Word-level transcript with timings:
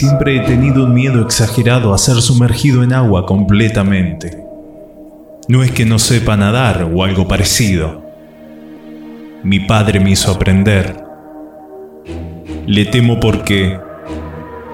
siempre 0.00 0.34
he 0.34 0.40
tenido 0.40 0.86
un 0.86 0.94
miedo 0.94 1.20
exagerado 1.20 1.92
a 1.92 1.98
ser 1.98 2.22
sumergido 2.22 2.82
en 2.82 2.94
agua 2.94 3.26
completamente. 3.26 4.42
No 5.46 5.62
es 5.62 5.72
que 5.72 5.84
no 5.84 5.98
sepa 5.98 6.38
nadar 6.38 6.90
o 6.90 7.04
algo 7.04 7.28
parecido. 7.28 8.02
Mi 9.42 9.60
padre 9.60 10.00
me 10.00 10.12
hizo 10.12 10.30
aprender. 10.30 11.04
Le 12.66 12.86
temo 12.86 13.20
porque, 13.20 13.78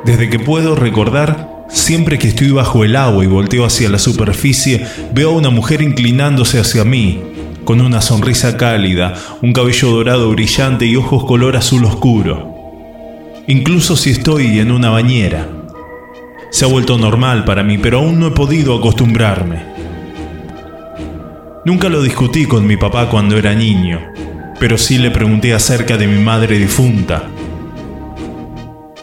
desde 0.04 0.30
que 0.30 0.38
puedo 0.38 0.76
recordar, 0.76 1.64
siempre 1.70 2.20
que 2.20 2.28
estoy 2.28 2.52
bajo 2.52 2.84
el 2.84 2.94
agua 2.94 3.24
y 3.24 3.26
volteo 3.26 3.64
hacia 3.64 3.88
la 3.88 3.98
superficie, 3.98 4.86
veo 5.12 5.30
a 5.30 5.36
una 5.36 5.50
mujer 5.50 5.82
inclinándose 5.82 6.60
hacia 6.60 6.84
mí, 6.84 7.20
con 7.64 7.80
una 7.80 8.00
sonrisa 8.00 8.56
cálida, 8.56 9.14
un 9.42 9.52
cabello 9.52 9.90
dorado 9.90 10.30
brillante 10.30 10.86
y 10.86 10.94
ojos 10.94 11.24
color 11.24 11.56
azul 11.56 11.84
oscuro. 11.84 12.55
Incluso 13.48 13.96
si 13.96 14.10
estoy 14.10 14.58
en 14.58 14.72
una 14.72 14.90
bañera. 14.90 15.48
Se 16.50 16.64
ha 16.64 16.68
vuelto 16.68 16.98
normal 16.98 17.44
para 17.44 17.62
mí, 17.62 17.78
pero 17.78 17.98
aún 17.98 18.18
no 18.18 18.26
he 18.26 18.30
podido 18.32 18.76
acostumbrarme. 18.76 19.62
Nunca 21.64 21.88
lo 21.88 22.02
discutí 22.02 22.46
con 22.46 22.66
mi 22.66 22.76
papá 22.76 23.08
cuando 23.08 23.36
era 23.36 23.54
niño, 23.54 24.00
pero 24.58 24.76
sí 24.76 24.98
le 24.98 25.12
pregunté 25.12 25.54
acerca 25.54 25.96
de 25.96 26.08
mi 26.08 26.20
madre 26.20 26.58
difunta. 26.58 27.28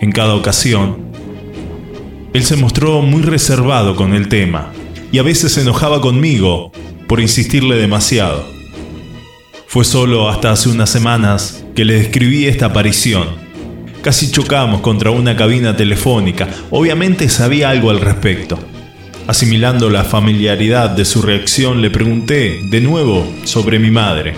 En 0.01 0.11
cada 0.11 0.35
ocasión, 0.35 0.97
él 2.33 2.43
se 2.43 2.57
mostró 2.57 3.01
muy 3.01 3.21
reservado 3.21 3.95
con 3.95 4.13
el 4.13 4.27
tema 4.27 4.73
y 5.13 5.19
a 5.19 5.23
veces 5.23 5.53
se 5.53 5.61
enojaba 5.61 6.01
conmigo 6.01 6.73
por 7.07 7.21
insistirle 7.21 7.77
demasiado. 7.77 8.45
Fue 9.67 9.85
solo 9.85 10.27
hasta 10.27 10.51
hace 10.51 10.67
unas 10.67 10.89
semanas 10.89 11.63
que 11.75 11.85
le 11.85 11.93
describí 11.93 12.45
esta 12.45 12.65
aparición. 12.65 13.42
Casi 14.03 14.31
chocamos 14.31 14.81
contra 14.81 15.11
una 15.11 15.33
cabina 15.37 15.77
telefónica, 15.77 16.49
obviamente 16.71 17.29
sabía 17.29 17.69
algo 17.69 17.89
al 17.89 18.01
respecto. 18.01 18.59
Asimilando 19.27 19.89
la 19.89 20.03
familiaridad 20.03 20.89
de 20.89 21.05
su 21.05 21.21
reacción, 21.21 21.81
le 21.81 21.89
pregunté 21.89 22.59
de 22.69 22.81
nuevo 22.81 23.25
sobre 23.45 23.79
mi 23.79 23.91
madre. 23.91 24.33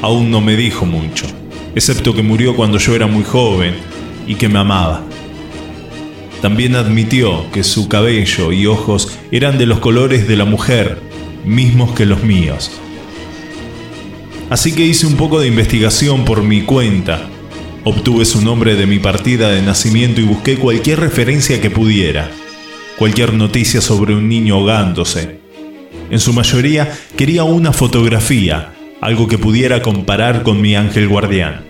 Aún 0.00 0.30
no 0.30 0.40
me 0.40 0.56
dijo 0.56 0.86
mucho, 0.86 1.26
excepto 1.74 2.14
que 2.14 2.22
murió 2.22 2.56
cuando 2.56 2.78
yo 2.78 2.94
era 2.94 3.06
muy 3.06 3.24
joven 3.24 3.74
y 4.26 4.36
que 4.36 4.48
me 4.48 4.60
amaba. 4.60 5.02
También 6.40 6.76
admitió 6.76 7.44
que 7.52 7.62
su 7.62 7.90
cabello 7.90 8.52
y 8.52 8.64
ojos 8.64 9.18
eran 9.30 9.58
de 9.58 9.66
los 9.66 9.80
colores 9.80 10.26
de 10.26 10.36
la 10.36 10.46
mujer, 10.46 10.98
mismos 11.44 11.92
que 11.92 12.06
los 12.06 12.22
míos. 12.22 12.70
Así 14.48 14.72
que 14.72 14.86
hice 14.86 15.06
un 15.06 15.16
poco 15.16 15.40
de 15.40 15.48
investigación 15.48 16.24
por 16.24 16.42
mi 16.42 16.62
cuenta. 16.62 17.28
Obtuve 17.84 18.24
su 18.24 18.42
nombre 18.42 18.74
de 18.76 18.86
mi 18.86 18.98
partida 18.98 19.50
de 19.50 19.62
nacimiento 19.62 20.20
y 20.20 20.24
busqué 20.24 20.56
cualquier 20.56 21.00
referencia 21.00 21.60
que 21.60 21.70
pudiera 21.70 22.30
cualquier 23.00 23.32
noticia 23.32 23.80
sobre 23.80 24.14
un 24.14 24.28
niño 24.28 24.56
ahogándose. 24.56 25.40
En 26.10 26.20
su 26.20 26.34
mayoría 26.34 26.92
quería 27.16 27.44
una 27.44 27.72
fotografía, 27.72 28.74
algo 29.00 29.26
que 29.26 29.38
pudiera 29.38 29.80
comparar 29.80 30.42
con 30.42 30.60
mi 30.60 30.76
ángel 30.76 31.08
guardián. 31.08 31.64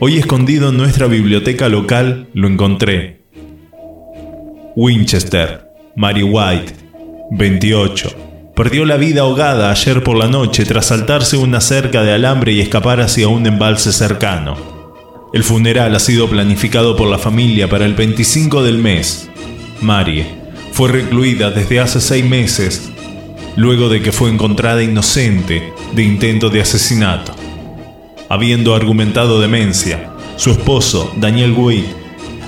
Hoy 0.00 0.18
escondido 0.18 0.70
en 0.70 0.78
nuestra 0.78 1.06
biblioteca 1.06 1.68
local 1.68 2.26
lo 2.34 2.48
encontré. 2.48 3.20
Winchester, 4.74 5.68
Mary 5.94 6.24
White, 6.24 6.72
28. 7.30 8.50
Perdió 8.56 8.84
la 8.84 8.96
vida 8.96 9.20
ahogada 9.20 9.70
ayer 9.70 10.02
por 10.02 10.16
la 10.16 10.26
noche 10.26 10.64
tras 10.64 10.86
saltarse 10.86 11.36
una 11.36 11.60
cerca 11.60 12.02
de 12.02 12.14
alambre 12.14 12.50
y 12.50 12.60
escapar 12.60 13.00
hacia 13.00 13.28
un 13.28 13.46
embalse 13.46 13.92
cercano. 13.92 14.71
El 15.32 15.44
funeral 15.44 15.94
ha 15.94 15.98
sido 15.98 16.28
planificado 16.28 16.94
por 16.94 17.08
la 17.08 17.18
familia 17.18 17.66
para 17.66 17.86
el 17.86 17.94
25 17.94 18.62
del 18.62 18.76
mes, 18.76 19.30
Marie, 19.80 20.26
fue 20.72 20.90
recluida 20.90 21.50
desde 21.50 21.80
hace 21.80 22.02
seis 22.02 22.22
meses, 22.22 22.90
luego 23.56 23.88
de 23.88 24.02
que 24.02 24.12
fue 24.12 24.28
encontrada 24.28 24.82
inocente 24.82 25.72
de 25.94 26.02
intento 26.02 26.50
de 26.50 26.60
asesinato. 26.60 27.34
Habiendo 28.28 28.74
argumentado 28.74 29.40
demencia, 29.40 30.12
su 30.36 30.50
esposo, 30.50 31.10
Daniel 31.16 31.52
Wade, 31.52 31.94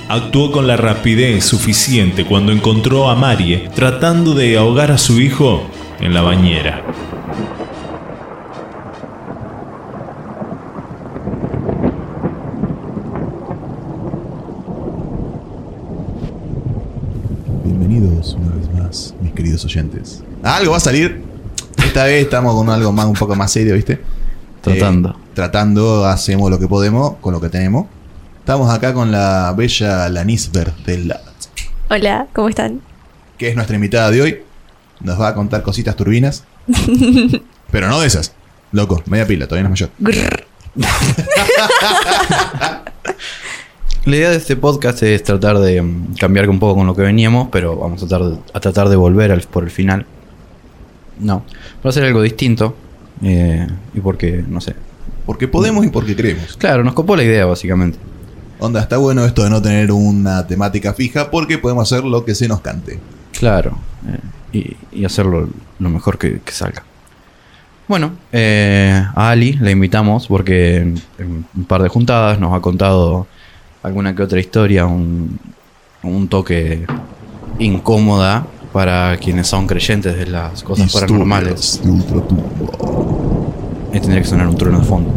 actuó 0.07 0.51
con 0.51 0.67
la 0.67 0.77
rapidez 0.77 1.43
suficiente 1.43 2.23
cuando 2.23 2.51
encontró 2.51 3.09
a 3.09 3.15
Marie 3.15 3.67
tratando 3.73 4.35
de 4.35 4.57
ahogar 4.57 4.91
a 4.91 4.99
su 4.99 5.19
hijo 5.19 5.67
en 5.99 6.13
la 6.13 6.21
bañera. 6.21 6.85
Oyentes. 19.63 20.23
Algo 20.43 20.71
va 20.71 20.77
a 20.77 20.81
salir. 20.81 21.23
Esta 21.77 22.05
vez 22.05 22.23
estamos 22.23 22.55
con 22.55 22.69
algo 22.69 22.91
más, 22.91 23.05
un 23.05 23.13
poco 23.13 23.35
más 23.35 23.51
serio, 23.51 23.75
¿viste? 23.75 24.01
Tratando. 24.61 25.11
Eh, 25.11 25.15
tratando, 25.33 26.05
hacemos 26.05 26.49
lo 26.49 26.59
que 26.59 26.67
podemos 26.67 27.15
con 27.21 27.33
lo 27.33 27.39
que 27.39 27.49
tenemos. 27.49 27.87
Estamos 28.39 28.73
acá 28.73 28.93
con 28.93 29.11
la 29.11 29.53
bella 29.55 30.09
Lanisber 30.09 30.73
del 30.85 31.13
Hola, 31.89 32.27
¿cómo 32.33 32.49
están? 32.49 32.81
Que 33.37 33.49
es 33.49 33.55
nuestra 33.55 33.75
invitada 33.75 34.11
de 34.11 34.21
hoy. 34.21 34.41
Nos 34.99 35.19
va 35.19 35.29
a 35.29 35.35
contar 35.35 35.61
cositas 35.61 35.95
turbinas. 35.95 36.43
pero 37.71 37.87
no 37.87 37.99
de 37.99 38.07
esas. 38.07 38.33
Loco, 38.71 39.01
media 39.05 39.27
pila, 39.27 39.47
todavía 39.47 39.69
no 39.69 39.73
es 39.73 39.81
mayor. 39.81 39.91
La 44.05 44.17
idea 44.17 44.29
de 44.29 44.37
este 44.37 44.55
podcast 44.55 45.01
es 45.01 45.23
tratar 45.23 45.57
de 45.57 45.81
mm, 45.81 46.13
cambiar 46.19 46.47
un 46.47 46.59
poco 46.59 46.75
con 46.75 46.85
lo 46.85 46.95
que 46.95 47.01
veníamos, 47.01 47.49
pero 47.51 47.75
vamos 47.75 48.03
a 48.03 48.07
tratar 48.07 48.27
de, 48.27 48.37
a 48.53 48.59
tratar 48.59 48.89
de 48.89 48.95
volver 48.95 49.31
al, 49.31 49.41
por 49.41 49.63
el 49.63 49.71
final. 49.71 50.05
No, 51.19 51.43
para 51.81 51.89
hacer 51.89 52.03
algo 52.03 52.21
distinto. 52.21 52.75
Eh, 53.23 53.65
y 53.95 53.99
porque, 54.01 54.43
no 54.47 54.61
sé. 54.61 54.75
Porque 55.25 55.47
podemos 55.47 55.83
y 55.83 55.89
porque 55.89 56.15
queremos. 56.15 56.55
Claro, 56.57 56.83
nos 56.83 56.93
copó 56.93 57.15
la 57.15 57.23
idea, 57.23 57.45
básicamente. 57.45 57.97
Onda, 58.59 58.79
está 58.79 58.97
bueno 58.97 59.25
esto 59.25 59.43
de 59.43 59.49
no 59.49 59.59
tener 59.59 59.91
una 59.91 60.45
temática 60.45 60.93
fija 60.93 61.31
porque 61.31 61.57
podemos 61.57 61.91
hacer 61.91 62.05
lo 62.05 62.23
que 62.25 62.35
se 62.35 62.47
nos 62.47 62.61
cante. 62.61 62.99
Claro, 63.31 63.75
eh, 64.53 64.75
y, 64.93 65.03
hacerlo 65.03 65.49
lo 65.79 65.89
mejor 65.89 66.19
que, 66.19 66.39
salga. 66.51 66.83
Bueno, 67.87 68.11
eh, 68.31 69.03
a 69.15 69.31
Ali 69.31 69.53
la 69.53 69.71
invitamos 69.71 70.27
porque 70.27 70.77
en 70.77 71.45
un 71.55 71.65
par 71.65 71.81
de 71.81 71.89
juntadas 71.89 72.39
nos 72.39 72.53
ha 72.53 72.61
contado 72.61 73.25
alguna 73.85 74.15
que 74.15 74.23
otra 74.23 74.39
historia, 74.39 74.85
un, 74.85 75.39
un 76.01 76.27
toque 76.27 76.85
incómoda 77.59 78.47
para 78.73 79.15
quienes 79.17 79.47
son 79.47 79.67
creyentes 79.67 80.17
de 80.17 80.25
las 80.25 80.63
cosas 80.63 80.91
paranormales. 80.91 81.81
Y 83.93 83.99
tendría 83.99 84.21
que 84.21 84.27
sonar 84.27 84.47
un 84.47 84.57
trueno 84.57 84.79
de 84.79 84.85
fondo. 84.85 85.13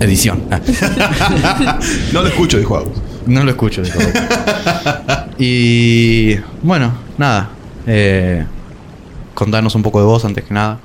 Edición. 0.00 0.44
no 2.12 2.22
lo 2.22 2.28
escucho, 2.28 2.58
dijo 2.58 2.76
Agus. 2.76 2.98
No 3.26 3.42
lo 3.42 3.50
escucho, 3.50 3.82
dijo 3.82 3.98
Y 5.38 6.36
bueno, 6.62 6.92
nada. 7.16 7.50
Eh, 7.86 8.44
contanos 9.34 9.74
un 9.74 9.82
poco 9.82 9.98
de 9.98 10.06
vos 10.06 10.24
antes 10.24 10.44
que 10.44 10.52
nada. 10.52 10.78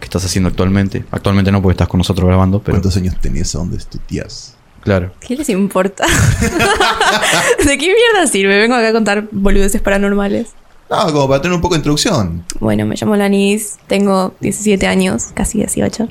¿Qué 0.00 0.06
estás 0.06 0.24
haciendo 0.24 0.48
actualmente? 0.48 1.04
Actualmente 1.10 1.52
no 1.52 1.60
porque 1.60 1.74
estás 1.74 1.88
con 1.88 1.98
nosotros 1.98 2.26
grabando, 2.26 2.60
pero... 2.60 2.76
¿Cuántos 2.76 2.96
años 2.96 3.16
tenías 3.20 3.54
a 3.54 3.58
donde 3.58 3.76
estudias? 3.76 4.57
Claro. 4.82 5.12
¿Qué 5.20 5.36
les 5.36 5.48
importa? 5.48 6.06
¿De 7.66 7.78
qué 7.78 7.86
mierda 7.86 8.26
sirve? 8.30 8.58
Vengo 8.58 8.74
acá 8.74 8.88
a 8.88 8.92
contar 8.92 9.28
boludeces 9.30 9.82
paranormales. 9.82 10.54
No, 10.90 11.12
como 11.12 11.28
para 11.28 11.42
tener 11.42 11.54
un 11.54 11.60
poco 11.60 11.74
de 11.74 11.80
introducción. 11.80 12.44
Bueno, 12.60 12.86
me 12.86 12.94
llamo 12.96 13.14
Lanis, 13.16 13.76
tengo 13.86 14.34
17 14.40 14.86
años, 14.86 15.26
casi 15.34 15.58
18. 15.58 16.08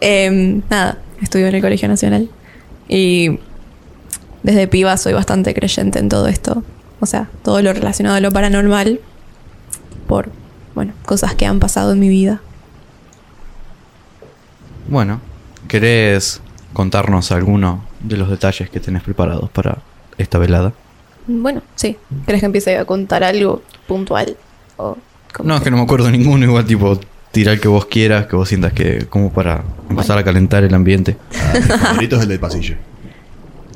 Eh, 0.00 0.60
nada, 0.68 0.98
estudio 1.22 1.46
en 1.46 1.54
el 1.54 1.62
Colegio 1.62 1.88
Nacional. 1.88 2.28
Y 2.88 3.38
desde 4.42 4.68
piba 4.68 4.96
soy 4.96 5.12
bastante 5.12 5.54
creyente 5.54 5.98
en 5.98 6.08
todo 6.08 6.28
esto. 6.28 6.62
O 7.00 7.06
sea, 7.06 7.28
todo 7.42 7.62
lo 7.62 7.72
relacionado 7.72 8.16
a 8.16 8.20
lo 8.20 8.30
paranormal. 8.30 9.00
Por, 10.06 10.30
bueno, 10.74 10.92
cosas 11.06 11.34
que 11.34 11.46
han 11.46 11.60
pasado 11.60 11.92
en 11.92 12.00
mi 12.00 12.08
vida. 12.08 12.40
Bueno, 14.88 15.20
¿querés 15.66 16.42
contarnos 16.74 17.32
alguno 17.32 17.84
de 18.00 18.18
los 18.18 18.28
detalles 18.28 18.68
que 18.68 18.80
tenés 18.80 19.02
preparados 19.02 19.48
para 19.48 19.78
esta 20.18 20.38
velada? 20.38 20.74
Bueno, 21.26 21.62
sí. 21.74 21.96
¿Crees 22.26 22.40
que 22.40 22.46
empiece 22.46 22.76
a 22.76 22.84
contar 22.84 23.24
algo 23.24 23.62
puntual? 23.86 24.36
no, 25.42 25.56
es 25.56 25.62
que 25.62 25.70
no 25.70 25.78
me 25.78 25.82
acuerdo 25.84 26.10
ninguno, 26.10 26.44
igual 26.44 26.66
tipo 26.66 26.98
tirar 27.30 27.58
que 27.58 27.68
vos 27.68 27.86
quieras, 27.86 28.26
que 28.26 28.36
vos 28.36 28.48
sientas 28.48 28.72
que 28.72 29.06
como 29.06 29.32
para 29.32 29.64
empezar 29.88 30.18
a 30.18 30.24
calentar 30.24 30.62
el 30.62 30.74
ambiente. 30.74 31.16
Ah, 31.34 31.52
mi 31.54 31.62
favorito 31.62 32.16
es 32.16 32.22
el 32.22 32.28
del 32.28 32.40
pasillo. 32.40 32.76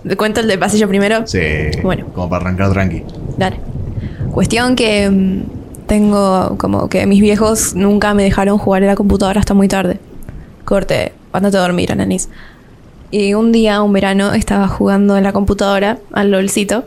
¿Te 0.07 0.17
cuento 0.17 0.41
el 0.41 0.47
del 0.47 0.59
pasillo 0.59 0.89
primero? 0.89 1.27
Sí. 1.27 1.41
Bueno. 1.83 2.07
Como 2.15 2.29
para 2.29 2.45
arrancar 2.45 2.71
tranqui. 2.71 3.03
Dale. 3.37 3.59
Cuestión 4.31 4.77
que 4.77 5.11
mm, 5.11 5.87
tengo 5.87 6.57
como 6.59 6.89
que 6.89 7.07
mis 7.07 7.21
viejos 7.21 7.75
nunca 7.75 8.15
me 8.15 8.23
dejaron 8.23 8.59
jugar 8.59 8.83
en 8.83 8.89
la 8.89 8.95
computadora 8.95 9.41
hasta 9.41 9.55
muy 9.55 9.67
tarde. 9.67 9.99
Corte, 10.65 11.13
andate 11.33 11.57
a 11.57 11.61
dormir, 11.61 11.91
Ananis. 11.91 12.29
Y 13.11 13.35
un 13.35 13.53
día, 13.53 13.83
un 13.83 13.93
verano, 13.93 14.35
estaba 14.35 14.69
jugando 14.69 15.17
en 15.17 15.25
la 15.25 15.33
computadora 15.33 15.99
al 16.13 16.31
LOLcito. 16.31 16.87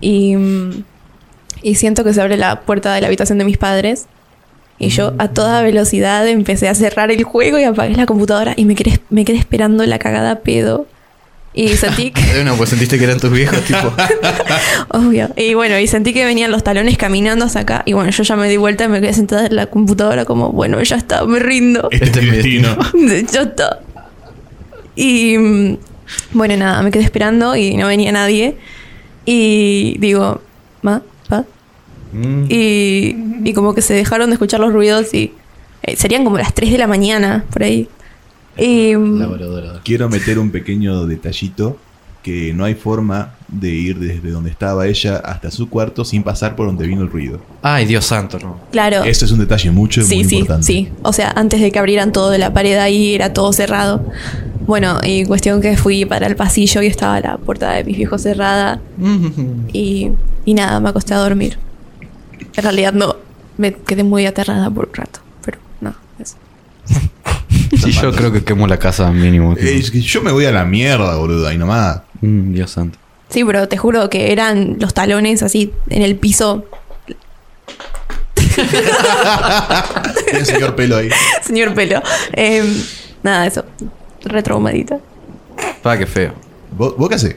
Y, 0.00 0.36
mm, 0.36 0.84
y 1.62 1.74
siento 1.76 2.04
que 2.04 2.12
se 2.12 2.20
abre 2.20 2.36
la 2.36 2.60
puerta 2.62 2.92
de 2.94 3.00
la 3.00 3.06
habitación 3.06 3.38
de 3.38 3.44
mis 3.44 3.56
padres. 3.56 4.06
Y 4.78 4.88
yo 4.88 5.14
a 5.18 5.28
toda 5.28 5.62
velocidad 5.62 6.26
empecé 6.28 6.68
a 6.68 6.74
cerrar 6.74 7.10
el 7.10 7.22
juego 7.22 7.58
y 7.58 7.64
apagué 7.64 7.94
la 7.94 8.06
computadora 8.06 8.54
y 8.56 8.64
me 8.64 8.74
quedé, 8.74 9.00
me 9.08 9.24
quedé 9.24 9.38
esperando 9.38 9.86
la 9.86 9.98
cagada 9.98 10.40
pedo. 10.40 10.86
Y 11.54 11.68
sentí 11.68 12.10
que... 12.12 12.20
De 12.20 12.42
una, 12.42 12.54
pues 12.54 12.70
sentiste 12.70 12.98
que 12.98 13.04
eran 13.04 13.20
tus 13.20 13.30
viejos, 13.30 13.60
tipo. 13.62 13.94
Obvio. 14.88 15.30
Y 15.36 15.54
bueno, 15.54 15.78
y 15.78 15.86
sentí 15.86 16.12
que 16.12 16.24
venían 16.24 16.50
los 16.50 16.64
talones 16.64 16.98
caminando 16.98 17.44
hacia 17.44 17.60
acá. 17.60 17.82
Y 17.86 17.92
bueno, 17.92 18.10
yo 18.10 18.24
ya 18.24 18.36
me 18.36 18.48
di 18.48 18.56
vuelta 18.56 18.84
y 18.84 18.88
me 18.88 19.00
quedé 19.00 19.14
sentada 19.14 19.46
en 19.46 19.54
la 19.54 19.66
computadora 19.66 20.24
como, 20.24 20.50
bueno, 20.50 20.82
ya 20.82 20.96
está, 20.96 21.24
me 21.24 21.38
rindo. 21.38 21.88
Este, 21.92 22.06
Este 22.06 22.18
es 22.18 22.24
mi 22.24 22.30
mi 22.32 22.36
destino. 22.36 22.76
ya 23.32 23.42
está. 23.42 23.80
Y 24.96 25.36
mm, 25.38 25.78
bueno, 26.32 26.56
nada, 26.56 26.82
me 26.82 26.90
quedé 26.90 27.02
esperando 27.02 27.56
y 27.56 27.76
no 27.76 27.86
venía 27.86 28.12
nadie. 28.12 28.56
Y 29.24 29.96
digo, 29.98 30.40
ma, 30.82 31.02
pa. 31.28 31.44
Mm. 32.12 32.44
Y, 32.48 33.16
y 33.44 33.52
como 33.54 33.74
que 33.74 33.82
se 33.82 33.94
dejaron 33.94 34.30
de 34.30 34.34
escuchar 34.34 34.60
los 34.60 34.72
ruidos 34.72 35.12
y 35.14 35.32
eh, 35.82 35.96
serían 35.96 36.24
como 36.24 36.38
las 36.38 36.54
3 36.54 36.72
de 36.72 36.78
la 36.78 36.86
mañana, 36.86 37.44
por 37.50 37.62
ahí. 37.62 37.88
Y 38.56 38.94
mm. 38.96 39.80
Quiero 39.82 40.08
meter 40.08 40.38
un 40.38 40.50
pequeño 40.50 41.06
detallito 41.06 41.78
que 42.24 42.52
no 42.54 42.64
hay 42.64 42.74
forma 42.74 43.34
de 43.48 43.68
ir 43.68 43.98
desde 43.98 44.30
donde 44.30 44.50
estaba 44.50 44.86
ella 44.88 45.16
hasta 45.18 45.50
su 45.50 45.68
cuarto 45.68 46.04
sin 46.06 46.22
pasar 46.24 46.56
por 46.56 46.66
donde 46.66 46.86
vino 46.86 47.02
el 47.02 47.10
ruido. 47.10 47.38
Ay, 47.62 47.84
Dios 47.84 48.06
santo, 48.06 48.38
no. 48.40 48.58
claro. 48.72 49.04
Eso 49.04 49.26
es 49.26 49.30
un 49.30 49.38
detalle 49.38 49.70
mucho 49.70 50.02
Sí, 50.02 50.16
muy 50.16 50.24
sí, 50.24 50.36
importante. 50.38 50.66
sí. 50.66 50.88
O 51.02 51.12
sea, 51.12 51.30
antes 51.36 51.60
de 51.60 51.70
que 51.70 51.78
abrieran 51.78 52.10
todo 52.12 52.30
de 52.30 52.38
la 52.38 52.52
pared 52.54 52.76
ahí, 52.78 53.14
era 53.14 53.32
todo 53.34 53.52
cerrado. 53.52 54.02
Bueno, 54.66 54.98
y 55.04 55.26
cuestión 55.26 55.60
que 55.60 55.76
fui 55.76 56.06
para 56.06 56.26
el 56.26 56.34
pasillo 56.34 56.80
y 56.80 56.86
estaba 56.86 57.20
la 57.20 57.36
puerta 57.36 57.72
de 57.72 57.84
mis 57.84 57.98
viejos 57.98 58.22
cerrada. 58.22 58.80
Y, 59.74 60.10
y 60.46 60.54
nada, 60.54 60.80
me 60.80 60.88
acosté 60.88 61.12
a 61.12 61.18
dormir. 61.18 61.58
En 62.56 62.62
realidad 62.62 62.94
no, 62.94 63.16
me 63.58 63.74
quedé 63.74 64.02
muy 64.02 64.24
aterrada 64.24 64.70
por 64.70 64.88
un 64.88 64.94
rato. 64.94 65.20
Pero 65.44 65.58
no, 65.82 65.94
eso. 66.18 66.36
Sí, 67.82 67.92
yo 67.92 68.12
creo 68.12 68.32
que 68.32 68.44
quemo 68.44 68.66
la 68.66 68.78
casa 68.78 69.10
mínimo. 69.10 69.54
Eh, 69.56 69.78
es 69.78 69.90
que 69.90 70.00
yo 70.00 70.22
me 70.22 70.30
voy 70.32 70.44
a 70.46 70.52
la 70.52 70.64
mierda, 70.64 71.16
boludo, 71.16 71.46
ahí 71.46 71.58
nomás. 71.58 72.00
Mm, 72.20 72.52
Dios 72.52 72.70
santo. 72.70 72.98
Sí, 73.28 73.44
pero 73.44 73.66
te 73.68 73.76
juro 73.76 74.08
que 74.10 74.32
eran 74.32 74.76
los 74.78 74.94
talones 74.94 75.42
así 75.42 75.72
en 75.88 76.02
el 76.02 76.16
piso. 76.16 76.66
Tiene 80.24 80.44
señor 80.44 80.76
pelo 80.76 80.96
ahí. 80.96 81.08
Señor 81.42 81.74
pelo. 81.74 82.00
Em, 82.32 82.64
nada, 83.22 83.46
eso. 83.46 83.64
Retraumadita. 84.24 85.00
Pa, 85.82 85.98
qué 85.98 86.06
feo. 86.06 86.34
¿Vos, 86.76 86.96
vos 86.96 87.08
qué 87.08 87.14
hacés? 87.16 87.36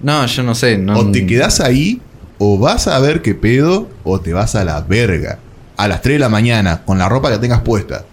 No, 0.00 0.26
yo 0.26 0.42
no 0.42 0.54
sé. 0.54 0.76
No, 0.76 0.98
O 0.98 1.10
te 1.10 1.26
quedás 1.26 1.60
ahí, 1.60 2.00
o 2.38 2.58
vas 2.58 2.88
a 2.88 2.98
ver 2.98 3.22
qué 3.22 3.34
pedo, 3.34 3.88
o 4.04 4.20
te 4.20 4.34
vas 4.34 4.54
a 4.54 4.64
la 4.64 4.82
verga. 4.82 5.38
A 5.76 5.88
las 5.88 6.02
3 6.02 6.14
de 6.16 6.18
la 6.20 6.28
mañana, 6.28 6.82
con 6.84 6.98
la 6.98 7.08
ropa 7.08 7.30
que 7.30 7.38
tengas 7.38 7.60
puesta. 7.62 8.04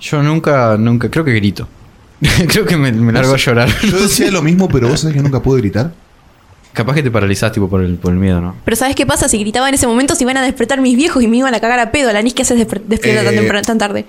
Yo 0.00 0.22
nunca, 0.22 0.76
nunca, 0.78 1.10
creo 1.10 1.24
que 1.24 1.32
grito. 1.32 1.68
creo 2.48 2.64
que 2.66 2.76
me, 2.76 2.90
me 2.92 3.12
largo 3.12 3.34
a 3.34 3.36
llorar. 3.36 3.68
Yo 3.82 3.98
decía 3.98 4.30
lo 4.30 4.42
mismo, 4.42 4.68
pero 4.68 4.88
vos 4.88 5.00
sabés 5.00 5.16
que 5.16 5.22
nunca 5.22 5.40
puedo 5.42 5.58
gritar. 5.58 5.92
Capaz 6.72 6.94
que 6.94 7.02
te 7.02 7.10
paralizás 7.10 7.52
tipo 7.52 7.70
por 7.70 7.80
el, 7.82 7.94
por 7.94 8.12
el 8.12 8.18
miedo, 8.18 8.38
¿no? 8.40 8.54
Pero 8.64 8.76
¿sabes 8.76 8.94
qué 8.94 9.06
pasa? 9.06 9.28
Si 9.30 9.38
gritaba 9.38 9.68
en 9.68 9.74
ese 9.74 9.86
momento, 9.86 10.14
se 10.14 10.24
iban 10.24 10.36
a 10.36 10.42
despertar 10.42 10.80
mis 10.82 10.94
viejos 10.94 11.22
y 11.22 11.28
me 11.28 11.38
iban 11.38 11.54
a 11.54 11.60
cagar 11.60 11.78
a 11.80 11.90
pedo. 11.90 12.12
La 12.12 12.20
nis 12.20 12.34
que 12.34 12.42
haces 12.42 12.58
desper- 12.58 12.82
despierta 12.86 13.24
tan, 13.24 13.32
Eh, 13.34 13.36
temprano- 13.38 13.62
tan 13.64 13.78
tarde. 13.78 14.04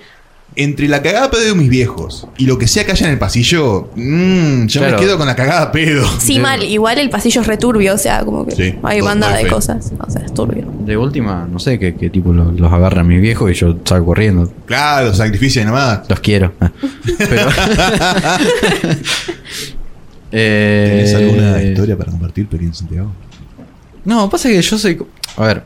Entre 0.60 0.88
la 0.88 1.00
cagada 1.02 1.30
pedo 1.30 1.42
de 1.44 1.54
mis 1.54 1.68
viejos 1.70 2.26
y 2.36 2.46
lo 2.46 2.58
que 2.58 2.66
sea 2.66 2.84
que 2.84 2.90
haya 2.90 3.06
en 3.06 3.12
el 3.12 3.18
pasillo, 3.20 3.90
mmm, 3.94 4.66
yo 4.66 4.80
Claro. 4.80 4.96
me 4.96 5.00
quedo 5.04 5.16
con 5.16 5.28
la 5.28 5.36
cagada 5.36 5.70
pedo. 5.70 6.04
Sí, 6.18 6.34
de- 6.34 6.40
mal. 6.40 6.64
Igual 6.64 6.98
el 6.98 7.10
pasillo 7.10 7.42
es 7.42 7.46
returbio. 7.46 7.94
O 7.94 7.98
sea, 7.98 8.24
como 8.24 8.44
que 8.44 8.56
Sí, 8.56 8.74
hay 8.82 9.00
banda 9.00 9.36
de 9.36 9.44
fe. 9.44 9.48
cosas. 9.50 9.92
O 10.04 10.10
sea, 10.10 10.22
es 10.22 10.34
turbio. 10.34 10.66
De 10.84 10.96
última, 10.96 11.46
no 11.48 11.60
sé 11.60 11.78
qué, 11.78 11.94
qué 11.94 12.10
tipo 12.10 12.32
lo- 12.32 12.50
los 12.50 12.72
agarran 12.72 13.06
mis 13.06 13.20
viejos 13.20 13.52
y 13.52 13.54
yo 13.54 13.76
salgo 13.84 14.06
corriendo. 14.06 14.52
Claro, 14.66 15.14
sacrificio 15.14 15.62
y 15.62 15.64
nomás. 15.64 16.00
Los 16.08 16.18
quiero. 16.18 16.52
Pero. 17.18 17.48
Eh, 20.30 21.04
¿Tenés 21.06 21.14
alguna 21.14 21.62
historia 21.62 21.96
para 21.96 22.10
compartir, 22.10 22.46
Peri, 22.48 22.66
en 22.66 22.74
Santiago? 22.74 23.10
No, 24.04 24.28
pasa 24.28 24.48
que 24.50 24.60
yo 24.60 24.76
soy. 24.78 24.98
A 25.36 25.46
ver. 25.46 25.62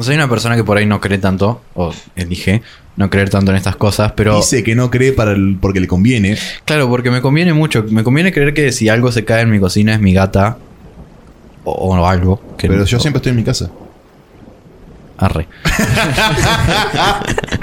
Soy 0.00 0.14
una 0.14 0.28
persona 0.28 0.56
que 0.56 0.64
por 0.64 0.76
ahí 0.76 0.86
no 0.86 1.00
cree 1.00 1.18
tanto, 1.18 1.62
o 1.74 1.92
elige 2.16 2.62
no 2.96 3.10
creer 3.10 3.28
tanto 3.30 3.50
en 3.50 3.56
estas 3.56 3.76
cosas, 3.76 4.12
pero. 4.12 4.36
Dice 4.36 4.62
que 4.64 4.74
no 4.74 4.90
cree 4.90 5.12
para 5.12 5.32
el- 5.32 5.56
porque 5.60 5.80
le 5.80 5.86
conviene. 5.86 6.36
Claro, 6.64 6.88
porque 6.88 7.10
me 7.10 7.20
conviene 7.22 7.52
mucho. 7.52 7.84
Me 7.90 8.02
conviene 8.04 8.32
creer 8.32 8.54
que 8.54 8.72
si 8.72 8.88
algo 8.88 9.10
se 9.12 9.24
cae 9.24 9.42
en 9.42 9.50
mi 9.50 9.58
cocina 9.60 9.94
es 9.94 10.00
mi 10.00 10.12
gata. 10.12 10.58
O, 11.64 11.72
o 11.72 12.06
algo. 12.06 12.40
Que 12.56 12.68
Pero 12.68 12.80
no- 12.80 12.84
yo 12.86 12.98
siempre 13.00 13.18
estoy 13.18 13.30
en 13.30 13.36
mi 13.36 13.44
casa. 13.44 13.70
Arre. 15.18 15.48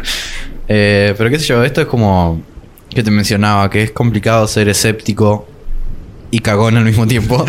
Eh, 0.67 1.13
pero 1.17 1.29
qué 1.29 1.37
sé 1.39 1.45
yo, 1.47 1.61
esto 1.63 1.81
es 1.81 1.87
como 1.87 2.41
que 2.89 3.03
te 3.03 3.11
mencionaba, 3.11 3.69
que 3.69 3.83
es 3.83 3.91
complicado 3.91 4.47
ser 4.47 4.69
escéptico 4.69 5.45
y 6.33 6.39
cagón 6.39 6.75
al 6.77 6.83
mismo 6.83 7.05
tiempo. 7.05 7.45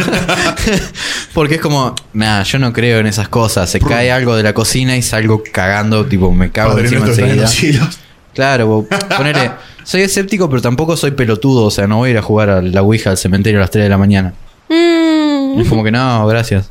Porque 1.32 1.54
es 1.54 1.60
como, 1.62 1.94
nada, 2.12 2.42
yo 2.42 2.58
no 2.58 2.70
creo 2.74 2.98
en 2.98 3.06
esas 3.06 3.28
cosas. 3.30 3.70
Se 3.70 3.80
cae 3.80 4.12
algo 4.12 4.36
de 4.36 4.42
la 4.42 4.52
cocina 4.52 4.94
y 4.94 5.00
salgo 5.00 5.42
cagando, 5.52 6.04
tipo, 6.04 6.30
me 6.32 6.50
cago 6.50 6.72
Padre 6.74 6.88
encima 6.88 7.06
enseguida. 7.06 7.88
Claro, 8.34 8.86
ponele, 9.16 9.52
soy 9.84 10.02
escéptico, 10.02 10.50
pero 10.50 10.60
tampoco 10.60 10.98
soy 10.98 11.12
pelotudo. 11.12 11.64
O 11.64 11.70
sea, 11.70 11.86
no 11.86 11.96
voy 11.96 12.08
a 12.08 12.12
ir 12.12 12.18
a 12.18 12.22
jugar 12.22 12.50
a 12.50 12.60
la 12.60 12.82
Ouija 12.82 13.08
al 13.08 13.16
cementerio 13.16 13.58
a 13.58 13.62
las 13.62 13.70
3 13.70 13.84
de 13.84 13.88
la 13.88 13.96
mañana. 13.96 14.34
Mm, 14.68 15.60
Es 15.60 15.68
como 15.68 15.82
que 15.82 15.90
no, 15.90 16.26
gracias. 16.26 16.70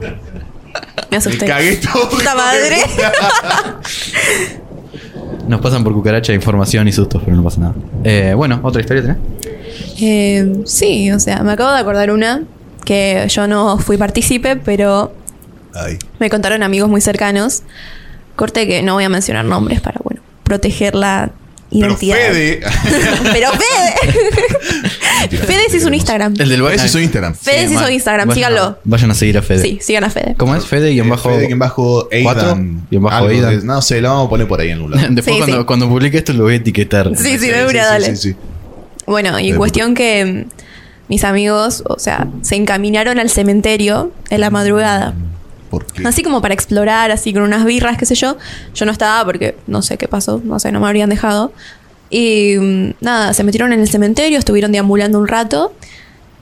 me 0.00 0.08
Me 1.10 1.16
asusté. 1.18 1.44
cagué 1.44 1.76
todo. 1.76 2.08
¡Puta 2.08 2.34
madre! 2.34 2.78
Nos 5.46 5.60
pasan 5.60 5.84
por 5.84 5.92
cucaracha 5.92 6.32
información 6.32 6.88
y 6.88 6.92
sustos, 6.92 7.20
pero 7.24 7.36
no 7.36 7.42
pasa 7.42 7.60
nada. 7.60 7.74
Eh, 8.04 8.32
bueno, 8.34 8.60
otra 8.62 8.80
historia 8.80 9.02
tenés. 9.02 9.18
Eh, 10.00 10.52
sí, 10.66 11.10
o 11.12 11.20
sea, 11.20 11.42
me 11.42 11.52
acabo 11.52 11.72
de 11.72 11.78
acordar 11.80 12.10
una 12.10 12.42
que 12.84 13.26
yo 13.28 13.46
no 13.46 13.78
fui 13.78 13.96
partícipe, 13.96 14.56
pero 14.56 15.14
Ay. 15.74 15.98
me 16.18 16.30
contaron 16.30 16.62
amigos 16.62 16.88
muy 16.90 17.00
cercanos. 17.00 17.62
Corte 18.36 18.66
que 18.66 18.82
no 18.82 18.94
voy 18.94 19.04
a 19.04 19.08
mencionar 19.08 19.44
nombres 19.44 19.80
para, 19.80 20.00
bueno, 20.02 20.22
proteger 20.44 20.94
la 20.94 21.30
Pero 21.70 21.86
identidad. 21.86 22.16
Fede. 22.16 22.60
Pero 23.32 23.48
Fede. 23.52 25.36
Fede 25.46 25.60
sí 25.70 25.76
es 25.76 25.84
un 25.84 25.94
Instagram. 25.94 26.34
El 26.38 26.48
del 26.48 26.64
Ese 26.66 26.86
es 26.86 26.92
su 26.92 26.98
Instagram. 26.98 27.34
Fede 27.34 27.68
sí 27.68 27.74
es 27.74 27.80
un 27.82 27.92
Instagram, 27.92 28.28
Vayan 28.28 28.34
síganlo. 28.34 28.62
a- 28.64 28.78
vayan 28.84 29.10
a 29.10 29.14
seguir 29.14 29.38
a 29.38 29.42
Fede. 29.42 29.62
Sí, 29.62 29.78
sigan 29.82 30.04
a 30.04 30.10
Fede. 30.10 30.34
¿Cómo 30.38 30.56
es? 30.56 30.64
Fede 30.66 30.90
y 30.92 30.98
en 31.00 31.08
bajo. 31.08 31.28
Fede, 31.28 31.46
guion 31.46 31.58
bajo 31.58 32.08
¿Cuatro? 32.22 32.42
Aidan. 32.48 32.86
Guión 32.90 33.02
bajo 33.04 33.26
Aidan. 33.26 33.66
No 33.66 33.82
sé, 33.82 34.00
lo 34.00 34.08
vamos 34.08 34.26
a 34.26 34.30
poner 34.30 34.48
por 34.48 34.60
ahí 34.60 34.70
en 34.70 34.80
un 34.80 34.90
lado. 34.92 35.06
Después 35.10 35.34
Sí, 35.36 35.40
cuando, 35.42 35.58
sí. 35.58 35.64
cuando 35.64 35.88
publique 35.88 36.18
esto 36.18 36.32
lo 36.32 36.44
voy 36.44 36.54
a 36.54 36.56
etiquetar. 36.56 37.12
Sí, 37.16 37.38
sí, 37.38 37.48
de 37.48 37.66
una, 37.66 37.84
dale. 37.86 38.16
sí, 38.16 38.30
sí. 38.30 38.36
Bueno, 39.10 39.40
y 39.40 39.50
De 39.50 39.58
cuestión 39.58 39.94
que 39.94 40.46
mm, 40.46 41.08
mis 41.08 41.24
amigos, 41.24 41.82
o 41.86 41.98
sea, 41.98 42.28
se 42.42 42.54
encaminaron 42.54 43.18
al 43.18 43.28
cementerio 43.28 44.12
en 44.30 44.40
la 44.40 44.50
madrugada. 44.50 45.14
¿Por 45.68 45.84
qué? 45.84 46.06
Así 46.06 46.22
como 46.22 46.40
para 46.40 46.54
explorar, 46.54 47.10
así 47.10 47.32
con 47.32 47.42
unas 47.42 47.64
birras, 47.64 47.98
qué 47.98 48.06
sé 48.06 48.14
yo. 48.14 48.38
Yo 48.74 48.86
no 48.86 48.92
estaba 48.92 49.24
porque 49.24 49.56
no 49.66 49.82
sé 49.82 49.98
qué 49.98 50.06
pasó, 50.06 50.40
no 50.44 50.60
sé, 50.60 50.70
no 50.70 50.78
me 50.78 50.86
habrían 50.86 51.10
dejado. 51.10 51.52
Y 52.08 52.56
mm, 52.58 52.90
nada, 53.00 53.34
se 53.34 53.42
metieron 53.42 53.72
en 53.72 53.80
el 53.80 53.88
cementerio, 53.88 54.38
estuvieron 54.38 54.70
deambulando 54.70 55.18
un 55.18 55.26
rato. 55.26 55.74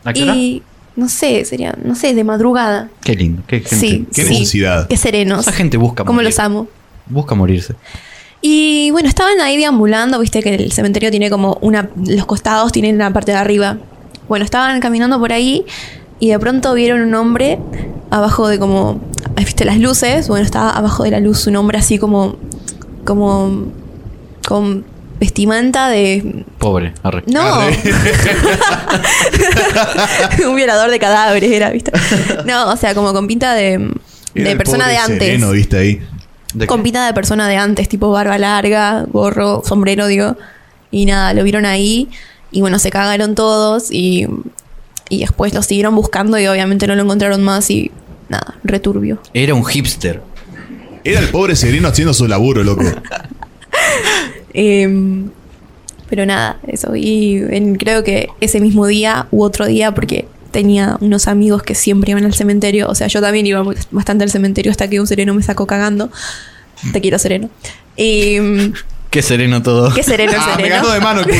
¿A 0.04 0.12
qué 0.12 0.22
hora? 0.24 0.36
Y 0.36 0.62
no 0.94 1.08
sé, 1.08 1.46
sería, 1.46 1.74
no 1.82 1.94
sé, 1.94 2.12
de 2.12 2.24
madrugada. 2.24 2.90
Qué 3.02 3.14
lindo. 3.14 3.42
Qué 3.46 3.60
gente. 3.60 3.76
sí, 3.76 4.06
qué 4.14 4.24
sí. 4.24 4.30
necesidad. 4.30 4.88
Qué 4.88 4.96
serenos. 4.98 5.40
Esa 5.40 5.52
gente 5.52 5.78
busca 5.78 6.04
Como 6.04 6.16
morir. 6.16 6.30
los 6.30 6.38
amo. 6.38 6.68
Busca 7.06 7.34
morirse. 7.34 7.74
Y 8.40 8.90
bueno, 8.92 9.08
estaban 9.08 9.40
ahí 9.40 9.56
deambulando, 9.56 10.18
viste 10.20 10.42
que 10.42 10.54
el 10.54 10.72
cementerio 10.72 11.10
tiene 11.10 11.30
como 11.30 11.58
una. 11.60 11.90
Los 12.06 12.26
costados 12.26 12.72
tienen 12.72 12.94
una 12.94 13.12
parte 13.12 13.32
de 13.32 13.38
arriba. 13.38 13.78
Bueno, 14.28 14.44
estaban 14.44 14.80
caminando 14.80 15.18
por 15.18 15.32
ahí 15.32 15.64
y 16.20 16.30
de 16.30 16.38
pronto 16.38 16.72
vieron 16.74 17.00
un 17.00 17.14
hombre 17.14 17.58
abajo 18.10 18.48
de 18.48 18.58
como. 18.58 19.00
¿Viste 19.36 19.64
las 19.64 19.78
luces? 19.78 20.28
Bueno, 20.28 20.44
estaba 20.44 20.70
abajo 20.70 21.04
de 21.04 21.10
la 21.10 21.20
luz 21.20 21.46
un 21.46 21.56
hombre 21.56 21.78
así 21.78 21.98
como. 21.98 22.36
como. 23.04 23.72
con 24.46 24.84
vestimenta 25.18 25.88
de. 25.88 26.44
Pobre. 26.58 26.94
Arre. 27.02 27.24
No. 27.26 27.42
Arre. 27.42 27.76
un 30.48 30.54
violador 30.54 30.90
de 30.90 30.98
cadáveres 31.00 31.50
era, 31.50 31.70
¿viste? 31.70 31.90
No, 32.44 32.70
o 32.70 32.76
sea, 32.76 32.94
como 32.94 33.12
con 33.12 33.26
pinta 33.26 33.54
de. 33.54 33.90
Era 34.34 34.44
de 34.44 34.52
el 34.52 34.58
persona 34.58 34.84
pobre 34.84 34.94
de 34.94 34.98
antes. 34.98 35.18
Sereno, 35.18 35.50
viste 35.50 35.76
ahí. 35.76 36.00
¿De 36.54 36.66
Con 36.66 36.82
pinta 36.82 37.06
de 37.06 37.12
persona 37.12 37.46
de 37.48 37.56
antes, 37.56 37.88
tipo 37.88 38.10
barba 38.10 38.38
larga, 38.38 39.04
gorro, 39.10 39.62
sombrero, 39.64 40.06
digo. 40.06 40.36
Y 40.90 41.04
nada, 41.06 41.34
lo 41.34 41.42
vieron 41.44 41.66
ahí. 41.66 42.08
Y 42.50 42.60
bueno, 42.62 42.78
se 42.78 42.90
cagaron 42.90 43.34
todos. 43.34 43.90
Y, 43.90 44.26
y 45.10 45.20
después 45.20 45.52
lo 45.54 45.62
siguieron 45.62 45.94
buscando 45.94 46.38
y 46.38 46.46
obviamente 46.46 46.86
no 46.86 46.94
lo 46.94 47.02
encontraron 47.02 47.42
más. 47.42 47.70
Y 47.70 47.90
nada, 48.30 48.56
returbio. 48.64 49.20
Era 49.34 49.54
un 49.54 49.64
hipster. 49.64 50.22
Era 51.04 51.20
el 51.20 51.28
pobre 51.28 51.54
sereno 51.56 51.88
haciendo 51.88 52.14
su 52.14 52.26
laburo, 52.26 52.64
loco. 52.64 52.84
Eh, 54.54 54.88
Pero 56.08 56.24
nada, 56.24 56.58
eso. 56.66 56.96
Y 56.96 57.36
en- 57.50 57.76
creo 57.76 58.02
que 58.02 58.28
ese 58.40 58.60
mismo 58.60 58.86
día 58.86 59.26
u 59.30 59.42
otro 59.42 59.66
día, 59.66 59.94
porque 59.94 60.26
tenía 60.58 60.96
unos 61.00 61.28
amigos 61.28 61.62
que 61.62 61.76
siempre 61.76 62.10
iban 62.10 62.24
al 62.24 62.34
cementerio. 62.34 62.88
O 62.88 62.94
sea, 62.96 63.06
yo 63.06 63.20
también 63.20 63.46
iba 63.46 63.62
bastante 63.92 64.24
al 64.24 64.30
cementerio 64.30 64.72
hasta 64.72 64.88
que 64.90 64.98
un 64.98 65.06
sereno 65.06 65.32
me 65.34 65.42
sacó 65.44 65.68
cagando. 65.68 66.10
Te 66.92 67.00
quiero, 67.00 67.16
sereno. 67.20 67.48
Y. 67.96 68.40
mm, 68.40 68.72
Qué 69.10 69.22
sereno 69.22 69.62
todo. 69.62 69.94
Qué 69.94 70.02
sereno 70.02 70.32
Ah, 70.36 70.46
me 70.56 70.62
sereno. 70.64 70.74
ganó 70.82 70.90
de 70.92 71.00
mano 71.00 71.22
puto. 71.22 71.34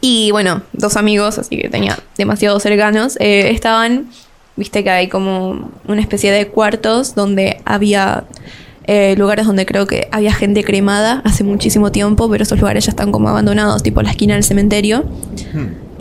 Y 0.00 0.30
bueno, 0.32 0.62
dos 0.72 0.96
amigos, 0.96 1.38
así 1.38 1.56
que 1.56 1.68
tenía 1.68 1.96
demasiado 2.18 2.58
cercanos, 2.58 3.16
eh, 3.20 3.50
estaban, 3.50 4.08
viste 4.56 4.82
que 4.82 4.90
hay 4.90 5.08
como 5.08 5.70
una 5.86 6.00
especie 6.00 6.32
de 6.32 6.48
cuartos 6.48 7.14
donde 7.14 7.60
había 7.64 8.24
eh, 8.88 9.14
lugares 9.16 9.46
donde 9.46 9.64
creo 9.64 9.86
que 9.86 10.08
había 10.10 10.32
gente 10.32 10.64
cremada 10.64 11.22
hace 11.24 11.44
muchísimo 11.44 11.92
tiempo, 11.92 12.28
pero 12.28 12.42
esos 12.42 12.58
lugares 12.58 12.84
ya 12.86 12.90
están 12.90 13.12
como 13.12 13.28
abandonados, 13.28 13.84
tipo 13.84 14.02
la 14.02 14.10
esquina 14.10 14.34
del 14.34 14.42
cementerio. 14.42 15.04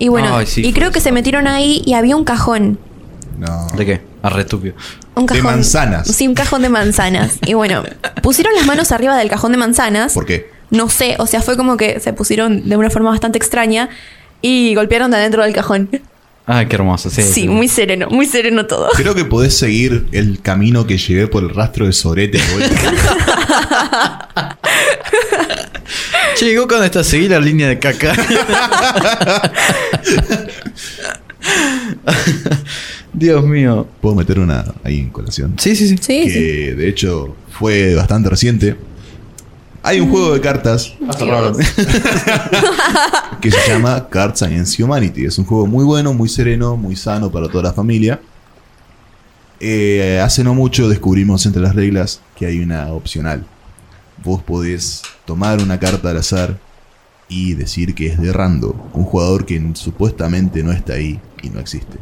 Y 0.01 0.07
bueno, 0.07 0.35
Ay, 0.35 0.47
sí, 0.47 0.61
y 0.61 0.63
fue 0.63 0.73
creo 0.73 0.91
que 0.91 0.97
eso. 0.97 1.09
se 1.09 1.11
metieron 1.11 1.45
ahí 1.47 1.83
y 1.85 1.93
había 1.93 2.15
un 2.15 2.23
cajón. 2.23 2.79
No. 3.37 3.67
¿De 3.77 3.85
qué? 3.85 4.01
Arre 4.23 4.41
estúpido. 4.41 4.73
Un 5.13 5.27
De 5.27 5.35
cajón. 5.35 5.43
manzanas. 5.43 6.07
Sí, 6.07 6.27
un 6.27 6.33
cajón 6.33 6.63
de 6.63 6.69
manzanas. 6.69 7.37
Y 7.45 7.53
bueno, 7.53 7.83
pusieron 8.23 8.51
las 8.55 8.65
manos 8.65 8.91
arriba 8.91 9.15
del 9.15 9.29
cajón 9.29 9.51
de 9.51 9.59
manzanas. 9.59 10.15
¿Por 10.15 10.25
qué? 10.25 10.49
No 10.71 10.89
sé, 10.89 11.17
o 11.19 11.27
sea, 11.27 11.43
fue 11.43 11.55
como 11.55 11.77
que 11.77 11.99
se 11.99 12.13
pusieron 12.13 12.67
de 12.67 12.77
una 12.77 12.89
forma 12.89 13.11
bastante 13.11 13.37
extraña 13.37 13.89
y 14.41 14.73
golpearon 14.73 15.11
de 15.11 15.17
adentro 15.17 15.43
del 15.43 15.53
cajón. 15.53 15.87
Ay, 16.47 16.65
qué 16.65 16.77
hermoso. 16.77 17.11
Sí, 17.11 17.21
Sí, 17.21 17.47
muy 17.47 17.67
sereno, 17.67 18.07
muy 18.09 18.25
sereno 18.25 18.65
todo. 18.65 18.89
Creo 18.95 19.13
que 19.13 19.25
podés 19.25 19.55
seguir 19.55 20.07
el 20.13 20.41
camino 20.41 20.87
que 20.87 20.97
llevé 20.97 21.27
por 21.27 21.43
el 21.43 21.51
rastro 21.51 21.85
de 21.85 21.93
Sorete. 21.93 22.39
Che, 26.35 26.45
llegó 26.45 26.67
cuando 26.67 26.85
está 26.85 27.03
seguí 27.03 27.27
la 27.27 27.39
línea 27.39 27.67
de 27.67 27.79
caca. 27.79 28.13
Dios 33.13 33.43
mío. 33.43 33.87
Puedo 34.01 34.15
meter 34.15 34.39
una 34.39 34.65
ahí 34.83 34.99
en 34.99 35.09
colación. 35.09 35.55
Sí, 35.57 35.75
sí, 35.75 35.87
sí. 35.87 35.97
Sí, 35.97 36.23
que 36.23 36.29
sí. 36.29 36.75
de 36.75 36.89
hecho 36.89 37.35
fue 37.51 37.95
bastante 37.95 38.29
reciente. 38.29 38.75
Hay 39.83 39.99
un 39.99 40.11
juego 40.11 40.35
de 40.35 40.41
cartas 40.41 40.93
que 43.41 43.49
se 43.49 43.67
llama 43.67 44.07
Cards 44.09 44.43
Against 44.43 44.79
Humanity. 44.79 45.25
Es 45.25 45.39
un 45.39 45.45
juego 45.45 45.65
muy 45.65 45.83
bueno, 45.83 46.13
muy 46.13 46.29
sereno, 46.29 46.77
muy 46.77 46.95
sano 46.95 47.31
para 47.31 47.47
toda 47.47 47.63
la 47.63 47.73
familia. 47.73 48.19
Eh, 49.59 50.21
hace 50.23 50.43
no 50.43 50.53
mucho 50.53 50.87
descubrimos 50.87 51.45
entre 51.45 51.61
las 51.61 51.75
reglas 51.75 52.21
que 52.35 52.45
hay 52.45 52.59
una 52.59 52.93
opcional. 52.93 53.43
Vos 54.23 54.41
podés 54.43 55.01
tomar 55.25 55.61
una 55.61 55.79
carta 55.79 56.11
al 56.11 56.17
azar 56.17 56.57
y 57.27 57.53
decir 57.53 57.95
que 57.95 58.07
es 58.07 58.21
de 58.21 58.33
Rando, 58.33 58.75
un 58.93 59.05
jugador 59.05 59.45
que 59.45 59.71
supuestamente 59.73 60.63
no 60.63 60.71
está 60.71 60.93
ahí 60.93 61.19
y 61.41 61.49
no 61.49 61.59
existe. 61.59 61.97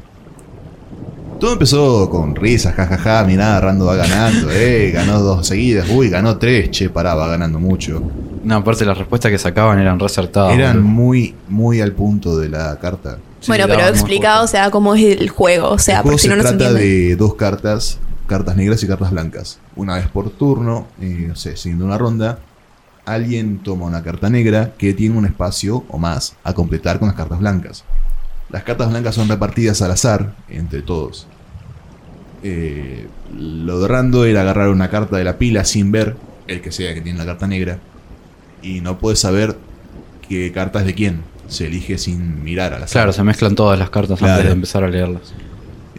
Todo 1.39 1.53
empezó 1.53 2.09
con 2.09 2.35
risas, 2.35 2.75
jajaja, 2.75 3.23
mirá, 3.23 3.61
Rando 3.61 3.85
va 3.85 3.95
ganando, 3.95 4.49
eh, 4.51 4.91
ganó 4.91 5.21
dos 5.21 5.47
seguidas, 5.47 5.87
uy, 5.89 6.09
ganó 6.09 6.37
tres, 6.37 6.71
che, 6.71 6.89
pará, 6.89 7.13
va 7.15 7.27
ganando 7.27 7.59
mucho. 7.59 8.01
No, 8.43 8.55
aparte 8.55 8.83
las 8.85 8.97
respuestas 8.97 9.31
que 9.31 9.37
sacaban 9.37 9.79
eran 9.79 9.99
resertadas. 9.99 10.53
Eran 10.53 10.83
muy, 10.83 11.35
muy 11.47 11.79
al 11.79 11.93
punto 11.93 12.37
de 12.37 12.49
la 12.49 12.77
carta. 12.79 13.19
bueno, 13.47 13.65
pero 13.67 13.87
explicado, 13.87 14.43
o 14.43 14.47
sea, 14.47 14.69
cómo 14.71 14.95
es 14.95 15.17
el 15.17 15.29
juego. 15.29 15.69
O 15.69 15.79
sea, 15.79 15.97
el 15.97 16.01
juego 16.03 16.17
porque 16.17 16.21
si 16.21 16.27
se 16.27 16.35
no, 16.35 16.41
no 16.41 16.49
se 16.49 16.55
trata 16.55 16.69
entiende. 16.69 17.09
de 17.09 17.15
dos 17.15 17.35
cartas, 17.35 17.99
cartas 18.29 18.55
negras 18.55 18.81
y 18.83 18.87
cartas 18.87 19.11
blancas. 19.11 19.59
Una 19.75 19.95
vez 19.95 20.07
por 20.07 20.29
turno, 20.29 20.87
eh, 21.01 21.25
no 21.27 21.35
sé, 21.35 21.57
siguiendo 21.57 21.83
una 21.85 21.97
ronda, 21.97 22.39
alguien 23.05 23.57
toma 23.59 23.85
una 23.85 24.01
carta 24.03 24.29
negra 24.29 24.71
que 24.77 24.93
tiene 24.93 25.17
un 25.17 25.25
espacio 25.25 25.83
o 25.89 25.97
más 25.97 26.35
a 26.45 26.53
completar 26.53 26.99
con 26.99 27.09
las 27.09 27.17
cartas 27.17 27.39
blancas. 27.39 27.83
Las 28.49 28.63
cartas 28.63 28.89
blancas 28.89 29.15
son 29.15 29.27
repartidas 29.27 29.81
al 29.81 29.91
azar 29.91 30.33
entre 30.47 30.81
todos. 30.81 31.27
Eh, 32.41 33.07
lo 33.37 33.79
de 33.81 33.87
Rando 33.87 34.25
era 34.25 34.41
agarrar 34.41 34.69
una 34.69 34.89
carta 34.89 35.17
de 35.17 35.23
la 35.23 35.37
pila 35.37 35.65
sin 35.65 35.91
ver 35.91 36.15
el 36.47 36.61
que 36.61 36.71
sea 36.71 36.93
que 36.93 37.01
tiene 37.01 37.19
la 37.19 37.25
carta 37.25 37.47
negra. 37.47 37.79
Y 38.61 38.81
no 38.81 38.97
puedes 38.99 39.19
saber 39.19 39.55
qué 40.27 40.51
carta 40.51 40.79
es 40.79 40.85
de 40.85 40.93
quién. 40.95 41.21
Se 41.47 41.65
elige 41.67 41.97
sin 41.97 42.43
mirar 42.43 42.73
al 42.73 42.83
azar. 42.83 42.93
Claro, 42.93 43.13
se 43.13 43.23
mezclan 43.23 43.55
todas 43.55 43.77
las 43.79 43.89
cartas 43.89 44.19
Claro. 44.19 44.33
antes 44.33 44.47
de 44.47 44.53
empezar 44.53 44.83
a 44.83 44.87
leerlas. 44.87 45.33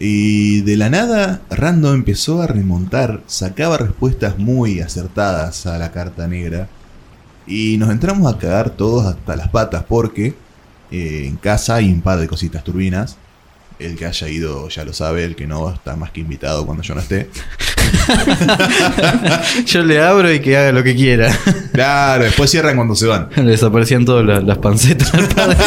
Y 0.03 0.61
de 0.61 0.77
la 0.77 0.89
nada, 0.89 1.41
Rando 1.51 1.93
empezó 1.93 2.41
a 2.41 2.47
remontar, 2.47 3.21
sacaba 3.27 3.77
respuestas 3.77 4.39
muy 4.39 4.79
acertadas 4.79 5.67
a 5.67 5.77
la 5.77 5.91
carta 5.91 6.27
negra. 6.27 6.69
Y 7.45 7.77
nos 7.77 7.91
entramos 7.91 8.33
a 8.33 8.39
cagar 8.39 8.71
todos 8.71 9.05
hasta 9.05 9.35
las 9.35 9.49
patas 9.49 9.83
porque 9.87 10.33
eh, 10.89 11.25
en 11.27 11.35
casa 11.35 11.75
hay 11.75 11.91
un 11.93 12.01
par 12.01 12.17
de 12.17 12.27
cositas 12.27 12.63
turbinas. 12.63 13.17
El 13.81 13.95
que 13.95 14.05
haya 14.05 14.29
ido 14.29 14.69
ya 14.69 14.85
lo 14.85 14.93
sabe, 14.93 15.25
el 15.25 15.35
que 15.35 15.47
no 15.47 15.73
está 15.73 15.95
más 15.95 16.11
que 16.11 16.19
invitado 16.19 16.67
cuando 16.67 16.83
yo 16.83 16.93
no 16.93 17.01
esté. 17.01 17.31
Yo 19.65 19.83
le 19.83 19.99
abro 20.01 20.31
y 20.31 20.39
que 20.39 20.55
haga 20.55 20.71
lo 20.71 20.83
que 20.83 20.95
quiera. 20.95 21.35
Claro, 21.73 22.25
después 22.25 22.51
cierran 22.51 22.75
cuando 22.75 22.93
se 22.93 23.07
van. 23.07 23.29
Le 23.35 23.51
desaparecían 23.51 24.05
todas 24.05 24.23
las, 24.23 24.43
las 24.43 24.59
pancetas 24.59 25.11
al 25.15 25.27
padre. 25.35 25.57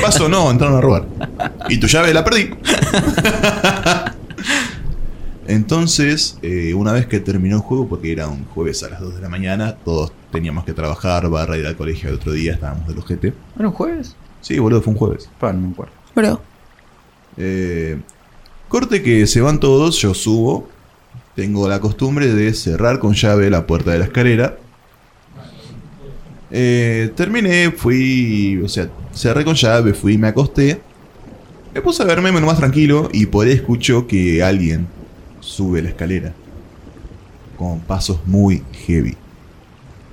Paso 0.00 0.28
no, 0.28 0.48
entraron 0.48 0.78
a 0.78 0.80
robar. 0.80 1.06
Y 1.68 1.78
tu 1.78 1.88
llave 1.88 2.14
la 2.14 2.22
perdí. 2.24 2.50
Entonces, 5.48 6.38
eh, 6.42 6.72
una 6.74 6.92
vez 6.92 7.06
que 7.06 7.18
terminó 7.18 7.56
el 7.56 7.62
juego, 7.62 7.88
porque 7.88 8.12
era 8.12 8.28
un 8.28 8.44
jueves 8.44 8.84
a 8.84 8.90
las 8.90 9.00
2 9.00 9.16
de 9.16 9.20
la 9.20 9.28
mañana, 9.28 9.74
todos 9.84 10.12
teníamos 10.30 10.64
que 10.64 10.72
trabajar, 10.72 11.28
barra 11.28 11.58
ir 11.58 11.66
al 11.66 11.76
colegio 11.76 12.10
el 12.10 12.14
otro 12.14 12.30
día, 12.30 12.52
estábamos 12.52 12.86
de 12.86 12.94
los 12.94 13.04
GT. 13.04 13.34
¿Era 13.58 13.68
un 13.68 13.74
jueves? 13.74 14.14
Sí, 14.40 14.60
boludo, 14.60 14.80
fue 14.80 14.92
un 14.92 14.98
jueves. 15.00 15.28
Pa, 15.40 15.52
no 15.52 15.66
me 15.66 15.72
acuerdo. 15.72 15.92
Bro. 16.14 16.49
Eh, 17.42 17.98
corte 18.68 19.02
que 19.02 19.26
se 19.26 19.40
van 19.40 19.58
todos, 19.60 19.96
yo 19.96 20.12
subo. 20.12 20.68
Tengo 21.34 21.66
la 21.68 21.80
costumbre 21.80 22.26
de 22.34 22.52
cerrar 22.52 22.98
con 22.98 23.14
llave 23.14 23.48
la 23.48 23.66
puerta 23.66 23.92
de 23.92 23.98
la 23.98 24.04
escalera. 24.04 24.58
Eh, 26.50 27.12
terminé, 27.16 27.70
fui, 27.70 28.60
o 28.64 28.68
sea, 28.68 28.88
cerré 29.14 29.44
con 29.44 29.54
llave, 29.54 29.94
fui, 29.94 30.18
me 30.18 30.28
acosté. 30.28 30.80
Me 31.72 31.80
puse 31.80 32.02
a 32.02 32.06
verme 32.06 32.32
menos 32.32 32.48
más 32.48 32.58
tranquilo 32.58 33.08
y 33.12 33.26
por 33.26 33.46
ahí 33.46 33.52
escucho 33.52 34.06
que 34.06 34.42
alguien 34.42 34.86
sube 35.40 35.80
la 35.82 35.88
escalera. 35.90 36.32
Con 37.56 37.80
pasos 37.80 38.18
muy 38.26 38.62
heavy. 38.86 39.16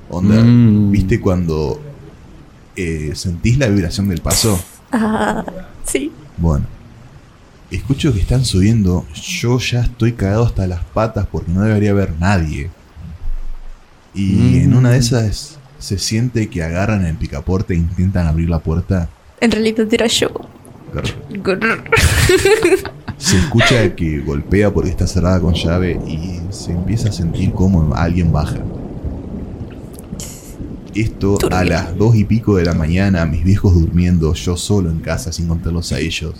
Onda, 0.09 0.35
Mm. 0.41 0.91
¿viste 0.91 1.19
cuando 1.19 1.81
eh, 2.75 3.11
sentís 3.15 3.57
la 3.57 3.67
vibración 3.67 4.07
del 4.07 4.21
paso? 4.21 4.57
Ah, 4.91 5.43
sí. 5.83 6.11
Bueno, 6.37 6.65
escucho 7.71 8.13
que 8.13 8.19
están 8.19 8.45
subiendo. 8.45 9.05
Yo 9.13 9.59
ya 9.59 9.81
estoy 9.81 10.13
cagado 10.13 10.45
hasta 10.45 10.67
las 10.67 10.83
patas 10.83 11.27
porque 11.31 11.51
no 11.51 11.61
debería 11.61 11.91
haber 11.91 12.13
nadie. 12.19 12.69
Y 14.13 14.31
Mm. 14.33 14.55
en 14.63 14.73
una 14.75 14.91
de 14.91 14.97
esas 14.97 15.57
se 15.79 15.97
siente 15.99 16.49
que 16.49 16.63
agarran 16.63 17.05
el 17.05 17.15
picaporte 17.15 17.73
e 17.73 17.77
intentan 17.77 18.27
abrir 18.27 18.49
la 18.49 18.59
puerta. 18.59 19.09
En 19.41 19.51
realidad 19.51 19.87
era 19.91 20.07
yo. 20.07 20.29
Grr. 21.43 21.83
Se 23.17 23.37
escucha 23.37 23.95
que 23.95 24.19
golpea 24.19 24.73
porque 24.73 24.89
está 24.89 25.05
cerrada 25.05 25.39
con 25.39 25.53
llave 25.53 25.99
y 26.07 26.39
se 26.51 26.71
empieza 26.71 27.09
a 27.09 27.11
sentir 27.11 27.51
como 27.51 27.93
alguien 27.95 28.31
baja. 28.31 28.57
Esto 30.95 31.37
a 31.51 31.63
las 31.63 31.95
dos 31.95 32.15
y 32.15 32.23
pico 32.23 32.55
de 32.55 32.65
la 32.65 32.73
mañana, 32.73 33.25
mis 33.25 33.43
viejos 33.43 33.73
durmiendo, 33.75 34.33
yo 34.33 34.57
solo 34.57 34.89
en 34.89 34.99
casa 34.99 35.31
sin 35.31 35.47
contarlos 35.47 35.91
a 35.91 35.99
ellos. 35.99 36.33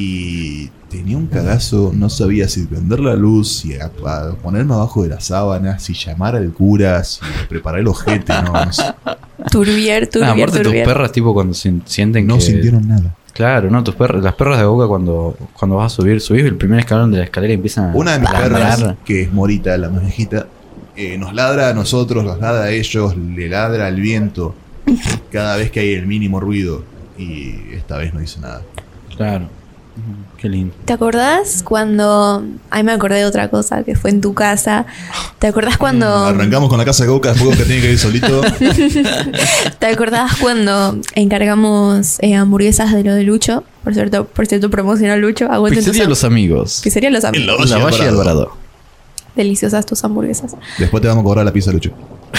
Y 0.00 0.70
tenía 0.88 1.16
un 1.16 1.26
cagazo, 1.26 1.90
no 1.92 2.08
sabía 2.08 2.48
si 2.48 2.62
prender 2.66 3.00
la 3.00 3.16
luz, 3.16 3.48
si 3.58 3.74
a- 3.74 3.90
a 4.06 4.32
ponerme 4.34 4.74
abajo 4.74 5.02
de 5.02 5.08
las 5.08 5.24
sábanas, 5.24 5.82
si 5.82 5.92
llamar 5.94 6.36
al 6.36 6.52
cura, 6.52 7.02
si 7.02 7.18
preparar 7.48 7.80
el 7.80 7.88
ojete, 7.88 8.32
no, 8.44 8.52
no, 8.64 8.72
sé. 8.72 8.84
Turbier, 9.50 10.06
turbier, 10.08 10.30
aparte 10.30 10.58
tus 10.58 10.62
turbier. 10.62 10.84
perras 10.86 11.10
tipo 11.10 11.34
cuando 11.34 11.52
sienten 11.52 12.26
no 12.28 12.36
que... 12.36 12.40
sintieron 12.42 12.86
nada. 12.86 13.16
Claro, 13.32 13.70
no, 13.70 13.82
tus 13.82 13.96
perras, 13.96 14.22
las 14.22 14.34
perras 14.34 14.58
de 14.58 14.64
boca 14.66 14.86
cuando, 14.86 15.36
cuando 15.58 15.76
vas 15.76 15.92
a 15.92 15.96
subir, 15.96 16.20
subís 16.20 16.44
el 16.44 16.54
primer 16.56 16.78
escalón 16.80 17.10
de 17.10 17.18
la 17.18 17.24
escalera 17.24 17.52
y 17.52 17.56
empiezan 17.56 17.90
a 17.90 17.94
Una 17.94 18.12
de 18.12 18.20
mis 18.20 18.30
ladrar. 18.30 18.76
perras, 18.78 18.94
que 19.04 19.22
es 19.22 19.32
Morita, 19.32 19.76
la 19.78 19.90
más 19.90 20.02
viejita, 20.02 20.46
eh, 20.96 21.18
nos 21.18 21.34
ladra 21.34 21.70
a 21.70 21.74
nosotros, 21.74 22.24
nos 22.24 22.38
ladra 22.38 22.64
a 22.64 22.70
ellos, 22.70 23.16
le 23.16 23.48
ladra 23.48 23.86
al 23.88 23.96
viento 24.00 24.54
cada 25.32 25.56
vez 25.56 25.70
que 25.72 25.80
hay 25.80 25.92
el 25.94 26.06
mínimo 26.06 26.38
ruido. 26.38 26.84
Y 27.18 27.54
esta 27.74 27.98
vez 27.98 28.14
no 28.14 28.22
hizo 28.22 28.40
nada. 28.40 28.62
Claro. 29.16 29.48
Qué 30.36 30.48
lindo. 30.48 30.72
¿Te 30.84 30.92
acordás 30.92 31.62
cuando... 31.64 32.44
Ay, 32.70 32.84
me 32.84 32.92
acordé 32.92 33.16
de 33.16 33.24
otra 33.24 33.48
cosa 33.48 33.82
que 33.82 33.96
fue 33.96 34.10
en 34.10 34.20
tu 34.20 34.34
casa. 34.34 34.86
¿Te 35.40 35.48
acordás 35.48 35.76
cuando... 35.78 36.06
Arrancamos 36.06 36.68
con 36.68 36.78
la 36.78 36.84
casa 36.84 37.02
de 37.04 37.10
Goka, 37.10 37.32
después 37.32 37.56
que 37.58 37.64
tiene 37.64 37.80
que 37.82 37.92
ir 37.92 37.98
solito. 37.98 38.40
¿Te 39.80 39.86
acordás 39.86 40.36
cuando 40.36 40.96
encargamos 41.16 42.18
eh, 42.20 42.36
hamburguesas 42.36 42.92
de 42.92 43.02
lo 43.02 43.14
de 43.14 43.24
Lucho? 43.24 43.64
Por 43.82 43.94
cierto, 43.94 44.26
por 44.26 44.46
cierto, 44.46 44.70
promociona 44.70 45.16
Lucho. 45.16 45.48
Pizzería 45.70 46.08
Los 46.08 46.22
Amigos. 46.22 46.80
Pizzería 46.84 47.10
Los 47.10 47.24
Amigos. 47.24 47.68
La 47.68 47.78
Valle 47.78 48.02
Alvarado. 48.06 48.20
Alvarado. 48.20 48.52
deliciosas 49.34 49.86
tus 49.86 50.04
hamburguesas. 50.04 50.54
Después 50.78 51.00
te 51.00 51.08
vamos 51.08 51.22
a 51.22 51.24
cobrar 51.24 51.44
la 51.44 51.52
pizza, 51.52 51.72
Lucho. 51.72 51.90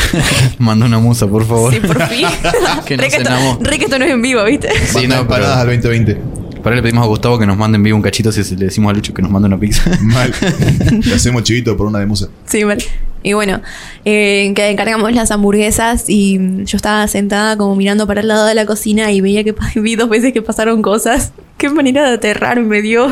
Manda 0.59 0.85
una 0.85 0.99
musa, 0.99 1.27
por 1.27 1.45
favor. 1.45 1.73
Sí, 1.73 1.79
por 1.79 2.01
fin. 2.07 2.27
Que 2.85 2.95
re, 2.95 3.03
nos 3.03 3.13
que 3.13 3.17
esto, 3.17 3.29
cenamos. 3.29 3.57
re 3.59 3.77
que 3.77 3.85
esto 3.85 3.99
no 3.99 4.05
es 4.05 4.11
en 4.11 4.21
vivo, 4.21 4.43
¿viste? 4.45 4.69
Sí, 4.87 5.07
no, 5.07 5.15
empanadas 5.15 5.57
al 5.57 5.67
2020. 5.67 6.38
Para 6.63 6.75
le 6.75 6.81
pedimos 6.81 7.03
a 7.03 7.07
Gustavo 7.07 7.39
que 7.39 7.45
nos 7.45 7.57
mande 7.57 7.77
en 7.77 7.83
vivo 7.83 7.95
un 7.95 8.01
cachito 8.03 8.31
si 8.31 8.55
le 8.55 8.65
decimos 8.65 8.91
a 8.91 8.93
Lucho 8.93 9.13
que 9.13 9.21
nos 9.21 9.31
mande 9.31 9.47
una 9.47 9.57
pizza. 9.59 9.89
Mal. 10.01 10.33
Le 11.05 11.13
hacemos 11.13 11.43
chivito 11.43 11.77
por 11.77 11.87
una 11.87 11.99
de 11.99 12.05
musa. 12.05 12.27
Sí, 12.45 12.63
vale. 12.63 12.83
Y 13.23 13.33
bueno, 13.33 13.61
eh, 14.05 14.51
que 14.55 14.69
encargamos 14.69 15.11
las 15.13 15.31
hamburguesas 15.31 16.05
y 16.09 16.37
yo 16.65 16.75
estaba 16.77 17.07
sentada 17.07 17.57
como 17.57 17.75
mirando 17.75 18.07
para 18.07 18.21
el 18.21 18.27
lado 18.27 18.45
de 18.45 18.55
la 18.55 18.65
cocina 18.65 19.11
y 19.11 19.21
veía 19.21 19.43
que 19.43 19.55
vi 19.79 19.95
dos 19.95 20.09
veces 20.09 20.33
que 20.33 20.41
pasaron 20.41 20.81
cosas. 20.81 21.31
Qué 21.57 21.69
manera 21.69 22.07
de 22.07 22.15
aterrarme, 22.15 22.81
Dios. 22.81 23.11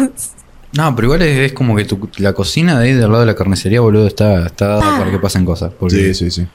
No, 0.74 0.94
pero 0.96 1.06
igual 1.08 1.22
es, 1.22 1.39
es 1.39 1.54
como 1.54 1.75
que 1.75 1.86
tu- 1.86 2.10
la 2.18 2.34
cocina 2.34 2.77
de 2.80 2.86
ahí 2.89 2.94
del 2.94 3.10
lado 3.10 3.22
de 3.22 3.25
la 3.25 3.36
carnicería, 3.36 3.80
boludo, 3.82 4.08
está, 4.08 4.46
está 4.46 4.68
dada 4.68 4.96
Ah. 4.96 5.00
para 5.00 5.12
que 5.12 5.20
pasen 5.20 5.46
cosas. 5.46 5.72
Porque, 5.80 6.13
Sí, 6.13 6.13
sí, 6.13 6.32
sí. 6.32 6.48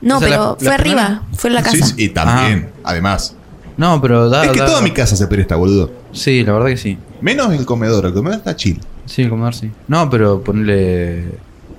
No, 0.00 0.16
O 0.16 0.20
sea, 0.20 0.28
pero 0.28 0.42
la- 0.42 0.48
la 0.50 0.56
fue 0.58 0.74
arriba, 0.74 1.04
primera- 1.06 1.22
fue 1.34 1.50
en 1.50 1.54
la 1.54 1.62
casa. 1.62 1.86
sí, 1.86 1.94
y 1.98 2.08
también, 2.10 2.70
además. 2.82 3.36
No, 3.76 4.00
pero 4.00 4.28
da. 4.30 4.44
es 4.44 4.50
que 4.52 4.60
da- 4.60 4.66
toda 4.66 4.80
mi 4.82 4.92
casa 4.92 5.16
se 5.16 5.26
presta, 5.26 5.56
boludo. 5.56 5.90
Sí, 6.12 6.44
la 6.44 6.52
verdad 6.52 6.68
que 6.68 6.76
sí. 6.76 6.96
Menos 7.20 7.52
el 7.52 7.64
comedor. 7.66 8.06
El 8.06 8.12
comedor 8.14 8.38
está 8.38 8.54
chill. 8.56 8.80
Sí, 9.06 9.22
el 9.22 9.30
comedor 9.30 9.54
sí. 9.54 9.70
No, 9.88 10.08
pero 10.10 10.42
ponle. 10.42 11.24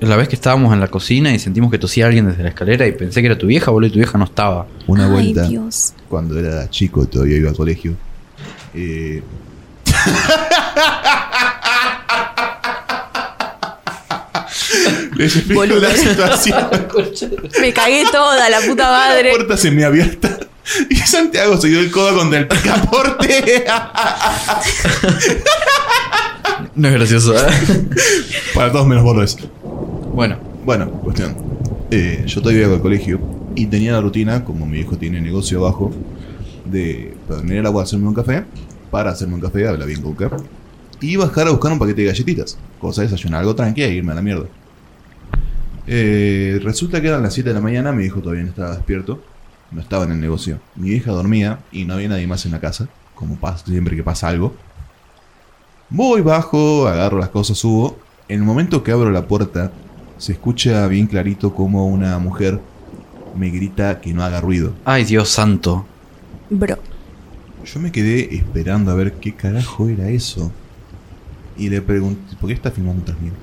La 0.02 0.18
vez 0.18 0.28
que 0.28 0.36
estábamos 0.36 0.74
en 0.74 0.82
la 0.82 0.90
cocina 0.90 1.32
y 1.34 1.40
sentimos 1.40 1.72
que 1.72 1.80
tosía 1.80 2.06
alguien 2.08 2.28
desde 2.28 2.44
la 2.44 2.50
escalera 2.50 2.86
y 2.86 2.92
pensé 2.92 3.22
que 3.22 3.28
era 3.28 3.38
tu 3.38 3.48
vieja, 3.48 3.72
boludo, 3.72 3.88
y 3.88 3.92
tu 3.94 3.98
vieja 4.00 4.18
no 4.18 4.25
estaba. 4.25 4.68
Una 4.88 5.06
Ay, 5.06 5.12
vuelta, 5.12 5.48
Dios. 5.48 5.94
cuando 6.10 6.38
era 6.38 6.70
chico 6.70 7.04
y 7.04 7.08
todavía 7.08 7.38
iba 7.38 7.50
al 7.50 7.56
colegio. 7.56 7.94
eh, 8.74 9.24
Les 15.16 15.36
explico 15.36 15.62
Boludo. 15.62 15.80
la 15.82 15.92
situación. 15.96 16.68
Me 17.62 17.74
cagué 17.74 18.04
toda, 18.12 18.50
la 18.50 18.60
puta 18.62 18.84
La 18.92 18.98
madre. 19.08 19.30
puerta 19.32 19.58
se 19.58 19.72
me 19.72 19.84
abierta. 19.86 20.38
Y 20.89 20.95
Santiago 20.95 21.60
se 21.60 21.67
dio 21.67 21.79
el 21.79 21.91
codo 21.91 22.17
contra 22.17 22.39
el 22.39 22.48
picaporte. 22.48 23.65
No 26.75 26.89
es 26.89 26.93
gracioso, 26.93 27.34
¿eh? 27.36 27.51
Para 28.53 28.72
todos 28.72 28.86
menos 28.86 29.03
vos 29.03 29.15
lo 29.15 29.24
es. 29.24 29.38
bueno. 30.13 30.38
Bueno, 30.65 30.89
cuestión. 30.89 31.36
Eh, 31.91 32.24
yo 32.25 32.41
todavía 32.41 32.63
iba 32.63 32.74
al 32.74 32.81
colegio 32.81 33.19
y 33.55 33.67
tenía 33.67 33.91
la 33.91 34.01
rutina, 34.01 34.43
como 34.43 34.65
mi 34.65 34.79
hijo 34.79 34.98
tiene 34.98 35.22
negocio 35.22 35.60
abajo, 35.60 35.91
de 36.65 37.15
venir 37.29 37.60
al 37.60 37.67
agua 37.67 37.81
a 37.81 37.84
hacerme 37.84 38.07
un 38.07 38.15
café, 38.15 38.43
para 38.89 39.12
hacerme 39.12 39.36
un 39.36 39.41
café, 39.41 39.67
habla 39.67 39.86
bien 39.86 40.01
Coca, 40.01 40.31
y 41.00 41.15
bajar 41.17 41.48
a 41.48 41.51
buscar 41.51 41.72
un 41.72 41.77
paquete 41.77 42.01
de 42.01 42.07
galletitas, 42.07 42.57
cosa 42.79 43.01
de 43.03 43.10
desayunar 43.10 43.41
algo 43.41 43.55
tranqui 43.55 43.84
e 43.84 43.93
irme 43.93 44.13
a 44.13 44.15
la 44.15 44.22
mierda. 44.24 44.45
Eh, 45.86 46.60
resulta 46.63 47.00
que 47.00 47.07
eran 47.07 47.22
las 47.22 47.36
7 47.36 47.50
de 47.50 47.53
la 47.53 47.62
mañana, 47.62 47.91
mi 47.91 48.05
hijo 48.05 48.22
todavía 48.22 48.43
no 48.43 48.50
estaba 48.50 48.75
despierto, 48.75 49.22
no 49.72 49.81
estaba 49.81 50.05
en 50.05 50.12
el 50.12 50.19
negocio. 50.19 50.60
Mi 50.75 50.91
hija 50.91 51.12
dormía 51.12 51.60
y 51.72 51.86
no 51.86 51.95
había 51.95 52.10
nadie 52.10 52.27
más 52.27 52.45
en 52.45 52.51
la 52.51 52.60
casa, 52.60 52.88
como 53.13 53.36
pasa 53.36 53.65
siempre 53.65 53.95
que 53.95 54.03
pasa 54.03 54.27
algo. 54.27 54.55
Voy 55.89 56.22
bajo, 56.22 56.88
agarro 56.88 57.19
las 57.19 57.29
cosas, 57.29 57.57
subo. 57.57 57.98
En 58.27 58.39
el 58.39 58.45
momento 58.45 58.84
que 58.84 58.91
abro 58.91 59.12
la 59.12 59.27
puerta, 59.27 59.72
se 60.17 60.31
escucha 60.31 60.88
bien 60.88 61.07
clarito 61.07 61.53
como 61.53 61.88
una 61.88 62.17
mujer 62.19 62.60
me 63.36 63.50
grita 63.50 64.00
que 64.00 64.13
no 64.13 64.24
haga 64.24 64.42
ruido. 64.42 64.74
Ay, 64.85 65.03
Dios 65.03 65.29
santo. 65.29 65.85
Bro. 66.50 66.77
Yo 67.66 67.79
me 67.79 67.92
quedé 67.92 68.35
esperando 68.35 68.92
a 68.92 68.96
ver 68.96 69.13
qué 69.13 69.33
carajo 69.33 69.90
era 69.90 70.09
eso. 70.09 70.51
Y 71.57 71.70
le 71.70 71.81
pregunté, 71.81 72.35
¿por 72.40 72.48
qué 72.48 72.53
está 72.53 72.72
filmando 72.72 73.03
también? 73.03 73.33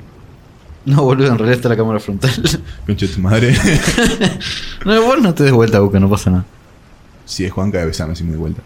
No, 0.84 1.02
boludo, 1.04 1.28
en 1.28 1.38
realidad 1.38 1.56
está 1.56 1.68
la 1.68 1.76
cámara 1.76 2.00
frontal. 2.00 2.30
Concha 2.86 3.06
de 3.06 3.12
tu 3.12 3.20
madre. 3.20 3.56
no, 4.84 5.02
vos 5.02 5.20
no 5.22 5.32
te 5.34 5.44
des 5.44 5.52
vuelta, 5.52 5.78
Boca, 5.80 6.00
no 6.00 6.08
pasa 6.10 6.30
nada. 6.30 6.44
si 7.24 7.44
es 7.44 7.52
Juanca, 7.52 7.84
besame 7.84 8.16
si 8.16 8.24
me 8.24 8.30
doy 8.32 8.38
vuelta. 8.40 8.62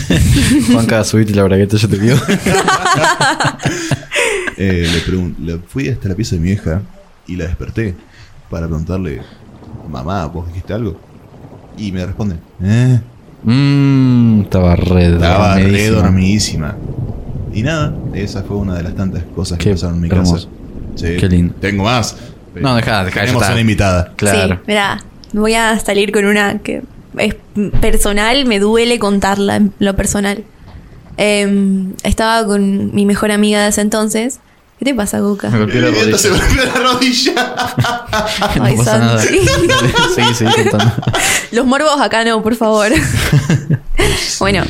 Juanca, 0.72 1.02
subite 1.04 1.34
la 1.34 1.42
bragueta, 1.44 1.76
yo 1.76 1.88
te 1.88 1.96
pido. 1.96 2.16
Eh, 4.56 4.86
le, 4.92 5.00
pregun- 5.04 5.34
le 5.38 5.58
fui 5.58 5.88
hasta 5.88 6.08
la 6.08 6.14
pieza 6.14 6.36
de 6.36 6.42
mi 6.42 6.50
hija 6.50 6.82
y 7.26 7.36
la 7.36 7.46
desperté 7.46 7.94
para 8.50 8.66
preguntarle, 8.66 9.22
mamá, 9.88 10.26
¿vos 10.26 10.46
dijiste 10.48 10.72
algo? 10.74 11.00
Y 11.78 11.92
me 11.92 12.04
responde, 12.04 12.36
eh, 12.62 13.00
Mmm, 13.42 14.42
estaba 14.42 14.76
re 14.76 15.14
estaba 15.14 15.56
re 15.56 15.88
dormidísima. 15.88 16.76
Y 17.54 17.62
nada, 17.62 17.94
esa 18.12 18.42
fue 18.42 18.56
una 18.58 18.74
de 18.74 18.82
las 18.82 18.94
tantas 18.94 19.22
cosas 19.34 19.56
que 19.58 19.70
pasaron 19.72 19.96
en 19.96 20.00
mi 20.02 20.08
hermoso. 20.08 20.34
casa. 20.34 20.48
Sí, 21.00 21.16
Qué 21.18 21.28
lindo. 21.28 21.54
Tengo 21.60 21.84
más. 21.84 22.16
No, 22.54 22.74
dejá, 22.74 23.04
dejá, 23.04 23.20
ya 23.20 23.26
Tenemos 23.26 23.48
una 23.48 23.60
invitada. 23.60 24.12
Claro. 24.16 24.54
Sí, 24.54 24.60
mira, 24.66 25.02
voy 25.32 25.54
a 25.54 25.78
salir 25.78 26.12
con 26.12 26.24
una 26.24 26.58
que 26.58 26.82
es 27.16 27.34
personal, 27.80 28.44
me 28.46 28.58
duele 28.58 28.98
contarla 28.98 29.56
en 29.56 29.72
lo 29.78 29.96
personal. 29.96 30.44
Em, 31.16 31.92
estaba 32.02 32.46
con 32.46 32.94
mi 32.94 33.06
mejor 33.06 33.30
amiga 33.30 33.62
de 33.62 33.68
ese 33.68 33.80
entonces. 33.80 34.40
¿Qué 34.78 34.86
te 34.86 34.94
pasa, 34.94 35.18
Me 35.18 35.24
Goka? 35.24 35.50
golpeé 35.50 35.80
la 35.80 35.90
rodilla. 35.90 36.16
se 36.18 36.30
golpeó 36.30 36.64
la 36.64 36.72
rodilla. 36.72 37.32
no 38.56 38.64
Ay, 38.64 38.76
pasa 38.76 38.98
nada. 38.98 39.22
Seguí 40.34 40.52
contando. 40.54 40.92
Los 41.52 41.66
morbos 41.66 42.00
acá 42.00 42.24
no, 42.24 42.42
por 42.42 42.56
favor. 42.56 42.90
bueno. 44.40 44.64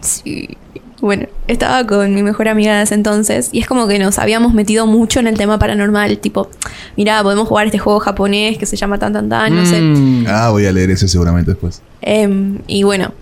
Sí. 0.00 0.56
Bueno, 1.02 1.26
estaba 1.48 1.84
con 1.84 2.14
mi 2.14 2.22
mejor 2.22 2.46
amiga 2.46 2.76
de 2.76 2.84
ese 2.84 2.94
entonces 2.94 3.48
y 3.50 3.58
es 3.58 3.66
como 3.66 3.88
que 3.88 3.98
nos 3.98 4.20
habíamos 4.20 4.54
metido 4.54 4.86
mucho 4.86 5.18
en 5.18 5.26
el 5.26 5.36
tema 5.36 5.58
paranormal, 5.58 6.16
tipo, 6.18 6.48
mira, 6.96 7.20
podemos 7.24 7.48
jugar 7.48 7.66
este 7.66 7.80
juego 7.80 7.98
japonés 7.98 8.56
que 8.56 8.66
se 8.66 8.76
llama 8.76 8.98
tan 8.98 9.12
tan 9.12 9.28
tan, 9.28 9.56
no 9.56 9.66
sé. 9.66 9.80
Mm. 9.80 10.26
Ah, 10.28 10.50
voy 10.50 10.64
a 10.64 10.70
leer 10.70 10.92
ese 10.92 11.08
seguramente 11.08 11.50
después. 11.50 11.82
Em, 12.02 12.60
y 12.68 12.84
bueno, 12.84 13.12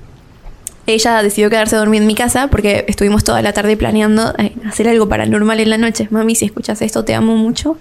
ella 0.86 1.22
decidió 1.22 1.48
quedarse 1.48 1.74
a 1.74 1.78
dormir 1.78 2.02
en 2.02 2.06
mi 2.06 2.14
casa 2.14 2.48
porque 2.48 2.84
estuvimos 2.86 3.24
toda 3.24 3.40
la 3.40 3.54
tarde 3.54 3.78
planeando 3.78 4.34
eh, 4.36 4.52
hacer 4.68 4.86
algo 4.86 5.08
paranormal 5.08 5.58
en 5.58 5.70
la 5.70 5.78
noche. 5.78 6.06
Mami, 6.10 6.34
si 6.34 6.44
escuchas 6.44 6.82
esto, 6.82 7.06
te 7.06 7.14
amo 7.14 7.34
mucho. 7.36 7.78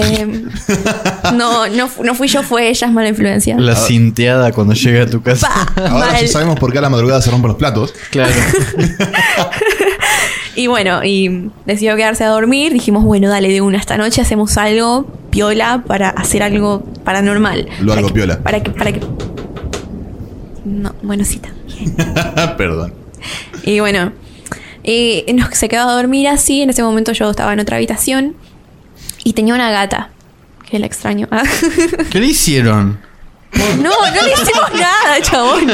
Em, 0.00 0.48
no, 1.34 1.66
no, 1.68 1.90
no 2.04 2.14
fui 2.14 2.28
yo, 2.28 2.42
fue 2.42 2.68
ella, 2.68 2.86
es 2.86 2.92
mala 2.92 3.08
influencia. 3.08 3.56
La 3.58 3.74
cinteada 3.74 4.52
cuando 4.52 4.74
llega 4.74 5.02
a 5.02 5.06
tu 5.06 5.22
casa. 5.22 5.48
Pa, 5.74 5.82
Ahora 5.88 6.12
mal. 6.12 6.20
ya 6.22 6.28
sabemos 6.28 6.58
por 6.58 6.70
qué 6.72 6.78
a 6.78 6.82
la 6.82 6.88
madrugada 6.90 7.20
se 7.20 7.30
rompen 7.30 7.48
los 7.48 7.56
platos. 7.58 7.94
Claro. 8.10 8.32
Y 10.54 10.66
bueno, 10.66 11.04
y 11.04 11.50
decidió 11.66 11.94
quedarse 11.94 12.24
a 12.24 12.28
dormir. 12.30 12.72
Dijimos, 12.72 13.04
bueno, 13.04 13.28
dale, 13.28 13.48
de 13.48 13.60
una 13.60 13.78
esta 13.78 13.96
noche 13.96 14.20
hacemos 14.22 14.56
algo 14.56 15.06
piola 15.30 15.84
para 15.86 16.08
hacer 16.08 16.42
algo 16.42 16.82
paranormal. 17.04 17.68
Lo 17.80 17.88
Para 17.90 17.98
algo 17.98 18.08
que- 18.08 18.14
piola. 18.14 18.40
Para 18.42 18.60
que, 18.60 18.70
para 18.70 18.90
que. 18.90 19.00
No, 20.64 20.94
bueno, 21.02 21.24
sí, 21.24 21.38
también. 21.38 21.94
Perdón. 22.56 22.92
Y 23.62 23.78
bueno, 23.78 24.12
y 24.82 25.24
nos, 25.32 25.50
se 25.56 25.68
quedó 25.68 25.88
a 25.88 25.94
dormir 25.94 26.26
así. 26.26 26.62
En 26.62 26.70
ese 26.70 26.82
momento 26.82 27.12
yo 27.12 27.30
estaba 27.30 27.52
en 27.52 27.60
otra 27.60 27.76
habitación 27.76 28.34
y 29.28 29.34
tenía 29.34 29.54
una 29.54 29.70
gata. 29.70 30.08
Que 30.70 30.78
la 30.78 30.86
extraño. 30.86 31.28
¿Qué 32.10 32.18
le 32.18 32.28
hicieron? 32.28 32.98
No, 33.52 33.90
no 33.90 34.22
le 34.22 34.32
hicimos 34.32 34.72
nada, 34.72 35.20
chabón. 35.20 35.66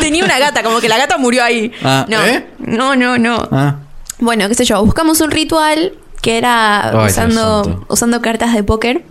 Tenía 0.00 0.24
una 0.24 0.38
gata, 0.38 0.62
como 0.62 0.80
que 0.80 0.88
la 0.88 0.96
gata 0.96 1.18
murió 1.18 1.44
ahí. 1.44 1.70
Ah, 1.82 2.06
no, 2.08 2.24
¿eh? 2.24 2.46
no, 2.58 2.96
no, 2.96 3.18
no. 3.18 3.46
Ah. 3.52 3.76
Bueno, 4.20 4.48
qué 4.48 4.54
sé 4.54 4.64
yo, 4.64 4.82
buscamos 4.82 5.20
un 5.20 5.30
ritual 5.30 5.92
que 6.22 6.38
era 6.38 6.98
Ay, 6.98 7.10
usando, 7.10 7.84
usando 7.88 8.22
cartas 8.22 8.54
de 8.54 8.64
póker. 8.64 9.04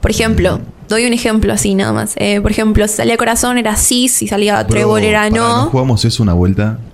Por 0.00 0.10
ejemplo, 0.10 0.60
doy 0.88 1.06
un 1.06 1.12
ejemplo 1.12 1.52
así 1.52 1.76
nada 1.76 1.92
más. 1.92 2.14
Eh, 2.16 2.40
por 2.40 2.50
ejemplo, 2.50 2.88
si 2.88 2.96
salía 2.96 3.16
corazón 3.16 3.56
era 3.58 3.76
sí, 3.76 4.08
si 4.08 4.26
salía 4.26 4.66
trébol 4.66 5.04
era 5.04 5.30
no. 5.30 5.64
¿No 5.64 5.70
jugamos 5.70 6.04
eso 6.04 6.24
una 6.24 6.32
vuelta? 6.32 6.78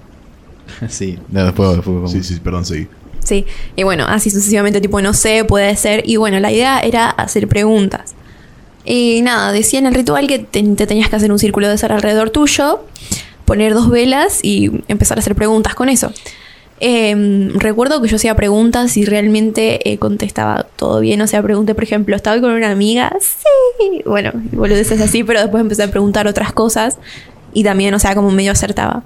Sí, 0.89 1.19
no, 1.31 1.45
después, 1.45 1.77
después 1.77 1.95
vamos. 1.95 2.13
Sí, 2.13 2.23
sí, 2.23 2.41
perdón, 2.41 2.67
seguí. 2.67 2.89
Sí, 3.25 3.47
y 3.75 3.83
bueno, 3.83 4.05
así 4.07 4.31
sucesivamente, 4.31 4.81
tipo, 4.81 5.01
no 5.01 5.13
sé, 5.15 5.45
puede 5.45 5.75
ser. 5.77 6.03
Y 6.07 6.17
bueno, 6.17 6.39
la 6.41 6.53
idea 6.53 6.81
era 6.81 7.11
hacer 7.11 7.49
preguntas. 7.49 8.15
Y 8.85 9.23
nada, 9.23 9.51
decía 9.51 9.79
en 9.79 9.87
el 9.87 9.95
ritual 9.95 10.27
que 10.27 10.39
te, 10.39 10.63
te 10.63 10.87
tenías 10.87 11.09
que 11.09 11.17
hacer 11.17 11.33
un 11.33 11.39
círculo 11.39 11.69
de 11.69 11.79
sal 11.79 11.93
alrededor 11.93 12.31
tuyo, 12.31 12.85
poner 13.47 13.75
dos 13.75 13.89
velas 13.91 14.41
y 14.43 14.71
empezar 14.89 15.19
a 15.19 15.21
hacer 15.21 15.35
preguntas 15.35 15.75
con 15.75 15.89
eso. 15.89 16.13
Eh, 16.81 17.51
recuerdo 17.55 18.03
que 18.03 18.09
yo 18.09 18.17
hacía 18.17 18.35
preguntas 18.35 18.97
y 18.97 19.05
realmente 19.05 19.91
eh, 19.91 19.99
contestaba 19.99 20.67
todo 20.77 21.01
bien. 21.01 21.21
O 21.23 21.27
sea, 21.27 21.43
pregunté, 21.43 21.75
por 21.75 21.85
ejemplo, 21.85 22.17
¿estaba 22.17 22.41
con 22.41 22.51
una 22.51 22.71
amiga? 22.71 23.13
Sí. 23.21 24.03
Bueno, 24.05 24.33
boludeces 24.53 25.01
así, 25.01 25.25
pero 25.25 25.41
después 25.41 25.63
empecé 25.63 25.85
a 25.85 25.91
preguntar 25.91 26.27
otras 26.27 26.53
cosas 26.53 26.99
y 27.53 27.65
también, 27.65 27.95
o 27.95 27.99
sea, 27.99 28.15
como 28.15 28.31
medio 28.31 28.53
acertaba. 28.53 29.03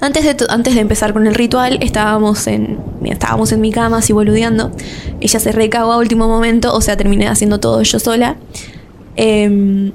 Antes 0.00 0.24
de, 0.24 0.34
to- 0.34 0.46
antes 0.50 0.74
de 0.74 0.80
empezar 0.80 1.12
con 1.12 1.26
el 1.26 1.34
ritual, 1.34 1.78
estábamos 1.82 2.46
en, 2.46 2.78
estábamos 3.04 3.50
en 3.52 3.60
mi 3.60 3.72
cama 3.72 3.98
así 3.98 4.12
boludeando. 4.12 4.70
Ella 5.20 5.40
se 5.40 5.52
recagó 5.52 5.92
a 5.92 5.98
último 5.98 6.28
momento, 6.28 6.72
o 6.74 6.80
sea, 6.80 6.96
terminé 6.96 7.26
haciendo 7.28 7.58
todo 7.60 7.82
yo 7.82 7.98
sola. 7.98 8.36
Em, 9.16 9.92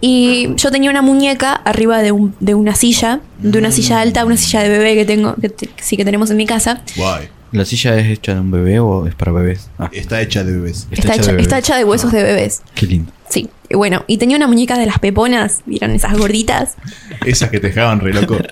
y 0.00 0.54
yo 0.56 0.70
tenía 0.70 0.90
una 0.90 1.02
muñeca 1.02 1.52
arriba 1.52 2.00
de, 2.02 2.12
un- 2.12 2.34
de 2.40 2.54
una 2.54 2.74
silla, 2.74 3.20
de 3.38 3.58
una 3.58 3.70
silla 3.72 4.00
alta, 4.00 4.24
una 4.24 4.36
silla 4.36 4.62
de 4.62 4.68
bebé 4.68 4.94
que 4.94 5.04
tengo, 5.04 5.34
que 5.36 5.48
te- 5.48 5.68
sí 5.80 5.96
que 5.96 6.04
tenemos 6.04 6.30
en 6.30 6.36
mi 6.36 6.46
casa. 6.46 6.82
Guay. 6.96 7.28
¿La 7.52 7.64
silla 7.64 7.96
es 7.96 8.06
hecha 8.08 8.34
de 8.34 8.40
un 8.40 8.50
bebé 8.50 8.80
o 8.80 9.06
es 9.06 9.14
para 9.14 9.32
bebés? 9.32 9.70
Ah, 9.78 9.88
Está 9.92 10.20
hecha 10.20 10.44
de 10.44 10.52
bebés. 10.52 10.86
Está, 10.90 11.14
hecha, 11.14 11.32
de 11.32 11.40
está 11.40 11.56
bebés. 11.56 11.64
hecha 11.64 11.76
de 11.76 11.84
huesos 11.84 12.12
de 12.12 12.22
bebés. 12.22 12.62
Qué 12.74 12.86
lindo. 12.86 13.12
Sí. 13.28 13.48
Y 13.68 13.74
bueno, 13.74 14.04
y 14.06 14.18
tenía 14.18 14.36
una 14.36 14.46
muñeca 14.46 14.78
de 14.78 14.86
las 14.86 14.98
peponas, 15.00 15.62
¿vieron 15.66 15.90
esas 15.90 16.16
gorditas? 16.16 16.76
Esas 17.24 17.50
que 17.50 17.58
te 17.58 17.68
dejaban 17.68 18.00
re 18.00 18.14
loco. 18.14 18.38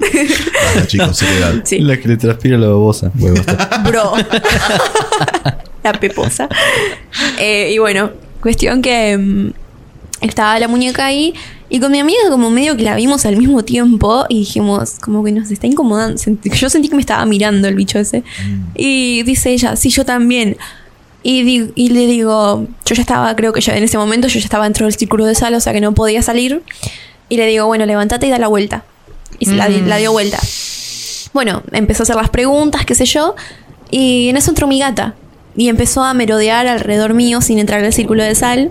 Basta, 0.00 0.86
chicos, 0.86 1.16
seriedad. 1.16 1.62
Sí. 1.64 1.78
La 1.78 1.98
que 1.98 2.08
le 2.08 2.16
transpira 2.16 2.58
la 2.58 2.68
babosa. 2.68 3.12
Huevo, 3.18 3.36
está. 3.36 3.78
Bro. 3.86 4.14
la 5.84 5.92
peposa. 5.92 6.48
Eh, 7.38 7.70
y 7.72 7.78
bueno, 7.78 8.10
cuestión 8.40 8.82
que 8.82 9.16
mm, 9.16 9.50
estaba 10.20 10.58
la 10.58 10.68
muñeca 10.68 11.06
ahí. 11.06 11.34
Y 11.72 11.78
con 11.78 11.92
mi 11.92 12.00
amiga 12.00 12.18
como 12.30 12.50
medio 12.50 12.76
que 12.76 12.82
la 12.82 12.96
vimos 12.96 13.24
al 13.26 13.36
mismo 13.36 13.62
tiempo 13.62 14.24
y 14.28 14.40
dijimos, 14.40 14.96
como 15.00 15.22
que 15.22 15.30
nos 15.30 15.52
está 15.52 15.68
incomodando. 15.68 16.20
Yo 16.42 16.68
sentí 16.68 16.88
que 16.88 16.96
me 16.96 17.00
estaba 17.00 17.24
mirando 17.26 17.68
el 17.68 17.76
bicho 17.76 18.00
ese. 18.00 18.24
Y 18.74 19.22
dice 19.22 19.50
ella, 19.52 19.76
sí, 19.76 19.88
yo 19.90 20.04
también. 20.04 20.56
Y, 21.22 21.42
di- 21.42 21.72
y 21.74 21.90
le 21.90 22.06
digo, 22.06 22.66
yo 22.86 22.94
ya 22.94 23.02
estaba, 23.02 23.36
creo 23.36 23.52
que 23.52 23.60
ya 23.60 23.76
en 23.76 23.84
ese 23.84 23.98
momento 23.98 24.28
yo 24.28 24.38
ya 24.40 24.44
estaba 24.44 24.64
dentro 24.64 24.86
del 24.86 24.94
círculo 24.94 25.26
de 25.26 25.34
sal, 25.34 25.54
o 25.54 25.60
sea 25.60 25.72
que 25.72 25.80
no 25.80 25.92
podía 25.92 26.22
salir. 26.22 26.62
Y 27.28 27.36
le 27.36 27.46
digo, 27.46 27.66
bueno, 27.66 27.84
levántate 27.86 28.26
y 28.26 28.30
da 28.30 28.38
la 28.38 28.48
vuelta. 28.48 28.84
Y 29.38 29.46
se 29.46 29.52
la, 29.54 29.68
di- 29.68 29.80
la 29.82 29.96
dio 29.98 30.12
vuelta. 30.12 30.38
Bueno, 31.32 31.62
empezó 31.72 32.02
a 32.02 32.04
hacer 32.04 32.16
las 32.16 32.30
preguntas, 32.30 32.84
qué 32.84 32.94
sé 32.94 33.04
yo. 33.04 33.34
Y 33.90 34.28
en 34.30 34.36
eso 34.36 34.50
entró 34.50 34.66
mi 34.66 34.78
gata. 34.80 35.14
Y 35.56 35.68
empezó 35.68 36.02
a 36.02 36.14
merodear 36.14 36.66
alrededor 36.66 37.14
mío 37.14 37.40
sin 37.40 37.58
entrar 37.58 37.84
al 37.84 37.92
círculo 37.92 38.22
de 38.24 38.34
sal. 38.34 38.70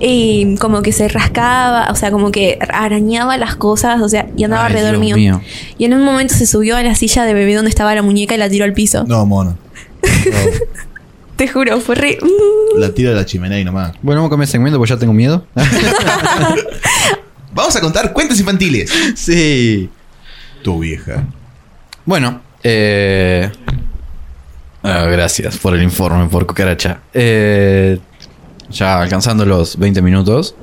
Y 0.00 0.56
como 0.56 0.80
que 0.82 0.92
se 0.92 1.08
rascaba, 1.08 1.88
o 1.90 1.94
sea, 1.96 2.10
como 2.10 2.30
que 2.30 2.58
arañaba 2.72 3.36
las 3.36 3.56
cosas, 3.56 4.00
o 4.00 4.08
sea, 4.08 4.28
y 4.36 4.44
andaba 4.44 4.64
Ay, 4.64 4.68
alrededor 4.72 4.98
mío. 4.98 5.16
mío. 5.16 5.40
Y 5.76 5.84
en 5.84 5.94
un 5.94 6.02
momento 6.04 6.34
se 6.34 6.46
subió 6.46 6.76
a 6.76 6.82
la 6.82 6.94
silla 6.94 7.24
de 7.24 7.34
bebé 7.34 7.54
donde 7.54 7.68
estaba 7.68 7.94
la 7.94 8.02
muñeca 8.02 8.34
y 8.34 8.38
la 8.38 8.48
tiró 8.48 8.64
al 8.64 8.72
piso. 8.74 9.04
No, 9.06 9.26
mono. 9.26 9.56
Te 11.38 11.46
juro, 11.46 11.80
fue 11.80 11.94
re. 11.94 12.18
mm. 12.20 12.80
La 12.80 12.92
tira 12.92 13.12
a 13.12 13.14
la 13.14 13.24
chimenea 13.24 13.60
y 13.60 13.64
nomás. 13.64 13.92
Bueno, 14.02 14.22
vamos 14.22 14.26
a 14.26 14.30
cambiar 14.30 14.48
de 14.48 14.50
segmento 14.50 14.76
porque 14.76 14.90
ya 14.90 14.98
tengo 14.98 15.12
miedo. 15.12 15.46
Vamos 17.52 17.76
a 17.76 17.80
contar 17.80 18.12
cuentos 18.12 18.40
infantiles. 18.40 18.92
sí. 19.14 19.88
Tu 20.64 20.80
vieja. 20.80 21.22
Bueno, 22.04 22.40
eh... 22.64 23.52
ah, 24.82 25.04
gracias 25.04 25.58
por 25.58 25.74
el 25.74 25.82
informe, 25.84 26.28
por 26.28 26.44
cucaracha. 26.44 27.02
Eh, 27.14 28.00
ya 28.68 29.00
alcanzando 29.00 29.46
los 29.46 29.78
20 29.78 30.02
minutos, 30.02 30.56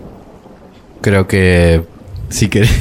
creo 0.99 1.25
que 1.25 1.85
si 2.27 2.49
querés... 2.49 2.69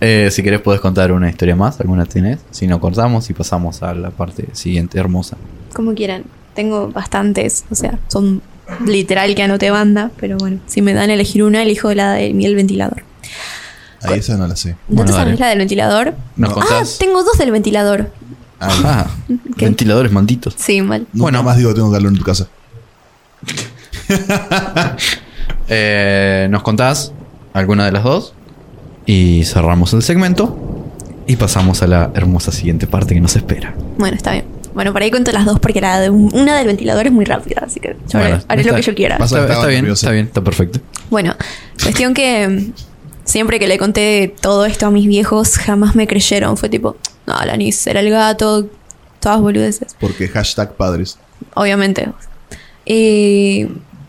Eh, 0.00 0.28
si 0.30 0.42
querés 0.42 0.60
puedes 0.60 0.80
contar 0.80 1.12
una 1.12 1.28
historia 1.28 1.54
más, 1.56 1.78
alguna 1.80 2.06
tenés. 2.06 2.38
Si 2.50 2.66
no 2.66 2.80
cortamos 2.80 3.28
y 3.30 3.34
pasamos 3.34 3.82
a 3.82 3.92
la 3.94 4.10
parte 4.10 4.46
siguiente 4.52 4.98
hermosa. 4.98 5.36
Como 5.74 5.94
quieran. 5.94 6.24
Tengo 6.54 6.88
bastantes, 6.88 7.64
o 7.70 7.74
sea, 7.74 7.98
son 8.08 8.42
literal 8.86 9.34
que 9.34 9.42
anoté 9.42 9.70
banda, 9.70 10.10
pero 10.18 10.36
bueno, 10.38 10.60
si 10.66 10.82
me 10.82 10.94
dan 10.94 11.10
a 11.10 11.14
elegir 11.14 11.42
una, 11.42 11.62
elijo 11.62 11.92
la 11.94 12.12
de 12.14 12.32
miel 12.34 12.54
ventilador. 12.54 13.02
A 14.02 14.14
esa 14.14 14.36
no 14.36 14.46
la 14.46 14.56
sé. 14.56 14.70
¿No 14.88 14.96
Bueno, 14.96 15.10
te 15.12 15.16
sabes 15.16 15.38
la 15.38 15.48
del 15.48 15.58
ventilador? 15.58 16.14
¿Nos 16.36 16.56
No. 16.56 16.62
Ah, 16.62 16.82
tengo 16.98 17.22
dos 17.22 17.36
del 17.38 17.50
ventilador. 17.50 18.10
Ah, 18.58 18.68
Ah, 18.84 19.10
¿Qué? 19.56 19.66
ventiladores 19.66 20.10
malditos. 20.12 20.54
Sí, 20.58 20.80
mal. 20.82 21.06
Bueno. 21.12 21.42
más 21.42 21.56
digo 21.56 21.72
tengo 21.74 21.92
calor 21.92 22.10
en 22.12 22.18
tu 22.18 22.24
casa. 22.24 22.48
Eh, 25.72 26.48
nos 26.50 26.62
contás 26.64 27.12
alguna 27.52 27.84
de 27.86 27.92
las 27.92 28.02
dos 28.02 28.34
y 29.10 29.42
cerramos 29.44 29.92
el 29.92 30.02
segmento 30.02 30.56
y 31.26 31.34
pasamos 31.34 31.82
a 31.82 31.88
la 31.88 32.10
hermosa 32.14 32.52
siguiente 32.52 32.86
parte 32.86 33.14
que 33.14 33.20
nos 33.20 33.34
espera. 33.34 33.74
Bueno, 33.98 34.16
está 34.16 34.32
bien. 34.32 34.44
Bueno, 34.72 34.92
por 34.92 35.02
ahí 35.02 35.10
cuento 35.10 35.32
las 35.32 35.44
dos 35.46 35.58
porque 35.58 35.80
la 35.80 35.98
de 35.98 36.10
un- 36.10 36.32
una 36.32 36.56
del 36.56 36.68
ventilador 36.68 37.06
es 37.06 37.12
muy 37.12 37.24
rápida, 37.24 37.62
así 37.66 37.80
que 37.80 37.96
yo 38.08 38.18
haré, 38.20 38.28
Bueno, 38.28 38.44
haré 38.46 38.62
lo 38.62 38.68
está- 38.68 38.76
que 38.76 38.82
yo 38.82 38.94
quiera. 38.94 39.18
Pasa- 39.18 39.40
Está, 39.40 39.54
está 39.54 39.66
bien, 39.66 39.86
está 39.86 40.10
bien, 40.12 40.26
está 40.26 40.40
perfecto. 40.42 40.78
Bueno, 41.10 41.34
cuestión 41.82 42.14
que 42.14 42.46
mm, 42.48 42.72
siempre 43.24 43.58
que 43.58 43.66
le 43.66 43.78
conté 43.78 44.32
todo 44.40 44.64
esto 44.64 44.86
a 44.86 44.90
mis 44.92 45.08
viejos, 45.08 45.56
jamás 45.58 45.96
me 45.96 46.06
creyeron. 46.06 46.56
Fue 46.56 46.68
tipo, 46.68 46.96
no, 47.26 47.34
Alanis 47.36 47.84
era 47.88 47.98
el 47.98 48.10
gato, 48.10 48.68
todas 49.18 49.40
boludeces. 49.40 49.96
Porque 49.98 50.28
hashtag 50.28 50.74
padres. 50.74 51.18
obviamente. 51.54 52.08
Y 52.84 53.66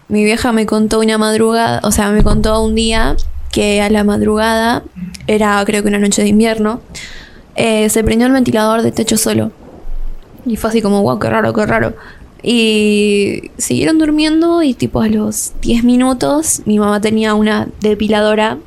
mi 0.10 0.24
vieja 0.24 0.52
me 0.52 0.66
contó 0.68 1.00
una 1.00 1.18
madrugada, 1.18 1.80
o 1.84 1.92
sea, 1.92 2.12
me 2.12 2.22
contó 2.24 2.62
un 2.64 2.76
día 2.76 3.16
que 3.52 3.82
a 3.82 3.90
la 3.90 4.04
madrugada, 4.04 4.84
era 5.28 5.64
creo 5.66 5.82
que 5.84 5.90
una 5.90 6.00
noche 6.00 6.22
de 6.22 6.30
invierno, 6.30 6.82
eh, 7.56 7.90
se 7.90 8.04
prendió 8.04 8.28
el 8.28 8.34
ventilador 8.34 8.82
de 8.82 8.92
techo 8.92 9.18
solo. 9.18 9.52
Y 10.46 10.56
fue 10.56 10.70
así 10.70 10.82
como, 10.82 11.02
wow, 11.04 11.20
qué 11.20 11.30
raro, 11.30 11.54
qué 11.54 11.66
raro. 11.66 11.94
Y 12.44 13.52
siguieron 13.58 14.00
durmiendo 14.00 14.64
y 14.64 14.74
tipo 14.74 15.02
a 15.02 15.08
los 15.08 15.52
10 15.62 15.84
minutos 15.84 16.62
mi 16.66 16.80
mamá 16.80 17.00
tenía 17.00 17.36
una 17.36 17.68
depiladora 17.82 18.58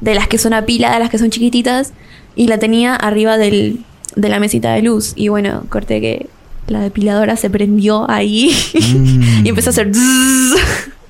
de 0.00 0.14
las 0.14 0.26
que 0.26 0.38
son 0.38 0.52
a 0.52 0.66
pila, 0.66 0.92
de 0.92 0.98
las 0.98 1.10
que 1.10 1.18
son 1.18 1.30
chiquititas, 1.30 1.92
y 2.34 2.48
la 2.48 2.58
tenía 2.58 2.96
arriba 2.96 3.38
del, 3.38 3.84
de 4.16 4.28
la 4.28 4.40
mesita 4.40 4.72
de 4.72 4.82
luz. 4.82 5.12
Y 5.14 5.28
bueno, 5.28 5.64
corté 5.68 6.00
que 6.00 6.26
la 6.66 6.80
depiladora 6.80 7.36
se 7.36 7.50
prendió 7.50 8.10
ahí 8.10 8.50
Mm. 8.74 9.46
y 9.46 9.48
empezó 9.48 9.70
a 9.70 9.72
hacer... 9.72 9.92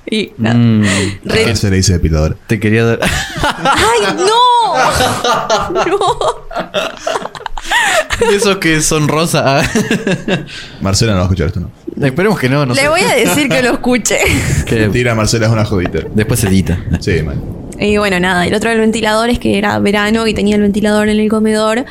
y 0.09 0.31
nada. 0.37 0.55
Mm, 0.55 0.83
¿A 0.83 1.33
Re- 1.33 1.45
qué 1.45 1.55
se 1.55 1.69
le 1.69 1.77
dice 1.77 1.93
depiladora? 1.93 2.35
te 2.47 2.59
quería 2.59 2.85
dar... 2.85 2.99
¡Ay, 3.03 4.15
no! 4.17 5.85
no. 5.85 5.99
Esos 8.31 8.57
que 8.57 8.81
son 8.81 9.07
rosa. 9.07 9.43
ah. 9.59 9.63
Marcela 10.81 11.11
no 11.13 11.17
va 11.19 11.23
a 11.23 11.25
escuchar 11.27 11.47
esto, 11.47 11.59
¿no? 11.59 11.71
Esperemos 12.05 12.39
que 12.39 12.49
no, 12.49 12.65
no 12.65 12.73
Le 12.73 12.81
sé. 12.81 12.87
voy 12.89 13.01
a 13.01 13.13
decir 13.15 13.49
que 13.49 13.61
lo 13.61 13.71
escuche. 13.73 14.17
Que 14.65 14.75
Mentira, 14.81 15.15
Marcela 15.15 15.45
es 15.47 15.51
una 15.51 15.65
jodita. 15.65 15.99
después 16.13 16.39
se 16.39 16.47
edita. 16.47 16.77
Sí, 16.99 17.21
man. 17.23 17.41
Y 17.79 17.97
bueno, 17.97 18.19
nada, 18.19 18.45
el 18.47 18.53
otro 18.53 18.69
del 18.69 18.79
ventilador 18.79 19.29
es 19.29 19.39
que 19.39 19.57
era 19.57 19.77
verano 19.79 20.27
y 20.27 20.33
tenía 20.33 20.55
el 20.55 20.61
ventilador 20.61 21.09
en 21.09 21.19
el 21.19 21.29
comedor. 21.29 21.85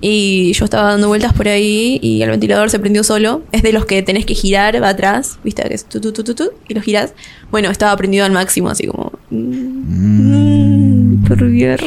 Y 0.00 0.52
yo 0.52 0.64
estaba 0.64 0.90
dando 0.90 1.08
vueltas 1.08 1.32
por 1.32 1.48
ahí 1.48 1.98
y 2.02 2.22
el 2.22 2.30
ventilador 2.30 2.70
se 2.70 2.78
prendió 2.78 3.02
solo. 3.02 3.42
Es 3.52 3.62
de 3.62 3.72
los 3.72 3.84
que 3.84 4.02
tenés 4.02 4.24
que 4.26 4.34
girar 4.34 4.80
va 4.82 4.90
atrás, 4.90 5.38
viste, 5.42 5.62
que 5.62 5.74
es 5.74 5.84
tu, 5.84 6.00
tu, 6.00 6.12
tu, 6.12 6.22
tu, 6.24 6.34
tu, 6.34 6.50
y 6.68 6.74
lo 6.74 6.82
giras. 6.82 7.14
Bueno, 7.50 7.70
estaba 7.70 7.96
prendido 7.96 8.24
al 8.24 8.32
máximo, 8.32 8.68
así 8.70 8.86
como. 8.86 9.12
mm, 9.30 11.24
por 11.26 11.44
bien. 11.44 11.78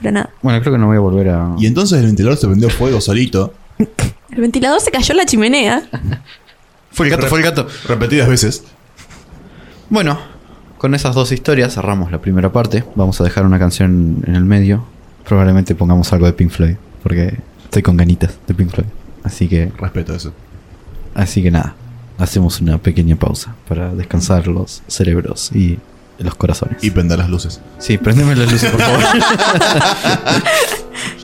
Pero 0.00 0.12
nada. 0.12 0.30
Bueno, 0.42 0.60
creo 0.60 0.72
que 0.74 0.78
no 0.78 0.86
voy 0.86 0.96
a 0.96 1.00
volver 1.00 1.28
a... 1.28 1.54
Y 1.58 1.66
entonces 1.66 1.98
el 1.98 2.06
ventilador 2.06 2.38
se 2.38 2.46
prendió 2.46 2.70
fuego 2.70 3.00
solito. 3.00 3.52
El 3.78 4.40
ventilador 4.40 4.80
se 4.80 4.90
cayó 4.90 5.12
en 5.12 5.16
la 5.16 5.26
chimenea. 5.26 5.82
Fue 6.90 7.06
el 7.06 7.12
gato, 7.12 7.26
fue 7.28 7.38
el 7.38 7.44
gato. 7.44 7.68
Repetidas 7.86 8.28
veces. 8.28 8.64
Bueno, 9.90 10.18
con 10.78 10.94
esas 10.94 11.14
dos 11.14 11.30
historias 11.32 11.74
cerramos 11.74 12.10
la 12.10 12.20
primera 12.20 12.50
parte. 12.50 12.82
Vamos 12.94 13.20
a 13.20 13.24
dejar 13.24 13.44
una 13.46 13.58
canción 13.58 14.22
en 14.26 14.34
el 14.34 14.44
medio. 14.44 14.84
Probablemente 15.24 15.74
pongamos 15.74 16.12
algo 16.12 16.26
de 16.26 16.32
Pink 16.32 16.50
Floyd, 16.50 16.76
porque 17.02 17.38
estoy 17.64 17.82
con 17.82 17.96
ganitas 17.96 18.34
de 18.46 18.54
Pink 18.54 18.70
Floyd. 18.70 18.86
Así 19.24 19.48
que, 19.48 19.72
Respeto 19.78 20.14
eso. 20.14 20.32
así 21.14 21.42
que 21.42 21.50
nada, 21.50 21.74
hacemos 22.18 22.60
una 22.60 22.78
pequeña 22.78 23.16
pausa 23.16 23.54
para 23.68 23.94
descansar 23.94 24.46
los 24.48 24.82
cerebros 24.86 25.50
y 25.54 25.78
los 26.18 26.34
corazones. 26.34 26.82
Y 26.82 26.90
prender 26.90 27.18
las 27.18 27.28
luces. 27.28 27.60
Sí, 27.78 27.98
prendeme 27.98 28.34
las 28.34 28.50
luces, 28.50 28.70
por 28.70 28.80
favor. 28.80 29.04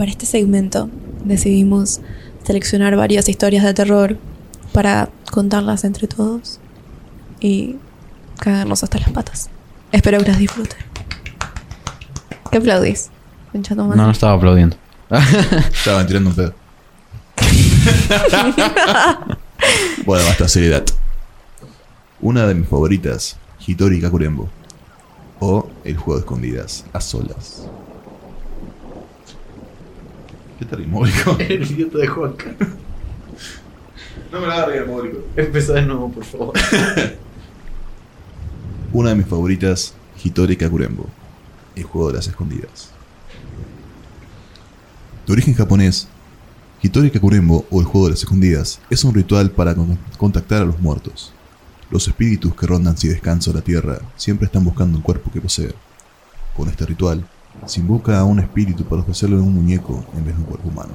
para 0.00 0.12
este 0.12 0.24
segmento 0.24 0.88
decidimos 1.26 2.00
seleccionar 2.42 2.96
varias 2.96 3.28
historias 3.28 3.64
de 3.64 3.74
terror 3.74 4.16
para 4.72 5.10
contarlas 5.30 5.84
entre 5.84 6.08
todos 6.08 6.58
y 7.38 7.76
cagarnos 8.38 8.82
hasta 8.82 8.98
las 8.98 9.10
patas. 9.10 9.50
Espero 9.92 10.16
que 10.20 10.28
las 10.28 10.38
disfruten. 10.38 10.78
¿Qué 12.50 12.56
aplaudís? 12.56 13.10
No, 13.52 13.94
no 13.94 14.10
estaba 14.10 14.32
aplaudiendo. 14.32 14.74
Estaban 15.70 16.06
tirando 16.06 16.30
un 16.30 16.36
pedo. 16.36 16.54
bueno, 20.06 20.24
basta 20.24 20.48
seriedad. 20.48 20.84
Una 22.22 22.46
de 22.46 22.54
mis 22.54 22.66
favoritas, 22.66 23.36
Hitori 23.66 24.00
Kakurembo. 24.00 24.48
O 25.40 25.68
el 25.84 25.98
juego 25.98 26.14
de 26.14 26.20
escondidas, 26.20 26.86
a 26.94 27.02
solas. 27.02 27.66
¿Qué 30.60 30.64
tal, 30.66 30.86
módico? 30.86 31.36
El 31.40 31.62
idiota 31.70 31.98
de 31.98 32.06
Juanca. 32.06 32.54
No 34.30 34.40
me 34.40 34.46
la 34.46 34.54
agarre, 34.54 34.84
módico. 34.84 35.18
Empezá 35.34 35.72
de 35.72 35.82
nuevo, 35.82 36.12
por 36.12 36.24
favor. 36.24 36.52
Una 38.92 39.08
de 39.10 39.14
mis 39.16 39.26
favoritas, 39.26 39.94
Hitori 40.22 40.56
Kakurembo. 40.56 41.06
El 41.74 41.84
juego 41.84 42.08
de 42.10 42.16
las 42.18 42.28
escondidas. 42.28 42.90
De 45.26 45.32
origen 45.32 45.54
japonés, 45.54 46.08
Hitori 46.82 47.10
Kakurembo 47.10 47.64
o 47.70 47.80
el 47.80 47.86
juego 47.86 48.06
de 48.08 48.12
las 48.12 48.20
escondidas 48.22 48.80
es 48.90 49.02
un 49.04 49.14
ritual 49.14 49.50
para 49.50 49.74
con- 49.74 49.98
contactar 50.18 50.62
a 50.62 50.66
los 50.66 50.78
muertos. 50.80 51.32
Los 51.90 52.06
espíritus 52.06 52.54
que 52.54 52.66
rondan 52.66 52.96
sin 52.96 53.10
descanso 53.10 53.52
la 53.52 53.62
tierra 53.62 53.98
siempre 54.16 54.46
están 54.46 54.64
buscando 54.64 54.98
un 54.98 55.02
cuerpo 55.02 55.30
que 55.32 55.40
poseer. 55.40 55.74
Con 56.56 56.68
este 56.68 56.84
ritual, 56.86 57.24
se 57.66 57.80
invoca 57.80 58.18
a 58.18 58.24
un 58.24 58.40
espíritu 58.40 58.84
para 58.84 59.02
ofrecerle 59.02 59.36
un 59.36 59.54
muñeco 59.54 60.04
en 60.16 60.24
vez 60.24 60.34
de 60.34 60.40
un 60.42 60.46
cuerpo 60.46 60.68
humano. 60.68 60.94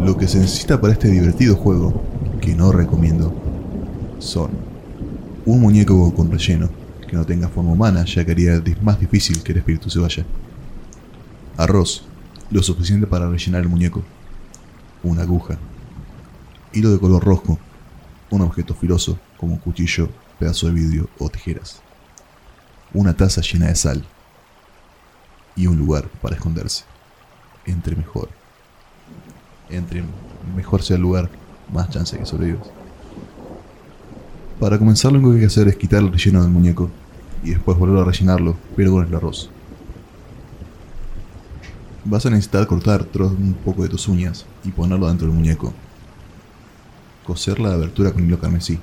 Lo 0.00 0.16
que 0.16 0.28
se 0.28 0.38
necesita 0.38 0.80
para 0.80 0.92
este 0.92 1.08
divertido 1.08 1.56
juego, 1.56 2.02
que 2.40 2.54
no 2.54 2.72
recomiendo, 2.72 3.32
son 4.18 4.50
un 5.46 5.60
muñeco 5.60 6.12
con 6.14 6.30
relleno 6.30 6.70
que 7.08 7.16
no 7.16 7.24
tenga 7.24 7.48
forma 7.48 7.72
humana, 7.72 8.04
ya 8.04 8.24
que 8.24 8.32
haría 8.32 8.62
más 8.80 8.98
difícil 8.98 9.42
que 9.42 9.52
el 9.52 9.58
espíritu 9.58 9.90
se 9.90 9.98
vaya. 9.98 10.24
Arroz, 11.56 12.04
lo 12.50 12.62
suficiente 12.62 13.06
para 13.06 13.28
rellenar 13.28 13.62
el 13.62 13.68
muñeco. 13.68 14.02
Una 15.02 15.22
aguja. 15.22 15.58
Hilo 16.72 16.90
de 16.90 16.98
color 16.98 17.22
rojo. 17.22 17.58
Un 18.30 18.40
objeto 18.40 18.74
filoso, 18.74 19.18
como 19.36 19.52
un 19.52 19.58
cuchillo, 19.58 20.08
pedazo 20.38 20.68
de 20.68 20.72
vidrio 20.72 21.08
o 21.18 21.28
tijeras. 21.28 21.82
Una 22.94 23.14
taza 23.16 23.40
llena 23.40 23.68
de 23.68 23.74
sal. 23.74 24.04
Y 25.56 25.66
un 25.66 25.78
lugar 25.78 26.08
para 26.20 26.36
esconderse. 26.36 26.84
Entre 27.66 27.96
mejor. 27.96 28.28
Entre 29.70 30.04
mejor 30.54 30.82
sea 30.82 30.96
el 30.96 31.02
lugar, 31.02 31.30
más 31.72 31.88
chance 31.90 32.18
que 32.18 32.26
sobrevivas. 32.26 32.68
Para 34.60 34.78
comenzar 34.78 35.12
lo 35.12 35.18
único 35.18 35.30
que 35.30 35.36
hay 35.36 35.40
que 35.40 35.46
hacer 35.46 35.68
es 35.68 35.76
quitar 35.76 36.00
el 36.00 36.12
relleno 36.12 36.42
del 36.42 36.50
muñeco 36.50 36.90
y 37.42 37.50
después 37.50 37.78
volver 37.78 38.02
a 38.02 38.04
rellenarlo, 38.04 38.56
pero 38.76 38.92
con 38.92 39.06
el 39.06 39.14
arroz. 39.14 39.50
Vas 42.04 42.26
a 42.26 42.30
necesitar 42.30 42.66
cortar 42.66 43.06
un 43.14 43.56
poco 43.64 43.82
de 43.82 43.88
tus 43.88 44.08
uñas 44.08 44.44
y 44.64 44.70
ponerlo 44.70 45.08
dentro 45.08 45.26
del 45.26 45.36
muñeco. 45.36 45.72
Coser 47.24 47.58
la 47.60 47.72
abertura 47.72 48.12
con 48.12 48.24
hilo 48.24 48.38
carmesí 48.38 48.78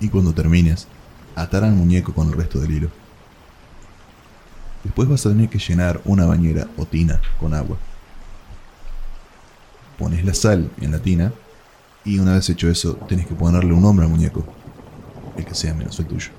y 0.00 0.08
cuando 0.08 0.32
termines, 0.32 0.88
atar 1.36 1.64
al 1.64 1.72
muñeco 1.72 2.12
con 2.12 2.28
el 2.28 2.34
resto 2.34 2.58
del 2.60 2.72
hilo. 2.72 3.01
Después 4.84 5.08
vas 5.08 5.24
a 5.26 5.30
tener 5.30 5.48
que 5.48 5.58
llenar 5.58 6.00
una 6.04 6.26
bañera 6.26 6.66
o 6.76 6.86
tina 6.86 7.20
con 7.38 7.54
agua. 7.54 7.76
Pones 9.98 10.24
la 10.24 10.34
sal 10.34 10.70
en 10.80 10.90
la 10.90 10.98
tina 10.98 11.32
y 12.04 12.18
una 12.18 12.34
vez 12.34 12.48
hecho 12.50 12.68
eso, 12.68 12.94
tenés 13.08 13.26
que 13.26 13.34
ponerle 13.34 13.72
un 13.72 13.82
nombre 13.82 14.04
al 14.04 14.10
muñeco 14.10 14.44
el 15.36 15.44
que 15.44 15.54
sea 15.54 15.74
menos 15.74 15.98
el 16.00 16.06
tuyo. 16.06 16.30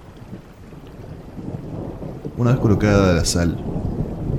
Una 2.38 2.52
vez 2.52 2.60
colocada 2.60 3.14
la 3.14 3.26
sal 3.26 3.58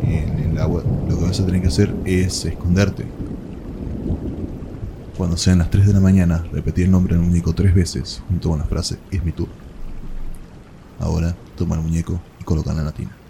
en 0.02 0.50
el 0.50 0.58
agua, 0.58 0.82
lo 1.08 1.18
que 1.18 1.24
vas 1.24 1.40
a 1.40 1.46
tener 1.46 1.62
que 1.62 1.68
hacer 1.68 1.94
es 2.04 2.44
esconderte. 2.44 3.06
Cuando 5.16 5.36
sean 5.36 5.58
las 5.58 5.70
3 5.70 5.86
de 5.86 5.92
la 5.92 6.00
mañana, 6.00 6.44
repetir 6.52 6.86
el 6.86 6.90
nombre 6.90 7.14
del 7.14 7.24
muñeco 7.24 7.54
tres 7.54 7.72
veces, 7.72 8.20
junto 8.28 8.50
con 8.50 8.58
la 8.58 8.64
frase 8.64 8.98
es 9.12 9.24
mi 9.24 9.30
turno. 9.32 9.54
Ahora, 10.98 11.34
toma 11.56 11.76
el 11.76 11.82
muñeco 11.82 12.20
y 12.40 12.44
colócalo 12.44 12.80
en 12.80 12.84
la 12.84 12.92
tina. 12.92 13.23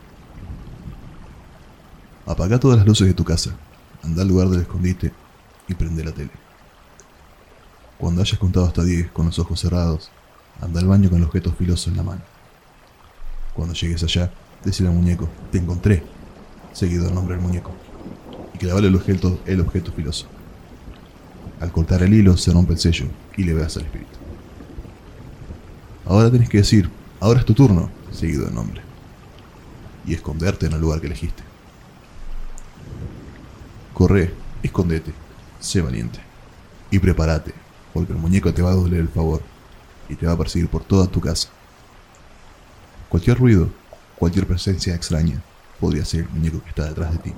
Apaga 2.27 2.59
todas 2.59 2.79
las 2.79 2.87
luces 2.87 3.07
de 3.07 3.13
tu 3.13 3.23
casa, 3.23 3.55
anda 4.03 4.23
al 4.23 4.29
lugar 4.29 4.49
del 4.49 4.63
escondite 4.63 5.13
y 5.69 5.75
prende 5.75 6.03
la 6.03 6.13
tele. 6.13 6.31
Cuando 7.99 8.23
hayas 8.23 8.39
contado 8.39 8.67
hasta 8.67 8.83
10 8.83 9.11
con 9.11 9.27
los 9.27 9.39
ojos 9.39 9.61
cerrados, 9.61 10.11
anda 10.61 10.81
al 10.81 10.87
baño 10.87 11.11
con 11.11 11.19
el 11.19 11.25
objeto 11.25 11.53
filoso 11.53 11.91
en 11.91 11.97
la 11.99 12.03
mano. 12.03 12.23
Cuando 13.55 13.75
llegues 13.75 14.03
allá, 14.03 14.33
decile 14.65 14.89
al 14.89 14.95
muñeco, 14.95 15.29
te 15.53 15.59
encontré, 15.59 16.03
seguido 16.73 17.09
el 17.09 17.15
nombre 17.15 17.37
del 17.37 17.45
muñeco, 17.45 17.73
y 18.55 18.59
clavale 18.59 18.89
el 18.89 18.97
objeto, 18.97 19.39
el 19.45 19.61
objeto 19.61 19.93
filoso. 19.93 20.27
Al 21.61 21.73
cortar 21.73 22.03
el 22.03 22.15
hilo 22.15 22.37
se 22.37 22.53
rompe 22.53 22.73
el 22.73 22.79
sello 22.79 23.07
y 23.37 23.45
le 23.45 23.53
veas 23.53 23.77
al 23.77 23.85
espíritu. 23.85 24.19
Ahora 26.07 26.31
tenés 26.31 26.49
que 26.49 26.59
decir, 26.59 26.91
ahora 27.21 27.41
es 27.41 27.47
tu 27.47 27.55
turno, 27.55 27.91
seguido 28.13 28.47
del 28.47 28.55
nombre, 28.55 28.81
y 30.07 30.15
esconderte 30.15 30.67
en 30.67 30.73
el 30.73 30.81
lugar 30.81 31.01
que 31.01 31.07
elegiste. 31.07 31.54
Corre, 33.95 34.35
escondete, 34.61 35.13
sé 35.61 35.81
valiente, 35.81 36.19
y 36.91 36.99
prepárate, 36.99 37.55
porque 37.93 38.13
el 38.13 38.19
muñeco 38.19 38.53
te 38.53 38.61
va 38.61 38.73
a 38.73 38.75
doler 38.75 38.99
el 38.99 39.09
favor 39.09 39.41
y 40.09 40.17
te 40.17 40.27
va 40.27 40.33
a 40.33 40.37
perseguir 40.37 40.69
por 40.69 40.83
toda 40.83 41.07
tu 41.07 41.21
casa. 41.21 41.49
Cualquier 43.09 43.39
ruido, 43.39 43.69
cualquier 44.19 44.49
presencia 44.49 44.97
extraña, 44.97 45.41
podría 45.79 46.05
ser 46.05 46.23
el 46.23 46.29
muñeco 46.31 46.61
que 46.61 46.71
está 46.71 46.89
detrás 46.89 47.13
de 47.13 47.19
ti. 47.19 47.33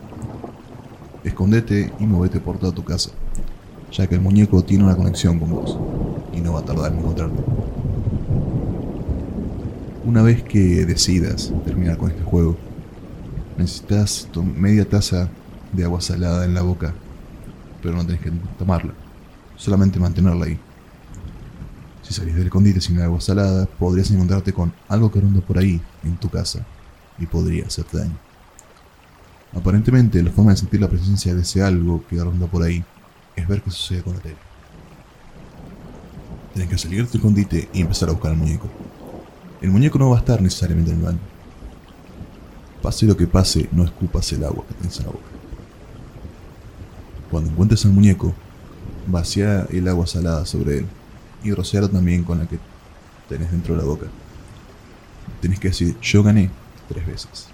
Escondete 1.25 1.93
y 2.01 2.07
movete 2.07 2.41
por 2.41 2.57
toda 2.57 2.73
tu 2.73 2.83
casa, 2.83 3.11
ya 3.93 4.07
que 4.07 4.15
el 4.15 4.23
muñeco 4.23 4.65
tiene 4.65 4.85
una 4.85 4.97
conexión 4.97 5.39
con 5.39 5.51
vos 5.51 5.79
y 6.33 6.41
no 6.41 6.55
va 6.55 6.61
a 6.61 6.65
tardar 6.65 6.91
en 6.91 7.01
encontrarte. 7.01 7.43
Una 10.07 10.23
vez 10.23 10.43
que 10.43 10.87
decidas 10.87 11.53
terminar 11.67 11.99
con 11.99 12.11
este 12.11 12.23
juego, 12.23 12.57
necesitas 13.59 14.27
media 14.57 14.89
taza 14.89 15.29
de 15.77 15.85
agua 15.85 16.01
salada 16.01 16.45
en 16.45 16.55
la 16.55 16.63
boca, 16.63 16.95
pero 17.83 17.95
no 17.95 18.05
tenés 18.05 18.23
que 18.23 18.33
tomarla, 18.59 18.93
solamente 19.57 20.01
mantenerla 20.01 20.47
ahí. 20.47 20.59
Si 22.03 22.15
salís 22.15 22.35
del 22.35 22.47
escondite 22.47 22.81
sin 22.81 23.01
agua 23.01 23.21
salada, 23.21 23.67
podrías 23.67 24.11
encontrarte 24.11 24.53
con 24.53 24.73
algo 24.89 25.11
que 25.11 25.21
ronda 25.21 25.41
por 25.41 25.59
ahí, 25.59 25.81
en 26.05 26.17
tu 26.17 26.29
casa, 26.29 26.65
y 27.19 27.27
podría 27.27 27.67
hacerte 27.67 27.99
daño. 27.99 28.17
Aparentemente, 29.55 30.23
la 30.23 30.31
forma 30.31 30.53
de 30.53 30.59
sentir 30.59 30.81
la 30.81 30.89
presencia 30.89 31.35
de 31.35 31.43
ese 31.43 31.63
algo 31.63 32.05
que 32.09 32.23
ronda 32.23 32.47
por 32.47 32.63
ahí 32.63 32.85
es 33.35 33.49
ver 33.49 33.63
qué 33.63 33.71
sucede 33.71 34.03
con 34.03 34.15
la 34.15 34.21
tele. 34.21 34.37
Tienes 36.53 36.71
que 36.71 36.79
salir 36.79 37.05
del 37.05 37.15
escondite 37.15 37.69
y 37.73 37.81
empezar 37.83 38.09
a 38.09 38.13
buscar 38.13 38.33
al 38.33 38.39
muñeco. 38.39 38.69
El 39.61 39.71
muñeco 39.71 39.99
no 39.99 40.11
va 40.11 40.17
a 40.17 40.21
estar 40.21 40.41
necesariamente 40.41 40.93
en 40.93 40.99
el 40.99 41.05
baño. 41.05 41.19
Pase 42.83 43.05
lo 43.07 43.17
que 43.17 43.27
pase, 43.27 43.69
no 43.73 43.85
escupas 43.85 44.33
el 44.33 44.45
agua 44.45 44.65
que 44.69 44.75
tienes 44.75 44.99
en 45.01 45.07
la 45.07 45.13
boca. 45.13 45.36
Cuando 47.31 47.51
encuentres 47.51 47.85
al 47.85 47.93
muñeco, 47.93 48.33
vacía 49.07 49.67
el 49.71 49.89
agua 49.89 50.07
salada 50.07 50.47
sobre 50.47 50.79
él 50.79 50.87
y 51.43 51.53
rociarlo 51.53 51.89
también 51.89 52.25
con 52.25 52.39
la 52.39 52.47
que 52.47 52.59
tenés 53.29 53.51
dentro 53.51 53.75
de 53.75 53.81
la 53.81 53.87
boca. 53.87 54.07
Tenés 55.41 55.59
que 55.59 55.69
decir, 55.69 55.97
yo 56.01 56.23
gané 56.23 56.51
tres 56.89 57.07
veces. 57.07 57.49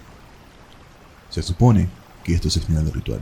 Se 1.31 1.43
supone 1.43 1.89
que 2.25 2.35
esto 2.35 2.49
es 2.49 2.57
el 2.57 2.63
final 2.63 2.85
del 2.85 2.95
ritual. 2.95 3.21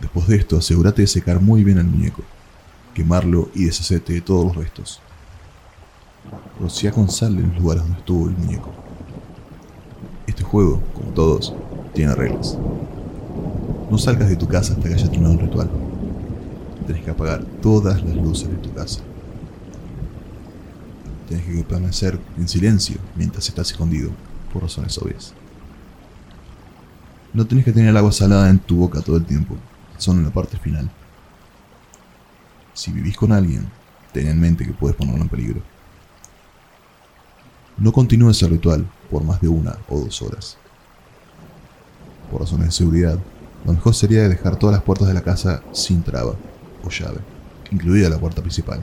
Después 0.00 0.26
de 0.26 0.36
esto, 0.36 0.56
asegúrate 0.56 1.02
de 1.02 1.08
secar 1.08 1.40
muy 1.40 1.64
bien 1.64 1.78
al 1.78 1.86
muñeco, 1.86 2.22
quemarlo 2.94 3.50
y 3.54 3.64
deshacerte 3.64 4.12
de 4.12 4.20
todos 4.20 4.46
los 4.46 4.56
restos. 4.56 5.00
Rocía 6.60 6.92
con 6.92 7.10
sal 7.10 7.38
en 7.38 7.48
los 7.48 7.58
lugares 7.58 7.82
donde 7.82 7.98
estuvo 7.98 8.28
el 8.28 8.36
muñeco. 8.36 8.72
Este 10.26 10.42
juego, 10.42 10.82
como 10.94 11.10
todos, 11.10 11.54
tiene 11.92 12.14
reglas. 12.14 12.56
No 13.90 13.98
salgas 13.98 14.28
de 14.28 14.36
tu 14.36 14.48
casa 14.48 14.72
hasta 14.72 14.88
que 14.88 14.94
haya 14.94 15.08
terminado 15.08 15.34
el 15.34 15.40
ritual. 15.40 15.70
Tienes 16.86 17.04
que 17.04 17.10
apagar 17.10 17.44
todas 17.62 18.02
las 18.02 18.16
luces 18.16 18.48
de 18.48 18.56
tu 18.56 18.72
casa. 18.72 19.00
Tienes 21.28 21.46
que 21.46 21.64
permanecer 21.64 22.18
en 22.36 22.48
silencio 22.48 22.96
mientras 23.16 23.48
estás 23.48 23.70
escondido, 23.70 24.10
por 24.52 24.62
razones 24.62 24.96
obvias. 24.98 25.34
No 27.32 27.46
tienes 27.46 27.64
que 27.64 27.72
tener 27.72 27.96
agua 27.96 28.12
salada 28.12 28.48
en 28.50 28.58
tu 28.58 28.76
boca 28.76 29.00
todo 29.00 29.16
el 29.16 29.24
tiempo, 29.24 29.56
solo 29.98 30.18
en 30.18 30.26
la 30.26 30.32
parte 30.32 30.56
final. 30.58 30.90
Si 32.74 32.92
vivís 32.92 33.16
con 33.16 33.32
alguien, 33.32 33.66
ten 34.12 34.28
en 34.28 34.40
mente 34.40 34.64
que 34.64 34.72
puedes 34.72 34.96
ponerlo 34.96 35.22
en 35.22 35.28
peligro. 35.28 35.62
No 37.76 37.92
continúes 37.92 38.40
el 38.42 38.50
ritual 38.50 38.86
por 39.10 39.24
más 39.24 39.40
de 39.40 39.48
una 39.48 39.76
o 39.88 39.98
dos 39.98 40.22
horas. 40.22 40.56
Por 42.30 42.40
razones 42.40 42.66
de 42.66 42.72
seguridad, 42.72 43.18
lo 43.64 43.72
mejor 43.72 43.94
sería 43.94 44.28
dejar 44.28 44.58
todas 44.58 44.74
las 44.74 44.82
puertas 44.82 45.08
de 45.08 45.14
la 45.14 45.22
casa 45.22 45.62
sin 45.72 46.02
traba 46.02 46.34
o 46.84 46.90
llave, 46.90 47.18
incluida 47.70 48.10
la 48.10 48.18
puerta 48.18 48.42
principal. 48.42 48.80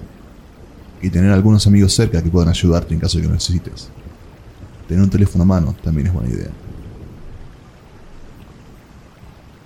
Y 1.01 1.09
tener 1.09 1.31
algunos 1.31 1.65
amigos 1.67 1.93
cerca 1.93 2.21
que 2.21 2.29
puedan 2.29 2.49
ayudarte 2.49 2.93
en 2.93 2.99
caso 2.99 3.17
de 3.17 3.23
que 3.23 3.27
lo 3.27 3.33
necesites. 3.33 3.89
Tener 4.87 5.03
un 5.03 5.09
teléfono 5.09 5.43
a 5.43 5.47
mano 5.47 5.75
también 5.83 6.07
es 6.07 6.13
buena 6.13 6.29
idea. 6.29 6.49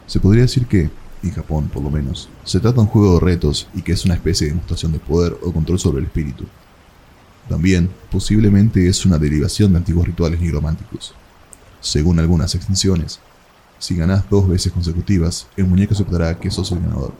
Se 0.07 0.19
podría 0.19 0.43
decir 0.43 0.67
que, 0.67 0.89
en 1.23 1.31
Japón 1.31 1.69
por 1.73 1.81
lo 1.81 1.89
menos, 1.89 2.29
se 2.43 2.59
trata 2.59 2.75
de 2.75 2.81
un 2.81 2.87
juego 2.87 3.15
de 3.15 3.25
retos 3.25 3.67
y 3.73 3.81
que 3.81 3.93
es 3.93 4.05
una 4.05 4.13
especie 4.13 4.47
de 4.47 4.53
demostración 4.53 4.91
de 4.91 4.99
poder 4.99 5.37
o 5.41 5.51
control 5.51 5.79
sobre 5.79 5.99
el 5.99 6.05
espíritu. 6.05 6.45
También, 7.49 7.89
posiblemente 8.11 8.87
es 8.87 9.05
una 9.05 9.17
derivación 9.17 9.71
de 9.71 9.77
antiguos 9.77 10.07
rituales 10.07 10.39
nigrománticos. 10.39 11.13
Según 11.79 12.19
algunas 12.19 12.55
extensiones, 12.55 13.19
si 13.79 13.95
ganás 13.95 14.29
dos 14.29 14.47
veces 14.47 14.71
consecutivas, 14.71 15.47
el 15.57 15.65
muñeco 15.65 15.93
aceptará 15.93 16.37
que 16.39 16.49
sos 16.51 16.71
el 16.71 16.79
ganador 16.79 17.13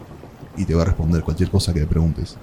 y 0.56 0.64
te 0.64 0.74
va 0.74 0.82
a 0.82 0.86
responder 0.86 1.22
cualquier 1.22 1.50
cosa 1.50 1.72
que 1.72 1.80
le 1.80 1.86
preguntes. 1.86 2.36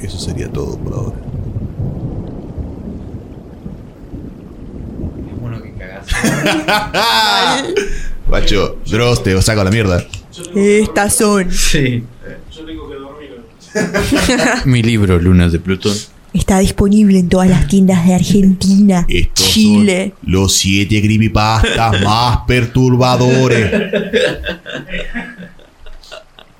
Eso 0.00 0.18
sería 0.18 0.50
todo 0.50 0.78
por 0.78 0.92
ahora. 0.92 1.16
Es 5.30 5.40
bueno 5.40 5.62
que 5.62 5.72
cagás. 5.74 6.06
Guacho, 8.28 8.78
Dross, 8.86 9.22
te 9.22 9.40
saco 9.42 9.60
a 9.60 9.64
la 9.64 9.70
mierda. 9.70 10.04
Estas 10.54 11.16
son. 11.16 11.50
Sí. 11.50 12.04
Mi 14.64 14.82
libro, 14.82 15.18
Lunas 15.18 15.52
de 15.52 15.60
Plutón. 15.60 15.96
Está 16.36 16.58
disponible 16.58 17.18
en 17.18 17.30
todas 17.30 17.48
las 17.48 17.66
tiendas 17.66 18.04
de 18.06 18.14
Argentina, 18.14 19.06
Estos 19.08 19.46
Chile. 19.46 20.12
son 20.20 20.30
los 20.32 20.52
siete 20.52 21.00
creepypastas 21.00 21.98
más 22.04 22.40
perturbadores. 22.46 23.72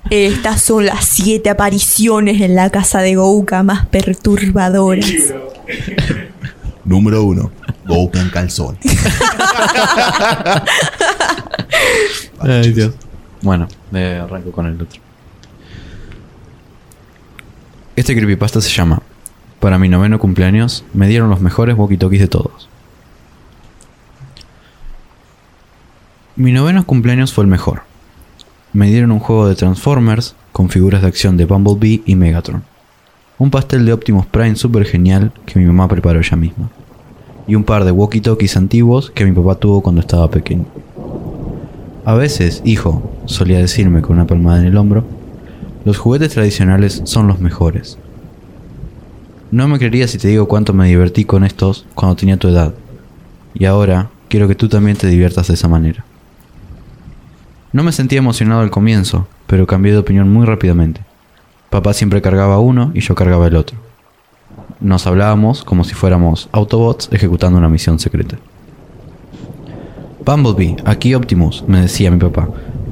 Estas 0.08 0.62
son 0.62 0.86
las 0.86 1.04
siete 1.04 1.50
apariciones 1.50 2.40
en 2.40 2.54
la 2.54 2.70
casa 2.70 3.00
de 3.00 3.16
Gouka 3.16 3.62
más 3.62 3.84
perturbadoras. 3.88 5.12
Número 6.86 7.24
uno, 7.24 7.52
Goku 7.86 8.16
en 8.16 8.30
calzón. 8.30 8.78
Ay, 12.40 12.72
Dios. 12.72 12.94
Bueno, 13.42 13.68
eh, 13.92 14.22
arranco 14.24 14.50
con 14.52 14.64
el 14.64 14.80
otro. 14.80 15.02
Este 17.94 18.14
creepypasta 18.14 18.62
se 18.62 18.70
llama 18.70 19.02
Para 19.66 19.80
mi 19.80 19.88
noveno 19.88 20.20
cumpleaños 20.20 20.84
me 20.94 21.08
dieron 21.08 21.28
los 21.28 21.40
mejores 21.40 21.76
walkie-talkies 21.76 22.20
de 22.20 22.28
todos. 22.28 22.68
Mi 26.36 26.52
noveno 26.52 26.86
cumpleaños 26.86 27.32
fue 27.32 27.42
el 27.42 27.50
mejor. 27.50 27.82
Me 28.72 28.86
dieron 28.86 29.10
un 29.10 29.18
juego 29.18 29.48
de 29.48 29.56
Transformers 29.56 30.36
con 30.52 30.68
figuras 30.68 31.02
de 31.02 31.08
acción 31.08 31.36
de 31.36 31.46
Bumblebee 31.46 32.04
y 32.06 32.14
Megatron. 32.14 32.62
Un 33.38 33.50
pastel 33.50 33.84
de 33.84 33.92
Optimus 33.92 34.26
Prime 34.26 34.54
super 34.54 34.84
genial 34.84 35.32
que 35.46 35.58
mi 35.58 35.64
mamá 35.64 35.88
preparó 35.88 36.20
ella 36.20 36.36
misma. 36.36 36.70
Y 37.48 37.56
un 37.56 37.64
par 37.64 37.84
de 37.84 37.90
walkie-talkies 37.90 38.56
antiguos 38.56 39.10
que 39.10 39.24
mi 39.24 39.32
papá 39.32 39.56
tuvo 39.56 39.80
cuando 39.80 40.00
estaba 40.00 40.30
pequeño. 40.30 40.66
A 42.04 42.14
veces, 42.14 42.62
hijo, 42.64 43.10
solía 43.24 43.58
decirme 43.58 44.00
con 44.00 44.14
una 44.14 44.28
palmada 44.28 44.60
en 44.60 44.66
el 44.66 44.76
hombro, 44.76 45.02
los 45.84 45.98
juguetes 45.98 46.34
tradicionales 46.34 47.02
son 47.04 47.26
los 47.26 47.40
mejores. 47.40 47.98
No 49.56 49.68
me 49.68 49.78
creerías 49.78 50.10
si 50.10 50.18
te 50.18 50.28
digo 50.28 50.48
cuánto 50.48 50.74
me 50.74 50.86
divertí 50.86 51.24
con 51.24 51.42
estos 51.42 51.86
cuando 51.94 52.14
tenía 52.14 52.36
tu 52.36 52.48
edad. 52.48 52.74
Y 53.54 53.64
ahora 53.64 54.10
quiero 54.28 54.48
que 54.48 54.54
tú 54.54 54.68
también 54.68 54.98
te 54.98 55.06
diviertas 55.06 55.48
de 55.48 55.54
esa 55.54 55.66
manera. 55.66 56.04
No 57.72 57.82
me 57.82 57.92
sentía 57.92 58.18
emocionado 58.18 58.60
al 58.60 58.70
comienzo, 58.70 59.26
pero 59.46 59.66
cambié 59.66 59.92
de 59.92 59.98
opinión 60.00 60.30
muy 60.30 60.44
rápidamente. 60.44 61.00
Papá 61.70 61.94
siempre 61.94 62.20
cargaba 62.20 62.58
uno 62.58 62.90
y 62.92 63.00
yo 63.00 63.14
cargaba 63.14 63.46
el 63.46 63.56
otro. 63.56 63.78
Nos 64.78 65.06
hablábamos 65.06 65.64
como 65.64 65.84
si 65.84 65.94
fuéramos 65.94 66.50
Autobots 66.52 67.08
ejecutando 67.10 67.56
una 67.56 67.70
misión 67.70 67.98
secreta. 67.98 68.36
Bumblebee, 70.22 70.76
aquí 70.84 71.14
Optimus, 71.14 71.64
me 71.66 71.80
decía 71.80 72.10
mi 72.10 72.18
papá. 72.18 72.50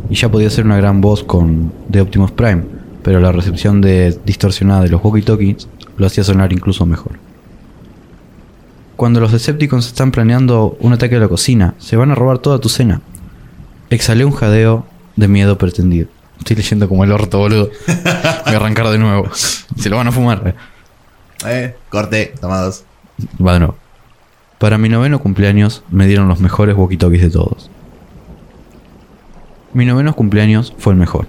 Y 0.08 0.14
ya 0.14 0.30
podía 0.30 0.48
ser 0.48 0.64
una 0.64 0.78
gran 0.78 1.02
voz 1.02 1.24
con 1.24 1.74
de 1.90 2.00
Optimus 2.00 2.30
Prime, 2.30 2.62
pero 3.02 3.20
la 3.20 3.32
recepción 3.32 3.82
de 3.82 4.18
distorsionada 4.24 4.80
de 4.80 4.88
los 4.88 5.02
walkie-talkies 5.02 5.68
lo 5.96 6.06
hacía 6.06 6.24
sonar 6.24 6.52
incluso 6.52 6.86
mejor. 6.86 7.12
Cuando 8.96 9.20
los 9.20 9.32
Decepticons 9.32 9.86
están 9.86 10.12
planeando 10.12 10.76
un 10.80 10.92
ataque 10.92 11.16
a 11.16 11.20
la 11.20 11.28
cocina, 11.28 11.74
se 11.78 11.96
van 11.96 12.10
a 12.10 12.14
robar 12.14 12.38
toda 12.38 12.60
tu 12.60 12.68
cena. 12.68 13.00
Exhalé 13.90 14.24
un 14.24 14.32
jadeo 14.32 14.86
de 15.16 15.28
miedo 15.28 15.58
pretendido. 15.58 16.08
Estoy 16.38 16.56
leyendo 16.56 16.88
como 16.88 17.04
el 17.04 17.12
orto, 17.12 17.38
boludo. 17.38 17.70
Voy 17.86 18.54
a 18.54 18.56
arrancar 18.56 18.88
de 18.88 18.98
nuevo. 18.98 19.28
Se 19.34 19.88
lo 19.88 19.96
van 19.96 20.08
a 20.08 20.12
fumar. 20.12 20.54
Eh, 21.46 21.76
corte, 21.88 22.34
tomados. 22.40 22.84
Va 23.44 23.54
de 23.54 23.58
nuevo. 23.60 23.76
Para 24.58 24.78
mi 24.78 24.88
noveno 24.88 25.18
cumpleaños 25.18 25.82
me 25.90 26.06
dieron 26.06 26.28
los 26.28 26.40
mejores 26.40 26.76
walkie-talkies 26.76 27.20
de 27.20 27.30
todos. 27.30 27.70
Mi 29.72 29.84
noveno 29.84 30.14
cumpleaños 30.14 30.72
fue 30.78 30.92
el 30.92 30.98
mejor. 30.98 31.26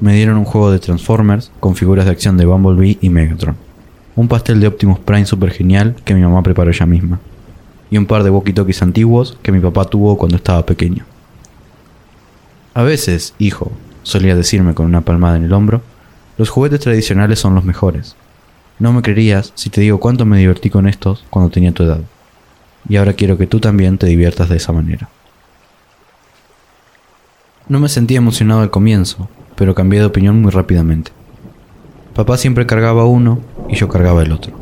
Me 0.00 0.14
dieron 0.14 0.36
un 0.36 0.44
juego 0.44 0.72
de 0.72 0.80
Transformers 0.80 1.52
con 1.60 1.76
figuras 1.76 2.04
de 2.06 2.10
acción 2.10 2.36
de 2.36 2.46
Bumblebee 2.46 2.98
y 3.00 3.10
Megatron. 3.10 3.56
Un 4.20 4.28
pastel 4.28 4.60
de 4.60 4.66
Optimus 4.66 4.98
Prime 4.98 5.24
super 5.24 5.50
genial 5.50 5.96
que 6.04 6.12
mi 6.12 6.20
mamá 6.20 6.42
preparó 6.42 6.70
ella 6.70 6.84
misma. 6.84 7.18
Y 7.90 7.96
un 7.96 8.04
par 8.04 8.22
de 8.22 8.30
walkie-talkies 8.30 8.82
antiguos 8.82 9.38
que 9.42 9.50
mi 9.50 9.60
papá 9.60 9.86
tuvo 9.86 10.18
cuando 10.18 10.36
estaba 10.36 10.66
pequeño. 10.66 11.06
A 12.74 12.82
veces, 12.82 13.32
hijo, 13.38 13.72
solía 14.02 14.36
decirme 14.36 14.74
con 14.74 14.84
una 14.84 15.00
palmada 15.00 15.38
en 15.38 15.44
el 15.44 15.54
hombro, 15.54 15.80
los 16.36 16.50
juguetes 16.50 16.80
tradicionales 16.80 17.38
son 17.38 17.54
los 17.54 17.64
mejores. 17.64 18.14
No 18.78 18.92
me 18.92 19.00
creerías 19.00 19.54
si 19.54 19.70
te 19.70 19.80
digo 19.80 19.98
cuánto 20.00 20.26
me 20.26 20.36
divertí 20.36 20.68
con 20.68 20.86
estos 20.86 21.24
cuando 21.30 21.50
tenía 21.50 21.72
tu 21.72 21.84
edad. 21.84 22.02
Y 22.90 22.96
ahora 22.96 23.14
quiero 23.14 23.38
que 23.38 23.46
tú 23.46 23.58
también 23.58 23.96
te 23.96 24.06
diviertas 24.06 24.50
de 24.50 24.58
esa 24.58 24.74
manera. 24.74 25.08
No 27.68 27.80
me 27.80 27.88
sentía 27.88 28.18
emocionado 28.18 28.60
al 28.60 28.70
comienzo, 28.70 29.30
pero 29.56 29.74
cambié 29.74 30.00
de 30.00 30.06
opinión 30.06 30.42
muy 30.42 30.50
rápidamente. 30.50 31.10
Papá 32.14 32.36
siempre 32.36 32.66
cargaba 32.66 33.06
uno 33.06 33.38
y 33.70 33.76
yo 33.76 33.88
cargaba 33.88 34.22
el 34.22 34.32
otro, 34.32 34.52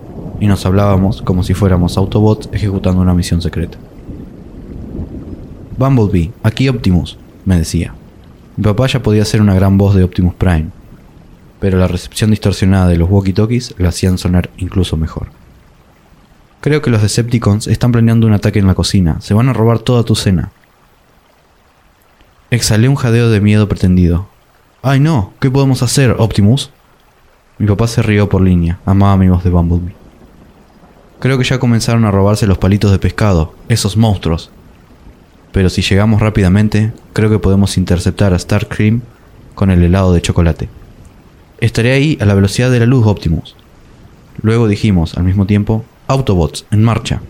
y 0.41 0.47
nos 0.47 0.67
hablábamos 0.67 1.23
como 1.23 1.43
si 1.43 1.55
fuéramos 1.55 1.97
Autobots 1.97 2.49
ejecutando 2.53 3.01
una 3.01 3.15
misión 3.15 3.41
secreta. 3.41 3.79
Bumblebee, 5.77 6.33
aquí 6.43 6.69
Optimus, 6.69 7.19
me 7.45 7.57
decía. 7.57 7.95
Mi 8.57 8.65
papá 8.65 8.87
ya 8.89 9.03
podía 9.03 9.25
ser 9.25 9.41
una 9.41 9.55
gran 9.55 9.79
voz 9.79 9.95
de 9.95 10.03
Optimus 10.03 10.35
Prime, 10.35 10.71
pero 11.61 11.79
la 11.79 11.89
recepción 11.89 12.31
distorsionada 12.31 12.89
de 12.89 12.97
los 12.97 13.09
walkie-talkies 13.09 13.75
la 13.79 13.89
hacían 13.91 14.19
sonar 14.19 14.51
incluso 14.59 14.97
mejor. 14.97 15.29
Creo 16.61 16.83
que 16.83 16.91
los 16.91 17.03
Decepticons 17.03 17.69
están 17.69 17.93
planeando 17.93 18.27
un 18.27 18.33
ataque 18.33 18.59
en 18.59 18.67
la 18.67 18.75
cocina. 18.75 19.21
Se 19.21 19.33
van 19.33 19.49
a 19.49 19.53
robar 19.53 19.79
toda 19.79 20.03
tu 20.03 20.17
cena. 20.17 20.51
Exhalé 22.51 22.89
un 22.89 22.97
jadeo 22.97 23.31
de 23.31 23.41
miedo 23.41 23.69
pretendido. 23.69 24.27
¡Ay 24.83 24.99
no! 24.99 25.33
¿Qué 25.41 25.51
podemos 25.51 25.83
hacer, 25.83 26.17
Optimus? 26.19 26.71
Mi 27.59 27.67
papá 27.67 27.89
se 27.89 28.03
rió 28.03 28.29
por 28.29 28.41
línea. 28.41 28.79
Amaba 28.87 29.17
mi 29.17 29.29
voz 29.29 29.43
de 29.43 29.51
Bumblebee. 29.51 29.95
Creo 31.19 31.37
que 31.39 31.45
ya 31.45 31.59
comenzaron 31.59 32.05
a 32.05 32.13
robarse 32.13 32.47
los 32.47 32.59
palitos 32.59 32.93
de 32.93 33.01
pescado, 33.01 33.53
esos 33.69 33.97
monstruos. 33.97 34.51
Pero 35.51 35.69
si 35.69 35.83
llegamos 35.83 36.21
rápidamente, 36.21 36.93
creo 37.13 37.31
que 37.31 37.41
podemos 37.41 37.77
interceptar 37.77 38.33
a 38.33 38.39
Starscream 38.39 39.01
con 39.57 39.71
el 39.73 39.83
helado 39.83 40.13
de 40.13 40.23
chocolate. 40.23 40.69
Estaré 41.61 41.93
ahí 41.93 42.17
a 42.21 42.27
la 42.27 42.35
velocidad 42.35 42.71
de 42.71 42.79
la 42.79 42.87
luz, 42.87 43.05
Optimus. 43.05 43.57
Luego 44.41 44.69
dijimos, 44.69 45.17
al 45.17 45.25
mismo 45.25 45.45
tiempo, 45.45 45.85
Autobots, 46.07 46.65
en 46.71 46.85
marcha. 46.85 47.21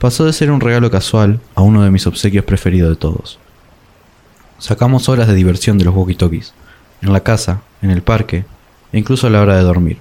Pasó 0.00 0.24
de 0.24 0.32
ser 0.32 0.50
un 0.50 0.60
regalo 0.60 0.90
casual 0.90 1.38
a 1.54 1.62
uno 1.62 1.84
de 1.84 1.92
mis 1.92 2.08
obsequios 2.08 2.44
preferidos 2.44 2.90
de 2.90 2.96
todos. 2.96 3.38
Sacamos 4.58 5.08
horas 5.08 5.28
de 5.28 5.34
diversión 5.34 5.78
de 5.78 5.84
los 5.84 5.94
walkie-talkies, 5.94 6.52
en 7.02 7.12
la 7.12 7.20
casa, 7.20 7.62
en 7.82 7.90
el 7.90 8.02
parque 8.02 8.44
incluso 8.92 9.26
a 9.26 9.30
la 9.30 9.40
hora 9.40 9.56
de 9.56 9.62
dormir. 9.62 9.98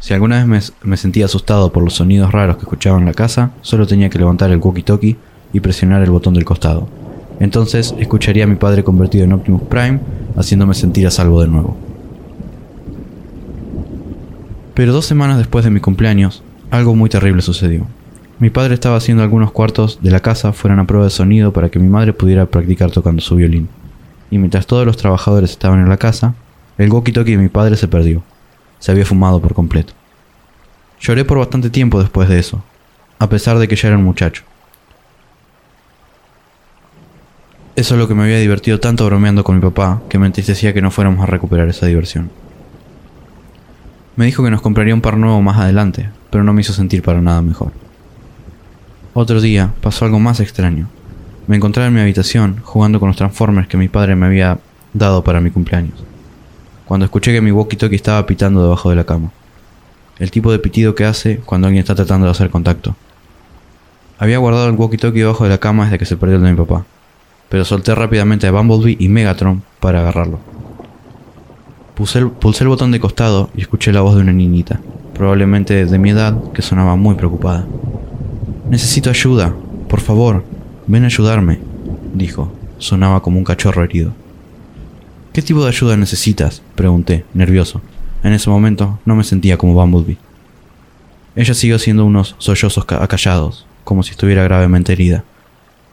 Si 0.00 0.14
alguna 0.14 0.42
vez 0.42 0.72
me, 0.82 0.96
sentía 0.96 1.26
asustado 1.26 1.72
por 1.72 1.82
los 1.82 1.94
sonidos 1.94 2.32
raros 2.32 2.56
que 2.56 2.62
escuchaba 2.62 2.98
en 2.98 3.04
la 3.04 3.12
casa, 3.12 3.50
solo 3.60 3.86
tenía 3.86 4.08
que 4.08 4.18
levantar 4.18 4.50
el 4.50 4.60
walkie-talkie 4.60 5.16
y 5.52 5.60
presionar 5.60 6.02
el 6.02 6.10
botón 6.10 6.34
del 6.34 6.46
costado. 6.46 6.88
Entonces 7.38 7.94
escucharía 7.98 8.44
a 8.44 8.46
mi 8.46 8.56
padre 8.56 8.82
convertido 8.82 9.24
en 9.24 9.32
Optimus 9.32 9.62
Prime, 9.62 10.00
haciéndome 10.36 10.74
sentir 10.74 11.06
a 11.06 11.10
salvo 11.10 11.42
de 11.42 11.48
nuevo. 11.48 11.76
Pero 14.74 14.92
dos 14.92 15.04
semanas 15.04 15.36
después 15.36 15.64
de 15.64 15.70
mi 15.70 15.80
cumpleaños, 15.80 16.42
algo 16.70 16.94
muy 16.94 17.10
terrible 17.10 17.42
sucedió. 17.42 17.86
Mi 18.38 18.48
padre 18.48 18.72
estaba 18.72 18.96
haciendo 18.96 19.22
algunos 19.22 19.52
cuartos 19.52 19.98
de 20.00 20.10
la 20.10 20.20
casa 20.20 20.54
fueran 20.54 20.78
a 20.78 20.86
prueba 20.86 21.04
de 21.04 21.10
sonido 21.10 21.52
para 21.52 21.68
que 21.68 21.78
mi 21.78 21.88
madre 21.88 22.14
pudiera 22.14 22.46
practicar 22.46 22.90
tocando 22.90 23.20
su 23.20 23.36
violín. 23.36 23.68
Y 24.30 24.38
mientras 24.38 24.66
todos 24.66 24.86
los 24.86 24.96
trabajadores 24.96 25.50
estaban 25.50 25.80
en 25.80 25.90
la 25.90 25.98
casa, 25.98 26.34
el 26.82 26.90
walkie-talkie 26.90 27.32
de 27.32 27.38
mi 27.38 27.48
padre 27.48 27.76
se 27.76 27.88
perdió. 27.88 28.22
Se 28.78 28.90
había 28.90 29.04
fumado 29.04 29.40
por 29.40 29.54
completo. 29.54 29.92
Lloré 31.00 31.24
por 31.24 31.38
bastante 31.38 31.70
tiempo 31.70 32.00
después 32.00 32.28
de 32.28 32.38
eso, 32.38 32.62
a 33.18 33.28
pesar 33.28 33.58
de 33.58 33.68
que 33.68 33.76
ya 33.76 33.88
era 33.88 33.98
un 33.98 34.04
muchacho. 34.04 34.44
Eso 37.76 37.94
es 37.94 37.98
lo 37.98 38.08
que 38.08 38.14
me 38.14 38.24
había 38.24 38.38
divertido 38.38 38.80
tanto 38.80 39.06
bromeando 39.06 39.44
con 39.44 39.54
mi 39.54 39.62
papá, 39.62 40.02
que 40.08 40.18
me 40.18 40.26
entristecía 40.26 40.74
que 40.74 40.82
no 40.82 40.90
fuéramos 40.90 41.22
a 41.22 41.26
recuperar 41.26 41.68
esa 41.68 41.86
diversión. 41.86 42.30
Me 44.16 44.26
dijo 44.26 44.44
que 44.44 44.50
nos 44.50 44.60
compraría 44.60 44.94
un 44.94 45.00
par 45.00 45.16
nuevo 45.16 45.40
más 45.40 45.58
adelante, 45.58 46.10
pero 46.30 46.44
no 46.44 46.52
me 46.52 46.60
hizo 46.60 46.74
sentir 46.74 47.02
para 47.02 47.22
nada 47.22 47.40
mejor. 47.40 47.72
Otro 49.14 49.40
día 49.40 49.72
pasó 49.80 50.04
algo 50.04 50.18
más 50.18 50.40
extraño. 50.40 50.88
Me 51.46 51.56
encontraba 51.56 51.88
en 51.88 51.94
mi 51.94 52.00
habitación 52.00 52.60
jugando 52.62 53.00
con 53.00 53.08
los 53.08 53.16
Transformers 53.16 53.68
que 53.68 53.78
mi 53.78 53.88
padre 53.88 54.14
me 54.14 54.26
había 54.26 54.58
dado 54.92 55.24
para 55.24 55.40
mi 55.40 55.50
cumpleaños, 55.50 56.04
cuando 56.90 57.04
escuché 57.04 57.30
que 57.30 57.40
mi 57.40 57.52
walkie-talkie 57.52 57.94
estaba 57.94 58.26
pitando 58.26 58.64
debajo 58.64 58.90
de 58.90 58.96
la 58.96 59.04
cama. 59.04 59.30
El 60.18 60.32
tipo 60.32 60.50
de 60.50 60.58
pitido 60.58 60.96
que 60.96 61.04
hace 61.04 61.36
cuando 61.36 61.68
alguien 61.68 61.82
está 61.82 61.94
tratando 61.94 62.26
de 62.26 62.32
hacer 62.32 62.50
contacto. 62.50 62.96
Había 64.18 64.38
guardado 64.38 64.68
el 64.68 64.76
walkie-talkie 64.76 65.20
debajo 65.20 65.44
de 65.44 65.50
la 65.50 65.58
cama 65.58 65.84
desde 65.84 66.00
que 66.00 66.04
se 66.04 66.16
perdió 66.16 66.38
el 66.38 66.42
de 66.42 66.50
mi 66.50 66.56
papá, 66.56 66.84
pero 67.48 67.64
solté 67.64 67.94
rápidamente 67.94 68.48
a 68.48 68.50
Bumblebee 68.50 68.96
y 68.98 69.08
Megatron 69.08 69.62
para 69.78 70.00
agarrarlo. 70.00 70.40
Pulsé 71.94 72.18
el, 72.18 72.30
pulsé 72.32 72.64
el 72.64 72.70
botón 72.70 72.90
de 72.90 72.98
costado 72.98 73.50
y 73.54 73.60
escuché 73.60 73.92
la 73.92 74.00
voz 74.00 74.16
de 74.16 74.22
una 74.22 74.32
niñita, 74.32 74.80
probablemente 75.14 75.86
de 75.86 75.98
mi 76.00 76.10
edad, 76.10 76.42
que 76.52 76.60
sonaba 76.60 76.96
muy 76.96 77.14
preocupada. 77.14 77.68
Necesito 78.68 79.10
ayuda, 79.10 79.54
por 79.88 80.00
favor, 80.00 80.42
ven 80.88 81.04
a 81.04 81.06
ayudarme, 81.06 81.60
dijo. 82.14 82.50
Sonaba 82.78 83.22
como 83.22 83.38
un 83.38 83.44
cachorro 83.44 83.84
herido. 83.84 84.10
¿Qué 85.32 85.42
tipo 85.42 85.62
de 85.62 85.68
ayuda 85.68 85.96
necesitas? 85.96 86.62
pregunté, 86.74 87.24
nervioso. 87.34 87.80
En 88.22 88.32
ese 88.32 88.50
momento 88.50 88.98
no 89.04 89.14
me 89.14 89.24
sentía 89.24 89.56
como 89.56 89.74
Bumblebee. 89.74 90.18
Ella 91.36 91.54
siguió 91.54 91.76
haciendo 91.76 92.04
unos 92.04 92.34
sollozos 92.38 92.84
ca- 92.84 93.02
acallados, 93.02 93.66
como 93.84 94.02
si 94.02 94.10
estuviera 94.10 94.42
gravemente 94.42 94.92
herida. 94.92 95.24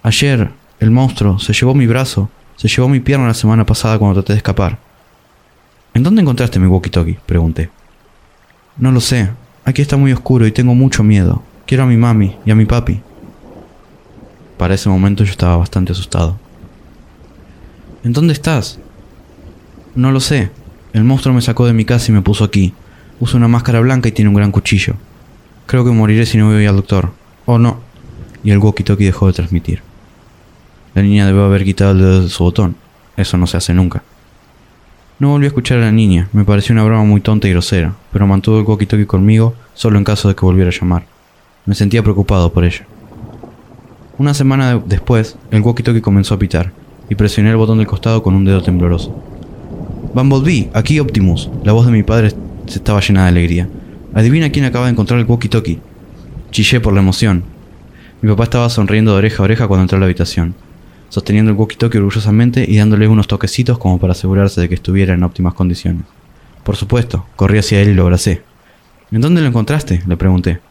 Ayer, 0.04 0.50
el 0.80 0.92
monstruo 0.92 1.40
se 1.40 1.54
llevó 1.54 1.74
mi 1.76 1.86
brazo, 1.88 2.30
se 2.56 2.68
llevó 2.68 2.90
mi 2.90 3.00
pierna 3.00 3.28
la 3.28 3.34
semana 3.34 3.66
pasada 3.66 4.00
cuando 4.00 4.16
traté 4.22 4.34
de 4.34 4.38
escapar. 4.38 4.80
¿En 5.94 6.04
dónde 6.04 6.22
encontraste 6.22 6.60
mi 6.60 6.68
walkie-talkie? 6.68 7.20
pregunté. 7.26 7.70
No 8.78 8.92
lo 8.92 9.00
sé. 9.00 9.30
Aquí 9.66 9.82
está 9.82 9.98
muy 9.98 10.12
oscuro 10.14 10.48
y 10.48 10.52
tengo 10.52 10.74
mucho 10.76 11.04
miedo. 11.04 11.44
Quiero 11.66 11.84
a 11.84 11.88
mi 11.88 11.98
mami 11.98 12.36
y 12.46 12.52
a 12.52 12.56
mi 12.56 12.66
papi. 12.66 13.02
Para 14.58 14.74
ese 14.74 14.90
momento 14.90 15.24
yo 15.24 15.32
estaba 15.32 15.58
bastante 15.58 15.92
asustado. 15.92 16.38
¿En 18.04 18.14
dónde 18.14 18.34
estás? 18.34 18.80
No 19.98 20.12
lo 20.12 20.20
sé. 20.20 20.52
El 20.94 21.04
monstruo 21.04 21.34
me 21.34 21.42
sacó 21.42 21.66
de 21.66 21.74
mi 21.74 21.84
casa 21.84 22.12
y 22.12 22.14
me 22.14 22.22
puso 22.22 22.44
aquí. 22.44 22.74
Usa 23.20 23.38
una 23.38 23.48
máscara 23.48 23.80
blanca 23.80 24.10
y 24.10 24.12
tiene 24.12 24.30
un 24.30 24.36
gran 24.36 24.52
cuchillo. 24.52 24.94
Creo 25.66 25.84
que 25.84 25.90
moriré 25.92 26.26
si 26.26 26.38
no 26.38 26.46
voy 26.52 26.66
al 26.68 26.76
doctor. 26.76 27.12
Oh 27.46 27.58
no. 27.58 27.80
Y 28.44 28.52
el 28.52 28.60
walkie-talkie 28.60 29.06
dejó 29.06 29.26
de 29.28 29.34
transmitir. 29.34 29.82
La 30.94 31.02
niña 31.02 31.26
debió 31.26 31.46
haber 31.46 31.64
quitado 31.64 31.92
el 31.92 31.98
dedo 31.98 32.22
de 32.24 32.30
su 32.30 32.44
botón. 32.44 32.76
Eso 33.18 33.38
no 33.38 33.48
se 33.48 33.58
hace 33.58 33.74
nunca. 33.74 34.04
No 35.20 35.30
volví 35.30 35.46
a 35.46 35.48
escuchar 35.48 35.80
a 35.80 35.86
la 35.86 35.92
niña, 35.92 36.30
me 36.32 36.46
pareció 36.46 36.74
una 36.74 36.84
broma 36.84 37.04
muy 37.04 37.22
tonta 37.22 37.48
y 37.48 37.52
grosera, 37.52 37.96
pero 38.12 38.28
mantuvo 38.28 38.60
el 38.60 38.66
walkie-talkie 38.66 39.08
conmigo 39.08 39.56
solo 39.74 39.98
en 39.98 40.04
caso 40.04 40.28
de 40.28 40.36
que 40.36 40.46
volviera 40.46 40.70
a 40.70 40.74
llamar. 40.80 41.06
Me 41.66 41.74
sentía 41.74 42.04
preocupado 42.04 42.54
por 42.54 42.64
ella. 42.66 42.86
Una 44.20 44.36
semana 44.36 44.76
de- 44.76 44.82
después, 44.86 45.36
el 45.50 45.64
walkie-talkie 45.64 46.02
comenzó 46.02 46.36
a 46.36 46.40
pitar, 46.40 46.72
y 47.10 47.16
presioné 47.16 47.50
el 47.50 47.58
botón 47.58 47.80
del 47.80 47.88
costado 47.88 48.22
con 48.22 48.36
un 48.36 48.46
dedo 48.46 48.62
tembloroso. 48.62 49.12
Bumblebee, 50.18 50.72
aquí 50.74 51.00
Optimus. 51.00 51.48
La 51.64 51.74
voz 51.74 51.86
de 51.86 51.92
mi 51.92 52.02
padre 52.02 52.32
se 52.66 52.80
estaba 52.80 53.02
llena 53.02 53.22
de 53.22 53.30
alegría. 53.30 53.70
Adivina 54.16 54.50
quién 54.50 54.66
acaba 54.66 54.86
de 54.86 54.94
encontrar 54.94 55.20
el 55.20 55.28
walkie-talkie. 55.28 55.78
Chillé 56.50 56.80
por 56.80 56.92
la 56.94 57.02
emoción. 57.02 57.44
Mi 58.24 58.32
papá 58.32 58.46
estaba 58.46 58.68
sonriendo 58.72 59.12
de 59.12 59.20
oreja 59.20 59.44
a 59.44 59.46
oreja 59.46 59.68
cuando 59.68 59.84
entró 59.84 59.98
a 59.98 60.00
la 60.00 60.08
habitación, 60.08 60.56
sosteniendo 61.10 61.52
el 61.52 61.58
walkie-talkie 61.58 61.98
orgullosamente 61.98 62.66
y 62.68 62.78
dándole 62.78 63.08
unos 63.08 63.28
toquecitos 63.28 63.78
como 63.78 64.00
para 64.00 64.14
asegurarse 64.14 64.60
de 64.60 64.68
que 64.68 64.74
estuviera 64.74 65.14
en 65.14 65.22
óptimas 65.22 65.54
condiciones. 65.54 66.02
Por 66.64 66.76
supuesto, 66.78 67.28
corrí 67.36 67.60
hacia 67.60 67.80
él 67.80 67.90
y 67.90 67.94
lo 67.94 68.02
abracé. 68.02 68.42
¿En 69.12 69.22
dónde 69.22 69.42
lo 69.42 69.48
encontraste? 69.50 70.02
le 70.08 70.18
pregunté. 70.18 70.62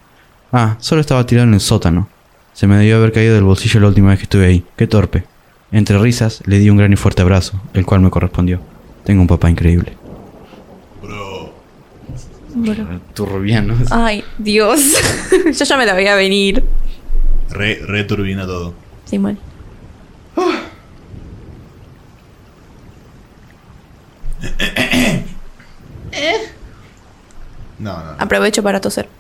Ah, 0.51 0.75
solo 0.81 1.01
estaba 1.01 1.25
tirado 1.25 1.47
en 1.47 1.55
el 1.55 1.61
sótano. 1.61 2.09
Se 2.53 2.67
me 2.67 2.79
debió 2.79 2.97
haber 2.97 3.13
caído 3.13 3.37
del 3.37 3.45
bolsillo 3.45 3.79
la 3.79 3.87
última 3.87 4.09
vez 4.09 4.19
que 4.19 4.25
estuve 4.25 4.47
ahí. 4.47 4.65
Qué 4.77 4.89
torpe. 4.89 5.23
Entre 5.71 5.97
risas, 6.01 6.43
le 6.47 6.59
di 6.59 6.69
un 6.69 6.79
gran 6.79 6.93
y 6.93 6.97
fuerte 6.97 7.23
abrazo, 7.23 7.63
el 7.75 7.87
cual 7.87 8.01
me 8.01 8.11
correspondió. 8.11 8.61
Tengo 9.07 9.23
un 9.23 9.29
papá 9.29 9.49
increíble. 9.49 9.97
Bueno. 12.53 13.01
Turbiano. 13.15 13.77
Ay, 13.91 14.25
Dios. 14.37 14.81
Yo 15.45 15.65
ya 15.65 15.77
me 15.77 15.87
la 15.87 15.95
veía 15.95 16.17
venir. 16.17 16.65
Re, 17.51 17.81
re 17.87 18.05
turbina 18.05 18.47
todo. 18.47 18.75
Sí, 19.05 19.19
mal. 19.19 19.39
No, 27.79 27.93
no. 28.03 28.15
Aprovecho 28.19 28.63
para 28.63 28.81
toser. 28.81 29.07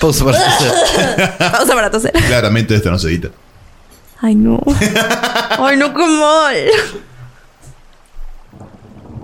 Pausa 0.00 0.24
para 0.26 0.36
hacer. 0.38 0.72
Pausa 1.38 1.74
para 1.74 1.90
toser. 1.90 2.12
Claramente 2.12 2.74
esto 2.74 2.90
no 2.90 2.98
se 2.98 3.08
edita. 3.08 3.28
Ay, 4.20 4.34
no. 4.34 4.60
Ay, 5.58 5.78
no, 5.78 5.94
qué 5.94 6.06
mal. 6.06 6.56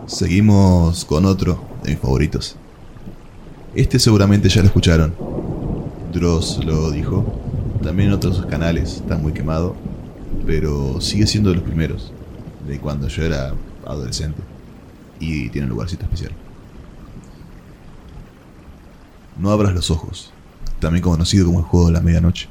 Seguimos 0.06 1.06
con 1.06 1.24
otro 1.24 1.64
de 1.82 1.92
mis 1.92 1.98
favoritos. 1.98 2.56
Este 3.74 3.98
seguramente 3.98 4.50
ya 4.50 4.60
lo 4.60 4.66
escucharon. 4.66 5.14
Dross 6.12 6.62
lo 6.62 6.90
dijo. 6.90 7.24
También 7.82 8.10
en 8.10 8.14
otros 8.14 8.44
canales 8.44 8.96
está 8.96 9.16
muy 9.16 9.32
quemado. 9.32 9.74
Pero 10.46 11.00
sigue 11.00 11.26
siendo 11.26 11.48
de 11.48 11.56
los 11.56 11.64
primeros. 11.64 12.12
De 12.68 12.78
cuando 12.78 13.08
yo 13.08 13.22
era 13.22 13.54
adolescente. 13.86 14.42
Y 15.20 15.48
tiene 15.48 15.66
un 15.66 15.70
lugarcito 15.70 16.04
especial. 16.04 16.32
No 19.38 19.50
abras 19.50 19.72
los 19.72 19.90
ojos. 19.90 20.32
También 20.80 21.02
conocido 21.02 21.46
como 21.46 21.60
el 21.60 21.64
juego 21.64 21.86
de 21.86 21.92
la 21.92 22.00
medianoche. 22.02 22.50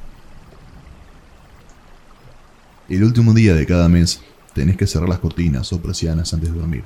El 2.89 3.03
último 3.03 3.31
día 3.33 3.53
de 3.53 3.67
cada 3.67 3.87
mes 3.89 4.21
tenés 4.55 4.75
que 4.75 4.87
cerrar 4.87 5.07
las 5.07 5.19
cortinas 5.19 5.71
o 5.71 5.79
persianas 5.79 6.33
antes 6.33 6.51
de 6.51 6.59
dormir. 6.59 6.83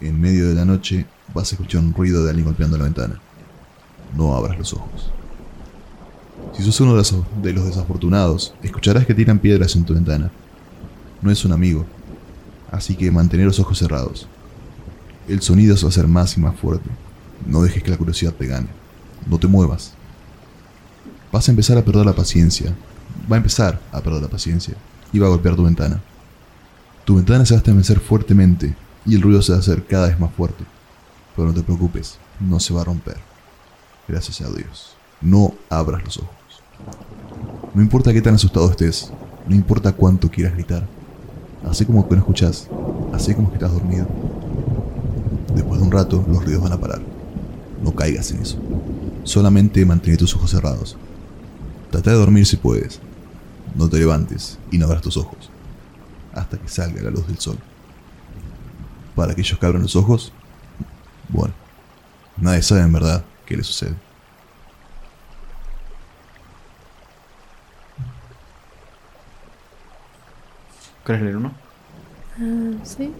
En 0.00 0.20
medio 0.20 0.48
de 0.48 0.54
la 0.54 0.64
noche 0.64 1.06
vas 1.34 1.50
a 1.50 1.56
escuchar 1.56 1.80
un 1.80 1.92
ruido 1.92 2.22
de 2.22 2.30
alguien 2.30 2.46
golpeando 2.46 2.78
la 2.78 2.84
ventana. 2.84 3.20
No 4.16 4.34
abras 4.34 4.56
los 4.56 4.72
ojos. 4.72 5.10
Si 6.56 6.62
sos 6.62 6.80
uno 6.80 6.92
de 6.92 6.98
los, 6.98 7.14
de 7.42 7.52
los 7.52 7.64
desafortunados, 7.66 8.54
escucharás 8.62 9.06
que 9.06 9.14
tiran 9.14 9.38
piedras 9.38 9.74
en 9.74 9.84
tu 9.84 9.94
ventana. 9.94 10.30
No 11.20 11.30
es 11.30 11.44
un 11.44 11.52
amigo, 11.52 11.84
así 12.70 12.94
que 12.94 13.10
mantén 13.10 13.44
los 13.44 13.58
ojos 13.58 13.78
cerrados. 13.78 14.28
El 15.26 15.42
sonido 15.42 15.76
se 15.76 15.82
va 15.82 15.88
a 15.88 15.90
hacer 15.90 16.06
más 16.06 16.36
y 16.36 16.40
más 16.40 16.56
fuerte. 16.56 16.88
No 17.44 17.62
dejes 17.62 17.82
que 17.82 17.90
la 17.90 17.98
curiosidad 17.98 18.32
te 18.32 18.46
gane. 18.46 18.68
No 19.26 19.38
te 19.38 19.48
muevas. 19.48 19.94
Vas 21.32 21.48
a 21.48 21.50
empezar 21.50 21.76
a 21.76 21.84
perder 21.84 22.06
la 22.06 22.14
paciencia. 22.14 22.72
Va 23.30 23.36
a 23.36 23.38
empezar 23.38 23.80
a 23.92 24.00
perder 24.00 24.22
la 24.22 24.28
paciencia 24.28 24.74
y 25.12 25.18
va 25.18 25.26
a 25.26 25.30
golpear 25.30 25.56
tu 25.56 25.64
ventana. 25.64 26.00
Tu 27.04 27.16
ventana 27.16 27.44
se 27.44 27.54
va 27.54 27.58
a 27.58 27.60
estremecer 27.60 27.98
fuertemente 27.98 28.74
y 29.08 29.14
el 29.14 29.22
ruido 29.22 29.40
se 29.40 29.52
va 29.52 29.58
a 29.58 29.60
hacer 29.60 29.86
cada 29.86 30.08
vez 30.08 30.20
más 30.20 30.32
fuerte. 30.34 30.64
Pero 31.34 31.48
no 31.48 31.54
te 31.54 31.62
preocupes, 31.62 32.18
no 32.38 32.60
se 32.60 32.74
va 32.74 32.82
a 32.82 32.84
romper. 32.84 33.16
Gracias 34.06 34.42
a 34.42 34.50
Dios. 34.50 34.94
No 35.22 35.54
abras 35.70 36.04
los 36.04 36.18
ojos. 36.18 36.30
No 37.74 37.82
importa 37.82 38.12
qué 38.12 38.20
tan 38.20 38.34
asustado 38.34 38.70
estés, 38.70 39.10
no 39.48 39.54
importa 39.54 39.92
cuánto 39.92 40.30
quieras 40.30 40.52
gritar. 40.52 40.86
Así 41.68 41.86
como 41.86 42.06
que 42.06 42.14
no 42.14 42.20
escuchas, 42.20 42.68
así 43.12 43.34
como 43.34 43.48
que 43.48 43.54
estás 43.54 43.72
dormido. 43.72 44.06
Después 45.54 45.80
de 45.80 45.86
un 45.86 45.92
rato, 45.92 46.24
los 46.28 46.44
ruidos 46.44 46.62
van 46.62 46.72
a 46.72 46.80
parar. 46.80 47.00
No 47.82 47.94
caigas 47.94 48.30
en 48.30 48.40
eso. 48.40 48.58
Solamente 49.24 49.84
mantén 49.86 50.16
tus 50.16 50.34
ojos 50.34 50.50
cerrados. 50.50 50.96
Trata 51.90 52.10
de 52.10 52.16
dormir 52.16 52.46
si 52.46 52.56
puedes. 52.56 53.00
No 53.74 53.88
te 53.88 53.98
levantes 53.98 54.58
y 54.70 54.78
no 54.78 54.86
abras 54.86 55.02
tus 55.02 55.16
ojos. 55.16 55.50
Hasta 56.34 56.58
que 56.58 56.68
salga 56.68 57.02
la 57.02 57.10
luz 57.10 57.26
del 57.26 57.38
sol. 57.38 57.58
Para 59.18 59.32
aquellos 59.32 59.58
que 59.58 59.66
abren 59.66 59.82
los 59.82 59.96
ojos, 59.96 60.32
bueno, 61.28 61.52
nadie 62.36 62.62
sabe 62.62 62.82
en 62.82 62.92
verdad 62.92 63.24
qué 63.46 63.56
le 63.56 63.64
sucede. 63.64 63.96
¿Querés 71.04 71.22
leer 71.22 71.36
uno? 71.36 71.52
Sí. 72.84 73.12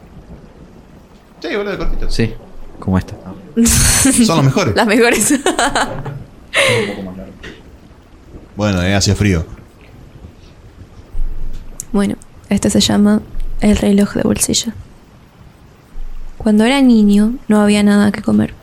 Sí, 1.40 1.57
boludo, 1.57 1.72
de 1.72 1.78
cortito. 1.78 2.11
Sí, 2.12 2.32
como 2.78 2.96
esta. 2.96 3.16
Son 4.24 4.36
los 4.36 4.44
mejores. 4.44 4.76
Las 4.76 4.86
mejores. 4.86 5.34
Bueno, 8.57 8.82
eh, 8.82 8.94
hacía 8.94 9.14
frío. 9.14 9.46
Bueno, 11.92 12.16
este 12.49 12.70
se 12.70 12.80
llama 12.80 13.20
El 13.61 13.76
reloj 13.76 14.14
de 14.14 14.22
bolsillo. 14.22 14.72
Cuando 16.39 16.64
era 16.64 16.80
niño 16.80 17.34
no 17.49 17.61
había 17.61 17.82
nada 17.82 18.12
que 18.12 18.22
comer. 18.22 18.55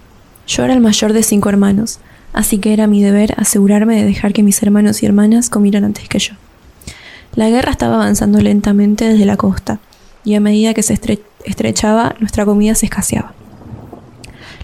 Yo 0.48 0.64
era 0.64 0.74
el 0.74 0.80
mayor 0.80 1.14
de 1.14 1.24
cinco 1.24 1.50
hermanos, 1.50 2.00
así 2.34 2.58
que 2.58 2.74
era 2.74 2.88
mi 2.88 3.04
deber 3.04 3.34
asegurarme 3.38 3.96
de 3.96 4.06
dejar 4.06 4.34
que 4.34 4.44
mis 4.44 4.62
hermanos 4.64 5.02
y 5.04 5.06
hermanas 5.06 5.50
comieran 5.50 5.84
antes 5.84 6.08
que 6.08 6.20
yo. 6.20 6.34
La 7.36 7.50
guerra 7.50 7.72
estaba 7.72 7.96
avanzando 7.96 8.40
lentamente 8.42 9.06
desde 9.08 9.26
la 9.26 9.38
costa, 9.38 9.80
y 10.24 10.36
a 10.36 10.40
medida 10.40 10.74
que 10.74 10.84
se 10.84 10.94
estre- 10.94 11.20
estrechaba, 11.44 12.16
nuestra 12.20 12.46
comida 12.46 12.76
se 12.76 12.86
escaseaba. 12.86 13.34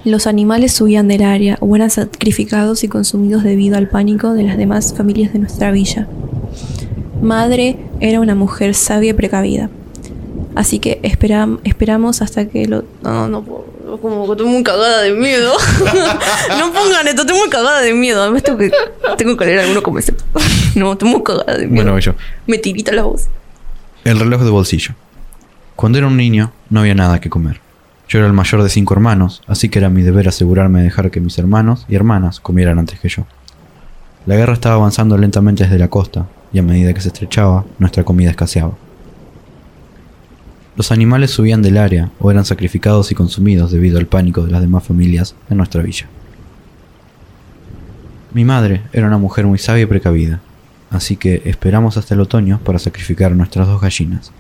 Los 0.04 0.26
animales 0.26 0.72
subían 0.72 1.08
del 1.08 1.22
área 1.24 1.58
o 1.60 1.76
eran 1.76 1.90
sacrificados 1.92 2.84
y 2.84 2.88
consumidos 2.88 3.44
debido 3.44 3.78
al 3.78 3.88
pánico 3.88 4.34
de 4.34 4.44
las 4.44 4.58
demás 4.58 4.96
familias 4.98 5.34
de 5.34 5.40
nuestra 5.40 5.70
villa. 5.72 6.08
Madre 7.22 7.78
era 8.00 8.20
una 8.20 8.34
mujer 8.34 8.74
sabia 8.74 9.12
y 9.12 9.14
precavida. 9.14 9.70
Así 10.56 10.80
que 10.80 11.02
esperam- 11.02 11.60
esperamos 11.64 12.22
hasta 12.22 12.48
que 12.48 12.68
lo... 12.68 12.84
No, 13.04 13.28
no 13.28 13.44
puedo. 13.44 13.72
Como 14.02 14.26
que 14.26 14.32
estoy 14.32 14.48
muy 14.48 14.64
cagada 14.64 15.02
de 15.02 15.14
miedo. 15.14 15.52
no 16.60 16.72
pongan 16.72 17.08
esto, 17.08 17.22
estoy 17.22 17.38
muy 17.38 17.50
cagada 17.50 17.82
de 17.82 17.94
miedo. 17.94 18.22
Además 18.22 18.44
tengo 18.44 18.58
que, 18.58 18.72
tengo 19.18 19.36
que 19.36 19.46
leer 19.46 19.60
alguno 19.60 19.84
como 19.84 20.00
ese. 20.00 20.14
no, 20.76 20.94
estoy 20.94 21.10
muy 21.10 21.24
cagada 21.24 21.54
de 21.58 21.68
miedo. 21.68 21.84
Bueno, 21.84 22.00
yo. 22.00 22.14
Me 22.48 22.58
tirita 22.58 22.92
la 22.94 23.04
voz. 23.04 23.28
El 24.04 24.20
reloj 24.20 24.42
de 24.44 24.50
bolsillo. 24.50 24.94
Cuando 25.76 25.98
era 25.98 26.08
un 26.08 26.16
niño, 26.18 26.52
no 26.70 26.80
había 26.82 26.96
nada 26.96 27.20
que 27.20 27.30
comer. 27.30 27.60
Yo 28.08 28.20
era 28.20 28.28
el 28.28 28.34
mayor 28.34 28.62
de 28.64 28.70
cinco 28.70 28.94
hermanos, 28.94 29.42
así 29.48 29.70
que 29.70 29.80
era 29.80 29.90
mi 29.90 30.02
deber 30.02 30.28
asegurarme 30.28 30.80
de 30.80 30.86
dejar 30.86 31.12
que 31.12 31.20
mis 31.22 31.38
hermanos 31.38 31.86
y 31.88 31.96
hermanas 31.96 32.40
comieran 32.40 32.78
antes 32.78 33.00
que 33.00 33.10
yo. 33.10 33.26
La 34.26 34.36
guerra 34.36 34.54
estaba 34.54 34.76
avanzando 34.76 35.18
lentamente 35.18 35.64
desde 35.64 35.80
la 35.80 35.88
costa, 35.90 36.28
y 36.54 36.60
a 36.60 36.64
medida 36.64 36.94
que 36.94 37.02
se 37.02 37.08
estrechaba, 37.08 37.66
nuestra 37.80 38.04
comida 38.04 38.30
escaseaba. 38.30 38.74
Los 40.76 40.92
animales 40.92 41.32
subían 41.32 41.62
del 41.62 41.78
área 41.78 42.12
o 42.20 42.32
eran 42.32 42.46
sacrificados 42.46 43.12
y 43.12 43.16
consumidos 43.16 43.72
debido 43.72 44.00
al 44.00 44.08
pánico 44.08 44.44
de 44.44 44.52
las 44.52 44.62
demás 44.62 44.84
familias 44.84 45.36
en 45.50 45.58
nuestra 45.58 45.84
villa. 45.84 46.08
Mi 48.34 48.46
madre 48.46 48.84
era 48.94 49.08
una 49.08 49.18
mujer 49.18 49.46
muy 49.46 49.60
sabia 49.60 49.84
y 49.84 49.88
precavida, 49.88 50.40
así 50.90 51.18
que 51.18 51.42
esperamos 51.44 51.98
hasta 51.98 52.14
el 52.14 52.22
otoño 52.22 52.62
para 52.64 52.80
sacrificar 52.80 53.34
nuestras 53.34 53.68
dos 53.68 53.82
gallinas. 53.82 54.32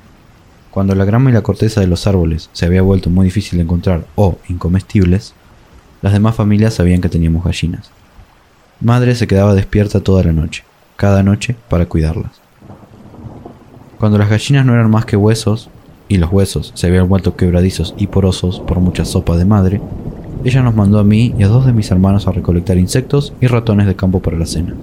Cuando 0.71 0.95
la 0.95 1.03
grama 1.03 1.29
y 1.29 1.33
la 1.33 1.43
corteza 1.43 1.81
de 1.81 1.87
los 1.87 2.07
árboles 2.07 2.49
se 2.53 2.65
había 2.65 2.81
vuelto 2.81 3.09
muy 3.09 3.25
difícil 3.25 3.57
de 3.57 3.63
encontrar 3.63 4.05
o 4.15 4.37
incomestibles, 4.47 5.33
las 6.01 6.13
demás 6.13 6.35
familias 6.35 6.75
sabían 6.75 7.01
que 7.01 7.09
teníamos 7.09 7.43
gallinas. 7.43 7.91
Madre 8.79 9.15
se 9.15 9.27
quedaba 9.27 9.53
despierta 9.53 9.99
toda 9.99 10.23
la 10.23 10.31
noche, 10.31 10.63
cada 10.95 11.23
noche, 11.23 11.57
para 11.67 11.87
cuidarlas. 11.87 12.31
Cuando 13.99 14.17
las 14.17 14.29
gallinas 14.29 14.65
no 14.65 14.73
eran 14.73 14.89
más 14.89 15.05
que 15.05 15.17
huesos, 15.17 15.69
y 16.11 16.17
los 16.17 16.29
huesos 16.29 16.73
se 16.75 16.87
habían 16.87 17.07
vuelto 17.07 17.37
quebradizos 17.37 17.95
y 17.97 18.07
porosos 18.07 18.59
por 18.59 18.81
mucha 18.81 19.05
sopa 19.05 19.37
de 19.37 19.45
madre, 19.45 19.81
ella 20.43 20.61
nos 20.61 20.75
mandó 20.75 20.99
a 20.99 21.05
mí 21.05 21.33
y 21.39 21.43
a 21.43 21.47
dos 21.47 21.65
de 21.65 21.71
mis 21.71 21.89
hermanos 21.89 22.27
a 22.27 22.33
recolectar 22.33 22.77
insectos 22.77 23.31
y 23.39 23.47
ratones 23.47 23.87
de 23.87 23.95
campo 23.95 24.19
para 24.19 24.37
la 24.37 24.45
cena. 24.45 24.75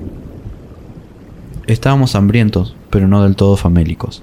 Estábamos 1.67 2.15
hambrientos, 2.15 2.75
pero 2.89 3.09
no 3.09 3.23
del 3.23 3.37
todo 3.37 3.59
famélicos. 3.59 4.23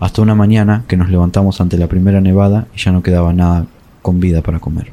Hasta 0.00 0.22
una 0.22 0.34
mañana 0.34 0.84
que 0.88 0.96
nos 0.96 1.10
levantamos 1.10 1.60
ante 1.60 1.76
la 1.76 1.88
primera 1.88 2.22
nevada 2.22 2.68
y 2.74 2.78
ya 2.78 2.90
no 2.90 3.02
quedaba 3.02 3.34
nada 3.34 3.66
con 4.00 4.18
vida 4.18 4.40
para 4.40 4.58
comer. 4.58 4.92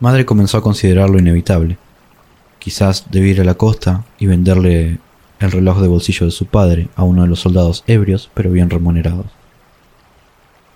Madre 0.00 0.26
comenzó 0.26 0.58
a 0.58 0.62
considerar 0.62 1.08
lo 1.08 1.20
inevitable. 1.20 1.78
Quizás 2.58 3.06
debía 3.12 3.30
ir 3.30 3.40
a 3.42 3.44
la 3.44 3.54
costa 3.54 4.02
y 4.18 4.26
venderle 4.26 4.98
el 5.38 5.52
reloj 5.52 5.80
de 5.80 5.86
bolsillo 5.86 6.26
de 6.26 6.32
su 6.32 6.46
padre 6.46 6.88
a 6.96 7.04
uno 7.04 7.22
de 7.22 7.28
los 7.28 7.38
soldados 7.38 7.84
ebrios 7.86 8.28
pero 8.34 8.50
bien 8.50 8.70
remunerados. 8.70 9.35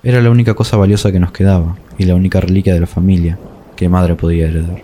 Era 0.03 0.22
la 0.22 0.30
única 0.30 0.55
cosa 0.55 0.78
valiosa 0.78 1.12
que 1.12 1.20
nos 1.20 1.30
quedaba 1.30 1.76
y 1.98 2.05
la 2.05 2.14
única 2.14 2.40
reliquia 2.40 2.72
de 2.72 2.80
la 2.80 2.86
familia 2.86 3.38
que 3.76 3.90
madre 3.90 4.14
podía 4.14 4.48
heredar. 4.48 4.82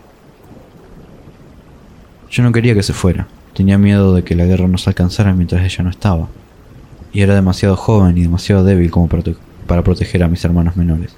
Yo 2.30 2.42
no 2.42 2.52
quería 2.52 2.74
que 2.74 2.82
se 2.82 2.92
fuera, 2.92 3.26
tenía 3.54 3.78
miedo 3.78 4.14
de 4.14 4.24
que 4.24 4.34
la 4.34 4.44
guerra 4.44 4.68
nos 4.68 4.86
alcanzara 4.88 5.32
mientras 5.32 5.64
ella 5.64 5.84
no 5.84 5.90
estaba, 5.90 6.28
y 7.14 7.22
era 7.22 7.34
demasiado 7.34 7.76
joven 7.76 8.18
y 8.18 8.22
demasiado 8.22 8.62
débil 8.62 8.90
como 8.90 9.08
para, 9.08 9.82
proteger 9.82 10.22
a 10.22 10.28
mis 10.28 10.44
hermanos 10.44 10.76
menores. 10.76 11.14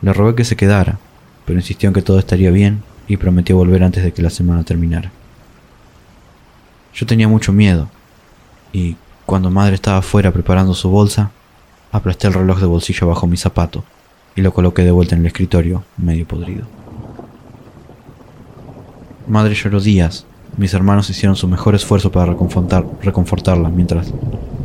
Le 0.00 0.12
rogué 0.12 0.36
que 0.36 0.44
se 0.44 0.54
quedara, 0.54 0.98
pero 1.44 1.58
insistió 1.58 1.88
en 1.88 1.94
que 1.94 2.02
todo 2.02 2.20
estaría 2.20 2.52
bien 2.52 2.84
y 3.08 3.16
prometió 3.16 3.56
volver 3.56 3.82
antes 3.82 4.04
de 4.04 4.12
que 4.12 4.22
la 4.22 4.30
semana 4.30 4.62
terminara. 4.62 5.10
Yo 6.94 7.04
tenía 7.04 7.26
mucho 7.26 7.52
miedo, 7.52 7.88
y 8.72 8.94
cuando 9.26 9.50
madre 9.50 9.74
estaba 9.74 9.98
afuera 9.98 10.30
preparando 10.30 10.72
su 10.74 10.88
bolsa, 10.88 11.32
aplasté 11.92 12.26
el 12.26 12.34
reloj 12.34 12.58
de 12.58 12.66
bolsillo 12.66 13.06
bajo 13.06 13.26
mi 13.26 13.36
zapato 13.36 13.84
y 14.34 14.40
lo 14.40 14.52
coloqué 14.52 14.82
de 14.82 14.90
vuelta 14.90 15.14
en 15.14 15.20
el 15.20 15.26
escritorio, 15.26 15.84
medio 15.98 16.26
podrido. 16.26 16.64
Madre 19.28 19.54
lloró 19.54 19.80
días, 19.80 20.26
mis 20.56 20.74
hermanos 20.74 21.08
hicieron 21.10 21.36
su 21.36 21.46
mejor 21.46 21.74
esfuerzo 21.74 22.10
para 22.10 22.32
reconfortar- 22.32 22.86
reconfortarla 23.02 23.68
mientras 23.68 24.12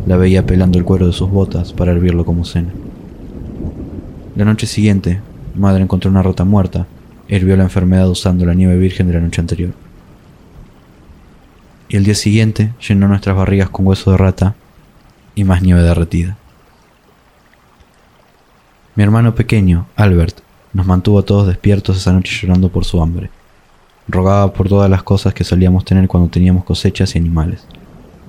la 0.05 0.17
veía 0.17 0.45
pelando 0.45 0.79
el 0.79 0.85
cuero 0.85 1.05
de 1.05 1.13
sus 1.13 1.29
botas 1.29 1.73
para 1.73 1.91
hervirlo 1.91 2.25
como 2.25 2.45
cena. 2.45 2.69
La 4.35 4.45
noche 4.45 4.65
siguiente, 4.65 5.19
madre 5.53 5.83
encontró 5.83 6.09
una 6.09 6.23
rata 6.23 6.45
muerta, 6.45 6.87
hirvió 7.27 7.57
la 7.57 7.63
enfermedad 7.63 8.09
usando 8.09 8.45
la 8.45 8.53
nieve 8.53 8.77
virgen 8.77 9.07
de 9.07 9.13
la 9.13 9.19
noche 9.19 9.41
anterior. 9.41 9.73
Y 11.89 11.97
el 11.97 12.03
día 12.03 12.15
siguiente 12.15 12.73
llenó 12.87 13.07
nuestras 13.07 13.35
barrigas 13.35 13.69
con 13.69 13.85
hueso 13.85 14.11
de 14.11 14.17
rata 14.17 14.55
y 15.35 15.43
más 15.43 15.61
nieve 15.61 15.81
derretida. 15.81 16.37
Mi 18.97 19.03
hermano 19.03 19.35
pequeño, 19.35 19.85
Albert, 19.95 20.39
nos 20.73 20.87
mantuvo 20.87 21.19
a 21.19 21.23
todos 21.23 21.45
despiertos 21.45 21.97
esa 21.97 22.11
noche 22.13 22.35
llorando 22.41 22.69
por 22.69 22.83
su 22.83 22.99
hambre. 22.99 23.29
Rogaba 24.07 24.51
por 24.53 24.67
todas 24.67 24.89
las 24.89 25.03
cosas 25.03 25.35
que 25.35 25.43
solíamos 25.43 25.85
tener 25.85 26.07
cuando 26.07 26.29
teníamos 26.29 26.63
cosechas 26.63 27.13
y 27.13 27.19
animales. 27.19 27.67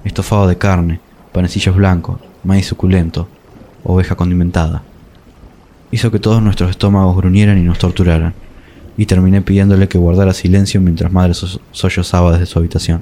Estofado 0.04 0.46
de 0.46 0.58
carne, 0.58 1.00
panecillos 1.32 1.74
blancos, 1.74 2.20
maíz 2.44 2.66
suculento, 2.66 3.28
oveja 3.82 4.14
condimentada. 4.14 4.82
Hizo 5.90 6.10
que 6.10 6.18
todos 6.18 6.42
nuestros 6.42 6.68
estómagos 6.68 7.16
gruñeran 7.16 7.56
y 7.56 7.62
nos 7.62 7.78
torturaran, 7.78 8.34
y 8.98 9.06
terminé 9.06 9.40
pidiéndole 9.40 9.88
que 9.88 9.96
guardara 9.96 10.34
silencio 10.34 10.82
mientras 10.82 11.10
madre 11.10 11.32
so- 11.32 11.60
sollozaba 11.72 12.32
desde 12.32 12.44
su 12.44 12.58
habitación. 12.58 13.00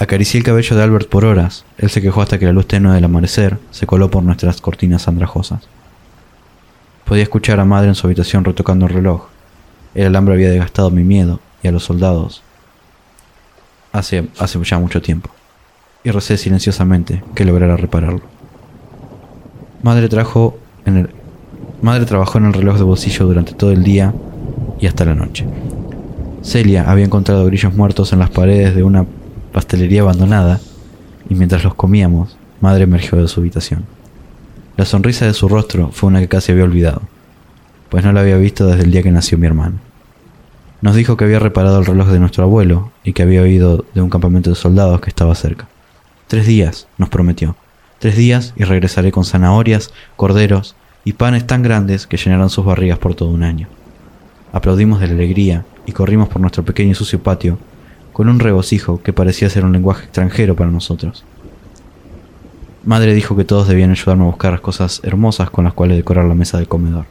Acaricié 0.00 0.38
el 0.38 0.44
cabello 0.44 0.76
de 0.76 0.82
Albert 0.82 1.10
por 1.10 1.26
horas. 1.26 1.66
Él 1.76 1.90
se 1.90 2.00
quejó 2.00 2.22
hasta 2.22 2.38
que 2.38 2.46
la 2.46 2.52
luz 2.52 2.66
tenue 2.66 2.94
del 2.94 3.04
amanecer 3.04 3.58
se 3.70 3.86
coló 3.86 4.10
por 4.10 4.22
nuestras 4.22 4.62
cortinas 4.62 5.06
andrajosas. 5.08 5.68
Podía 7.04 7.22
escuchar 7.22 7.60
a 7.60 7.66
madre 7.66 7.88
en 7.88 7.94
su 7.94 8.06
habitación 8.06 8.42
retocando 8.42 8.86
el 8.86 8.94
reloj. 8.94 9.26
El 9.94 10.06
alambre 10.06 10.32
había 10.32 10.48
desgastado 10.48 10.90
mi 10.90 11.04
miedo 11.04 11.38
y 11.62 11.68
a 11.68 11.72
los 11.72 11.84
soldados 11.84 12.42
hace, 13.92 14.26
ya 14.62 14.78
mucho 14.78 15.02
tiempo. 15.02 15.28
Y 16.02 16.12
recé 16.12 16.38
silenciosamente 16.38 17.22
que 17.34 17.44
lograra 17.44 17.76
repararlo. 17.76 18.22
Madre 19.82 20.08
madre 21.82 22.06
trabajó 22.06 22.38
en 22.38 22.46
el 22.46 22.54
reloj 22.54 22.78
de 22.78 22.84
bolsillo 22.84 23.26
durante 23.26 23.52
todo 23.52 23.70
el 23.70 23.84
día 23.84 24.14
y 24.80 24.86
hasta 24.86 25.04
la 25.04 25.14
noche. 25.14 25.44
Celia 26.42 26.90
había 26.90 27.04
encontrado 27.04 27.44
grillos 27.44 27.74
muertos 27.74 28.14
en 28.14 28.20
las 28.20 28.30
paredes 28.30 28.74
de 28.74 28.82
una 28.82 29.04
pastelería 29.52 30.02
abandonada 30.02 30.60
y 31.28 31.34
mientras 31.34 31.64
los 31.64 31.74
comíamos, 31.74 32.36
madre 32.60 32.84
emergió 32.84 33.20
de 33.20 33.28
su 33.28 33.40
habitación. 33.40 33.84
La 34.76 34.84
sonrisa 34.84 35.26
de 35.26 35.34
su 35.34 35.48
rostro 35.48 35.90
fue 35.92 36.08
una 36.08 36.20
que 36.20 36.28
casi 36.28 36.52
había 36.52 36.64
olvidado, 36.64 37.02
pues 37.88 38.04
no 38.04 38.12
la 38.12 38.20
había 38.20 38.36
visto 38.36 38.66
desde 38.66 38.84
el 38.84 38.90
día 38.90 39.02
que 39.02 39.10
nació 39.10 39.38
mi 39.38 39.46
hermano. 39.46 39.78
Nos 40.80 40.94
dijo 40.94 41.16
que 41.16 41.24
había 41.24 41.38
reparado 41.38 41.78
el 41.78 41.86
reloj 41.86 42.08
de 42.08 42.20
nuestro 42.20 42.44
abuelo 42.44 42.90
y 43.04 43.12
que 43.12 43.22
había 43.22 43.42
oído 43.42 43.84
de 43.94 44.00
un 44.00 44.08
campamento 44.08 44.48
de 44.50 44.56
soldados 44.56 45.00
que 45.00 45.10
estaba 45.10 45.34
cerca. 45.34 45.68
Tres 46.26 46.46
días, 46.46 46.86
nos 46.96 47.10
prometió. 47.10 47.56
Tres 47.98 48.16
días 48.16 48.54
y 48.56 48.64
regresaré 48.64 49.12
con 49.12 49.24
zanahorias, 49.24 49.92
corderos 50.16 50.74
y 51.04 51.12
panes 51.12 51.46
tan 51.46 51.62
grandes 51.62 52.06
que 52.06 52.16
llenarán 52.16 52.48
sus 52.48 52.64
barrigas 52.64 52.98
por 52.98 53.14
todo 53.14 53.28
un 53.28 53.42
año. 53.42 53.68
Aplaudimos 54.52 55.00
de 55.00 55.08
la 55.08 55.14
alegría 55.14 55.64
y 55.84 55.92
corrimos 55.92 56.28
por 56.28 56.40
nuestro 56.40 56.64
pequeño 56.64 56.92
y 56.92 56.94
sucio 56.94 57.22
patio 57.22 57.58
con 58.20 58.28
un 58.28 58.38
regocijo 58.38 59.02
que 59.02 59.14
parecía 59.14 59.48
ser 59.48 59.64
un 59.64 59.72
lenguaje 59.72 60.04
extranjero 60.04 60.54
para 60.54 60.70
nosotros. 60.70 61.24
Madre 62.84 63.14
dijo 63.14 63.34
que 63.34 63.46
todos 63.46 63.66
debían 63.66 63.92
ayudarme 63.92 64.24
a 64.24 64.26
buscar 64.26 64.52
las 64.52 64.60
cosas 64.60 65.00
hermosas 65.04 65.48
con 65.48 65.64
las 65.64 65.72
cuales 65.72 65.96
decorar 65.96 66.26
la 66.26 66.34
mesa 66.34 66.58
del 66.58 66.68
comedor. 66.68 67.06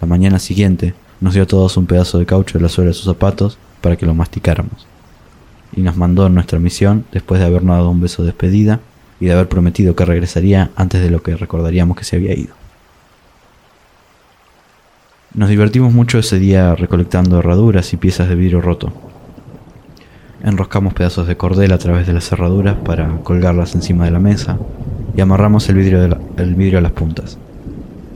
La 0.00 0.06
mañana 0.06 0.38
siguiente 0.38 0.94
nos 1.20 1.34
dio 1.34 1.42
a 1.42 1.46
todos 1.46 1.76
un 1.76 1.84
pedazo 1.84 2.18
de 2.18 2.24
caucho 2.24 2.56
de 2.56 2.62
la 2.62 2.70
suela 2.70 2.88
de 2.88 2.94
sus 2.94 3.04
zapatos 3.04 3.58
para 3.82 3.96
que 3.96 4.06
lo 4.06 4.14
masticáramos. 4.14 4.86
Y 5.76 5.82
nos 5.82 5.98
mandó 5.98 6.28
en 6.28 6.32
nuestra 6.32 6.58
misión 6.58 7.04
después 7.12 7.38
de 7.38 7.48
habernos 7.48 7.76
dado 7.76 7.90
un 7.90 8.00
beso 8.00 8.22
de 8.22 8.28
despedida 8.28 8.80
y 9.20 9.26
de 9.26 9.34
haber 9.34 9.50
prometido 9.50 9.94
que 9.96 10.06
regresaría 10.06 10.70
antes 10.76 11.02
de 11.02 11.10
lo 11.10 11.22
que 11.22 11.36
recordaríamos 11.36 11.94
que 11.98 12.04
se 12.04 12.16
había 12.16 12.32
ido. 12.32 12.54
Nos 15.34 15.50
divertimos 15.50 15.92
mucho 15.92 16.18
ese 16.18 16.38
día 16.38 16.74
recolectando 16.74 17.40
herraduras 17.40 17.92
y 17.92 17.98
piezas 17.98 18.30
de 18.30 18.34
vidrio 18.34 18.62
roto. 18.62 19.09
Enroscamos 20.42 20.94
pedazos 20.94 21.26
de 21.26 21.36
cordel 21.36 21.72
a 21.72 21.78
través 21.78 22.06
de 22.06 22.14
las 22.14 22.28
cerraduras 22.28 22.76
para 22.76 23.08
colgarlas 23.18 23.74
encima 23.74 24.04
de 24.06 24.10
la 24.10 24.20
mesa 24.20 24.58
y 25.14 25.20
amarramos 25.20 25.68
el 25.68 25.74
vidrio, 25.76 26.06
la- 26.08 26.18
vidrio 26.44 26.78
a 26.78 26.82
las 26.82 26.92
puntas, 26.92 27.36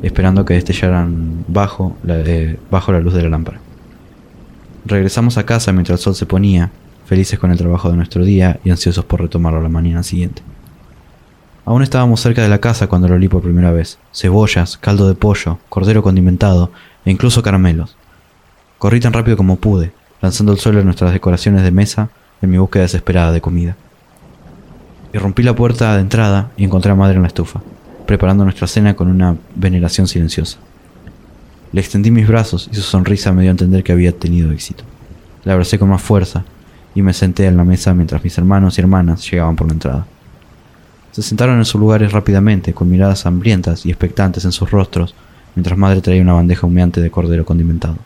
esperando 0.02 0.44
que 0.44 0.54
destellaran 0.54 1.44
bajo 1.48 1.96
eh, 2.08 2.58
bajo 2.70 2.92
la 2.92 3.00
luz 3.00 3.12
de 3.14 3.22
la 3.22 3.28
lámpara. 3.28 3.58
Regresamos 4.86 5.36
a 5.38 5.44
casa 5.44 5.72
mientras 5.72 6.00
el 6.00 6.04
sol 6.04 6.14
se 6.14 6.26
ponía 6.26 6.70
felices 7.06 7.38
con 7.38 7.50
el 7.50 7.58
trabajo 7.58 7.90
de 7.90 7.96
nuestro 7.96 8.24
día 8.24 8.58
y 8.64 8.70
ansiosos 8.70 9.04
por 9.04 9.20
retomarlo 9.20 9.60
la 9.62 9.68
mañana 9.68 10.02
siguiente. 10.02 10.42
Aún 11.66 11.82
estábamos 11.82 12.20
cerca 12.20 12.42
de 12.42 12.48
la 12.48 12.58
casa 12.60 12.86
cuando 12.86 13.08
lo 13.08 13.14
olí 13.14 13.28
por 13.28 13.42
primera 13.42 13.70
vez. 13.72 13.98
Cebollas, 14.12 14.76
caldo 14.78 15.08
de 15.08 15.14
pollo, 15.14 15.58
cordero 15.70 16.02
condimentado 16.02 16.70
e 17.04 17.10
incluso 17.10 17.42
caramelos. 17.42 17.96
Corrí 18.78 19.00
tan 19.00 19.14
rápido 19.14 19.36
como 19.38 19.56
pude, 19.56 19.92
lanzando 20.24 20.52
al 20.52 20.58
suelo 20.58 20.82
nuestras 20.82 21.12
decoraciones 21.12 21.62
de 21.62 21.70
mesa 21.70 22.08
en 22.40 22.50
mi 22.50 22.56
búsqueda 22.56 22.84
desesperada 22.84 23.30
de 23.30 23.42
comida. 23.42 23.76
Y 25.12 25.18
rompí 25.18 25.42
la 25.42 25.54
puerta 25.54 25.94
de 25.94 26.00
entrada 26.00 26.50
y 26.56 26.64
encontré 26.64 26.92
a 26.92 26.94
madre 26.94 27.16
en 27.16 27.22
la 27.22 27.28
estufa, 27.28 27.60
preparando 28.06 28.42
nuestra 28.42 28.66
cena 28.66 28.96
con 28.96 29.08
una 29.08 29.36
veneración 29.54 30.08
silenciosa. 30.08 30.58
Le 31.72 31.80
extendí 31.82 32.10
mis 32.10 32.26
brazos 32.26 32.70
y 32.72 32.74
su 32.74 32.80
sonrisa 32.80 33.32
me 33.32 33.42
dio 33.42 33.50
a 33.50 33.52
entender 33.52 33.84
que 33.84 33.92
había 33.92 34.12
tenido 34.12 34.50
éxito. 34.50 34.82
La 35.44 35.52
abracé 35.52 35.78
con 35.78 35.90
más 35.90 36.00
fuerza 36.00 36.44
y 36.94 37.02
me 37.02 37.12
senté 37.12 37.44
en 37.44 37.58
la 37.58 37.64
mesa 37.64 37.92
mientras 37.92 38.24
mis 38.24 38.38
hermanos 38.38 38.78
y 38.78 38.80
hermanas 38.80 39.30
llegaban 39.30 39.56
por 39.56 39.66
la 39.66 39.74
entrada. 39.74 40.06
Se 41.12 41.22
sentaron 41.22 41.58
en 41.58 41.66
sus 41.66 41.78
lugares 41.78 42.12
rápidamente, 42.12 42.72
con 42.72 42.88
miradas 42.88 43.26
hambrientas 43.26 43.84
y 43.84 43.90
expectantes 43.90 44.46
en 44.46 44.52
sus 44.52 44.70
rostros, 44.70 45.14
mientras 45.54 45.76
madre 45.76 46.00
traía 46.00 46.22
una 46.22 46.32
bandeja 46.32 46.66
humeante 46.66 47.02
de 47.02 47.10
cordero 47.10 47.44
condimentado. 47.44 47.98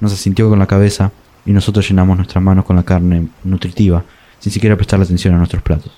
Nos 0.00 0.12
asintió 0.12 0.48
con 0.48 0.58
la 0.58 0.66
cabeza 0.66 1.12
y 1.44 1.52
nosotros 1.52 1.88
llenamos 1.88 2.16
nuestras 2.16 2.42
manos 2.42 2.64
con 2.64 2.76
la 2.76 2.82
carne 2.82 3.28
nutritiva, 3.44 4.04
sin 4.38 4.52
siquiera 4.52 4.76
prestarle 4.76 5.04
atención 5.04 5.34
a 5.34 5.38
nuestros 5.38 5.62
platos. 5.62 5.92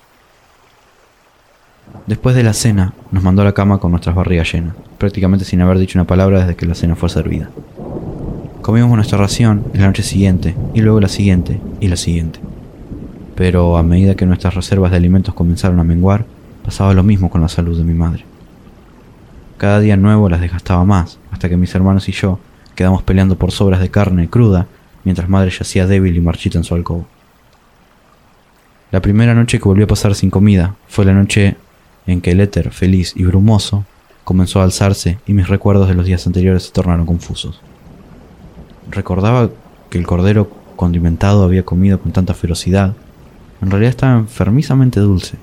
Después 2.07 2.37
de 2.37 2.43
la 2.43 2.53
cena, 2.53 2.93
nos 3.11 3.23
mandó 3.23 3.43
a 3.43 3.47
la 3.47 3.55
cama 3.55 3.79
con 3.79 3.91
nuestras 3.91 4.15
barrigas 4.15 4.53
llenas, 4.53 4.75
prácticamente 4.99 5.45
sin 5.45 5.61
haber 5.61 5.79
dicho 5.79 5.99
una 5.99 6.07
palabra 6.07 6.41
desde 6.41 6.55
que 6.55 6.67
la 6.67 6.75
cena 6.75 6.97
fue 6.97 7.09
servida. 7.09 7.51
Comimos 8.63 8.95
nuestra 8.95 9.19
ración 9.19 9.65
la 9.73 9.87
noche 9.87 10.03
siguiente, 10.03 10.55
y 10.75 10.83
luego 10.83 11.01
la 11.01 11.09
siguiente, 11.09 11.61
y 11.81 11.89
la 11.89 11.97
siguiente. 11.97 12.41
Pero 13.35 13.77
a 13.79 13.83
medida 13.83 14.15
que 14.15 14.27
nuestras 14.27 14.55
reservas 14.55 14.91
de 14.91 14.99
alimentos 14.99 15.35
comenzaron 15.35 15.81
a 15.81 15.85
menguar, 15.85 16.27
pasaba 16.65 16.93
lo 16.93 17.03
mismo 17.03 17.31
con 17.31 17.41
la 17.41 17.49
salud 17.49 17.77
de 17.77 17.85
mi 17.85 17.95
madre. 17.95 18.25
Cada 19.57 19.81
día 19.81 19.97
nuevo 19.97 20.29
las 20.29 20.41
desgastaba 20.41 20.85
más, 20.85 21.19
hasta 21.31 21.49
que 21.49 21.57
mis 21.57 21.75
hermanos 21.75 22.09
y 22.09 22.13
yo 22.13 22.39
quedamos 22.79 23.03
peleando 23.03 23.37
por 23.37 23.51
sobras 23.51 23.81
de 23.81 23.91
carne 23.91 24.31
cruda, 24.31 24.69
mientras 25.03 25.29
madre 25.29 25.51
yacía 25.51 25.89
débil 25.89 26.17
y 26.17 26.21
marchita 26.21 26.59
en 26.59 26.65
su 26.65 26.77
alcoba. 26.77 27.07
La 28.93 29.03
primera 29.03 29.35
noche 29.35 29.59
que 29.59 29.65
volvió 29.65 29.87
a 29.87 29.89
pasar 29.89 30.15
sin 30.15 30.31
comida 30.31 30.77
fue 30.87 31.05
la 31.05 31.13
noche 31.13 31.57
en 32.07 32.21
que 32.21 32.31
el 32.31 32.41
éter, 32.41 32.71
feliz 32.71 33.15
y 33.17 33.25
brumoso, 33.25 33.85
comenzó 34.23 34.61
a 34.61 34.63
alzarse 34.63 35.19
y 35.27 35.33
mis 35.33 35.49
recuerdos 35.49 35.89
de 35.89 35.95
los 35.97 36.07
días 36.07 36.25
anteriores 36.29 36.67
se 36.67 36.71
tornaron 36.71 37.05
confusos. 37.05 37.61
Recordaba 38.93 39.51
que 39.91 39.99
el 39.99 40.07
cordero 40.07 40.49
condimentado 40.77 41.43
había 41.43 41.65
comido 41.65 41.99
con 41.99 42.13
tanta 42.13 42.33
ferocidad, 42.33 42.95
en 43.61 43.73
realidad 43.73 43.91
estaba 43.91 44.19
enfermizamente 44.21 45.01
dulce, 45.01 45.37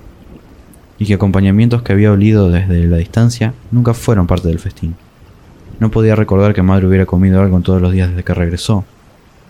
y 0.98 1.04
que 1.04 1.12
acompañamientos 1.12 1.82
que 1.82 1.92
había 1.92 2.12
olido 2.12 2.48
desde 2.48 2.86
la 2.86 2.96
distancia 2.96 3.52
nunca 3.70 3.92
fueron 3.92 4.26
parte 4.26 4.48
del 4.48 4.58
festín. 4.58 4.96
No 5.78 5.90
podía 5.90 6.16
recordar 6.16 6.54
que 6.54 6.62
madre 6.62 6.86
hubiera 6.86 7.04
comido 7.04 7.40
algo 7.40 7.56
en 7.56 7.62
todos 7.62 7.82
los 7.82 7.92
días 7.92 8.08
desde 8.08 8.24
que 8.24 8.32
regresó, 8.32 8.84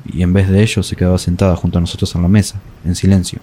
y 0.04 0.22
en 0.22 0.32
vez 0.32 0.48
de 0.48 0.60
ello 0.62 0.82
se 0.82 0.96
quedaba 0.96 1.18
sentada 1.18 1.54
junto 1.54 1.78
a 1.78 1.80
nosotros 1.80 2.14
en 2.16 2.22
la 2.22 2.28
mesa, 2.28 2.60
en 2.84 2.96
silencio, 2.96 3.38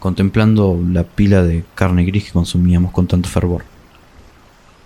contemplando 0.00 0.78
la 0.86 1.04
pila 1.04 1.42
de 1.42 1.64
carne 1.74 2.04
gris 2.04 2.24
que 2.24 2.32
consumíamos 2.32 2.92
con 2.92 3.06
tanto 3.06 3.28
fervor. 3.28 3.64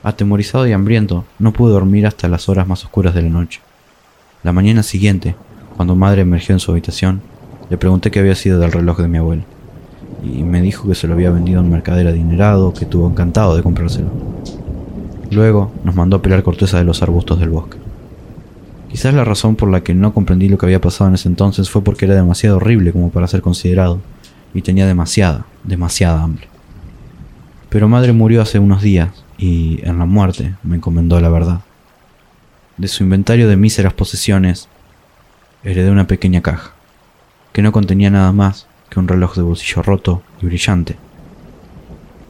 Atemorizado 0.04 0.66
y 0.68 0.72
hambriento, 0.72 1.24
no 1.40 1.52
pude 1.52 1.72
dormir 1.72 2.06
hasta 2.06 2.28
las 2.28 2.48
horas 2.48 2.68
más 2.68 2.84
oscuras 2.84 3.14
de 3.14 3.22
la 3.22 3.30
noche. 3.30 3.60
La 4.44 4.52
mañana 4.52 4.84
siguiente, 4.84 5.34
cuando 5.76 5.96
madre 5.96 6.22
emergió 6.22 6.54
en 6.54 6.60
su 6.60 6.70
habitación, 6.70 7.20
le 7.68 7.78
pregunté 7.78 8.12
qué 8.12 8.20
había 8.20 8.36
sido 8.36 8.60
del 8.60 8.70
reloj 8.70 8.98
de 8.98 9.08
mi 9.08 9.18
abuelo, 9.18 9.42
y 10.22 10.44
me 10.44 10.62
dijo 10.62 10.88
que 10.88 10.94
se 10.94 11.08
lo 11.08 11.14
había 11.14 11.30
vendido 11.30 11.58
a 11.58 11.62
un 11.64 11.70
mercader 11.70 12.06
adinerado 12.06 12.72
que 12.72 12.84
estuvo 12.84 13.08
encantado 13.08 13.56
de 13.56 13.62
comprárselo. 13.64 14.10
Luego 15.30 15.72
nos 15.84 15.94
mandó 15.94 16.16
a 16.16 16.22
pelar 16.22 16.42
corteza 16.42 16.78
de 16.78 16.84
los 16.84 17.02
arbustos 17.02 17.38
del 17.38 17.50
bosque. 17.50 17.78
Quizás 18.88 19.12
la 19.12 19.24
razón 19.24 19.56
por 19.56 19.70
la 19.70 19.82
que 19.82 19.94
no 19.94 20.14
comprendí 20.14 20.48
lo 20.48 20.56
que 20.56 20.66
había 20.66 20.80
pasado 20.80 21.08
en 21.08 21.14
ese 21.14 21.28
entonces 21.28 21.68
fue 21.68 21.82
porque 21.82 22.06
era 22.06 22.14
demasiado 22.14 22.56
horrible 22.56 22.92
como 22.92 23.10
para 23.10 23.28
ser 23.28 23.42
considerado, 23.42 24.00
y 24.54 24.62
tenía 24.62 24.86
demasiada, 24.86 25.44
demasiada 25.64 26.22
hambre. 26.22 26.48
Pero 27.68 27.88
madre 27.88 28.12
murió 28.12 28.40
hace 28.40 28.58
unos 28.58 28.80
días 28.80 29.10
y 29.36 29.80
en 29.82 29.98
la 29.98 30.06
muerte 30.06 30.54
me 30.62 30.76
encomendó 30.76 31.20
la 31.20 31.28
verdad. 31.28 31.60
De 32.78 32.88
su 32.88 33.02
inventario 33.02 33.48
de 33.48 33.56
míseras 33.56 33.92
posesiones, 33.92 34.68
heredé 35.64 35.90
una 35.90 36.06
pequeña 36.06 36.40
caja, 36.40 36.72
que 37.52 37.60
no 37.60 37.72
contenía 37.72 38.10
nada 38.10 38.32
más 38.32 38.66
que 38.88 38.98
un 38.98 39.08
reloj 39.08 39.36
de 39.36 39.42
bolsillo 39.42 39.82
roto 39.82 40.22
y 40.40 40.46
brillante. 40.46 40.96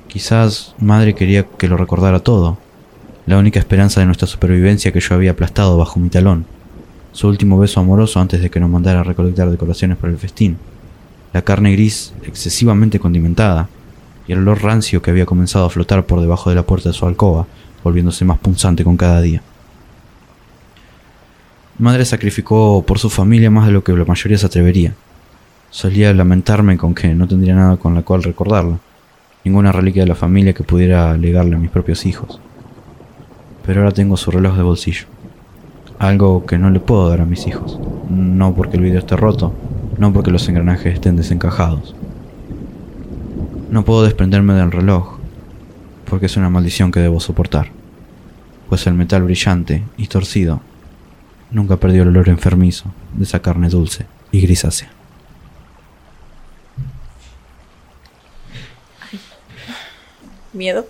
Quizás 0.09 0.74
madre 0.78 1.14
quería 1.14 1.44
que 1.44 1.68
lo 1.68 1.76
recordara 1.76 2.20
todo, 2.20 2.59
la 3.28 3.38
única 3.38 3.60
esperanza 3.60 4.00
de 4.00 4.06
nuestra 4.06 4.26
supervivencia 4.26 4.92
que 4.92 5.00
yo 5.00 5.14
había 5.14 5.30
aplastado 5.30 5.76
bajo 5.76 6.00
mi 6.00 6.08
talón, 6.08 6.46
su 7.12 7.28
último 7.28 7.58
beso 7.58 7.78
amoroso 7.78 8.20
antes 8.20 8.42
de 8.42 8.50
que 8.50 8.58
nos 8.58 8.70
mandara 8.70 9.00
a 9.00 9.04
recolectar 9.04 9.50
decoraciones 9.50 9.96
para 9.96 10.12
el 10.12 10.18
festín 10.18 10.58
la 11.32 11.42
carne 11.42 11.72
gris 11.72 12.12
excesivamente 12.22 12.98
condimentada 12.98 13.68
y 14.26 14.32
el 14.32 14.40
olor 14.40 14.62
rancio 14.62 15.02
que 15.02 15.10
había 15.10 15.26
comenzado 15.26 15.66
a 15.66 15.70
flotar 15.70 16.04
por 16.04 16.20
debajo 16.20 16.50
de 16.50 16.56
la 16.56 16.62
puerta 16.62 16.90
de 16.90 16.94
su 16.94 17.06
alcoba, 17.06 17.46
volviéndose 17.82 18.24
más 18.24 18.38
punzante 18.38 18.84
con 18.84 18.96
cada 18.96 19.20
día. 19.20 19.42
Madre 21.78 22.04
sacrificó 22.04 22.82
por 22.86 22.98
su 22.98 23.08
familia 23.08 23.50
más 23.50 23.66
de 23.66 23.72
lo 23.72 23.84
que 23.84 23.92
la 23.92 24.04
mayoría 24.04 24.36
se 24.36 24.46
atrevería. 24.46 24.94
Solía 25.70 26.12
lamentarme 26.12 26.76
con 26.76 26.94
que 26.94 27.14
no 27.14 27.28
tendría 27.28 27.54
nada 27.54 27.76
con 27.76 27.94
la 27.94 28.02
cual 28.02 28.22
recordarla, 28.22 28.78
ninguna 29.44 29.70
reliquia 29.70 30.02
de 30.02 30.08
la 30.08 30.14
familia 30.14 30.52
que 30.52 30.64
pudiera 30.64 31.16
legarle 31.16 31.56
a 31.56 31.58
mis 31.58 31.70
propios 31.70 32.04
hijos. 32.04 32.40
Pero 33.68 33.82
ahora 33.82 33.92
tengo 33.92 34.16
su 34.16 34.30
reloj 34.30 34.56
de 34.56 34.62
bolsillo, 34.62 35.04
algo 35.98 36.46
que 36.46 36.56
no 36.56 36.70
le 36.70 36.80
puedo 36.80 37.10
dar 37.10 37.20
a 37.20 37.26
mis 37.26 37.46
hijos, 37.46 37.78
no 38.08 38.54
porque 38.54 38.78
el 38.78 38.82
vidrio 38.82 39.00
esté 39.00 39.14
roto, 39.14 39.52
no 39.98 40.10
porque 40.10 40.30
los 40.30 40.48
engranajes 40.48 40.94
estén 40.94 41.16
desencajados. 41.16 41.94
No 43.70 43.84
puedo 43.84 44.04
desprenderme 44.04 44.54
del 44.54 44.72
reloj, 44.72 45.18
porque 46.08 46.24
es 46.24 46.38
una 46.38 46.48
maldición 46.48 46.90
que 46.90 47.00
debo 47.00 47.20
soportar, 47.20 47.68
pues 48.70 48.86
el 48.86 48.94
metal 48.94 49.22
brillante 49.22 49.84
y 49.98 50.06
torcido 50.06 50.62
nunca 51.50 51.76
perdió 51.76 52.04
el 52.04 52.08
olor 52.08 52.30
enfermizo 52.30 52.86
de 53.12 53.24
esa 53.24 53.42
carne 53.42 53.68
dulce 53.68 54.06
y 54.32 54.40
grisácea. 54.40 54.88
Miedo. 60.54 60.86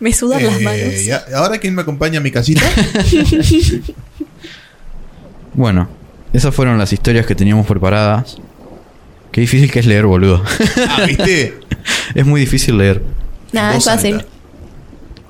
Me 0.00 0.12
sudan 0.12 0.44
las 0.44 0.60
Eh, 0.60 0.64
manos. 0.64 1.04
ya- 1.04 1.24
¿Ahora 1.36 1.58
quién 1.58 1.74
me 1.74 1.82
acompaña 1.82 2.18
a 2.18 2.22
mi 2.22 2.30
casita? 2.30 2.62
Bueno, 5.54 5.88
esas 6.32 6.54
fueron 6.54 6.78
las 6.78 6.92
historias 6.92 7.26
que 7.26 7.34
teníamos 7.34 7.66
preparadas. 7.66 8.36
Qué 9.32 9.40
difícil 9.42 9.70
que 9.70 9.80
es 9.80 9.86
leer, 9.86 10.06
boludo. 10.06 10.42
ah, 10.88 11.02
¿viste? 11.06 11.58
es 12.14 12.26
muy 12.26 12.40
difícil 12.40 12.78
leer. 12.78 13.02
Nada, 13.52 13.76
es 13.76 13.84
fácil. 13.84 14.14
alta. 14.16 14.26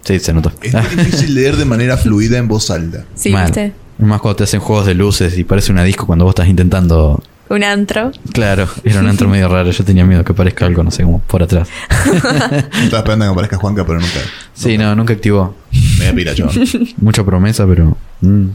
Sí, 0.04 0.18
se 0.20 0.32
nota. 0.32 0.52
Es 0.62 0.72
muy 0.72 1.04
difícil 1.04 1.34
leer 1.34 1.56
de 1.56 1.64
manera 1.64 1.96
fluida 1.96 2.38
en 2.38 2.48
voz 2.48 2.70
alta. 2.70 3.04
Sí, 3.14 3.30
Mal. 3.30 3.46
viste. 3.46 3.72
Más 3.98 4.20
cuando 4.20 4.36
te 4.36 4.44
hacen 4.44 4.60
juegos 4.60 4.86
de 4.86 4.94
luces 4.94 5.36
y 5.36 5.44
parece 5.44 5.72
una 5.72 5.84
disco 5.84 6.06
cuando 6.06 6.24
vos 6.24 6.32
estás 6.32 6.48
intentando. 6.48 7.22
Un 7.50 7.64
antro. 7.64 8.12
Claro, 8.32 8.68
era 8.84 9.00
un 9.00 9.08
antro 9.08 9.28
medio 9.28 9.48
raro. 9.48 9.70
Yo 9.70 9.84
tenía 9.84 10.04
miedo 10.06 10.24
que 10.24 10.32
parezca 10.32 10.66
algo, 10.66 10.82
no 10.84 10.90
sé, 10.90 11.02
como 11.02 11.18
por 11.18 11.42
atrás. 11.42 11.68
Estaba 12.14 12.98
esperando 12.98 13.24
que 13.26 13.30
aparezca 13.32 13.56
Juanca, 13.58 13.84
pero 13.84 13.98
nunca. 13.98 14.20
Sí, 14.54 14.78
no, 14.78 14.94
nunca 14.94 15.12
activó. 15.14 15.54
Me 15.98 16.04
da 16.06 16.12
pila, 16.12 16.34
chaval. 16.34 16.54
Mucha 16.98 17.24
promesa, 17.24 17.66
pero. 17.66 17.96
mm. 18.20 18.46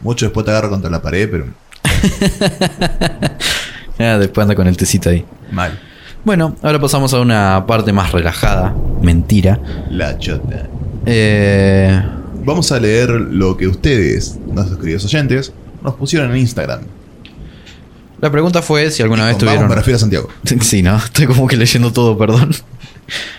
Mucho 0.00 0.26
después 0.26 0.44
te 0.46 0.52
agarro 0.52 0.70
contra 0.70 0.88
la 0.90 1.02
pared, 1.02 1.28
pero 1.30 1.46
Ah, 3.98 4.18
después 4.18 4.42
anda 4.42 4.54
con 4.54 4.66
el 4.66 4.76
tecito 4.76 5.08
ahí. 5.10 5.24
mal. 5.50 5.78
Bueno, 6.24 6.56
ahora 6.62 6.78
pasamos 6.80 7.14
a 7.14 7.20
una 7.20 7.64
parte 7.66 7.92
más 7.92 8.12
relajada. 8.12 8.74
Mentira. 9.00 9.58
La 9.90 10.18
chota. 10.18 10.66
Eh, 11.06 12.02
Vamos 12.44 12.70
a 12.72 12.80
leer 12.80 13.10
lo 13.10 13.56
que 13.56 13.66
ustedes, 13.66 14.38
nuestros 14.52 14.78
queridos 14.78 15.04
oyentes, 15.04 15.52
nos 15.82 15.94
pusieron 15.94 16.30
en 16.30 16.36
Instagram. 16.38 16.80
La 18.20 18.30
pregunta 18.30 18.62
fue 18.62 18.90
si 18.90 19.02
alguna 19.02 19.24
Y 19.24 19.26
vez 19.26 19.36
con 19.36 19.46
vamos 19.46 19.54
tuvieron. 19.54 19.68
me 19.68 19.74
refiero 19.76 19.96
a 19.96 20.00
Santiago. 20.00 20.28
Sí, 20.62 20.82
no, 20.82 20.96
estoy 20.96 21.26
como 21.26 21.46
que 21.46 21.56
leyendo 21.56 21.92
todo, 21.92 22.16
perdón. 22.18 22.50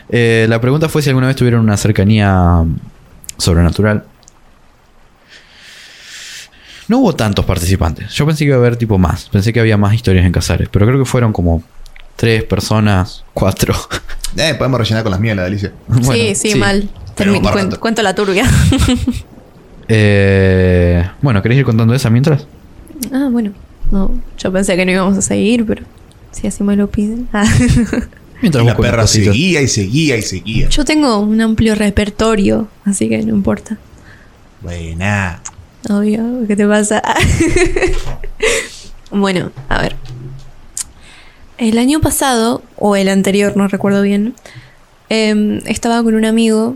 Eh, 0.09 0.45
la 0.49 0.61
pregunta 0.61 0.87
fue 0.89 1.01
si 1.01 1.09
alguna 1.09 1.27
vez 1.27 1.35
tuvieron 1.35 1.61
una 1.61 1.75
cercanía 1.77 2.63
sobrenatural. 3.37 4.05
No 6.87 6.99
hubo 6.99 7.13
tantos 7.15 7.43
participantes. 7.43 8.11
Yo 8.13 8.25
pensé 8.25 8.45
que 8.45 8.49
iba 8.49 8.55
a 8.55 8.59
haber 8.59 8.77
tipo 8.77 8.97
más. 8.97 9.27
Pensé 9.29 9.51
que 9.51 9.59
había 9.59 9.75
más 9.75 9.93
historias 9.93 10.25
en 10.25 10.31
Casares. 10.31 10.69
Pero 10.71 10.85
creo 10.85 10.97
que 10.99 11.03
fueron 11.05 11.33
como 11.33 11.61
tres 12.15 12.43
personas, 12.43 13.23
cuatro. 13.33 13.73
Eh, 14.35 14.53
podemos 14.55 14.77
rellenar 14.79 15.01
con 15.03 15.11
las 15.11 15.19
mías, 15.21 15.35
la 15.37 15.43
delicia. 15.45 15.71
Bueno, 15.87 16.11
sí, 16.13 16.35
sí, 16.35 16.55
mal. 16.55 16.87
Pero 17.15 17.33
Termi- 17.33 17.41
para 17.41 17.55
cuen- 17.55 17.63
rato. 17.69 17.79
cuento 17.79 18.03
la 18.03 18.13
turbia. 18.13 18.45
Eh, 19.87 21.09
bueno, 21.21 21.41
¿querés 21.41 21.57
ir 21.57 21.65
contando 21.65 21.93
esa 21.95 22.09
mientras? 22.09 22.45
ah, 23.13 23.29
bueno. 23.31 23.51
No, 23.91 24.11
yo 24.37 24.51
pensé 24.51 24.75
que 24.75 24.85
no 24.85 24.91
íbamos 24.91 25.17
a 25.17 25.21
seguir, 25.21 25.65
pero 25.65 25.83
si 26.31 26.47
así 26.47 26.63
me 26.63 26.75
lo 26.75 26.87
piden. 26.89 27.27
Ah. 27.33 27.45
Mientras 28.41 28.63
Y 28.63 28.67
la 28.67 28.77
perra 28.77 29.01
cositas. 29.01 29.33
seguía 29.33 29.61
y 29.61 29.67
seguía 29.67 30.17
y 30.17 30.21
seguía. 30.21 30.69
Yo 30.69 30.85
tengo 30.85 31.19
un 31.19 31.41
amplio 31.41 31.73
repertorio, 31.73 32.67
así 32.85 33.09
que 33.09 33.17
no 33.23 33.33
importa. 33.33 33.77
Buena. 34.61 35.41
Obvio, 35.89 36.23
¿qué 36.47 36.55
te 36.55 36.67
pasa? 36.67 37.01
bueno, 39.11 39.51
a 39.69 39.81
ver. 39.81 39.95
El 41.57 41.79
año 41.79 42.01
pasado, 42.01 42.61
o 42.75 42.95
el 42.95 43.09
anterior, 43.09 43.57
no 43.57 43.67
recuerdo 43.67 44.01
bien, 44.03 44.35
em, 45.09 45.59
estaba 45.65 46.03
con 46.03 46.13
un 46.13 46.25
amigo 46.25 46.75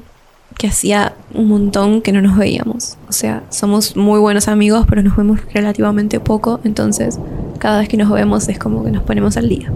que 0.58 0.68
hacía 0.68 1.14
un 1.34 1.48
montón 1.48 2.02
que 2.02 2.12
no 2.12 2.22
nos 2.22 2.38
veíamos. 2.38 2.98
O 3.10 3.14
sea, 3.14 3.44
somos 3.50 3.96
muy 3.96 4.20
buenos 4.20 4.48
amigos, 4.48 4.86
pero 4.88 5.02
nos 5.02 5.16
vemos 5.16 5.40
relativamente 5.54 6.20
poco, 6.20 6.60
entonces 6.64 7.20
cada 7.60 7.80
vez 7.80 7.90
que 7.90 7.98
nos 7.98 8.10
vemos 8.10 8.48
es 8.50 8.60
como 8.60 8.84
que 8.84 8.92
nos 8.92 9.04
ponemos 9.04 9.38
al 9.38 9.50
día. 9.50 9.72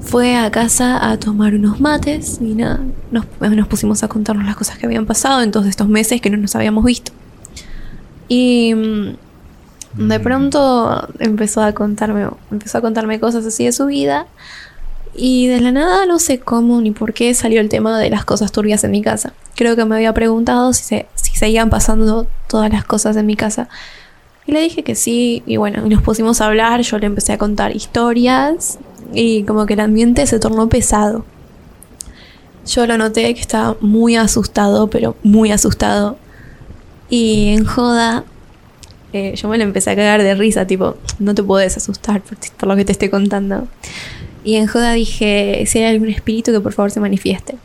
Fue 0.00 0.36
a 0.36 0.50
casa 0.50 1.10
a 1.10 1.18
tomar 1.18 1.54
unos 1.54 1.80
mates 1.80 2.38
y 2.40 2.54
nada, 2.54 2.80
nos, 3.10 3.26
nos 3.40 3.68
pusimos 3.68 4.02
a 4.02 4.08
contarnos 4.08 4.46
las 4.46 4.56
cosas 4.56 4.78
que 4.78 4.86
habían 4.86 5.06
pasado 5.06 5.42
en 5.42 5.50
todos 5.50 5.66
estos 5.66 5.88
meses 5.88 6.20
que 6.20 6.30
no 6.30 6.38
nos 6.38 6.56
habíamos 6.56 6.84
visto. 6.84 7.12
Y 8.28 8.74
mm, 8.74 10.08
de 10.08 10.20
pronto 10.20 11.08
empezó 11.18 11.62
a 11.62 11.72
contarme, 11.72 12.26
empezó 12.50 12.78
a 12.78 12.80
contarme 12.80 13.18
cosas 13.20 13.44
así 13.46 13.64
de 13.64 13.72
su 13.72 13.86
vida. 13.86 14.26
Y 15.20 15.48
de 15.48 15.60
la 15.60 15.72
nada, 15.72 16.06
no 16.06 16.20
sé 16.20 16.38
cómo 16.38 16.80
ni 16.80 16.92
por 16.92 17.12
qué 17.12 17.34
salió 17.34 17.60
el 17.60 17.68
tema 17.68 17.98
de 17.98 18.08
las 18.08 18.24
cosas 18.24 18.52
turbias 18.52 18.84
en 18.84 18.92
mi 18.92 19.02
casa. 19.02 19.32
Creo 19.56 19.74
que 19.74 19.84
me 19.84 19.96
había 19.96 20.14
preguntado 20.14 20.72
si, 20.72 20.84
se, 20.84 21.06
si 21.16 21.34
seguían 21.34 21.70
pasando 21.70 22.28
todas 22.46 22.72
las 22.72 22.84
cosas 22.84 23.16
en 23.16 23.26
mi 23.26 23.34
casa. 23.34 23.68
Y 24.46 24.52
le 24.52 24.60
dije 24.60 24.84
que 24.84 24.94
sí, 24.94 25.42
y 25.44 25.56
bueno, 25.56 25.82
nos 25.88 26.02
pusimos 26.02 26.40
a 26.40 26.46
hablar, 26.46 26.82
yo 26.82 26.98
le 26.98 27.06
empecé 27.06 27.32
a 27.32 27.38
contar 27.38 27.74
historias, 27.74 28.78
y 29.12 29.42
como 29.42 29.66
que 29.66 29.74
el 29.74 29.80
ambiente 29.80 30.24
se 30.26 30.38
tornó 30.38 30.68
pesado. 30.68 31.24
Yo 32.66 32.86
lo 32.86 32.96
noté 32.96 33.34
que 33.34 33.40
estaba 33.40 33.76
muy 33.80 34.14
asustado, 34.14 34.88
pero 34.88 35.16
muy 35.24 35.50
asustado. 35.50 36.16
Y 37.10 37.54
en 37.54 37.64
joda, 37.64 38.24
eh, 39.12 39.34
yo 39.34 39.48
me 39.48 39.58
lo 39.58 39.64
empecé 39.64 39.90
a 39.90 39.96
cagar 39.96 40.22
de 40.22 40.34
risa, 40.34 40.66
tipo, 40.66 40.96
no 41.18 41.34
te 41.34 41.42
puedes 41.42 41.76
asustar 41.76 42.22
por 42.58 42.68
lo 42.68 42.76
que 42.76 42.84
te 42.84 42.92
estoy 42.92 43.08
contando. 43.08 43.66
Y 44.48 44.56
en 44.56 44.66
joda 44.66 44.94
dije, 44.94 45.64
si 45.66 45.78
hay 45.78 45.92
algún 45.92 46.08
espíritu 46.08 46.52
que 46.52 46.60
por 46.60 46.72
favor 46.72 46.90
se 46.90 47.00
manifieste. 47.00 47.56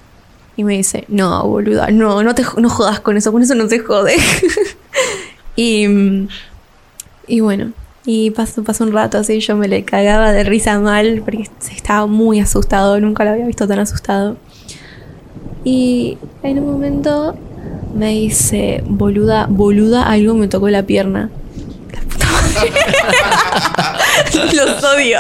Y 0.58 0.66
me 0.66 0.74
dice, 0.74 1.06
no, 1.08 1.48
boluda, 1.48 1.90
no, 1.92 2.24
no 2.24 2.36
te 2.36 2.44
no 2.58 2.70
jodas 2.70 3.00
con 3.00 3.16
eso, 3.16 3.32
con 3.32 3.42
eso 3.42 3.56
no 3.56 3.70
te 3.70 3.80
jode. 3.80 4.18
y, 5.56 5.88
y 7.26 7.40
bueno, 7.40 7.72
y 8.06 8.32
pasó, 8.32 8.66
pasó 8.66 8.84
un 8.84 8.92
rato 8.92 9.18
así, 9.18 9.40
yo 9.40 9.56
me 9.56 9.70
le 9.70 9.86
cagaba 9.86 10.34
de 10.34 10.44
risa 10.44 10.78
mal, 10.78 11.22
porque 11.24 11.50
estaba 11.74 12.06
muy 12.06 12.42
asustado, 12.42 13.00
nunca 13.00 13.24
lo 13.24 13.30
había 13.30 13.48
visto 13.48 13.66
tan 13.66 13.80
asustado. 13.80 14.36
Y 15.64 16.18
en 16.42 16.60
un 16.60 16.70
momento 16.70 17.38
me 17.96 18.10
dice, 18.10 18.84
boluda, 18.86 19.48
boluda, 19.50 20.04
algo 20.04 20.34
me 20.34 20.50
tocó 20.50 20.68
la 20.68 20.84
pierna. 20.84 21.30
Los 24.54 24.84
odio. 24.84 25.20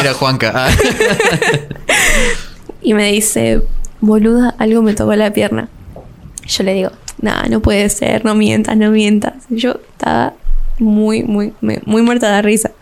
Era 0.00 0.14
Juanca. 0.14 0.68
Y 2.82 2.94
me 2.94 3.12
dice, 3.12 3.62
boluda, 4.00 4.54
algo 4.58 4.82
me 4.82 4.94
tocó 4.94 5.14
la 5.14 5.32
pierna. 5.32 5.68
Yo 6.46 6.64
le 6.64 6.74
digo, 6.74 6.90
nada, 7.20 7.46
no 7.48 7.60
puede 7.60 7.88
ser, 7.88 8.24
no 8.24 8.34
mientas, 8.34 8.76
no 8.76 8.90
mientas. 8.90 9.34
Yo 9.48 9.80
estaba 9.92 10.34
muy, 10.78 11.22
muy, 11.22 11.52
muy 11.60 12.02
muerta 12.02 12.34
de 12.34 12.42
risa. 12.42 12.72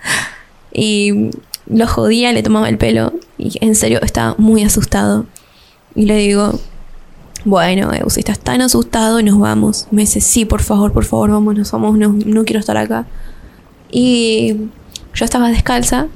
Y 0.73 1.31
lo 1.67 1.87
jodía, 1.87 2.33
le 2.33 2.43
tomaba 2.43 2.69
el 2.69 2.79
pelo. 2.79 3.13
Y 3.39 3.53
en 3.65 3.75
serio 3.75 4.01
estaba 4.03 4.35
muy 4.39 4.65
asustado. 4.65 5.27
Y 5.95 6.07
le 6.07 6.17
digo, 6.17 6.59
bueno, 7.45 7.93
Eus, 7.93 8.15
si 8.15 8.21
estás 8.21 8.39
tan 8.39 8.61
asustado, 8.61 9.21
nos 9.23 9.39
vamos. 9.39 9.89
Me 9.91 10.03
dice, 10.03 10.21
sí, 10.21 10.45
por 10.45 10.63
favor, 10.63 10.93
por 10.93 11.05
favor, 11.05 11.31
vamos, 11.31 11.57
nos 11.57 11.71
vamos, 11.73 11.99
no, 11.99 12.17
no 12.25 12.45
quiero 12.45 12.61
estar 12.61 12.77
acá. 12.77 13.07
Y 13.91 14.57
yo 15.15 15.25
estaba 15.25 15.51
descalza. 15.51 16.07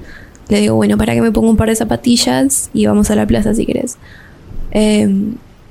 Le 0.49 0.61
digo, 0.61 0.77
bueno, 0.77 0.97
para 0.97 1.15
que 1.15 1.21
me 1.21 1.33
ponga 1.33 1.51
un 1.51 1.57
par 1.57 1.69
de 1.69 1.77
zapatillas 1.77 2.71
y 2.73 2.87
vamos 2.87 3.11
a 3.11 3.17
la 3.17 3.27
plaza 3.27 3.55
si 3.55 3.67
querés. 3.67 3.97
Eh, 4.71 5.09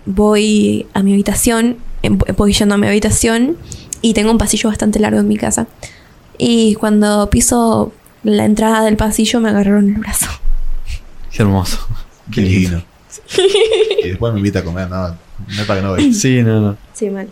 voy 0.06 0.86
a 0.94 1.02
mi 1.02 1.14
habitación, 1.14 1.78
em- 2.04 2.18
voy 2.36 2.54
yendo 2.54 2.76
a 2.76 2.78
mi 2.78 2.88
habitación 2.88 3.56
y 4.02 4.14
tengo 4.14 4.32
un 4.32 4.38
pasillo 4.38 4.70
bastante 4.70 5.00
largo 5.00 5.20
en 5.20 5.28
mi 5.28 5.38
casa. 5.38 5.68
Y 6.38 6.76
cuando 6.76 7.30
piso 7.30 7.94
la 8.24 8.44
entrada 8.44 8.84
del 8.84 8.98
pasillo 8.98 9.40
me 9.40 9.50
agarraron 9.50 9.88
el 9.88 10.00
brazo. 10.02 10.28
Qué 11.32 11.42
hermoso. 11.44 11.80
Qué 12.32 12.42
lindo. 12.42 12.84
y 14.04 14.10
después 14.10 14.34
me 14.34 14.40
invita 14.40 14.60
a 14.60 14.64
comer, 14.64 14.90
no 14.90 15.25
es 15.50 15.64
para 15.66 15.80
que 15.80 15.86
no 15.86 15.94
veas. 15.94 16.16
Sí, 16.22 16.42
no, 16.42 16.62
no. 16.62 16.78
Sí, 16.94 17.10
mal. 17.10 17.28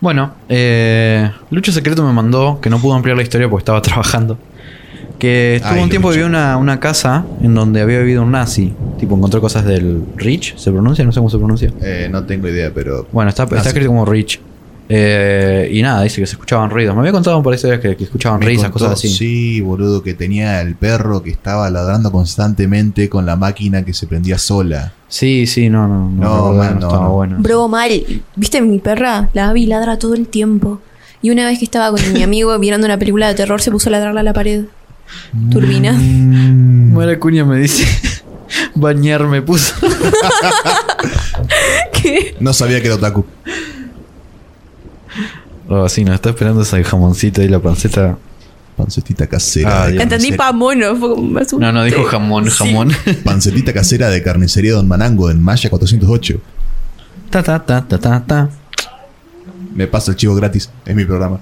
Bueno, 0.00 0.34
eh, 0.48 1.30
Lucho 1.50 1.72
Secreto 1.72 2.04
me 2.04 2.12
mandó, 2.12 2.60
que 2.60 2.68
no 2.68 2.78
pudo 2.78 2.94
ampliar 2.94 3.16
la 3.16 3.22
historia 3.22 3.48
porque 3.48 3.62
estaba 3.62 3.80
trabajando, 3.82 4.38
que 5.18 5.56
estuvo 5.56 5.74
Ay, 5.74 5.82
un 5.82 5.88
tiempo 5.88 6.10
vivió 6.10 6.26
una, 6.26 6.56
una 6.56 6.80
casa 6.80 7.24
en 7.42 7.54
donde 7.54 7.80
había 7.80 8.00
vivido 8.00 8.22
un 8.22 8.32
nazi. 8.32 8.74
Tipo, 8.98 9.16
encontró 9.16 9.40
cosas 9.40 9.64
del 9.64 10.02
Rich, 10.16 10.56
¿se 10.56 10.70
pronuncia? 10.70 11.04
No 11.04 11.12
sé 11.12 11.20
cómo 11.20 11.30
se 11.30 11.38
pronuncia. 11.38 11.72
Eh, 11.80 12.08
no 12.10 12.24
tengo 12.24 12.48
idea, 12.48 12.70
pero. 12.74 13.06
Bueno, 13.12 13.30
está, 13.30 13.44
está 13.44 13.60
escrito 13.60 13.88
como 13.88 14.04
Rich. 14.04 14.40
Eh, 14.88 15.70
y 15.72 15.80
nada, 15.82 16.02
dice 16.02 16.20
que 16.20 16.26
se 16.26 16.32
escuchaban 16.34 16.70
ruidos. 16.70 16.94
Me 16.94 17.00
había 17.00 17.12
contado 17.12 17.42
por 17.42 17.54
historias 17.54 17.80
que, 17.80 17.96
que 17.96 18.04
escuchaban 18.04 18.40
Me 18.40 18.46
risas, 18.46 18.70
contó, 18.70 18.86
cosas 18.86 18.98
así. 18.98 19.08
Sí, 19.08 19.60
boludo, 19.60 20.02
que 20.02 20.14
tenía 20.14 20.60
el 20.60 20.74
perro 20.76 21.22
que 21.22 21.30
estaba 21.30 21.70
ladrando 21.70 22.12
constantemente 22.12 23.08
con 23.08 23.24
la 23.24 23.36
máquina 23.36 23.84
que 23.84 23.94
se 23.94 24.06
prendía 24.06 24.38
sola. 24.38 24.92
Sí, 25.08 25.46
sí, 25.46 25.70
no, 25.70 25.88
no, 25.88 26.10
no, 26.10 26.22
No, 26.22 26.52
man, 26.52 26.78
no 26.80 26.90
no, 26.90 27.10
bueno. 27.12 27.36
Bro, 27.38 27.68
mal. 27.68 27.90
¿Viste 28.36 28.60
mi 28.60 28.78
perra? 28.78 29.30
La 29.32 29.48
Abby 29.48 29.66
ladra 29.66 29.98
todo 29.98 30.14
el 30.14 30.28
tiempo. 30.28 30.80
Y 31.22 31.30
una 31.30 31.46
vez 31.46 31.58
que 31.58 31.64
estaba 31.64 31.90
con 31.96 32.12
mi 32.12 32.22
amigo 32.22 32.58
mirando 32.58 32.86
una 32.86 32.98
película 32.98 33.28
de 33.28 33.34
terror, 33.34 33.62
se 33.62 33.70
puso 33.70 33.88
a 33.88 33.92
ladrarle 33.92 34.20
a 34.20 34.24
la 34.24 34.32
pared. 34.32 34.64
Turbina. 35.50 35.92
Mara 35.98 37.18
Cuña 37.18 37.44
me 37.44 37.58
dice, 37.58 37.86
bañar 38.74 39.24
me 39.24 39.40
puso. 39.40 39.74
¿Qué? 41.92 42.36
No 42.40 42.52
sabía 42.52 42.80
que 42.80 42.86
era 42.86 42.96
otaku. 42.96 43.24
Oh, 45.68 45.88
sí, 45.88 46.04
nos 46.04 46.14
está 46.16 46.30
esperando 46.30 46.62
ese 46.62 46.82
jamoncito 46.84 47.42
y 47.42 47.48
la 47.48 47.58
panceta. 47.58 48.16
Pancetita 48.76 49.28
casera. 49.28 49.84
Ah, 49.84 49.86
de. 49.86 50.02
Entendí 50.02 50.30
carnicería- 50.32 50.36
pa' 50.36 50.52
mono. 50.52 50.96
Fue 50.96 51.10
como. 51.10 51.60
No, 51.60 51.72
no, 51.72 51.84
dijo 51.84 52.02
jamón, 52.04 52.50
Sí. 52.50 52.56
jamón. 52.58 52.90
Pancetita 53.24 53.72
casera 53.72 54.08
de 54.10 54.20
carnicería 54.22 54.72
Don 54.72 54.88
Manango 54.88 55.30
en 55.30 55.40
Maya 55.40 55.70
408. 55.70 56.40
ta, 57.30 57.42
ta, 57.42 57.64
ta, 57.64 57.86
ta, 57.86 57.98
ta, 57.98 58.24
ta. 58.26 58.50
Me 59.74 59.86
pasa 59.86 60.10
el 60.10 60.16
chivo 60.16 60.34
gratis. 60.34 60.70
Es 60.84 60.94
mi 60.96 61.04
programa. 61.04 61.38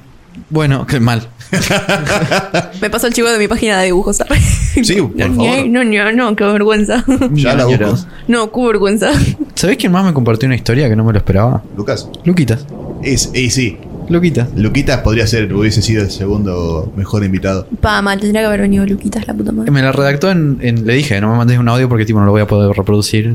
Bueno, 0.51 0.87
qué 0.87 1.01
mal. 1.01 1.27
Me 2.81 2.91
pasó 2.91 3.07
el 3.07 3.13
chivo 3.15 3.29
de 3.29 3.39
mi 3.39 3.49
página 3.49 3.79
de 3.81 3.87
dibujos. 3.87 4.17
¿sabes? 4.17 4.43
Sí, 4.83 4.97
por 5.01 5.17
no, 5.17 5.35
favor. 5.35 5.67
No, 5.69 5.85
no, 5.85 6.13
no, 6.13 6.37
qué 6.37 6.45
vergüenza. 6.45 7.05
Ya 7.33 7.55
la 7.55 7.65
busco. 7.67 7.97
No, 8.29 8.51
qué 8.53 8.67
vergüenza. 8.67 9.11
¿Sabés 9.55 9.77
quién 9.79 9.93
más 9.93 10.05
me 10.05 10.13
compartió 10.15 10.47
una 10.47 10.57
historia 10.57 10.89
que 10.89 10.97
no 10.97 11.05
me 11.05 11.13
lo 11.13 11.19
esperaba? 11.19 11.63
Lucas. 11.77 12.09
Luquitas. 12.25 12.67
Es, 13.03 13.31
y 13.35 13.51
sí. 13.51 13.79
Luquitas. 14.13 14.49
Luquitas 14.57 15.01
podría 15.01 15.27
ser, 15.27 15.53
hubiese 15.53 15.83
sido 15.83 16.03
el 16.03 16.11
segundo 16.11 16.93
mejor 16.97 17.25
invitado. 17.25 17.67
Pa, 17.81 18.01
mal, 18.03 18.21
tendría 18.21 18.43
que 18.43 18.47
haber 18.47 18.61
venido 18.61 18.85
Luquitas, 18.87 19.27
la 19.27 19.35
puta 19.35 19.51
madre. 19.53 19.71
Me 19.71 19.83
la 19.83 19.91
redactó 19.93 20.31
en, 20.31 20.59
en- 20.61 20.87
Le 20.87 20.95
dije, 20.95 21.21
no 21.21 21.31
me 21.33 21.39
mandes 21.39 21.59
un 21.59 21.69
audio 21.69 21.89
porque 21.89 22.05
tipo 22.05 22.21
no 22.21 22.27
lo 22.27 22.33
voy 22.33 22.43
a 22.43 22.47
poder 22.47 22.77
reproducir. 22.77 23.35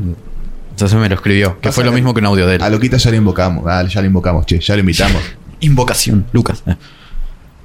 Entonces 0.70 0.98
me 0.98 1.08
lo 1.08 1.14
escribió. 1.16 1.56
Que 1.60 1.68
Pasa 1.68 1.72
fue 1.74 1.84
lo 1.84 1.90
que- 1.90 1.96
mismo 1.96 2.14
que 2.14 2.20
un 2.20 2.26
audio 2.26 2.46
de 2.46 2.56
él. 2.56 2.62
A 2.62 2.70
Luquitas 2.70 3.02
ya 3.02 3.10
le 3.10 3.16
invocamos. 3.18 3.64
Ah, 3.66 3.82
ya 3.84 4.00
le 4.00 4.06
invocamos, 4.06 4.46
che. 4.46 4.60
Ya 4.60 4.74
lo 4.74 4.80
invitamos. 4.80 5.20
Invocación, 5.60 6.24
Lucas. 6.32 6.62
Eh. 6.66 6.76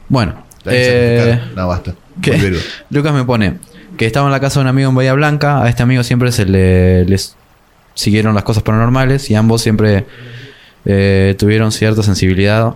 Bueno. 0.09 0.43
Eh, 0.65 1.39
no, 1.55 1.67
basta. 1.67 1.93
¿qué? 2.21 2.31
Muy 2.31 2.41
verga. 2.41 2.59
Lucas 2.89 3.13
me 3.13 3.23
pone 3.25 3.55
que 3.97 4.05
estaba 4.05 4.25
en 4.27 4.31
la 4.31 4.39
casa 4.39 4.59
de 4.59 4.63
un 4.63 4.67
amigo 4.69 4.89
en 4.89 4.95
Bahía 4.95 5.13
Blanca. 5.13 5.61
A 5.63 5.69
este 5.69 5.83
amigo 5.83 6.03
siempre 6.03 6.31
se 6.31 6.45
le 6.45 7.05
les 7.05 7.35
siguieron 7.95 8.33
las 8.33 8.43
cosas 8.43 8.63
paranormales 8.63 9.29
y 9.29 9.35
ambos 9.35 9.61
siempre 9.61 10.05
eh, 10.85 11.35
tuvieron 11.37 11.71
cierta 11.71 12.01
sensibilidad 12.01 12.73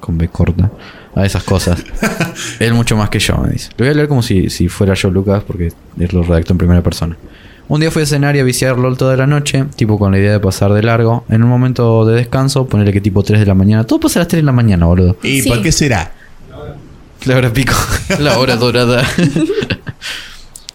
con 0.00 0.18
B 0.18 0.28
corta 0.28 0.70
a 1.14 1.24
esas 1.24 1.44
cosas. 1.44 1.84
Él 2.58 2.74
mucho 2.74 2.96
más 2.96 3.10
que 3.10 3.18
yo, 3.18 3.36
me 3.38 3.50
dice. 3.52 3.70
Lo 3.76 3.84
voy 3.84 3.92
a 3.92 3.94
leer 3.94 4.08
como 4.08 4.22
si, 4.22 4.50
si 4.50 4.68
fuera 4.68 4.94
yo 4.94 5.10
Lucas 5.10 5.42
porque 5.46 5.72
él 5.98 6.08
lo 6.12 6.22
redactó 6.22 6.52
en 6.54 6.58
primera 6.58 6.82
persona. 6.82 7.16
Un 7.68 7.80
día 7.80 7.90
fui 7.92 8.02
a 8.02 8.06
cenar 8.06 8.34
y 8.34 8.40
a 8.40 8.42
viciar 8.44 8.76
LOL 8.78 8.96
toda 8.96 9.16
la 9.16 9.28
noche, 9.28 9.64
tipo 9.76 9.96
con 9.98 10.10
la 10.10 10.18
idea 10.18 10.32
de 10.32 10.40
pasar 10.40 10.72
de 10.72 10.82
largo. 10.82 11.24
En 11.28 11.44
un 11.44 11.48
momento 11.48 12.04
de 12.04 12.16
descanso, 12.16 12.66
ponerle 12.66 12.92
que 12.92 13.00
tipo 13.00 13.22
3 13.22 13.38
de 13.38 13.46
la 13.46 13.54
mañana. 13.54 13.84
Todo 13.84 14.00
pasa 14.00 14.18
a 14.18 14.22
las 14.22 14.28
3 14.28 14.42
de 14.42 14.46
la 14.46 14.50
mañana, 14.52 14.86
boludo. 14.86 15.16
¿Y 15.22 15.40
Sí. 15.42 15.48
por 15.48 15.62
qué 15.62 15.70
será? 15.70 16.10
La 17.26 17.36
hora 17.36 17.52
pico. 17.52 17.74
La 18.18 18.38
hora 18.38 18.56
dorada. 18.56 19.04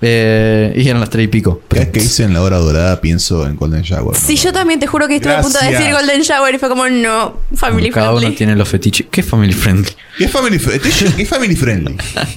Eh, 0.01 0.73
y 0.75 0.87
eran 0.87 0.99
las 0.99 1.09
tres 1.09 1.25
y 1.25 1.27
pico. 1.27 1.61
Cada 1.69 1.83
vez 1.83 1.91
que 1.93 1.99
dicen 2.01 2.33
la 2.33 2.41
hora 2.41 2.57
dorada 2.57 2.99
pienso 3.01 3.47
en 3.47 3.55
Golden 3.55 3.81
Shower. 3.81 4.15
Sí, 4.15 4.35
yo 4.35 4.51
también 4.51 4.79
te 4.79 4.87
juro 4.87 5.07
que 5.07 5.15
estuve 5.15 5.33
a 5.33 5.41
punto 5.41 5.57
de 5.59 5.71
decir 5.71 5.91
Golden 5.93 6.21
Shower 6.21 6.53
y 6.53 6.57
fue 6.57 6.69
como, 6.69 6.87
no, 6.89 7.37
family 7.55 7.89
Cada 7.91 8.07
friendly. 8.07 8.25
uno 8.27 8.35
tiene 8.35 8.55
los 8.55 8.67
fetiches. 8.67 9.07
¿Qué 9.09 9.21
es 9.21 9.27
family 9.27 9.53
friendly? 9.53 9.89
¿Qué 10.17 10.25
es 10.25 10.31
family, 10.31 10.57
¿qué 10.59 11.21
es 11.23 11.29
family 11.29 11.55
friendly? 11.55 11.95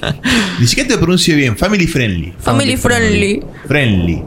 Ni 0.59 0.67
siquiera 0.67 0.89
te 0.89 0.97
pronuncio 0.97 1.35
bien. 1.35 1.57
Family 1.57 1.87
friendly. 1.87 2.33
Family 2.39 2.77
friendly. 2.77 3.43
Friendly. 3.67 4.23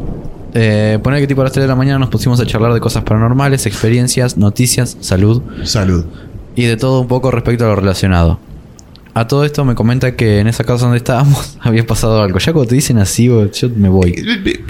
Eh, 0.55 0.99
poner 1.03 1.21
que 1.21 1.27
tipo 1.27 1.41
a 1.41 1.45
las 1.45 1.53
3 1.55 1.65
de 1.65 1.69
la 1.69 1.75
mañana 1.77 1.99
nos 1.99 2.11
pusimos 2.11 2.39
a 2.39 2.45
charlar 2.47 2.75
de 2.75 2.81
cosas 2.81 3.03
paranormales, 3.05 3.65
experiencias, 3.65 4.37
noticias, 4.37 4.99
salud 5.01 5.41
Salud. 5.65 6.05
y 6.55 6.65
de 6.65 6.77
todo 6.77 7.01
un 7.01 7.09
poco 7.09 7.31
respecto 7.31 7.65
a 7.65 7.69
lo 7.69 7.77
relacionado. 7.77 8.39
A 9.15 9.29
todo 9.29 9.45
esto 9.45 9.65
me 9.65 9.75
comenta 9.75 10.17
que 10.17 10.41
en 10.41 10.47
esa 10.47 10.65
casa 10.65 10.85
donde 10.85 10.99
estábamos 10.99 11.59
había 11.61 11.87
pasado 11.87 12.23
algo. 12.23 12.39
Ya 12.39 12.53
cuando 12.53 12.69
te 12.69 12.75
dicen 12.75 12.99
así, 12.99 13.27
yo 13.27 13.69
me 13.77 13.89
voy. 13.89 14.15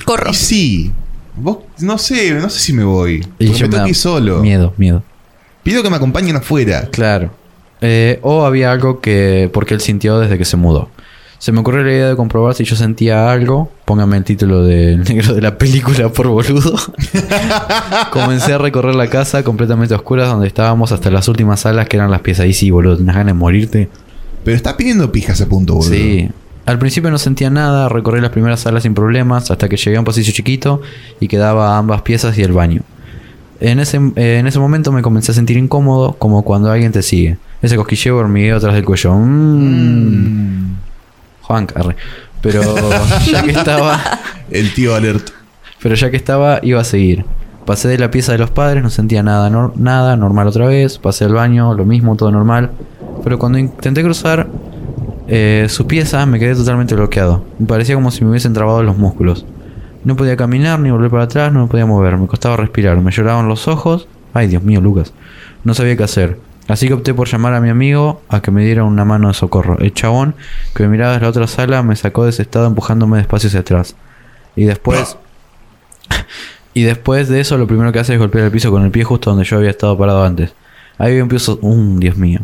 Corro. 0.04 0.30
Y 0.30 0.34
sí. 0.34 0.92
Vos, 1.34 1.58
no 1.80 1.96
sé, 1.96 2.34
no 2.34 2.50
sé 2.50 2.60
si 2.60 2.72
me 2.72 2.84
voy. 2.84 3.26
Y 3.38 3.46
yo 3.46 3.52
me 3.52 3.58
tengo 3.58 3.76
da 3.78 3.84
que 3.84 3.90
ir 3.90 3.96
solo. 3.96 4.40
Miedo, 4.40 4.74
miedo. 4.76 5.02
Pido 5.62 5.82
que 5.82 5.90
me 5.90 5.96
acompañen 5.96 6.36
afuera. 6.36 6.88
Claro. 6.90 7.30
Eh, 7.80 8.18
o 8.22 8.44
había 8.44 8.70
algo 8.72 9.00
que. 9.00 9.50
porque 9.52 9.74
él 9.74 9.80
sintió 9.80 10.18
desde 10.18 10.38
que 10.38 10.44
se 10.44 10.56
mudó. 10.56 10.90
Se 11.38 11.50
me 11.50 11.58
ocurrió 11.58 11.82
la 11.82 11.90
idea 11.90 12.08
de 12.10 12.14
comprobar 12.14 12.54
si 12.54 12.62
yo 12.62 12.76
sentía 12.76 13.32
algo. 13.32 13.68
Póngame 13.84 14.16
el 14.16 14.22
título 14.22 14.62
del 14.62 15.02
negro 15.02 15.34
de 15.34 15.40
la 15.40 15.58
película 15.58 16.08
por 16.08 16.28
boludo. 16.28 16.76
Comencé 18.12 18.52
a 18.52 18.58
recorrer 18.58 18.94
la 18.94 19.08
casa 19.08 19.42
completamente 19.42 19.94
a 19.94 19.96
oscuras 19.96 20.28
donde 20.28 20.46
estábamos 20.46 20.92
hasta 20.92 21.10
las 21.10 21.26
últimas 21.26 21.58
salas 21.60 21.88
que 21.88 21.96
eran 21.96 22.12
las 22.12 22.20
piezas. 22.20 22.44
Ahí 22.44 22.52
sí, 22.52 22.70
boludo, 22.70 22.96
tenés 22.96 23.16
ganas 23.16 23.34
de 23.34 23.38
morirte. 23.38 23.88
Pero 24.44 24.56
está 24.56 24.76
pidiendo 24.76 25.10
pija 25.12 25.32
ese 25.32 25.46
punto, 25.46 25.74
boludo. 25.74 25.90
Sí. 25.92 26.28
Al 26.64 26.78
principio 26.78 27.10
no 27.10 27.18
sentía 27.18 27.50
nada, 27.50 27.88
recorrí 27.88 28.20
las 28.20 28.30
primeras 28.30 28.60
salas 28.60 28.84
sin 28.84 28.94
problemas 28.94 29.50
hasta 29.50 29.68
que 29.68 29.76
llegué 29.76 29.96
a 29.96 30.00
un 30.00 30.04
pasillo 30.04 30.32
chiquito 30.32 30.80
y 31.18 31.26
quedaba 31.28 31.76
ambas 31.76 32.02
piezas 32.02 32.38
y 32.38 32.42
el 32.42 32.52
baño. 32.52 32.82
En 33.60 33.78
ese, 33.80 33.96
en 33.96 34.46
ese 34.46 34.58
momento 34.58 34.90
me 34.92 35.02
comencé 35.02 35.32
a 35.32 35.34
sentir 35.34 35.56
incómodo, 35.56 36.14
como 36.18 36.42
cuando 36.42 36.70
alguien 36.70 36.92
te 36.92 37.02
sigue. 37.02 37.36
Ese 37.62 37.76
cosquilleo 37.76 38.16
hormigueo 38.16 38.56
atrás 38.56 38.74
del 38.74 38.84
cuello. 38.84 39.12
Mm. 39.14 40.74
Juan, 41.42 41.66
arre. 41.74 41.96
Pero 42.40 42.62
ya 43.30 43.42
que 43.42 43.50
estaba, 43.52 44.00
El 44.50 44.72
tío 44.74 44.94
alert. 44.94 45.30
pero 45.82 45.94
ya 45.94 46.10
que 46.10 46.16
estaba, 46.16 46.58
iba 46.62 46.80
a 46.80 46.84
seguir. 46.84 47.24
Pasé 47.66 47.86
de 47.88 47.98
la 47.98 48.10
pieza 48.10 48.32
de 48.32 48.38
los 48.38 48.50
padres, 48.50 48.82
no 48.82 48.90
sentía 48.90 49.22
nada, 49.22 49.48
nor- 49.48 49.74
nada, 49.76 50.16
normal 50.16 50.48
otra 50.48 50.66
vez. 50.66 50.98
Pasé 50.98 51.24
al 51.26 51.34
baño, 51.34 51.74
lo 51.74 51.84
mismo, 51.84 52.16
todo 52.16 52.32
normal. 52.32 52.72
Pero 53.24 53.38
cuando 53.38 53.58
intenté 53.58 54.02
cruzar 54.02 54.48
eh, 55.28 55.66
su 55.68 55.86
pieza, 55.86 56.26
me 56.26 56.38
quedé 56.38 56.54
totalmente 56.54 56.94
bloqueado. 56.94 57.44
Me 57.58 57.66
parecía 57.66 57.94
como 57.94 58.10
si 58.10 58.24
me 58.24 58.30
hubiesen 58.30 58.52
trabado 58.52 58.82
los 58.82 58.96
músculos. 58.96 59.46
No 60.04 60.16
podía 60.16 60.36
caminar 60.36 60.80
ni 60.80 60.90
volver 60.90 61.10
para 61.10 61.24
atrás, 61.24 61.52
no 61.52 61.68
podía 61.68 61.86
mover, 61.86 62.16
me 62.16 62.26
costaba 62.26 62.56
respirar, 62.56 62.98
me 63.00 63.12
lloraban 63.12 63.48
los 63.48 63.68
ojos. 63.68 64.08
Ay, 64.34 64.48
Dios 64.48 64.62
mío, 64.62 64.80
Lucas. 64.80 65.12
No 65.64 65.74
sabía 65.74 65.96
qué 65.96 66.02
hacer. 66.02 66.38
Así 66.68 66.88
que 66.88 66.94
opté 66.94 67.14
por 67.14 67.28
llamar 67.28 67.54
a 67.54 67.60
mi 67.60 67.68
amigo 67.68 68.22
a 68.28 68.40
que 68.40 68.50
me 68.50 68.64
diera 68.64 68.84
una 68.84 69.04
mano 69.04 69.28
de 69.28 69.34
socorro. 69.34 69.78
El 69.78 69.92
chabón, 69.94 70.34
que 70.74 70.82
me 70.82 70.88
miraba 70.88 71.12
desde 71.12 71.24
la 71.24 71.30
otra 71.30 71.46
sala, 71.46 71.82
me 71.82 71.96
sacó 71.96 72.24
de 72.24 72.30
ese 72.30 72.42
estado 72.42 72.66
empujándome 72.66 73.18
despacio 73.18 73.48
hacia 73.48 73.60
atrás. 73.60 73.96
Y 74.56 74.64
después... 74.64 75.16
Y 76.74 76.84
después 76.84 77.28
de 77.28 77.40
eso, 77.40 77.58
lo 77.58 77.66
primero 77.66 77.92
que 77.92 77.98
hace 77.98 78.14
es 78.14 78.18
golpear 78.18 78.46
el 78.46 78.50
piso 78.50 78.70
con 78.70 78.82
el 78.82 78.90
pie 78.90 79.04
justo 79.04 79.28
donde 79.28 79.44
yo 79.44 79.58
había 79.58 79.68
estado 79.68 79.98
parado 79.98 80.24
antes. 80.24 80.54
Ahí 80.96 81.10
había 81.10 81.22
un 81.22 81.28
pozo. 81.28 81.58
¡Um, 81.60 81.98
Dios 81.98 82.16
mío! 82.16 82.40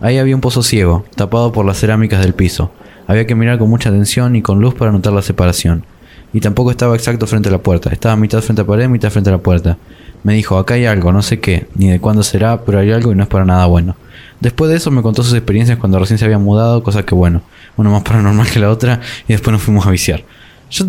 Ahí 0.00 0.18
había 0.18 0.34
un 0.34 0.40
pozo 0.40 0.62
ciego, 0.62 1.04
tapado 1.16 1.52
por 1.52 1.64
las 1.66 1.78
cerámicas 1.78 2.20
del 2.22 2.34
piso. 2.34 2.70
Había 3.06 3.26
que 3.26 3.34
mirar 3.34 3.58
con 3.58 3.68
mucha 3.70 3.88
atención 3.88 4.36
y 4.36 4.42
con 4.42 4.60
luz 4.60 4.74
para 4.74 4.92
notar 4.92 5.12
la 5.12 5.22
separación. 5.22 5.84
Y 6.32 6.40
tampoco 6.40 6.70
estaba 6.70 6.94
exacto 6.94 7.26
frente 7.26 7.48
a 7.48 7.52
la 7.52 7.58
puerta. 7.58 7.90
Estaba 7.90 8.14
mitad 8.16 8.40
frente 8.42 8.60
a 8.60 8.64
la 8.64 8.68
pared, 8.68 8.88
mitad 8.88 9.10
frente 9.10 9.30
a 9.30 9.32
la 9.32 9.38
puerta. 9.38 9.78
Me 10.24 10.34
dijo, 10.34 10.58
acá 10.58 10.74
hay 10.74 10.84
algo, 10.84 11.10
no 11.12 11.22
sé 11.22 11.40
qué, 11.40 11.68
ni 11.74 11.88
de 11.88 12.00
cuándo 12.00 12.22
será, 12.22 12.64
pero 12.64 12.80
hay 12.80 12.92
algo 12.92 13.12
y 13.12 13.14
no 13.14 13.22
es 13.22 13.28
para 13.28 13.44
nada 13.44 13.66
bueno. 13.66 13.96
Después 14.40 14.70
de 14.70 14.76
eso 14.76 14.90
me 14.90 15.00
contó 15.02 15.22
sus 15.22 15.32
experiencias 15.34 15.78
cuando 15.78 15.98
recién 15.98 16.18
se 16.18 16.24
había 16.26 16.38
mudado, 16.38 16.82
cosa 16.82 17.04
que 17.04 17.14
bueno, 17.14 17.42
una 17.76 17.90
más 17.90 18.02
paranormal 18.02 18.48
que 18.50 18.58
la 18.58 18.70
otra, 18.70 19.00
y 19.26 19.32
después 19.32 19.52
nos 19.52 19.62
fuimos 19.62 19.86
a 19.86 19.90
viciar. 19.90 20.22
Yo, 20.70 20.84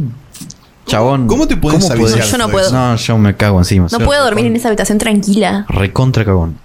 chabón, 0.86 1.28
¿Cómo 1.28 1.47
te 1.47 1.55
puedes 1.57 1.88
podés- 1.88 1.91
aviciar 1.91 2.26
Yo 2.26 2.38
no 2.38 2.49
puedo. 2.49 2.72
No, 2.72 2.95
yo 2.95 3.18
me 3.18 3.36
cago 3.36 3.60
encima. 3.60 3.88
No 3.91 3.99
puedo 3.99 4.24
dormir 4.24 4.45
en 4.45 4.55
esa 4.55 4.68
habitación 4.68 4.97
tranquila. 4.97 5.66
Recontra 5.70 6.26
cagón. 6.26 6.57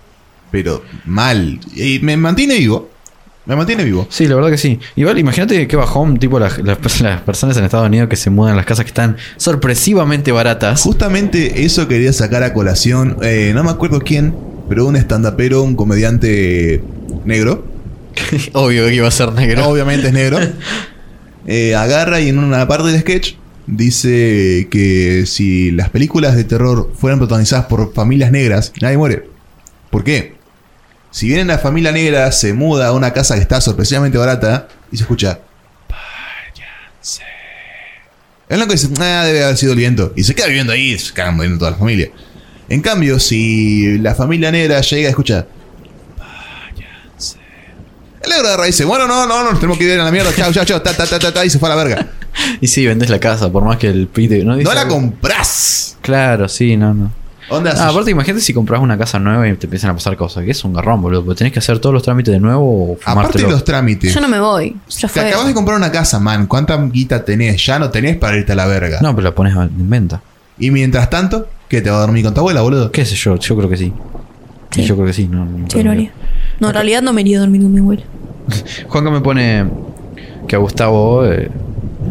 Pero 0.55 0.85
mal. 1.05 1.59
Y 1.75 1.99
me 1.99 2.17
mantiene 2.17 2.55
vivo. 2.59 2.89
Me 3.47 3.57
mantiene 3.57 3.83
vivo. 3.83 4.07
Sí, 4.09 4.29
la 4.29 4.37
verdad 4.37 4.51
que 4.51 4.57
sí. 4.57 4.79
Igual, 4.95 5.19
imagínate 5.19 5.67
qué 5.67 5.75
bajón, 5.77 6.17
tipo 6.19 6.39
las, 6.39 6.59
las 6.59 6.79
pers- 6.79 7.01
las 7.01 7.21
personas 7.23 7.57
en 7.57 7.65
Estados 7.65 7.89
Unidos 7.89 8.09
que 8.09 8.15
se 8.15 8.31
mudan 8.31 8.53
a 8.53 8.57
las 8.57 8.67
casas 8.67 8.85
que 8.85 8.91
están 8.91 9.17
sorpresivamente 9.37 10.31
baratas. 10.31 10.81
Justamente 10.83 11.65
eso 11.65 11.89
quería 11.89 12.13
sacar 12.13 12.45
a 12.45 12.53
colación. 12.55 13.17
eh, 13.23 13.51
no 13.53 13.65
me 13.65 13.71
acuerdo 13.71 13.99
quién, 14.01 14.33
pero 14.69 14.87
un 14.87 14.95
estandapero, 14.95 15.63
un 15.65 15.75
comediante 15.75 16.85
negro. 17.25 17.67
Obvio 18.53 18.87
que 18.87 18.95
iba 18.95 19.09
a 19.09 19.11
ser 19.11 19.33
negro. 19.33 19.69
Obviamente 19.69 20.07
es 20.07 20.13
negro. 20.13 20.39
eh, 21.49 21.75
agarra 21.75 22.21
y 22.21 22.29
en 22.29 22.39
una 22.39 22.67
parte 22.69 22.93
del 22.93 23.01
sketch 23.01 23.35
dice 23.67 24.69
que 24.71 25.25
si 25.27 25.71
las 25.73 25.91
películas 25.91 26.37
de 26.37 26.45
terror 26.45 26.93
fueran 26.97 27.19
protagonizadas 27.19 27.67
por 27.67 27.93
familias 27.93 28.31
negras, 28.31 28.73
nadie 28.81 28.97
muere. 28.97 29.29
¿Por 29.91 30.03
qué? 30.05 30.35
Si 31.15 31.29
viene 31.29 31.43
una 31.43 31.59
familia 31.59 31.93
negra, 31.93 32.33
se 32.33 32.53
muda 32.55 32.89
a 32.89 32.93
una 32.93 33.13
casa 33.13 33.37
que 33.37 33.41
está 33.43 33.61
sorpresivamente 33.61 34.19
barata 34.19 34.67
y 34.91 34.97
se 34.97 35.05
escucha. 35.05 35.39
Váyanse. 35.89 37.23
El 38.49 38.57
blanco 38.57 38.73
dice, 38.73 38.89
ah, 38.99 39.23
debe 39.25 39.45
haber 39.45 39.57
sido 39.57 39.73
el 39.75 39.79
viento. 39.79 40.13
Y 40.17 40.25
se 40.25 40.35
queda 40.35 40.49
viviendo 40.49 40.73
ahí 40.73 40.99
se 40.99 41.13
cagan 41.13 41.37
muriendo 41.37 41.61
toda 41.61 41.71
la 41.71 41.77
familia. 41.77 42.09
En 42.69 42.81
cambio, 42.81 43.21
si 43.21 43.97
la 43.99 44.17
familia 44.17 44.51
negra 44.51 44.81
llega 44.81 45.03
y 45.03 45.11
escucha. 45.11 45.47
Váyanse. 46.19 47.37
El 48.21 48.31
negro 48.31 48.49
agarra 48.49 48.65
y 48.65 48.71
dice, 48.71 48.85
bueno, 48.85 49.07
no, 49.07 49.25
no, 49.25 49.45
no, 49.45 49.51
nos 49.53 49.61
tenemos 49.61 49.79
que 49.79 49.85
ir 49.85 50.01
a 50.01 50.03
la 50.05 50.11
mierda, 50.11 50.35
chao, 50.35 50.53
chao, 50.53 50.65
chao, 50.65 50.83
ta, 50.83 50.97
ta, 50.97 51.07
ta, 51.07 51.21
ta, 51.21 51.33
ta, 51.33 51.45
y 51.45 51.51
se 51.51 51.61
fue 51.61 51.71
a 51.71 51.77
la 51.77 51.85
verga. 51.85 52.09
Y 52.61 52.67
sí, 52.67 52.85
vendés 52.85 53.09
la 53.11 53.21
casa, 53.21 53.53
por 53.53 53.63
más 53.63 53.77
que 53.79 53.87
el 53.87 54.09
pite. 54.09 54.43
No, 54.45 54.57
No 54.57 54.75
la 54.75 54.81
algo- 54.81 54.95
comprás. 54.97 55.97
Claro, 56.03 56.49
sí, 56.49 56.77
no, 56.77 56.93
no. 56.93 57.13
Onda, 57.51 57.73
Ah, 57.73 57.77
si- 57.77 57.83
aparte, 57.83 58.11
imagínate 58.11 58.41
si 58.43 58.55
compras 58.55 58.81
una 58.81 58.97
casa 58.97 59.19
nueva 59.19 59.47
y 59.49 59.55
te 59.55 59.67
empiezan 59.67 59.91
a 59.91 59.95
pasar 59.95 60.17
cosas. 60.17 60.45
Que 60.45 60.53
es 60.53 60.65
un 60.65 60.73
garrón, 60.73 61.03
boludo. 61.03 61.25
Porque 61.25 61.39
tenés 61.39 61.53
que 61.53 61.59
hacer 61.59 61.79
todos 61.79 61.93
los 61.93 62.03
trámites 62.03 62.33
de 62.33 62.41
nuevo 62.41 62.63
o 62.65 62.93
aparte 62.95 63.11
fumártelo. 63.11 63.47
de 63.49 63.53
los 63.53 63.65
trámites. 63.65 64.15
Yo 64.15 64.21
no 64.21 64.29
me 64.29 64.41
voy. 64.41 64.77
Te 65.01 65.09
fue. 65.09 65.29
acabas 65.29 65.47
de 65.47 65.55
comprar 65.55 65.77
una 65.77 65.93
casa, 65.93 66.19
man. 66.21 66.47
¿Cuánta 66.47 66.77
guita 66.87 67.25
tenés? 67.25 67.65
Ya 67.67 67.79
no 67.79 67.91
tenés 67.91 68.17
para 68.17 68.37
irte 68.37 68.53
a 68.53 68.55
la 68.57 68.67
verga. 68.67 68.99
No, 69.03 69.15
pero 69.15 69.29
la 69.29 69.35
pones 69.35 69.55
en 69.55 69.91
venta. 69.91 70.23
Y 70.59 70.71
mientras 70.71 71.11
tanto, 71.11 71.49
¿qué 71.69 71.81
te 71.83 71.91
va 71.91 71.97
a 71.99 72.01
dormir 72.01 72.25
con 72.25 72.33
tu 72.35 72.41
abuela, 72.41 72.63
boludo? 72.63 72.91
¿Qué 72.91 73.05
sé 73.05 73.15
yo? 73.17 73.37
Yo 73.37 73.57
creo 73.57 73.69
que 73.69 73.77
sí. 73.77 73.93
Sí. 74.71 74.83
Yo 74.85 74.95
creo 74.95 75.07
que 75.07 75.13
sí. 75.13 75.29
No, 75.31 75.45
no 75.45 75.67
Sí, 75.71 75.83
lo 75.83 75.91
haría. 75.91 76.13
No, 76.61 76.69
en 76.69 76.75
realidad 76.75 77.03
no 77.03 77.13
me 77.13 77.21
iría 77.21 77.39
a 77.39 77.41
dormir 77.41 77.61
con 77.63 77.73
mi 77.73 77.81
abuela. 77.81 78.03
Juanca 78.89 79.11
me 79.11 79.21
pone 79.21 79.65
que 80.49 80.57
a 80.57 80.59
Gustavo, 80.59 81.27
eh, 81.27 81.51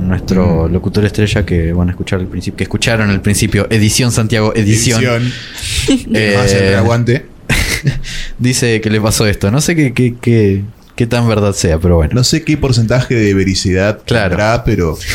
nuestro 0.08 0.68
locutor 0.68 1.06
estrella 1.06 1.46
que 1.46 1.74
van 1.74 1.88
a 1.90 1.92
escuchar 1.92 2.20
al 2.20 2.28
principio, 2.28 2.58
que 2.58 2.64
escucharon 2.64 3.10
al 3.10 3.22
principio, 3.22 3.68
edición 3.70 4.12
Santiago, 4.12 4.54
edición, 4.56 5.04
Eh, 5.90 6.06
Eh, 6.14 6.38
hacer 6.38 6.64
el 6.64 6.76
aguante. 6.76 7.26
dice 8.40 8.80
que 8.82 8.90
le 8.90 9.02
pasó 9.02 9.26
esto. 9.28 9.52
No 9.52 9.62
sé 9.62 9.76
qué, 9.76 9.94
qué, 9.94 10.16
qué, 10.20 10.64
qué 10.96 11.08
tan 11.08 11.28
verdad 11.28 11.54
sea, 11.54 11.80
pero 11.80 11.96
bueno. 11.98 12.14
No 12.16 12.24
sé 12.24 12.44
qué 12.44 12.58
porcentaje 12.58 13.16
de 13.16 13.34
vericidad 13.34 14.00
Claro. 14.06 14.30
tendrá, 14.30 14.64
pero 14.64 14.98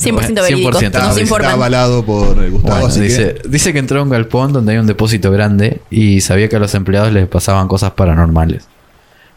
100% 0.00 0.34
verídico. 0.42 0.70
100%, 0.70 0.82
está, 0.86 1.02
Nos 1.08 1.18
está 1.18 1.52
avalado 1.52 2.04
por 2.04 2.34
Gustavo. 2.50 2.74
Bueno, 2.74 2.86
así 2.86 3.00
dice, 3.00 3.34
que 3.42 3.48
dice 3.48 3.72
que 3.72 3.80
entró 3.80 3.98
a 4.00 4.02
un 4.04 4.10
galpón 4.10 4.52
donde 4.52 4.72
hay 4.72 4.78
un 4.78 4.86
depósito 4.86 5.30
grande 5.32 5.80
y 5.90 6.20
sabía 6.20 6.48
que 6.48 6.56
a 6.56 6.60
los 6.60 6.74
empleados 6.74 7.12
les 7.12 7.26
pasaban 7.26 7.66
cosas 7.66 7.92
paranormales. 7.92 8.64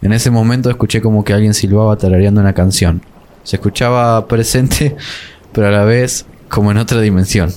En 0.03 0.13
ese 0.13 0.29
momento 0.31 0.69
escuché 0.69 1.01
como 1.01 1.23
que 1.23 1.33
alguien 1.33 1.53
silbaba 1.53 1.95
tarareando 1.97 2.41
una 2.41 2.53
canción. 2.53 3.01
Se 3.43 3.55
escuchaba 3.57 4.27
presente, 4.27 4.95
pero 5.51 5.67
a 5.67 5.71
la 5.71 5.83
vez 5.83 6.25
como 6.49 6.71
en 6.71 6.77
otra 6.77 6.99
dimensión. 7.01 7.51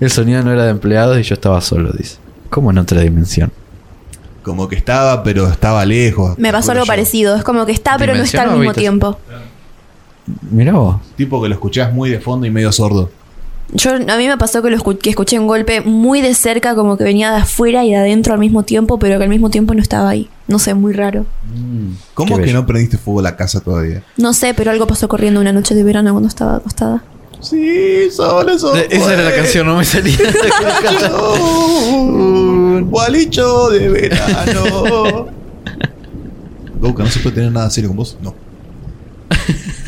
El 0.00 0.10
sonido 0.10 0.42
no 0.42 0.52
era 0.52 0.64
de 0.64 0.70
empleados 0.70 1.18
y 1.18 1.22
yo 1.22 1.34
estaba 1.34 1.60
solo, 1.60 1.90
dice. 1.92 2.16
¿Cómo 2.50 2.70
en 2.70 2.78
otra 2.78 3.00
dimensión? 3.00 3.50
como 4.42 4.68
que 4.68 4.76
estaba, 4.76 5.24
pero 5.24 5.48
estaba 5.48 5.84
lejos. 5.84 6.38
Me 6.38 6.52
pasó 6.52 6.70
algo 6.70 6.84
yo. 6.84 6.86
parecido. 6.86 7.34
Es 7.34 7.42
como 7.42 7.66
que 7.66 7.72
está, 7.72 7.98
pero 7.98 8.14
no 8.14 8.22
está 8.22 8.42
al 8.42 8.50
¿Dimensión 8.50 8.78
o 8.78 8.84
mismo 8.84 8.92
habitación? 9.00 9.18
tiempo. 9.26 10.50
Mirá 10.52 10.72
vos. 10.74 10.96
Tipo 11.16 11.42
que 11.42 11.48
lo 11.48 11.54
escuchás 11.56 11.92
muy 11.92 12.10
de 12.10 12.20
fondo 12.20 12.46
y 12.46 12.50
medio 12.52 12.70
sordo. 12.70 13.10
Yo, 13.72 13.90
a 13.94 14.16
mí 14.16 14.28
me 14.28 14.38
pasó 14.38 14.62
que, 14.62 14.70
lo 14.70 14.76
escu- 14.78 14.96
que 14.98 15.10
escuché 15.10 15.38
un 15.40 15.48
golpe 15.48 15.80
muy 15.80 16.20
de 16.20 16.34
cerca, 16.34 16.74
como 16.76 16.96
que 16.96 17.02
venía 17.04 17.32
de 17.32 17.38
afuera 17.38 17.84
y 17.84 17.90
de 17.90 17.96
adentro 17.96 18.32
al 18.32 18.38
mismo 18.38 18.62
tiempo, 18.62 18.98
pero 18.98 19.18
que 19.18 19.24
al 19.24 19.28
mismo 19.30 19.50
tiempo 19.50 19.74
no 19.74 19.82
estaba 19.82 20.08
ahí. 20.08 20.28
No 20.46 20.58
sé, 20.60 20.74
muy 20.74 20.92
raro. 20.92 21.26
¿Cómo 22.14 22.36
Qué 22.36 22.42
que 22.42 22.46
bello. 22.46 22.60
no 22.60 22.66
prendiste 22.66 22.96
fuego 22.96 23.18
a 23.20 23.22
la 23.24 23.36
casa 23.36 23.60
todavía? 23.60 24.02
No 24.16 24.32
sé, 24.34 24.54
pero 24.54 24.70
algo 24.70 24.86
pasó 24.86 25.08
corriendo 25.08 25.40
una 25.40 25.52
noche 25.52 25.74
de 25.74 25.82
verano 25.82 26.12
cuando 26.12 26.28
estaba 26.28 26.56
acostada. 26.56 27.02
Sí, 27.40 28.08
solo 28.10 28.52
eso. 28.52 28.74
Eh, 28.76 28.86
Esa 28.90 29.12
era 29.14 29.22
la 29.24 29.34
canción, 29.34 29.66
no 29.66 29.76
me 29.76 29.84
salía. 29.84 30.16
Gualicho 32.88 33.70
de 33.70 33.88
verano. 33.88 35.26
Goka, 36.80 37.04
¿no 37.04 37.10
se 37.10 37.20
puede 37.20 37.34
tener 37.36 37.52
nada 37.52 37.68
serio 37.70 37.88
con 37.90 37.96
vos? 37.96 38.16
No. 38.22 38.34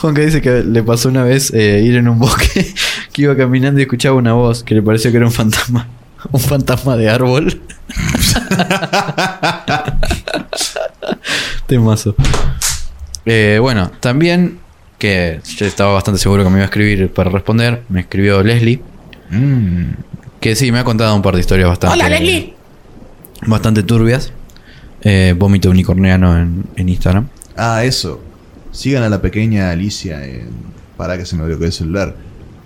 Juanca 0.00 0.22
dice 0.22 0.40
que 0.40 0.62
le 0.62 0.82
pasó 0.82 1.08
una 1.08 1.24
vez 1.24 1.52
eh, 1.52 1.82
ir 1.84 1.96
en 1.96 2.08
un 2.08 2.18
bosque 2.18 2.74
que 3.12 3.22
iba 3.22 3.36
caminando 3.36 3.80
y 3.80 3.82
escuchaba 3.82 4.16
una 4.16 4.32
voz 4.32 4.62
que 4.62 4.74
le 4.74 4.82
pareció 4.82 5.10
que 5.10 5.16
era 5.18 5.26
un 5.26 5.32
fantasma. 5.32 5.86
Un 6.32 6.40
fantasma 6.40 6.96
de 6.96 7.08
árbol. 7.08 7.60
Temazo. 11.68 12.16
Eh, 13.24 13.58
bueno, 13.60 13.92
también 14.00 14.58
que 14.98 15.38
yo 15.56 15.64
estaba 15.64 15.92
bastante 15.92 16.18
seguro 16.18 16.42
que 16.42 16.50
me 16.50 16.56
iba 16.56 16.62
a 16.62 16.66
escribir 16.66 17.08
para 17.12 17.30
responder, 17.30 17.84
me 17.88 18.00
escribió 18.00 18.42
Leslie, 18.42 18.82
Mm. 19.30 19.92
que 20.40 20.56
sí, 20.56 20.72
me 20.72 20.78
ha 20.80 20.84
contado 20.84 21.14
un 21.14 21.22
par 21.22 21.34
de 21.34 21.40
historias 21.40 21.68
bastante... 21.68 21.98
Hola, 21.98 22.08
Leslie. 22.08 22.54
Bastante 23.46 23.82
turbias. 23.82 24.32
Eh, 25.02 25.34
vómito 25.36 25.70
unicorniano 25.70 26.36
en, 26.36 26.64
en 26.76 26.88
Instagram. 26.88 27.28
Ah, 27.56 27.84
eso. 27.84 28.22
Sigan 28.78 29.02
a 29.02 29.08
la 29.08 29.20
pequeña 29.20 29.72
Alicia 29.72 30.24
en... 30.24 30.50
Para 30.96 31.18
que 31.18 31.26
se 31.26 31.34
me 31.34 31.44
bloquee 31.44 31.66
el 31.66 31.72
celular. 31.72 32.14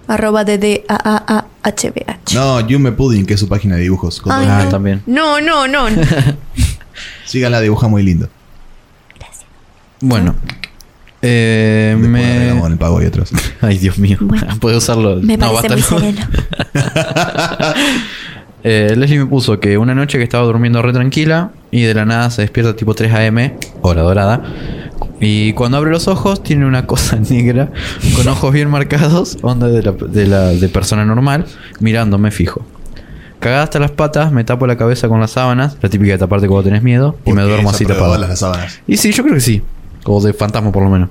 Arroba 0.07 0.45
DDAAHBH. 0.45 2.35
No, 2.35 2.61
Yume 2.61 2.93
Pudding, 2.93 3.25
que 3.25 3.33
es 3.33 3.41
su 3.41 3.49
página 3.49 3.77
de 3.77 3.83
dibujos. 3.85 4.21
Con 4.21 4.31
Ay, 4.31 4.47
ah, 4.47 4.61
N. 4.61 4.71
también. 4.71 5.03
No, 5.07 5.41
no, 5.41 5.67
no. 5.67 5.89
no. 5.89 6.03
Síganla, 7.25 7.63
dibuja 7.63 7.89
muy 7.89 8.03
lindo. 8.03 8.29
Bueno. 10.03 10.35
Eh, 11.23 11.97
me... 11.99 12.59
el 12.59 12.77
pago 12.77 13.01
y 13.03 13.07
otros. 13.07 13.31
Ay, 13.63 13.79
Dios 13.79 13.97
mío. 13.97 14.19
Bueno. 14.21 14.55
Puede 14.61 14.77
usarlo. 14.77 15.17
Me 15.17 15.39
No, 15.39 15.55
parece 15.55 15.71
muy 15.71 15.81
no. 15.81 15.89
sereno. 15.89 16.27
Eh, 18.65 18.95
Leslie 18.97 19.19
me 19.19 19.27
puso 19.27 19.59
que 19.59 19.77
una 19.77 19.95
noche 19.95 20.19
que 20.19 20.25
estaba 20.25 20.45
durmiendo 20.45 20.83
re 20.83 20.93
tranquila 20.93 21.51
y 21.73 21.83
de 21.83 21.95
la 21.95 22.05
nada 22.05 22.31
se 22.31 22.43
despierta 22.43 22.77
tipo 22.77 22.95
3 22.95 23.13
a.m., 23.13 23.57
hora 23.81 24.03
dorada. 24.03 24.43
Y 25.25 25.53
cuando 25.53 25.77
abre 25.79 25.93
los 25.93 26.09
ojos 26.09 26.43
tiene 26.43 26.67
una 26.67 26.85
cosa 26.87 27.17
negra 27.31 27.71
con 28.17 28.27
ojos 28.27 28.53
bien 28.53 28.69
marcados, 28.69 29.39
onda 29.43 29.69
de 29.69 29.81
la, 29.83 29.93
de 29.93 30.27
la 30.27 30.49
de 30.49 30.69
persona 30.69 31.05
normal, 31.05 31.47
mirándome 31.79 32.33
fijo. 32.33 32.67
Cagada 33.39 33.63
hasta 33.63 33.79
las 33.79 33.93
patas, 33.93 34.33
me 34.33 34.43
tapo 34.43 34.67
la 34.67 34.77
cabeza 34.77 35.09
con 35.09 35.21
las 35.21 35.31
sábanas, 35.31 35.77
la 35.81 35.89
típica 35.89 36.13
de 36.13 36.19
taparte 36.19 36.49
cuando 36.49 36.65
tenés 36.65 36.83
miedo, 36.83 37.17
y 37.25 37.33
me 37.33 37.43
duermo 37.43 37.71
así 37.71 37.87
tapado. 37.87 38.19
las 38.19 38.39
sábanas. 38.39 38.81
Y 38.89 38.97
sí, 38.97 39.13
yo 39.13 39.23
creo 39.23 39.37
que 39.37 39.41
sí. 39.41 39.63
O 40.05 40.21
de 40.21 40.33
fantasma 40.33 40.73
por 40.73 40.83
lo 40.83 40.91
menos. 40.91 41.09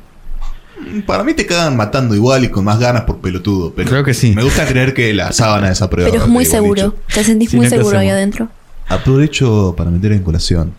Para 1.05 1.23
mí 1.23 1.33
te 1.33 1.45
cagan 1.45 1.77
matando 1.77 2.13
igual 2.13 2.43
y 2.43 2.49
con 2.49 2.65
más 2.65 2.79
ganas 2.79 3.03
por 3.03 3.19
pelotudo. 3.19 3.73
Pero 3.73 3.89
Creo 3.89 4.03
que 4.03 4.13
sí. 4.13 4.33
Me 4.35 4.43
gusta 4.43 4.65
creer 4.65 4.93
que 4.93 5.13
la 5.13 5.31
sábana 5.31 5.71
prueba. 5.89 6.09
Pero 6.11 6.23
es 6.23 6.29
muy 6.29 6.43
seguro. 6.43 6.73
dicho. 6.73 6.95
Te 7.13 7.23
sentís 7.23 7.51
Sí, 7.51 7.55
muy 7.57 7.65
no 7.67 7.69
seguro 7.69 7.99
ahí 7.99 8.09
adentro. 8.09 8.49
Aprovecho 8.89 9.73
para 9.77 9.89
meter 9.89 10.11
en 10.11 10.23
colación. 10.23 10.73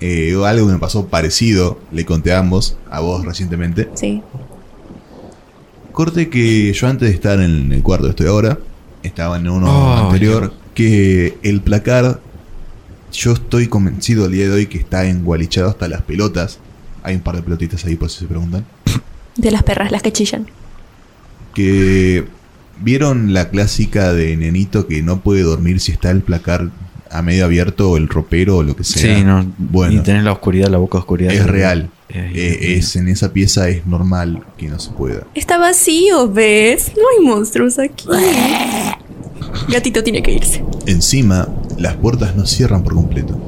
Eh, 0.00 0.34
algo 0.44 0.66
que 0.66 0.72
me 0.74 0.78
pasó 0.78 1.06
parecido, 1.06 1.78
le 1.92 2.04
conté 2.04 2.32
a 2.32 2.38
ambos, 2.38 2.76
a 2.90 3.00
vos 3.00 3.24
recientemente. 3.24 3.88
Sí. 3.94 4.22
Corte 5.92 6.28
que 6.28 6.72
yo 6.72 6.88
antes 6.88 7.08
de 7.08 7.14
estar 7.14 7.40
en 7.40 7.72
el 7.72 7.82
cuarto 7.82 8.04
que 8.06 8.10
estoy 8.10 8.26
ahora, 8.26 8.58
estaba 9.02 9.36
en 9.36 9.48
uno 9.48 9.66
Oh, 9.68 10.06
anterior, 10.06 10.52
que 10.74 11.38
el 11.42 11.60
placar, 11.60 12.20
yo 13.12 13.32
estoy 13.32 13.68
convencido 13.68 14.24
al 14.24 14.32
día 14.32 14.46
de 14.46 14.52
hoy 14.52 14.66
que 14.66 14.78
está 14.78 15.06
engualichado 15.06 15.68
hasta 15.68 15.86
las 15.88 16.02
pelotas. 16.02 16.58
Hay 17.04 17.14
un 17.14 17.20
par 17.20 17.36
de 17.36 17.42
pelotitas 17.42 17.84
ahí 17.84 17.96
por 17.96 18.10
si 18.10 18.20
se 18.20 18.26
preguntan. 18.26 18.64
De 19.36 19.50
las 19.50 19.62
perras, 19.62 19.92
las 19.92 20.02
que 20.02 20.12
chillan. 20.12 20.46
Que 21.54 22.24
vieron 22.80 23.32
la 23.32 23.50
clásica 23.50 24.12
de 24.12 24.36
nenito 24.36 24.88
que 24.88 25.02
no 25.02 25.20
puede 25.20 25.42
dormir 25.42 25.78
si 25.80 25.92
está 25.92 26.10
el 26.10 26.22
placar 26.22 26.70
a 27.10 27.22
medio 27.22 27.44
abierto 27.44 27.96
el 27.96 28.08
ropero 28.08 28.58
o 28.58 28.62
lo 28.62 28.74
que 28.76 28.84
sea. 28.84 29.16
Sí, 29.16 29.24
no. 29.24 29.46
Bueno. 29.58 29.94
Y 29.94 30.02
tenés 30.02 30.24
la 30.24 30.32
oscuridad, 30.32 30.68
la 30.68 30.78
boca 30.78 30.98
oscuridad. 30.98 31.32
Es 31.32 31.46
real. 31.46 31.90
Eh, 32.08 32.30
Eh, 32.34 32.74
es 32.76 32.96
en 32.96 33.08
esa 33.08 33.32
pieza 33.32 33.68
es 33.68 33.86
normal 33.86 34.42
que 34.56 34.68
no 34.68 34.78
se 34.78 34.90
pueda. 34.90 35.26
Está 35.34 35.58
vacío, 35.58 36.30
¿ves? 36.30 36.92
No 36.96 37.02
hay 37.16 37.24
monstruos 37.26 37.78
aquí. 37.78 38.06
Gatito 39.68 40.02
tiene 40.02 40.22
que 40.22 40.32
irse. 40.32 40.64
Encima, 40.86 41.48
las 41.78 41.94
puertas 41.94 42.36
no 42.36 42.46
cierran 42.46 42.82
por 42.82 42.94
completo. 42.94 43.38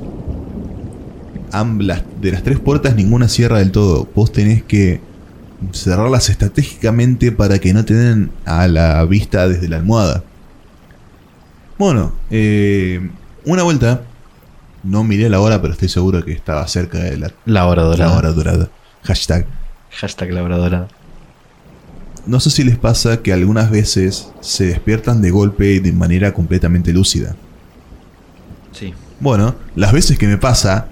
Amblas, 1.53 2.03
de 2.21 2.33
las 2.33 2.43
tres 2.43 2.59
puertas 2.59 2.97
ninguna 2.97 3.29
cierra 3.29 3.59
del 3.59 3.71
todo. 3.71 4.09
Vos 4.15 4.33
tenés 4.33 4.63
que 4.63 5.01
cerrarlas 5.73 6.29
estratégicamente 6.29 7.33
para 7.33 7.59
que 7.59 7.73
no 7.73 7.85
te 7.85 7.95
den 7.95 8.31
a 8.45 8.69
la 8.69 9.05
vista 9.05 9.49
desde 9.49 9.69
la 9.69 9.77
almohada. 9.77 10.23
Bueno, 11.79 12.13
eh, 12.31 13.11
una 13.47 13.63
vuelta. 13.63 14.03
No 14.85 15.03
miré 15.03 15.29
la 15.29 15.41
hora, 15.41 15.61
pero 15.61 15.73
estoy 15.73 15.89
seguro 15.89 16.25
que 16.25 16.33
estaba 16.33 16.67
cerca 16.69 16.99
de 16.99 17.17
la, 17.17 17.33
La 17.45 17.67
hora 17.67 17.83
dorada. 17.83 18.11
la 18.13 18.19
hora 18.19 18.33
dorada. 18.33 18.69
Hashtag. 19.03 19.47
Hashtag 19.91 20.31
la 20.33 20.43
hora 20.43 20.59
dorada. 20.59 20.89
No 22.27 22.39
sé 22.41 22.51
si 22.51 22.63
les 22.65 22.77
pasa 22.77 23.23
que 23.23 23.33
algunas 23.33 23.71
veces 23.71 24.29
se 24.41 24.67
despiertan 24.67 25.23
de 25.23 25.31
golpe 25.31 25.73
y 25.73 25.79
de 25.81 25.93
manera 25.93 26.33
completamente 26.35 26.93
lúcida. 26.93 27.35
Sí. 28.73 28.93
Bueno, 29.21 29.55
las 29.75 29.93
veces 29.93 30.19
que 30.19 30.27
me 30.29 30.37
pasa, 30.39 30.89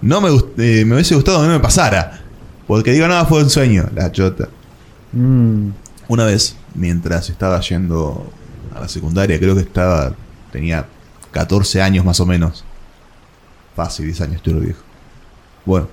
no 0.00 0.20
me, 0.20 0.28
eh, 0.58 0.84
me 0.84 0.94
hubiese 0.94 1.14
gustado 1.14 1.40
que 1.42 1.48
no 1.48 1.52
me 1.54 1.60
pasara. 1.60 2.20
Porque 2.66 2.92
digo, 2.92 3.08
no, 3.08 3.26
fue 3.26 3.42
un 3.42 3.50
sueño, 3.50 3.88
la 3.94 4.10
chota. 4.12 4.48
Mm, 5.12 5.68
Una 6.08 6.24
vez, 6.24 6.56
mientras 6.74 7.28
estaba 7.30 7.60
yendo 7.60 8.30
a 8.74 8.80
la 8.80 8.88
secundaria, 8.88 9.38
creo 9.38 9.54
que 9.54 9.62
estaba, 9.62 10.14
tenía 10.52 10.86
14 11.34 11.82
años 11.82 12.04
más 12.04 12.20
o 12.20 12.26
menos. 12.26 12.64
Fácil, 13.74 14.06
10 14.06 14.20
años, 14.22 14.36
estoy 14.36 14.54
viejo. 14.54 14.80
Bueno, 15.66 15.88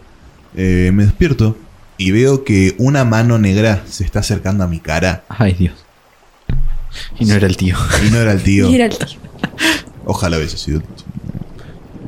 eh, 0.56 0.92
me 0.94 1.04
despierto 1.04 1.58
y 1.98 2.12
veo 2.12 2.44
que 2.44 2.76
una 2.78 3.06
mano 3.06 3.39
negra 3.39 3.84
se 3.88 4.04
está 4.04 4.20
acercando 4.20 4.64
a 4.64 4.68
mi 4.68 4.80
cara. 4.80 5.24
Ay, 5.30 5.54
Dios. 5.54 5.74
Y 7.20 7.26
no 7.26 7.34
era 7.34 7.48
el 7.48 7.58
tío. 7.58 7.76
Y 8.06 8.12
no 8.12 8.20
era 8.20 8.32
el 8.32 8.44
tío. 8.44 8.70
Y 8.72 8.76
era 8.76 8.86
el 8.86 8.98
tío. 8.98 9.20
Ojalá 10.06 10.38
hubiese 10.38 10.58
sido. 10.58 10.84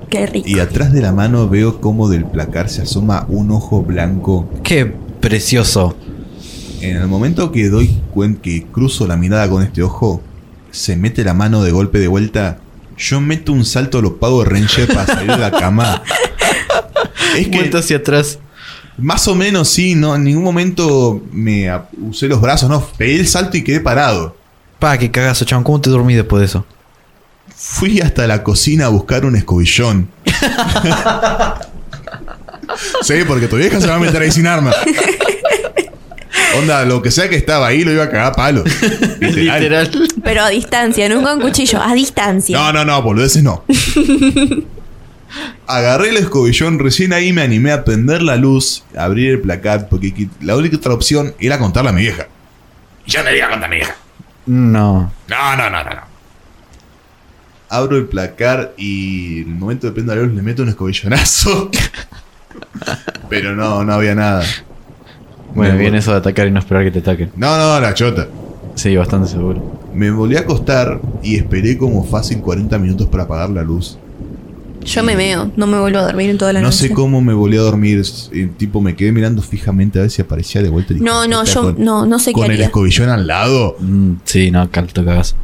Qué 0.09 0.27
rico. 0.27 0.47
Y 0.47 0.59
atrás 0.59 0.93
de 0.93 1.01
la 1.01 1.11
mano 1.11 1.49
veo 1.49 1.81
como 1.81 2.09
del 2.09 2.25
placar 2.25 2.69
se 2.69 2.84
asoma 2.84 3.25
un 3.29 3.49
ojo 3.49 3.81
blanco 3.81 4.47
Qué 4.63 4.86
precioso. 5.19 5.97
En 6.81 6.97
el 6.97 7.07
momento 7.07 7.51
que 7.51 7.69
doy 7.69 7.99
cuenta 8.11 8.43
que 8.43 8.67
cruzo 8.67 9.07
la 9.07 9.17
mirada 9.17 9.49
con 9.49 9.63
este 9.63 9.81
ojo, 9.81 10.21
se 10.69 10.97
mete 10.97 11.23
la 11.23 11.34
mano 11.34 11.63
de 11.63 11.71
golpe 11.71 11.97
de 11.99 12.07
vuelta. 12.07 12.59
Yo 13.03 13.19
meto 13.19 13.51
un 13.51 13.65
salto 13.65 13.97
a 13.97 14.01
los 14.01 14.13
Power 14.13 14.47
Ranger 14.49 14.87
para 14.87 15.05
salir 15.05 15.31
de 15.31 15.37
la 15.37 15.51
cama. 15.51 16.01
Es 17.37 17.47
que 17.47 17.57
Vuelta 17.57 17.79
hacia 17.79 17.97
atrás. 17.97 18.39
más 18.97 19.27
o 19.27 19.33
menos 19.33 19.67
sí, 19.67 19.95
no, 19.95 20.15
en 20.15 20.23
ningún 20.23 20.43
momento 20.43 21.21
me 21.31 21.67
usé 21.99 22.27
los 22.27 22.39
brazos, 22.39 22.69
no, 22.69 22.85
pegué 22.97 23.19
el 23.19 23.27
salto 23.27 23.57
y 23.57 23.63
quedé 23.63 23.79
parado. 23.79 24.37
Pa, 24.77 24.97
qué 24.97 25.09
cagazo, 25.09 25.43
chabón. 25.43 25.63
¿Cómo 25.63 25.81
te 25.81 25.89
dormí 25.89 26.13
después 26.13 26.41
de 26.41 26.45
eso? 26.45 26.65
Fui 27.55 27.99
hasta 28.01 28.27
la 28.27 28.43
cocina 28.43 28.85
a 28.85 28.89
buscar 28.89 29.25
un 29.25 29.35
escobillón. 29.35 30.09
sí, 33.01 33.15
porque 33.27 33.47
tu 33.47 33.57
vieja 33.57 33.81
se 33.81 33.87
va 33.87 33.95
a 33.95 33.99
meter 33.99 34.21
ahí 34.21 34.31
sin 34.31 34.47
arma. 34.47 34.71
Onda, 36.57 36.85
lo 36.85 37.01
que 37.01 37.11
sea 37.11 37.29
que 37.29 37.35
estaba 37.35 37.67
ahí 37.67 37.83
lo 37.83 37.91
iba 37.91 38.03
a 38.03 38.09
cagar 38.09 38.27
a 38.27 38.31
palo. 38.31 38.63
Literal. 39.19 39.89
Pero 40.23 40.43
a 40.43 40.49
distancia, 40.49 41.09
nunca 41.09 41.33
un 41.33 41.41
cuchillo, 41.41 41.81
a 41.81 41.93
distancia. 41.93 42.57
No, 42.57 42.71
no, 42.71 42.85
no, 42.85 43.01
boludeces 43.01 43.43
no. 43.43 43.63
Agarré 45.67 46.09
el 46.09 46.17
escobillón, 46.17 46.77
recién 46.77 47.13
ahí 47.13 47.33
me 47.33 47.41
animé 47.41 47.71
a 47.71 47.83
prender 47.83 48.21
la 48.21 48.35
luz, 48.35 48.83
a 48.95 49.05
abrir 49.05 49.31
el 49.31 49.41
placar, 49.41 49.89
porque 49.89 50.27
la 50.41 50.55
única 50.55 50.77
otra 50.77 50.93
opción 50.93 51.33
era 51.39 51.57
contarle 51.57 51.89
a 51.89 51.93
mi 51.93 52.01
vieja. 52.01 52.27
Y 53.05 53.11
Yo 53.11 53.23
no 53.23 53.31
le 53.31 53.37
iba 53.37 53.47
a 53.47 53.49
contar 53.49 53.69
a 53.69 53.71
mi 53.71 53.77
vieja. 53.77 53.95
No. 54.45 55.11
No, 55.27 55.55
no, 55.55 55.69
no, 55.69 55.83
no, 55.83 55.89
no. 55.89 56.13
Abro 57.69 57.97
el 57.97 58.05
placar 58.05 58.73
y 58.77 59.41
en 59.41 59.47
el 59.47 59.55
momento 59.55 59.87
de 59.87 59.93
prender 59.93 60.17
la 60.17 60.23
luz 60.23 60.33
le 60.35 60.41
meto 60.43 60.61
un 60.61 60.69
escobillonazo. 60.69 61.71
Pero 63.29 63.55
no, 63.55 63.83
no 63.83 63.93
había 63.93 64.13
nada. 64.13 64.45
Bueno, 65.55 65.77
bien 65.77 65.95
eso 65.95 66.11
de 66.11 66.17
atacar 66.17 66.47
y 66.47 66.51
no 66.51 66.59
esperar 66.59 66.83
que 66.83 66.91
te 66.91 66.99
ataquen. 66.99 67.31
No, 67.35 67.57
no, 67.57 67.79
la 67.79 67.93
chota. 67.93 68.27
Sí, 68.75 68.95
bastante 68.95 69.27
seguro. 69.29 69.61
Me 69.93 70.09
volví 70.09 70.35
a 70.35 70.39
acostar 70.41 70.99
y 71.21 71.35
esperé 71.35 71.77
como 71.77 72.03
fácil 72.03 72.39
40 72.41 72.77
minutos 72.79 73.07
para 73.07 73.23
apagar 73.23 73.49
la 73.51 73.61
luz. 73.61 73.97
Yo 74.83 75.01
me 75.03 75.15
meo, 75.15 75.49
no 75.55 75.65
me 75.67 75.79
vuelvo 75.79 75.99
a 75.99 76.01
dormir 76.03 76.29
en 76.31 76.37
toda 76.37 76.51
la 76.51 76.59
No 76.59 76.65
noche. 76.67 76.89
sé 76.89 76.93
cómo 76.93 77.21
me 77.21 77.33
volví 77.33 77.55
a 77.55 77.61
dormir. 77.61 78.01
eh, 78.33 78.49
tipo, 78.57 78.81
me 78.81 78.95
quedé 78.95 79.11
mirando 79.13 79.41
fijamente 79.41 79.99
a 79.99 80.01
ver 80.01 80.11
si 80.11 80.21
aparecía 80.21 80.61
de 80.61 80.69
vuelta. 80.69 80.91
el 80.93 80.97
hijo 80.97 81.05
No, 81.05 81.25
no, 81.27 81.43
yo 81.45 81.61
con- 81.61 81.75
no, 81.83 82.05
no 82.05 82.19
sé 82.19 82.31
qué 82.31 82.33
Con 82.33 82.45
el 82.45 82.51
haría. 82.53 82.65
escobillón 82.65 83.09
al 83.09 83.25
lado. 83.27 83.77
Mm, 83.79 84.13
sí, 84.25 84.51
no, 84.51 84.69
calto 84.71 85.05
cagazo. 85.05 85.35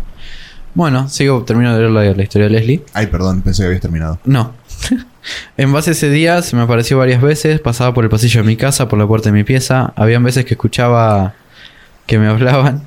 Bueno, 0.73 1.07
sigo, 1.07 1.43
termino 1.43 1.73
de 1.73 1.79
leer 1.79 1.91
la, 1.91 2.03
la 2.15 2.23
historia 2.23 2.47
de 2.47 2.53
Leslie. 2.53 2.83
Ay, 2.93 3.07
perdón, 3.07 3.41
pensé 3.41 3.61
que 3.61 3.67
habías 3.67 3.81
terminado. 3.81 4.19
No. 4.25 4.51
en 5.57 5.73
base 5.73 5.91
a 5.91 5.93
ese 5.93 6.09
día 6.09 6.41
se 6.41 6.55
me 6.55 6.61
apareció 6.61 6.97
varias 6.97 7.21
veces, 7.21 7.59
pasaba 7.59 7.93
por 7.93 8.03
el 8.03 8.09
pasillo 8.09 8.41
de 8.41 8.47
mi 8.47 8.55
casa, 8.55 8.87
por 8.87 8.97
la 8.99 9.07
puerta 9.07 9.29
de 9.29 9.33
mi 9.33 9.43
pieza. 9.43 9.93
Habían 9.95 10.23
veces 10.23 10.45
que 10.45 10.53
escuchaba 10.53 11.33
que 12.05 12.17
me 12.19 12.27
hablaban, 12.29 12.83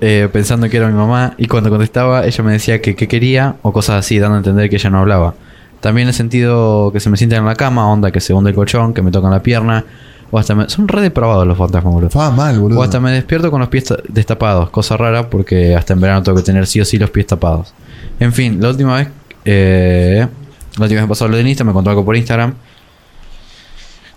eh, 0.00 0.28
pensando 0.32 0.68
que 0.68 0.76
era 0.76 0.86
mi 0.88 0.94
mamá, 0.94 1.34
y 1.38 1.46
cuando 1.46 1.70
contestaba 1.70 2.26
ella 2.26 2.44
me 2.44 2.52
decía 2.52 2.80
que 2.80 2.94
qué 2.96 3.08
quería 3.08 3.56
o 3.62 3.72
cosas 3.72 3.96
así, 3.96 4.18
dando 4.18 4.34
a 4.36 4.38
entender 4.38 4.68
que 4.70 4.76
ella 4.76 4.90
no 4.90 4.98
hablaba. 5.00 5.34
También 5.80 6.08
he 6.08 6.12
sentido 6.12 6.90
que 6.92 7.00
se 7.00 7.10
me 7.10 7.16
sientan 7.16 7.40
en 7.40 7.44
la 7.46 7.54
cama, 7.56 7.86
onda 7.90 8.10
que 8.10 8.20
se 8.20 8.32
hunde 8.32 8.50
el 8.50 8.56
colchón, 8.56 8.94
que 8.94 9.02
me 9.02 9.10
tocan 9.10 9.30
la 9.30 9.42
pierna, 9.42 9.84
O 10.30 10.38
hasta 10.38 10.54
me- 10.56 10.68
son 10.68 10.88
re 10.88 11.00
depravados 11.02 11.46
los 11.46 11.56
fantasmas, 11.56 11.92
boludo. 11.94 12.10
Fa 12.10 12.30
mal, 12.30 12.58
boludo. 12.58 12.80
O 12.80 12.82
hasta 12.82 12.98
me 12.98 13.12
despierto 13.12 13.50
con 13.52 13.60
los 13.60 13.68
pies 13.68 13.84
ta- 13.84 13.98
destapados, 14.08 14.68
cosa 14.70 14.96
rara 14.96 15.28
porque 15.30 15.76
hasta 15.76 15.92
en 15.92 16.00
verano 16.00 16.22
tengo 16.24 16.36
que 16.38 16.42
tener 16.42 16.66
sí 16.66 16.80
o 16.80 16.84
sí 16.84 16.98
los 16.98 17.10
pies 17.10 17.26
tapados. 17.28 17.72
En 18.18 18.32
fin, 18.32 18.60
la 18.60 18.70
última 18.70 18.96
vez, 18.96 19.08
eh, 19.44 20.26
la 20.76 20.84
última 20.84 21.00
vez 21.00 21.02
me 21.02 21.08
pasó 21.08 21.28
lo 21.28 21.36
de 21.36 21.48
Insta, 21.48 21.64
me 21.64 21.72
contó 21.72 21.90
algo 21.90 22.04
por 22.04 22.16
Instagram, 22.16 22.54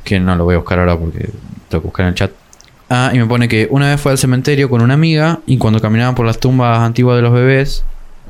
que 0.04 0.20
no 0.20 0.36
lo 0.36 0.46
voy 0.46 0.56
a 0.56 0.58
buscar 0.58 0.80
ahora 0.80 0.98
porque 0.98 1.30
tengo 1.70 1.82
que 1.82 1.88
buscar 1.88 2.06
en 2.06 2.10
el 2.10 2.16
chat. 2.16 2.32
Ah, 2.90 3.12
y 3.14 3.18
me 3.18 3.26
pone 3.26 3.48
que 3.48 3.68
una 3.70 3.90
vez 3.90 4.00
fue 4.00 4.14
al 4.14 4.18
cementerio 4.18 4.70
con 4.70 4.82
una 4.82 4.94
amiga 4.94 5.40
y 5.46 5.58
cuando 5.58 5.80
caminaban 5.82 6.16
por 6.16 6.26
las 6.26 6.40
tumbas 6.40 6.80
antiguas 6.80 7.18
de 7.18 7.22
los 7.22 7.34
bebés, 7.34 7.84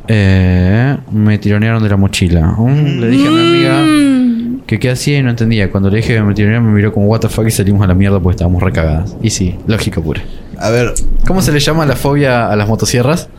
eh, 0.07 0.97
me 1.11 1.37
tironearon 1.37 1.83
de 1.83 1.89
la 1.89 1.97
mochila. 1.97 2.55
Mm, 2.57 2.99
le 2.99 3.07
dije 3.07 3.27
a 3.27 3.31
mi 3.31 3.39
amiga 3.39 4.63
que 4.65 4.79
qué 4.79 4.89
hacía 4.89 5.19
y 5.19 5.23
no 5.23 5.29
entendía. 5.29 5.71
Cuando 5.71 5.89
le 5.89 5.97
dije 5.97 6.15
que 6.15 6.21
me 6.21 6.33
tironearon 6.33 6.65
me 6.65 6.73
miró 6.73 6.91
como 6.91 7.05
what 7.05 7.19
the 7.19 7.29
fuck 7.29 7.45
y 7.47 7.51
salimos 7.51 7.83
a 7.83 7.87
la 7.87 7.93
mierda 7.93 8.19
porque 8.19 8.35
estábamos 8.35 8.63
recagadas. 8.63 9.15
Y 9.21 9.29
sí, 9.29 9.57
lógica 9.67 10.01
pura. 10.01 10.21
A 10.59 10.71
ver, 10.71 10.93
¿Cómo 11.27 11.41
se 11.41 11.51
le 11.51 11.59
llama 11.59 11.85
la 11.85 11.95
fobia 11.95 12.49
a 12.49 12.55
las 12.55 12.67
motosierras? 12.67 13.29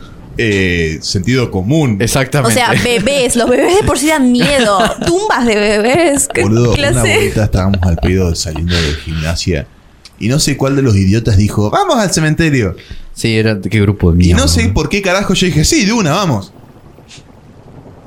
Eh, 0.41 0.99
sentido 1.01 1.51
común. 1.51 1.97
O 1.99 2.03
Exactamente. 2.03 2.53
sea, 2.55 2.71
bebés, 2.81 3.35
los 3.35 3.49
bebés 3.49 3.75
de 3.75 3.83
por 3.83 3.99
sí 3.99 4.07
dan 4.07 4.31
miedo. 4.31 4.79
Tumbas 5.05 5.45
de 5.45 5.55
bebés. 5.55 6.29
¿Qué 6.33 6.43
Boludo, 6.43 6.69
una 6.73 6.77
clase? 6.91 7.15
vuelta 7.17 7.43
estábamos 7.43 7.79
al 7.81 7.97
pedo 7.97 8.33
saliendo 8.35 8.73
de 8.73 8.93
gimnasia. 9.03 9.67
Y 10.17 10.29
no 10.29 10.39
sé 10.39 10.55
cuál 10.57 10.75
de 10.77 10.81
los 10.81 10.95
idiotas 10.95 11.35
dijo, 11.37 11.69
vamos 11.69 11.97
al 11.97 12.11
cementerio. 12.11 12.75
Sí, 13.13 13.35
era 13.37 13.59
qué 13.59 13.81
grupo 13.81 14.11
de 14.11 14.15
Y 14.23 14.27
mierda. 14.27 14.41
no 14.43 14.47
sé 14.47 14.69
por 14.69 14.87
qué 14.87 15.01
carajo 15.01 15.33
yo 15.33 15.45
dije, 15.45 15.65
sí, 15.65 15.85
de 15.85 15.91
una, 15.93 16.11
vamos. 16.11 16.53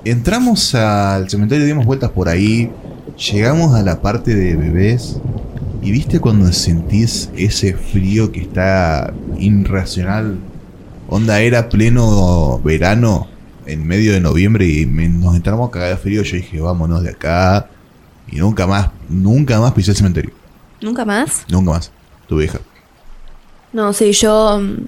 Entramos 0.04 0.74
al 0.74 1.28
cementerio, 1.30 1.64
dimos 1.66 1.84
vueltas 1.86 2.10
por 2.10 2.28
ahí. 2.28 2.70
Llegamos 3.32 3.74
a 3.74 3.82
la 3.82 4.00
parte 4.00 4.34
de 4.34 4.56
bebés. 4.56 5.16
Y 5.82 5.90
viste 5.90 6.20
cuando 6.20 6.52
sentís 6.52 7.28
ese 7.36 7.74
frío 7.74 8.30
que 8.32 8.40
está 8.40 9.12
irracional. 9.38 10.38
Onda 11.14 11.40
era 11.40 11.68
pleno 11.68 12.58
verano 12.64 13.26
en 13.66 13.86
medio 13.86 14.12
de 14.14 14.20
noviembre 14.20 14.66
y 14.66 14.86
me- 14.86 15.08
nos 15.10 15.36
entramos 15.36 15.68
a 15.68 15.70
cagar 15.70 15.90
de 15.90 15.96
frío. 15.98 16.22
Yo 16.22 16.36
dije, 16.36 16.58
vámonos 16.60 17.02
de 17.02 17.10
acá. 17.10 17.68
Y 18.30 18.36
nunca 18.36 18.66
más, 18.66 18.88
nunca 19.10 19.60
más 19.60 19.72
pisé 19.72 19.90
el 19.90 19.96
cementerio. 19.98 20.30
¿Nunca 20.80 21.04
más? 21.04 21.44
Nunca 21.48 21.72
más. 21.72 21.90
Tu 22.28 22.36
vieja. 22.38 22.60
No, 23.74 23.92
sí, 23.92 24.12
yo 24.12 24.58
mm, 24.58 24.86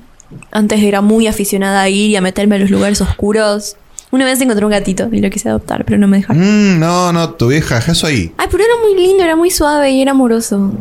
antes 0.51 0.81
era 0.83 1.03
muy 1.03 1.27
aficionada 1.27 1.83
a 1.83 1.89
ir 1.91 2.09
y 2.11 2.17
a 2.17 2.21
meterme 2.23 2.57
en 2.57 2.63
los 2.63 2.71
lugares 2.71 3.01
oscuros. 3.03 3.77
Una 4.11 4.25
vez 4.25 4.41
encontré 4.41 4.65
un 4.65 4.71
gatito 4.71 5.09
y 5.13 5.21
lo 5.21 5.29
quise 5.29 5.51
adoptar, 5.51 5.85
pero 5.85 5.99
no 5.99 6.09
me 6.09 6.19
dejaron. 6.19 6.41
Mm, 6.43 6.79
no, 6.81 7.13
no, 7.13 7.31
tu 7.35 7.49
vieja, 7.49 7.79
eso 7.79 8.07
ahí. 8.07 8.33
Ay, 8.39 8.49
pero 8.51 8.65
era 8.65 8.75
muy 8.83 8.99
lindo, 8.99 9.23
era 9.23 9.37
muy 9.37 9.51
suave 9.51 9.91
y 9.91 10.01
era 10.01 10.13
amoroso. 10.13 10.73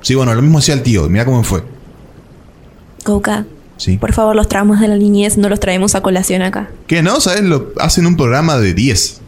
Sí, 0.00 0.14
bueno, 0.14 0.32
lo 0.34 0.42
mismo 0.42 0.58
hacía 0.58 0.74
el 0.74 0.82
tío. 0.84 1.08
Mira 1.08 1.24
cómo 1.24 1.42
fue. 1.42 1.64
Coca, 3.04 3.46
Sí. 3.82 3.96
por 3.96 4.12
favor, 4.12 4.36
los 4.36 4.46
traumas 4.48 4.80
de 4.80 4.86
la 4.86 4.96
niñez 4.96 5.36
no 5.38 5.48
los 5.48 5.58
traemos 5.58 5.96
a 5.96 6.02
colación 6.02 6.42
acá. 6.42 6.68
¿Qué 6.86 7.02
no? 7.02 7.20
¿Sabes? 7.20 7.42
Lo 7.42 7.72
hacen 7.80 8.06
un 8.06 8.16
programa 8.16 8.56
de 8.58 8.74
10. 8.74 9.20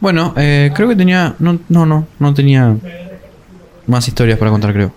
Bueno, 0.00 0.32
eh, 0.36 0.70
creo 0.74 0.88
que 0.88 0.96
tenía. 0.96 1.34
No, 1.38 1.58
no, 1.68 1.84
no. 1.86 2.06
No 2.18 2.34
tenía 2.34 2.76
más 3.86 4.06
historias 4.06 4.38
para 4.38 4.50
contar, 4.50 4.72
creo. 4.72 4.92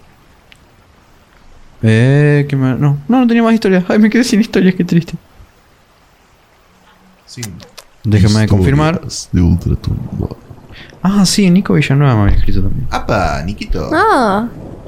Eh, 1.82 2.46
¿qué 2.48 2.56
me- 2.56 2.76
No, 2.76 2.98
no, 3.08 3.20
no 3.22 3.28
tenía 3.28 3.42
más 3.42 3.54
historias. 3.54 3.84
Ay, 3.88 3.98
me 3.98 4.10
quedé 4.10 4.24
sin 4.24 4.42
historias, 4.42 4.76
qué 4.76 4.84
triste. 4.86 5.14
Sí. 7.26 7.42
Déjame 8.04 8.48
confirmar. 8.48 9.02
De 9.32 9.42
Ultratumba. 9.42 10.28
Ah, 11.04 11.26
sí, 11.26 11.50
Nico 11.50 11.74
Villanueva 11.74 12.16
me 12.16 12.22
había 12.24 12.36
escrito 12.36 12.62
también. 12.62 12.88
¡Apa, 12.92 13.42
Niquito! 13.44 13.90
Ah, 13.94 14.48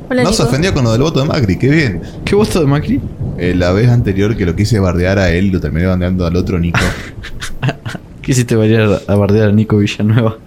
hola 0.10 0.24
no 0.24 0.32
se 0.32 0.44
Nico. 0.44 0.50
ofendió 0.50 0.74
con 0.74 0.84
lo 0.84 0.92
del 0.92 1.02
voto 1.02 1.20
de 1.22 1.26
Macri, 1.28 1.58
qué 1.58 1.70
bien. 1.70 2.02
¿Qué 2.24 2.36
voto 2.36 2.60
de 2.60 2.68
Macri? 2.68 3.02
Eh, 3.38 3.56
la 3.56 3.72
vez 3.72 3.90
anterior 3.90 4.38
que 4.38 4.46
lo 4.46 4.56
quise 4.56 4.80
bardear 4.80 5.18
a 5.18 5.32
él, 5.32 5.48
lo 5.50 5.60
terminé 5.60 5.88
bardeando 5.88 6.26
al 6.26 6.36
otro 6.36 6.60
Nico. 6.60 6.80
Quisiste 8.22 8.56
variar 8.56 9.02
a 9.08 9.16
bardear 9.16 9.50
a 9.50 9.52
Nico 9.52 9.78
Villanueva. 9.78 10.38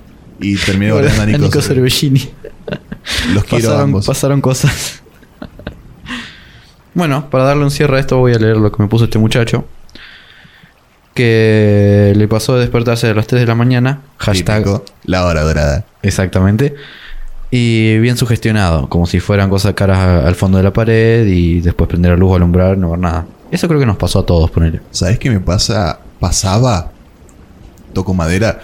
y 0.41 0.57
terminé 0.57 0.93
bardeando 0.93 1.23
a 1.23 1.27
Nico. 1.39 1.59
Cerve- 1.59 1.63
Cervellini. 1.91 2.31
Los 3.35 3.45
quiero 3.45 3.73
a 3.73 3.83
ambos. 3.83 4.07
pasaron 4.07 4.41
cosas. 4.41 5.03
bueno, 6.95 7.29
para 7.29 7.45
darle 7.45 7.65
un 7.65 7.71
cierre 7.71 7.97
a 7.97 8.01
esto 8.01 8.19
voy 8.19 8.35
a 8.35 8.39
leer 8.39 8.57
lo 8.57 8.71
que 8.73 8.83
me 8.83 8.89
puso 8.89 9.05
este 9.05 9.19
muchacho. 9.19 9.65
Que 11.17 12.13
le 12.15 12.29
pasó 12.29 12.55
de 12.55 12.61
despertarse 12.61 13.09
a 13.09 13.15
las 13.15 13.27
3 13.27 13.41
de 13.41 13.47
la 13.47 13.55
mañana. 13.55 14.03
Hashtag. 14.19 14.65
Típico, 14.65 14.85
la 15.05 15.25
hora 15.25 15.43
dorada. 15.43 15.87
Exactamente. 16.03 16.75
Y 17.51 17.99
bien 18.01 18.19
sugestionado, 18.19 18.89
como 18.91 19.07
si 19.07 19.19
fueran 19.19 19.49
cosas 19.49 19.73
caras 19.73 20.25
al 20.27 20.35
fondo 20.35 20.59
de 20.59 20.65
la 20.65 20.75
pared 20.75 21.27
y 21.27 21.63
después 21.63 21.89
prender 21.89 22.13
la 22.13 22.19
luz 22.19 22.33
o 22.33 22.37
alumbrar, 22.37 22.77
no 22.77 22.91
ver 22.91 22.99
nada. 22.99 23.27
Eso 23.51 23.67
creo 23.67 23.81
que 23.81 23.87
nos 23.87 23.97
pasó 23.97 24.19
a 24.19 24.27
todos, 24.27 24.51
ponele. 24.51 24.83
¿Sabes 24.91 25.19
qué 25.19 25.31
me 25.31 25.41
pasa? 25.41 26.01
Pasaba. 26.21 26.93
Toco 27.95 28.13
madera. 28.13 28.61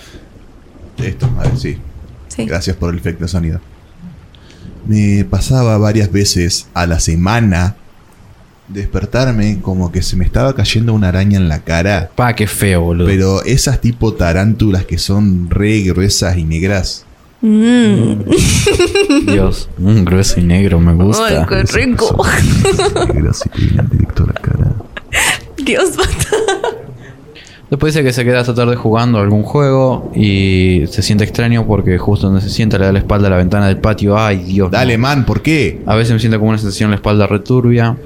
Esto, 0.99 1.31
a 1.39 1.45
ver, 1.45 1.57
sí. 1.57 1.79
Sí. 2.29 2.45
Gracias 2.45 2.77
por 2.77 2.93
el 2.93 2.99
efecto 2.99 3.25
de 3.25 3.29
sonido. 3.29 3.61
Me 4.87 5.25
pasaba 5.25 5.79
varias 5.79 6.13
veces 6.13 6.67
a 6.75 6.87
la 6.87 7.01
semana 7.01 7.77
despertarme 8.69 9.61
como 9.61 9.93
que 9.93 10.03
se 10.03 10.17
me 10.17 10.25
estaba 10.25 10.55
cayendo 10.55 10.95
una 10.95 11.09
araña 11.09 11.37
en 11.39 11.49
la 11.49 11.61
cara. 11.61 12.11
Pa, 12.15 12.35
qué 12.35 12.47
feo, 12.47 12.83
boludo. 12.83 13.07
Pero 13.07 13.43
esas 13.45 13.81
tipo 13.81 14.15
tarántulas 14.15 14.85
que 14.85 14.99
son 14.99 15.51
re 15.51 15.81
gruesas 15.83 16.37
y 16.37 16.45
negras. 16.45 17.05
Mm. 17.41 18.15
Dios, 19.27 19.69
un 19.79 20.05
grueso 20.05 20.39
y 20.41 20.45
negro 20.45 20.79
me 20.79 20.93
Ay, 20.93 20.97
gusta. 20.99 21.47
qué 21.49 21.63
rico. 21.65 22.25
negras 23.13 23.43
y 23.57 23.63
directo 23.91 24.25
a 24.25 24.27
la 24.27 24.33
cara. 24.35 24.73
Dios, 25.65 25.97
basta. 25.97 26.29
Después 27.69 27.95
dice 27.95 28.05
que 28.05 28.13
se 28.13 28.23
queda 28.25 28.41
hasta 28.41 28.55
tarde 28.55 28.77
jugando 28.77 29.19
algún 29.19 29.43
juego 29.45 30.13
y 30.15 30.85
se 30.91 31.01
siente 31.03 31.25
extraño 31.25 31.67
porque 31.67 31.97
justo 31.97 32.27
donde 32.27 32.43
se 32.43 32.51
sienta 32.51 32.77
le 32.79 32.85
da 32.85 32.93
la 32.93 32.99
espalda 32.99 33.29
a 33.29 33.31
la 33.31 33.39
ventana 33.39 33.67
del 33.67 33.79
patio. 33.79 34.19
Ay, 34.19 34.45
Dios. 34.45 34.71
no. 34.71 34.77
Dale, 34.77 34.99
man, 34.99 35.25
¿por 35.25 35.41
qué? 35.41 35.81
A 35.87 35.97
veces 35.97 36.13
me 36.13 36.21
siento 36.21 36.39
como 36.39 36.51
una 36.51 36.59
sensación 36.59 36.89
en 36.89 36.91
la 36.91 36.97
espalda 36.97 37.27
returbia. 37.27 37.97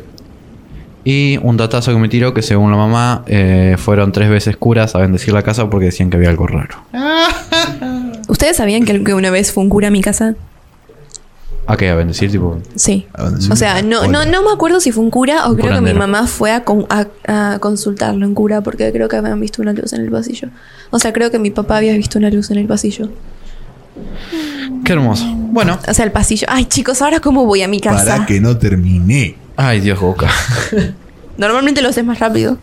Y 1.08 1.38
un 1.40 1.56
datazo 1.56 1.92
que 1.92 1.98
me 1.98 2.08
tiró 2.08 2.34
que 2.34 2.42
según 2.42 2.72
la 2.72 2.76
mamá 2.76 3.22
eh, 3.28 3.76
fueron 3.78 4.10
tres 4.10 4.28
veces 4.28 4.56
curas 4.56 4.96
a 4.96 4.98
bendecir 4.98 5.32
la 5.32 5.42
casa 5.44 5.70
porque 5.70 5.86
decían 5.86 6.10
que 6.10 6.16
había 6.16 6.30
algo 6.30 6.48
raro. 6.48 6.82
¿Ustedes 8.28 8.56
sabían 8.56 8.84
que 8.84 9.14
una 9.14 9.30
vez 9.30 9.52
fue 9.52 9.62
un 9.62 9.70
cura 9.70 9.86
a 9.86 9.90
mi 9.92 10.00
casa? 10.02 10.34
¿A 11.68 11.76
qué? 11.76 11.90
¿A 11.90 11.94
bendecir? 11.94 12.30
Tipo... 12.32 12.58
Sí. 12.74 13.06
A 13.14 13.22
bendecir. 13.24 13.52
O 13.52 13.56
sea, 13.56 13.82
no, 13.82 14.08
no, 14.08 14.24
no 14.24 14.42
me 14.42 14.50
acuerdo 14.52 14.80
si 14.80 14.90
fue 14.90 15.04
un 15.04 15.10
cura 15.10 15.46
o 15.46 15.50
Un 15.50 15.56
creo 15.56 15.74
que 15.74 15.80
mi 15.80 15.94
mamá 15.94 16.26
fue 16.26 16.50
a, 16.50 16.64
con- 16.64 16.86
a- 16.90 17.06
a 17.54 17.58
consultarlo 17.60 18.26
en 18.26 18.34
cura 18.34 18.62
porque 18.62 18.90
creo 18.92 19.08
que 19.08 19.14
habían 19.14 19.38
visto 19.40 19.62
una 19.62 19.72
luz 19.72 19.92
en 19.92 20.00
el 20.00 20.10
pasillo. 20.10 20.48
O 20.90 20.98
sea, 20.98 21.12
creo 21.12 21.30
que 21.30 21.38
mi 21.38 21.50
papá 21.50 21.76
había 21.76 21.92
visto 21.94 22.18
una 22.18 22.30
luz 22.30 22.50
en 22.50 22.58
el 22.58 22.66
pasillo. 22.66 23.08
Qué 24.84 24.92
hermoso. 24.92 25.24
Bueno. 25.36 25.78
O 25.88 25.94
sea, 25.94 26.04
el 26.04 26.10
pasillo. 26.12 26.46
Ay, 26.50 26.64
chicos, 26.64 27.00
ahora 27.00 27.20
cómo 27.20 27.46
voy 27.46 27.62
a 27.62 27.68
mi 27.68 27.78
casa. 27.80 28.04
Para 28.04 28.26
que 28.26 28.40
no 28.40 28.56
terminé. 28.58 29.36
Ay, 29.56 29.80
Dios, 29.80 29.98
Boca. 30.00 30.30
Normalmente 31.38 31.82
lo 31.82 31.88
haces 31.88 32.04
más 32.04 32.18
rápido. 32.18 32.58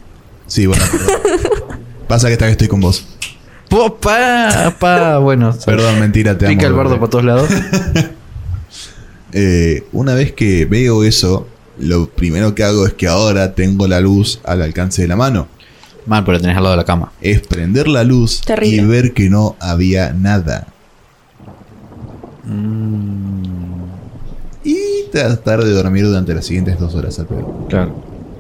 Sí, 0.48 0.65
bueno. 0.65 0.84
Pasa 2.07 2.28
que 2.28 2.34
esta 2.34 2.45
vez 2.45 2.53
estoy 2.53 2.68
con 2.68 2.80
vos. 2.82 3.06
Pa, 4.02 4.76
pa, 4.80 5.18
bueno. 5.18 5.56
Perdón, 5.65 5.99
mentira, 5.99 6.38
te 6.38 6.45
amo. 6.45 6.56
Pica 6.56 6.68
el 6.68 6.74
bardo 6.74 6.99
para 6.99 7.10
todos 7.10 7.26
lados. 7.26 7.49
Eh, 9.32 9.84
una 9.94 10.14
vez 10.14 10.32
que 10.34 10.65
veo 10.65 11.03
eso, 11.03 11.48
lo 11.80 12.07
primero 12.07 12.53
que 12.53 12.64
hago 12.64 12.86
es 12.86 12.94
que 12.94 13.07
ahora 13.07 13.56
tengo 13.56 13.88
la 13.88 13.99
luz 13.99 14.40
al 14.44 14.61
alcance 14.61 15.02
de 15.02 15.07
la 15.07 15.15
mano. 15.15 15.48
Mal, 16.06 16.24
pero 16.24 16.40
tenés 16.40 16.56
al 16.56 16.64
lado 16.64 16.76
de 16.76 16.82
la 16.82 16.86
cama. 16.86 17.11
Es 17.20 17.41
prender 17.41 17.88
la 17.88 18.03
luz 18.03 18.41
Terrible. 18.41 18.84
y 18.84 18.86
ver 18.86 19.14
que 19.14 19.30
no 19.30 19.56
había 19.60 20.14
nada. 20.14 20.68
Mm. 22.44 23.62
Tratar 25.14 25.64
de 25.64 25.69
dormir 25.69 26.06
durante 26.06 26.34
las 26.34 26.44
siguientes 26.44 26.80
dos 26.80 26.95
horas 26.95 27.19
al 27.19 27.27
pedo. 27.27 27.68
Claro. 27.69 27.94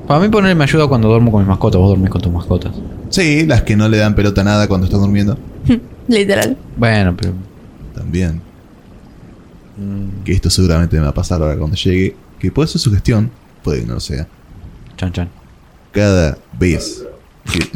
Para 0.07 0.19
mí 0.19 0.27
poner 0.29 0.55
me 0.55 0.63
ayuda 0.63 0.87
cuando 0.87 1.07
duermo 1.07 1.31
con 1.31 1.41
mis 1.41 1.47
mascotas. 1.47 1.79
Vos 1.79 1.89
dormís 1.89 2.09
con 2.09 2.19
tus 2.19 2.33
mascotas. 2.33 2.73
Sí, 3.09 3.45
las 3.45 3.61
que 3.61 3.75
no 3.75 3.87
le 3.87 3.97
dan 3.97 4.15
pelota 4.15 4.41
a 4.41 4.43
nada 4.43 4.67
cuando 4.67 4.85
estás 4.85 4.99
durmiendo. 4.99 5.37
Literal. 6.07 6.57
Bueno, 6.75 7.15
pero... 7.15 7.33
También. 7.93 8.41
Que 10.25 10.33
esto 10.33 10.49
seguramente 10.49 10.97
me 10.97 11.03
va 11.03 11.09
a 11.09 11.13
pasar 11.13 11.43
ahora 11.43 11.55
cuando 11.55 11.75
llegue. 11.75 12.15
Que 12.39 12.51
puede 12.51 12.67
ser 12.67 12.81
su 12.81 12.91
gestión, 12.91 13.29
puede 13.63 13.81
que 13.81 13.85
no 13.85 13.93
lo 13.93 13.99
sea. 13.99 14.27
Chan, 14.97 15.13
chan. 15.13 15.29
Cada 15.91 16.39
vez 16.57 17.05
que, 17.51 17.59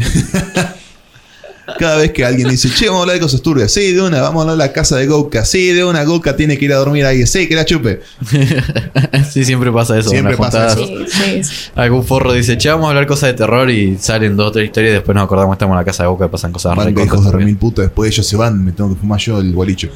Cada 1.80 1.98
vez 1.98 2.12
que 2.12 2.24
alguien 2.24 2.48
dice, 2.48 2.70
che, 2.70 2.86
vamos 2.86 3.00
a 3.00 3.02
hablar 3.02 3.16
de 3.16 3.22
cosas 3.22 3.42
turbias, 3.42 3.72
sí, 3.72 3.92
de 3.92 4.02
una, 4.02 4.22
vamos 4.22 4.40
a 4.40 4.42
hablar 4.44 4.58
de 4.58 4.68
la 4.68 4.74
casa 4.74 4.96
de 4.96 5.06
Goka, 5.06 5.44
sí, 5.44 5.74
de 5.74 5.84
una, 5.84 6.04
Goka 6.06 6.36
tiene 6.36 6.58
que 6.58 6.66
ir 6.66 6.74
a 6.74 6.78
dormir 6.78 7.06
ahí, 7.06 7.28
sí, 7.28 7.48
que 7.48 7.56
la 7.56 7.66
chupe. 7.66 8.02
sí, 9.32 9.44
siempre 9.44 9.72
pasa 9.72 10.00
eso. 10.00 10.10
Siempre 10.10 10.38
pasa 10.38 10.76
juntadas. 10.76 11.10
Sí, 11.10 11.44
sí, 11.44 11.44
sí. 11.44 11.70
Algún 11.76 12.06
forro 12.06 12.32
dice, 12.32 12.58
che, 12.58 12.70
vamos 12.70 12.86
a 12.86 12.90
hablar 12.90 13.06
cosas 13.06 13.30
de 13.30 13.34
terror 13.34 13.70
y 13.70 13.98
salen 13.98 14.38
dos 14.38 14.48
o 14.48 14.52
tres 14.54 14.66
historias 14.68 14.92
y 14.92 14.94
después 14.94 15.14
nos 15.14 15.26
acordamos 15.26 15.54
que 15.54 15.58
estamos 15.58 15.74
en 15.74 15.80
la 15.80 15.86
casa 15.86 16.04
de 16.04 16.10
Boca 16.10 16.26
y 16.26 16.30
pasan 16.30 16.52
cosas 16.52 16.76
Van 16.76 16.88
recontra 16.88 17.06
hijos 17.06 17.26
de 17.26 17.32
remil 17.32 17.58
puta, 17.58 17.82
después 17.82 18.12
ellos 18.12 18.26
se 18.26 18.38
van, 18.38 18.64
me 18.64 18.72
tengo 18.72 18.94
que 18.94 19.00
fumar 19.00 19.20
yo 19.20 19.40
el 19.40 19.52
gualicho. 19.54 19.90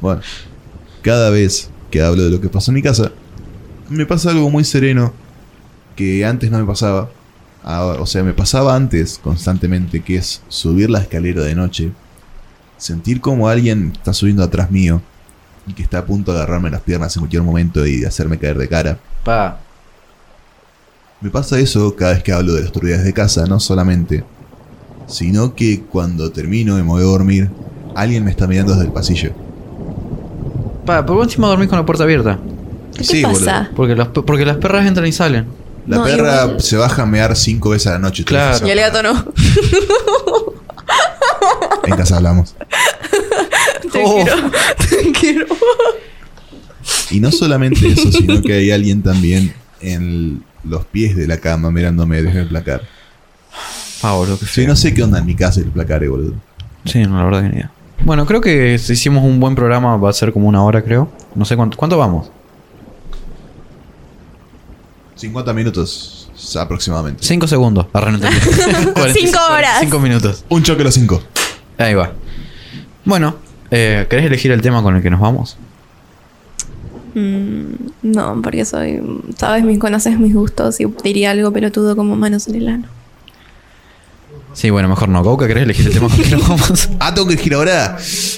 Bueno, 0.00 0.20
cada 1.02 1.30
vez 1.30 1.70
que 1.90 2.02
hablo 2.02 2.24
de 2.24 2.30
lo 2.30 2.40
que 2.40 2.48
pasó 2.48 2.70
en 2.70 2.76
mi 2.76 2.82
casa, 2.82 3.10
me 3.88 4.06
pasa 4.06 4.30
algo 4.30 4.50
muy 4.50 4.64
sereno 4.64 5.12
que 5.96 6.24
antes 6.24 6.50
no 6.50 6.58
me 6.58 6.64
pasaba. 6.64 7.10
Ahora- 7.64 8.00
o 8.02 8.06
sea, 8.06 8.22
me 8.22 8.32
pasaba 8.34 8.76
antes 8.76 9.18
constantemente, 9.22 10.02
que 10.02 10.16
es 10.16 10.42
subir 10.48 10.90
la 10.90 11.00
escalera 11.00 11.42
de 11.42 11.54
noche, 11.54 11.90
sentir 12.76 13.20
como 13.20 13.48
alguien 13.48 13.92
está 13.94 14.12
subiendo 14.12 14.42
atrás 14.42 14.70
mío 14.70 15.00
y 15.66 15.72
que 15.72 15.82
está 15.82 15.98
a 15.98 16.04
punto 16.04 16.32
de 16.32 16.38
agarrarme 16.38 16.70
las 16.70 16.82
piernas 16.82 17.16
en 17.16 17.20
cualquier 17.22 17.42
momento 17.42 17.86
y 17.86 18.00
de 18.00 18.06
hacerme 18.06 18.38
caer 18.38 18.58
de 18.58 18.68
cara. 18.68 18.98
Pa. 19.24 19.58
Me 21.22 21.30
pasa 21.30 21.58
eso 21.58 21.96
cada 21.96 22.12
vez 22.12 22.22
que 22.22 22.32
hablo 22.32 22.52
de 22.52 22.62
las 22.62 22.72
turbidez 22.72 23.02
de 23.02 23.14
casa, 23.14 23.46
no 23.46 23.58
solamente, 23.58 24.24
sino 25.06 25.54
que 25.54 25.80
cuando 25.80 26.30
termino 26.30 26.78
y 26.78 26.82
me 26.82 26.88
voy 26.88 27.00
a 27.00 27.06
dormir, 27.06 27.50
alguien 27.94 28.24
me 28.24 28.30
está 28.30 28.46
mirando 28.46 28.72
desde 28.72 28.86
el 28.86 28.92
pasillo. 28.92 29.32
Pa, 30.84 31.00
pero 31.02 31.14
vos 31.14 31.28
encima 31.28 31.46
dormís 31.48 31.68
con 31.68 31.78
la 31.78 31.86
puerta 31.86 32.04
abierta. 32.04 32.38
¿Qué 32.92 33.04
te 33.04 33.04
Sí, 33.04 33.22
pasa? 33.22 33.70
Porque 33.74 33.94
las, 33.96 34.08
porque 34.08 34.44
las 34.44 34.58
perras 34.58 34.86
entran 34.86 35.06
y 35.06 35.12
salen. 35.12 35.46
La 35.86 35.96
No, 35.98 36.04
perra 36.04 36.44
igual- 36.44 36.60
se 36.60 36.76
baja 36.76 37.02
a 37.02 37.06
mear 37.06 37.36
cinco 37.36 37.70
veces 37.70 37.88
a 37.88 37.90
la 37.92 37.98
noche. 37.98 38.24
Claro. 38.24 38.66
Y 38.66 38.70
el 38.70 38.78
gato 38.80 39.02
no. 39.02 39.24
En 41.84 41.96
casa 41.96 42.16
hablamos. 42.16 42.54
Te 43.92 44.02
Oh. 44.04 44.14
quiero. 44.24 44.50
Te 44.88 45.12
quiero. 45.12 45.46
Y 47.10 47.20
no 47.20 47.30
solamente 47.30 47.86
eso, 47.88 48.10
sino 48.10 48.40
que 48.42 48.52
hay 48.54 48.70
alguien 48.70 49.02
también 49.02 49.54
en 49.80 50.42
los 50.64 50.84
pies 50.86 51.16
de 51.16 51.26
la 51.26 51.36
cama 51.38 51.70
mirándome 51.70 52.22
desde 52.22 52.40
el 52.40 52.48
placar. 52.48 52.82
Pa, 54.00 54.12
boludo, 54.12 54.38
que 54.38 54.46
Sí, 54.46 54.66
no 54.66 54.74
sé 54.76 54.92
qué 54.94 55.02
onda 55.02 55.18
en 55.18 55.26
mi 55.26 55.34
casa 55.34 55.60
el 55.60 55.66
placar, 55.66 56.02
eh, 56.02 56.08
boludo. 56.08 56.34
Sí, 56.86 57.02
no, 57.04 57.16
la 57.18 57.24
verdad 57.24 57.42
que 57.42 57.48
ni 57.48 57.54
idea. 57.56 57.70
Bueno, 58.04 58.26
creo 58.26 58.40
que 58.40 58.78
si 58.78 58.94
hicimos 58.94 59.24
un 59.24 59.38
buen 59.40 59.54
programa 59.54 59.96
va 59.96 60.10
a 60.10 60.12
ser 60.12 60.32
como 60.32 60.48
una 60.48 60.62
hora, 60.62 60.82
creo. 60.82 61.10
No 61.34 61.44
sé 61.44 61.56
cuánto. 61.56 61.76
¿Cuánto 61.76 61.96
vamos? 61.96 62.30
50 65.16 65.52
minutos 65.52 66.30
aproximadamente. 66.58 67.22
Cinco 67.24 67.46
segundos. 67.46 67.86
Arre, 67.92 68.12
no 68.12 68.16
entendí. 68.18 68.38
45, 68.40 69.12
Cinco 69.14 69.38
horas. 69.52 69.76
Cinco 69.80 69.98
minutos. 70.00 70.44
Un 70.48 70.62
choque 70.62 70.82
a 70.82 70.84
los 70.84 70.94
cinco. 70.94 71.22
Ahí 71.78 71.94
va. 71.94 72.12
Bueno, 73.04 73.36
eh, 73.70 74.06
¿querés 74.10 74.26
elegir 74.26 74.50
el 74.52 74.60
tema 74.60 74.82
con 74.82 74.96
el 74.96 75.02
que 75.02 75.10
nos 75.10 75.20
vamos? 75.20 75.56
Mm, 77.14 77.64
no, 78.02 78.40
porque 78.42 78.64
soy. 78.64 79.00
Sabes, 79.38 79.62
mis 79.64 79.78
conoces 79.78 80.18
mis 80.18 80.34
gustos 80.34 80.80
y 80.80 80.86
diría 81.04 81.30
algo 81.30 81.52
pelotudo 81.52 81.94
como 81.96 82.16
manos 82.16 82.48
en 82.48 82.54
el 82.56 82.68
ano. 82.68 82.88
Sí, 84.52 84.70
bueno, 84.70 84.88
mejor 84.88 85.08
no. 85.08 85.22
Gouka, 85.22 85.46
¿querés 85.48 85.64
elegir 85.64 85.86
el 85.86 85.92
tema 85.92 86.08
con 86.08 86.18
el 86.20 86.24
que 86.28 86.36
nos 86.36 86.48
vamos? 86.48 86.88
Ah, 87.00 87.12
tengo 87.14 87.26
que 87.28 87.34
elegir 87.34 87.54
ahora. 87.54 87.96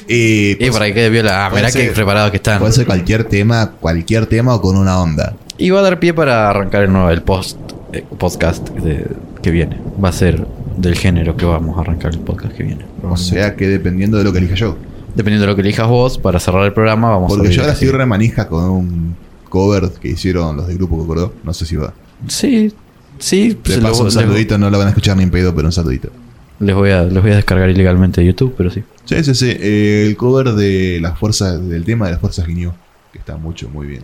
Eh, 0.08 0.56
Y 0.60 0.70
para 0.70 0.86
que 0.86 0.94
quede 0.94 1.10
viola. 1.10 1.46
Ah, 1.46 1.50
mirá 1.50 1.66
qué 1.66 1.72
ser- 1.86 1.92
preparado 1.94 2.30
que 2.30 2.36
están. 2.38 2.58
Puede 2.58 2.72
ser 2.72 2.86
cualquier 2.86 3.24
tema, 3.24 3.72
cualquier 3.72 4.26
tema 4.26 4.54
o 4.54 4.60
con 4.60 4.76
una 4.76 5.00
onda. 5.00 5.34
Y 5.58 5.70
va 5.70 5.80
a 5.80 5.82
dar 5.82 5.98
pie 6.00 6.12
para 6.12 6.50
arrancar 6.50 6.82
el, 6.84 6.92
nuevo, 6.92 7.10
el 7.10 7.22
post, 7.22 7.58
eh, 7.92 8.04
podcast 8.18 8.68
de- 8.70 9.06
que 9.42 9.50
viene. 9.50 9.78
Va 10.02 10.10
a 10.10 10.12
ser 10.12 10.46
del 10.76 10.94
género 10.96 11.36
que 11.36 11.46
vamos 11.46 11.78
a 11.78 11.80
arrancar 11.80 12.12
el 12.12 12.20
podcast 12.20 12.54
que 12.54 12.62
viene. 12.62 12.84
O 13.02 13.16
sea 13.16 13.54
que 13.56 13.66
dependiendo 13.68 14.18
de 14.18 14.24
lo 14.24 14.32
que 14.32 14.38
elija 14.38 14.54
yo. 14.54 14.76
Dependiendo 15.14 15.46
de 15.46 15.52
lo 15.52 15.56
que 15.56 15.62
elijas 15.62 15.88
vos, 15.88 16.18
para 16.18 16.38
cerrar 16.40 16.64
el 16.66 16.72
programa, 16.74 17.08
vamos 17.10 17.32
a 17.32 17.36
Porque 17.36 17.50
yo 17.52 17.62
ahora 17.62 17.72
así. 17.72 17.84
estoy 17.86 17.96
remanija 17.98 18.48
con 18.48 18.64
un 18.70 19.16
cover 19.48 19.88
que 20.00 20.08
hicieron 20.08 20.56
los 20.58 20.66
del 20.66 20.76
grupo 20.76 20.98
que 20.98 21.04
acordó. 21.04 21.32
No 21.44 21.54
sé 21.54 21.64
si 21.64 21.76
va. 21.76 21.94
Sí, 22.28 22.72
sí. 23.18 23.56
Se 23.64 23.80
paso 23.80 24.00
un 24.00 24.06
les- 24.06 24.14
saludito, 24.14 24.58
no 24.58 24.68
lo 24.68 24.76
van 24.76 24.88
a 24.88 24.90
escuchar 24.90 25.16
ni 25.16 25.22
en 25.22 25.30
pedo, 25.30 25.54
pero 25.54 25.68
un 25.68 25.72
saludito. 25.72 26.10
Les 26.58 26.74
voy, 26.74 26.90
a, 26.90 27.02
les 27.04 27.22
voy 27.22 27.32
a 27.32 27.36
descargar 27.36 27.68
ilegalmente 27.70 28.20
de 28.20 28.26
YouTube, 28.26 28.54
pero 28.56 28.70
sí. 28.70 28.82
Sí, 29.04 29.22
sí, 29.24 29.34
sí. 29.34 29.56
eh, 29.58 30.04
el 30.06 30.16
cover 30.16 30.52
de 30.52 30.98
las 31.00 31.18
fuerzas, 31.18 31.66
del 31.66 31.84
tema 31.84 32.06
de 32.06 32.12
las 32.12 32.20
fuerzas 32.20 32.44
Ginyu, 32.46 32.72
que 33.12 33.18
está 33.18 33.36
mucho, 33.36 33.68
muy 33.70 33.86
bien. 33.86 34.02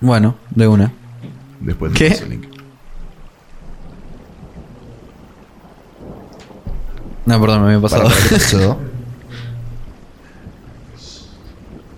Bueno, 0.00 0.36
de 0.50 0.66
una. 0.68 0.92
Después 1.60 1.92
¿Qué? 1.92 2.16
link. 2.28 2.44
No, 7.26 7.40
perdón, 7.40 7.60
me 7.62 7.66
había 7.68 7.80
pasado. 7.80 8.04
para, 8.04 8.16
¿qué 8.28 8.34
pasó? 8.36 8.78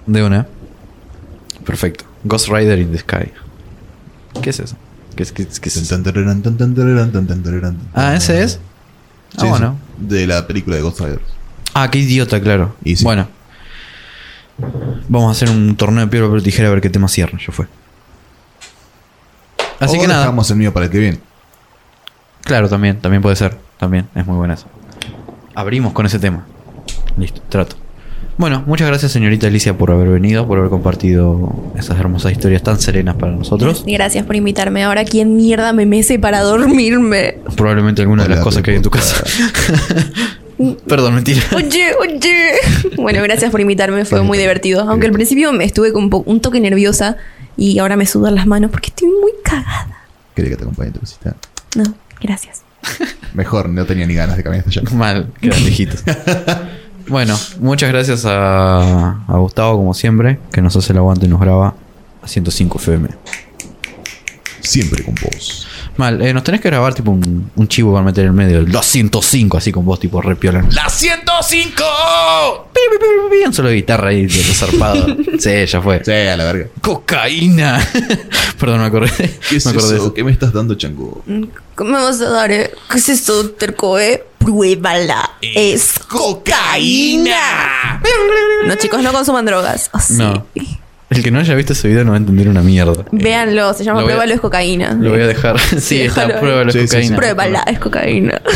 De 0.06 0.22
una. 0.24 0.46
Perfecto. 1.64 2.04
Ghost 2.24 2.48
Rider 2.48 2.78
in 2.78 2.90
the 2.90 2.98
Sky. 2.98 3.30
¿Qué 4.42 4.50
es 4.50 4.60
eso? 4.60 4.76
¿Qué 5.16 5.22
es, 5.22 5.32
qué 5.32 5.42
es- 5.44 5.60
qué 5.60 5.68
es 5.68 5.76
eso? 5.76 5.96
Ah, 7.94 8.14
ese 8.16 8.42
es. 8.42 8.58
Ah, 9.36 9.42
Sí, 9.42 9.46
bueno. 9.48 9.78
de 9.98 10.26
la 10.26 10.46
película 10.46 10.76
de 10.76 10.82
Ghost 10.82 11.00
Rider. 11.00 11.20
Ah, 11.74 11.90
qué 11.90 11.98
idiota, 12.00 12.40
claro. 12.40 12.74
Y 12.84 12.96
sí. 12.96 13.04
Bueno. 13.04 13.28
Vamos 15.08 15.28
a 15.28 15.32
hacer 15.32 15.50
un 15.56 15.76
torneo 15.76 16.00
de 16.04 16.10
piedra, 16.10 16.26
papel, 16.28 16.42
tijera 16.42 16.68
a 16.68 16.70
ver 16.72 16.80
qué 16.80 16.90
tema 16.90 17.08
cierra. 17.08 17.38
Ya 17.38 17.52
fue. 17.52 17.66
Así 19.82 19.98
O 19.98 20.00
que 20.00 20.06
nada. 20.08 20.20
dejamos 20.20 20.50
el 20.50 20.56
mío 20.56 20.72
para 20.72 20.86
el 20.86 20.92
que 20.92 20.98
viene. 20.98 21.18
Claro, 22.44 22.68
también, 22.68 22.98
también 23.00 23.22
puede 23.22 23.36
ser. 23.36 23.56
También, 23.78 24.08
es 24.14 24.26
muy 24.26 24.36
buena 24.36 24.54
eso. 24.54 24.66
Abrimos 25.54 25.92
con 25.92 26.06
ese 26.06 26.18
tema. 26.18 26.46
Listo, 27.16 27.40
trato. 27.48 27.76
Bueno, 28.38 28.62
muchas 28.66 28.88
gracias 28.88 29.12
señorita 29.12 29.46
Alicia 29.46 29.76
por 29.76 29.90
haber 29.90 30.08
venido, 30.08 30.46
por 30.46 30.58
haber 30.58 30.70
compartido 30.70 31.52
esas 31.76 32.00
hermosas 32.00 32.32
historias 32.32 32.62
tan 32.62 32.80
serenas 32.80 33.16
para 33.16 33.32
nosotros. 33.32 33.84
Gracias 33.86 34.24
por 34.24 34.36
invitarme. 34.36 34.82
Ahora, 34.84 35.04
¿quién 35.04 35.36
mierda 35.36 35.72
me 35.72 35.84
mece 35.84 36.18
para 36.18 36.40
dormirme? 36.40 37.38
Probablemente 37.56 38.00
alguna 38.02 38.22
de 38.22 38.30
las 38.30 38.40
cosas 38.40 38.62
que 38.62 38.70
hay 38.70 38.76
en 38.78 38.82
tu 38.82 38.90
casa. 38.90 39.22
Perdón, 40.86 41.14
mentira. 41.16 41.42
Oye, 41.54 41.92
oye. 42.00 42.52
Bueno, 42.96 43.20
gracias 43.22 43.50
por 43.50 43.60
invitarme, 43.60 44.04
fue 44.04 44.22
muy 44.22 44.38
divertido. 44.38 44.88
Aunque 44.88 45.06
al 45.06 45.12
principio 45.12 45.52
me 45.52 45.64
estuve 45.64 45.92
con 45.92 46.04
un, 46.04 46.22
un 46.24 46.40
toque 46.40 46.60
nerviosa 46.60 47.16
y 47.56 47.78
ahora 47.78 47.96
me 47.96 48.06
sudan 48.06 48.34
las 48.34 48.46
manos 48.46 48.70
porque 48.70 48.88
estoy 48.88 49.08
muy 49.08 49.32
cagada. 49.44 49.98
¿Querés 50.34 50.50
que 50.52 50.56
te 50.56 50.62
acompañe 50.62 50.90
tu 50.90 51.00
cosita? 51.00 51.36
No, 51.76 51.84
gracias. 52.20 52.62
Mejor, 53.34 53.68
no 53.68 53.84
tenía 53.86 54.06
ni 54.06 54.14
ganas 54.14 54.36
de 54.36 54.42
caminar 54.42 54.66
hasta 54.66 54.80
allá. 54.80 54.90
Mal, 54.96 55.32
quedan 55.40 55.64
lejitos. 55.64 56.02
Bueno, 57.08 57.36
muchas 57.58 57.90
gracias 57.90 58.24
a, 58.26 59.24
a 59.26 59.36
Gustavo, 59.38 59.76
como 59.76 59.92
siempre, 59.92 60.38
que 60.52 60.62
nos 60.62 60.76
hace 60.76 60.92
el 60.92 60.98
aguante 60.98 61.26
y 61.26 61.28
nos 61.28 61.40
graba 61.40 61.74
a 62.22 62.28
105 62.28 62.78
FM. 62.78 63.08
Siempre 64.60 65.02
con 65.02 65.16
vos. 65.16 65.66
Mal, 65.96 66.22
eh, 66.22 66.32
nos 66.32 66.42
tenés 66.42 66.60
que 66.60 66.68
grabar 66.68 66.94
tipo 66.94 67.10
un, 67.10 67.50
un 67.54 67.68
chivo 67.68 67.92
para 67.92 68.04
meter 68.04 68.24
en 68.24 68.28
el 68.30 68.34
medio. 68.34 68.62
La 68.66 68.82
105, 68.82 69.58
así 69.58 69.72
con 69.72 69.84
voz 69.84 70.00
tipo 70.00 70.22
repiola. 70.22 70.64
¡La 70.70 70.88
105! 70.88 72.68
Pi, 72.72 72.80
pi, 72.90 72.96
pi, 72.98 73.36
pi, 73.38 73.46
Un 73.46 73.52
solo 73.52 73.68
de 73.68 73.74
guitarra 73.74 74.08
ahí, 74.08 74.26
de 74.26 74.42
zarpado. 74.42 75.06
sí, 75.38 75.66
ya 75.66 75.82
fue. 75.82 76.02
Sí, 76.04 76.10
a 76.12 76.36
la 76.36 76.44
verga. 76.44 76.66
¡Cocaína! 76.80 77.86
Perdón, 78.58 78.80
me 78.80 78.86
acordé. 78.86 79.10
¿Qué 79.48 79.56
es 79.56 79.66
me 79.66 79.72
acordé 79.72 79.88
de 79.88 79.94
eso? 79.96 80.04
eso. 80.04 80.14
¿Qué 80.14 80.24
me 80.24 80.32
estás 80.32 80.52
dando, 80.52 80.74
chango? 80.74 81.22
¿Cómo 81.74 81.90
me 81.90 82.02
vas 82.02 82.20
a 82.20 82.30
dar, 82.30 82.50
eh? 82.52 82.70
¿Qué 82.90 82.98
es 82.98 83.08
esto, 83.08 83.50
terco, 83.50 83.98
eh? 83.98 84.24
Pruébala. 84.38 85.32
Es 85.40 85.98
cocaína. 86.08 88.00
No, 88.66 88.74
chicos, 88.76 89.02
no 89.02 89.12
consuman 89.12 89.44
drogas. 89.44 89.90
Oh, 89.92 90.00
sí. 90.00 90.14
El 91.16 91.22
que 91.22 91.30
no 91.30 91.38
haya 91.40 91.54
visto 91.54 91.72
ese 91.72 91.88
video 91.88 92.04
no 92.04 92.10
va 92.10 92.16
a 92.16 92.20
entender 92.20 92.48
una 92.48 92.62
mierda. 92.62 93.04
Véanlo, 93.12 93.72
se 93.74 93.84
llama 93.84 94.00
Lo 94.00 94.06
a- 94.06 94.08
Pruébalo, 94.08 94.34
es 94.34 94.40
cocaína. 94.40 94.94
Lo 95.00 95.10
voy 95.10 95.20
a 95.20 95.26
dejar. 95.26 95.58
sí, 95.78 96.00
está 96.02 96.22
déjalo. 96.26 96.40
prueba 96.40 96.64
de 96.64 96.72
Sí, 96.72 96.78
sí, 96.80 96.86
sí. 96.86 96.90
cocaína. 96.94 97.16
Pruébala, 97.16 97.64
es 97.66 97.78
cocaína. 97.78 98.40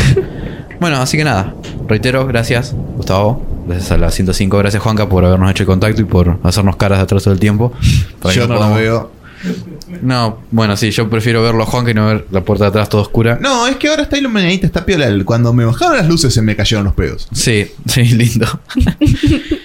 Bueno, 0.79 0.97
así 0.97 1.17
que 1.17 1.23
nada. 1.23 1.55
Reitero, 1.87 2.27
gracias, 2.27 2.75
Gustavo. 2.97 3.43
Gracias 3.65 3.91
a 3.93 3.97
la 3.97 4.11
105. 4.11 4.59
Gracias, 4.59 4.83
Juanca, 4.83 5.09
por 5.09 5.25
habernos 5.25 5.49
hecho 5.49 5.63
el 5.63 5.67
contacto 5.67 5.99
y 6.01 6.05
por 6.05 6.37
hacernos 6.43 6.75
caras 6.75 6.99
de 6.99 7.03
atrás 7.05 7.23
todo 7.23 7.33
el 7.33 7.39
tiempo. 7.39 7.73
Para 8.21 8.31
que 8.35 8.39
Yo 8.41 8.47
no 8.47 8.59
lo 8.59 8.75
veo. 8.75 9.11
No, 10.01 10.39
bueno, 10.51 10.75
sí, 10.77 10.91
yo 10.91 11.09
prefiero 11.09 11.41
verlo 11.43 11.63
a 11.63 11.65
Juanca 11.65 11.91
y 11.91 11.93
no 11.93 12.07
ver 12.07 12.25
la 12.31 12.41
puerta 12.41 12.65
de 12.65 12.69
atrás 12.69 12.89
toda 12.89 13.03
oscura. 13.03 13.37
No, 13.41 13.67
es 13.67 13.75
que 13.77 13.87
ahora 13.89 14.03
está 14.03 14.17
iluminadita, 14.17 14.65
está 14.67 14.85
piola. 14.85 15.07
Cuando 15.25 15.53
me 15.53 15.65
bajaron 15.65 15.97
las 15.97 16.07
luces 16.07 16.33
se 16.33 16.41
me 16.41 16.55
cayeron 16.55 16.85
los 16.85 16.93
pedos. 16.93 17.27
Sí, 17.33 17.67
sí, 17.87 18.03
lindo. 18.05 18.47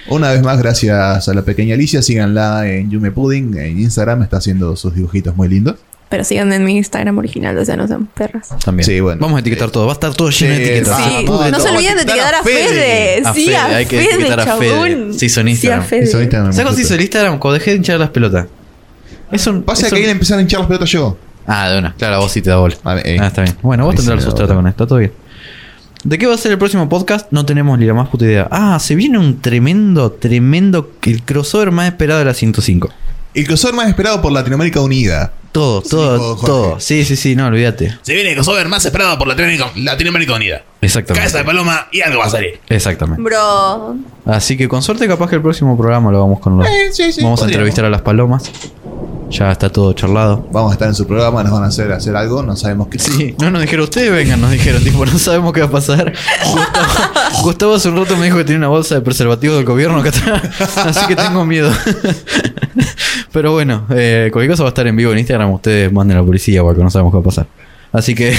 Una 0.09 0.30
vez 0.32 0.42
más, 0.42 0.59
gracias 0.59 1.28
a 1.28 1.34
la 1.34 1.42
pequeña 1.42 1.74
Alicia. 1.74 2.02
Síganla 2.02 2.68
en 2.68 2.90
Yume 2.90 3.10
Pudding. 3.10 3.56
En 3.59 3.78
Instagram 3.80 4.22
está 4.22 4.38
haciendo 4.38 4.76
sus 4.76 4.94
dibujitos 4.94 5.36
muy 5.36 5.48
lindos. 5.48 5.76
Pero 6.09 6.24
sigan 6.24 6.52
en 6.52 6.62
mi 6.62 6.76
Instagram 6.76 7.16
original, 7.16 7.56
o 7.56 7.64
sea, 7.64 7.74
no 7.74 7.88
sean 7.88 8.04
perras. 8.04 8.50
También. 8.62 8.84
Sí, 8.86 9.00
bueno. 9.00 9.18
Vamos 9.22 9.38
a 9.38 9.40
etiquetar 9.40 9.70
todo. 9.70 9.86
Va 9.86 9.92
a 9.92 9.94
estar 9.94 10.12
todo 10.14 10.28
lleno 10.28 10.52
de 10.52 10.59
Sí, 10.59 10.70
etiquetas. 10.70 11.04
Sí, 11.04 11.24
no 11.24 11.60
se 11.60 11.68
olviden 11.70 11.96
de 11.96 12.02
etiquetar 12.02 12.34
a 12.34 12.42
Fede. 12.42 13.22
A 13.24 13.32
Sí, 13.32 13.44
Fede, 13.46 13.56
a 13.56 13.66
hay 13.76 13.86
que 13.86 13.96
Fede, 13.98 14.14
etiquetar 14.16 14.40
a 14.40 14.56
Fede. 14.59 14.70
chabón. 14.70 15.14
Se 15.14 15.24
hizo 15.26 15.40
en 15.40 15.46
Sí, 15.46 15.50
a 15.50 15.52
Instagram. 15.52 15.84
Fede. 15.86 16.06
¿Sabes 16.09 16.28
cuándo 16.28 16.72
se 16.74 16.82
hizo 16.82 16.94
el 16.94 17.00
Instagram? 17.00 17.38
Cuando 17.38 17.54
dejé 17.59 17.70
de 17.70 17.76
hinchar 17.78 17.98
las 17.98 18.10
pelotas. 18.10 18.46
Es 19.32 19.46
un. 19.46 19.62
Pasa 19.62 19.86
es 19.86 19.92
que 19.92 19.94
un- 19.96 20.00
ahí 20.00 20.06
le 20.06 20.12
empezaron 20.12 20.38
a 20.38 20.42
hinchar 20.42 20.60
las 20.60 20.68
pelotas 20.68 20.90
yo. 20.90 21.16
Ah, 21.46 21.68
de 21.70 21.78
una. 21.78 21.94
Claro, 21.94 22.16
a 22.16 22.18
vos 22.20 22.30
sí 22.30 22.40
te 22.42 22.50
da 22.50 22.56
bola. 22.59 22.76
A 22.84 22.94
ver, 22.94 23.06
eh. 23.06 23.16
Ah, 23.20 23.26
está 23.26 23.42
bien. 23.42 23.56
Bueno, 23.62 23.84
vos 23.84 23.96
tendrás 23.96 24.18
sí 24.20 24.24
su 24.24 24.28
me 24.28 24.32
da 24.32 24.36
trato 24.36 24.52
bola. 24.54 24.62
con 24.62 24.68
esto. 24.68 24.86
Todo 24.86 24.98
bien. 25.00 25.12
¿De 26.04 26.18
qué 26.18 26.26
va 26.26 26.34
a 26.34 26.38
ser 26.38 26.52
el 26.52 26.59
próximo 26.59 26.88
podcast? 26.88 27.28
No 27.30 27.44
tenemos 27.46 27.78
ni 27.78 27.84
la 27.86 27.94
más 27.94 28.09
puta 28.09 28.24
idea. 28.24 28.48
Ah, 28.50 28.78
se 28.80 28.94
viene 28.94 29.18
un 29.18 29.40
tremendo, 29.40 30.10
tremendo. 30.12 30.90
El 31.02 31.22
crossover 31.22 31.70
más 31.70 31.86
esperado 31.88 32.18
de 32.20 32.24
la 32.26 32.34
105. 32.34 32.90
El 33.34 33.46
crossover 33.46 33.74
más 33.74 33.88
esperado 33.88 34.20
por 34.20 34.32
Latinoamérica 34.32 34.80
Unida. 34.80 35.32
Todo, 35.52 35.82
todo, 35.82 36.34
todo. 36.36 36.80
Sí, 36.80 37.04
sí, 37.04 37.14
sí, 37.14 37.36
no, 37.36 37.46
olvídate. 37.46 37.98
Se 38.02 38.14
viene 38.14 38.30
el 38.30 38.34
crossover 38.36 38.68
más 38.68 38.84
esperado 38.84 39.18
por 39.18 39.28
Latinoamérica, 39.28 39.70
Latinoamérica 39.76 40.34
Unida. 40.34 40.56
Cabeza 40.80 41.00
de 41.00 41.12
Exactamente. 41.12 41.44
paloma 41.44 41.86
y 41.92 42.00
algo 42.00 42.18
va 42.20 42.24
a 42.26 42.30
salir. 42.30 42.59
Exactamente. 42.68 43.22
Bro. 43.22 43.96
Así 44.26 44.56
que 44.56 44.66
con 44.68 44.82
suerte, 44.82 45.06
capaz 45.06 45.28
que 45.28 45.36
el 45.36 45.42
próximo 45.42 45.76
programa 45.76 46.10
lo 46.10 46.20
vamos 46.20 46.40
con 46.40 46.56
los. 46.59 46.66
Eh, 46.66 46.88
sí, 46.92 47.12
sí, 47.12 47.22
vamos 47.22 47.42
a 47.42 47.44
entrevistar 47.44 47.84
a 47.84 47.90
las 47.90 48.00
palomas. 48.02 48.50
Ya 49.32 49.50
está 49.50 49.70
todo 49.70 49.92
charlado. 49.94 50.46
Vamos 50.52 50.70
a 50.70 50.74
estar 50.74 50.88
en 50.88 50.94
su 50.94 51.06
programa, 51.06 51.42
nos 51.42 51.52
van 51.52 51.64
a 51.64 51.68
hacer 51.68 51.90
hacer 51.90 52.14
algo, 52.14 52.42
no 52.42 52.54
sabemos 52.54 52.88
qué. 52.88 52.98
Sí, 52.98 53.34
no 53.40 53.50
nos 53.50 53.62
dijeron 53.62 53.84
ustedes, 53.84 54.12
vengan, 54.12 54.40
nos 54.42 54.50
dijeron, 54.50 54.84
tipo, 54.84 55.06
no 55.06 55.18
sabemos 55.18 55.52
qué 55.54 55.60
va 55.60 55.66
a 55.66 55.70
pasar. 55.70 56.12
Gustavo, 56.52 57.42
Gustavo 57.42 57.74
hace 57.76 57.88
un 57.88 57.96
rato 57.96 58.16
me 58.18 58.26
dijo 58.26 58.36
que 58.36 58.44
tiene 58.44 58.59
una 58.59 58.68
bolsa 58.68 58.94
de 58.94 59.00
preservativo 59.00 59.54
del 59.56 59.64
gobierno 59.64 59.98
acá 60.00 60.10
atrás, 60.10 60.76
así 60.78 61.06
que 61.06 61.16
tengo 61.16 61.44
miedo. 61.46 61.72
Pero 63.32 63.52
bueno, 63.52 63.86
eh, 63.90 64.28
cualquier 64.32 64.50
cosa 64.52 64.64
va 64.64 64.68
a 64.68 64.72
estar 64.72 64.86
en 64.86 64.96
vivo 64.96 65.12
en 65.12 65.18
Instagram, 65.18 65.50
ustedes 65.52 65.90
manden 65.90 66.18
a 66.18 66.20
la 66.20 66.26
policía 66.26 66.62
o 66.62 66.68
algo, 66.68 66.82
no 66.82 66.90
sabemos 66.90 67.12
qué 67.12 67.16
va 67.16 67.22
a 67.22 67.24
pasar. 67.24 67.46
Así 67.92 68.14
que 68.14 68.30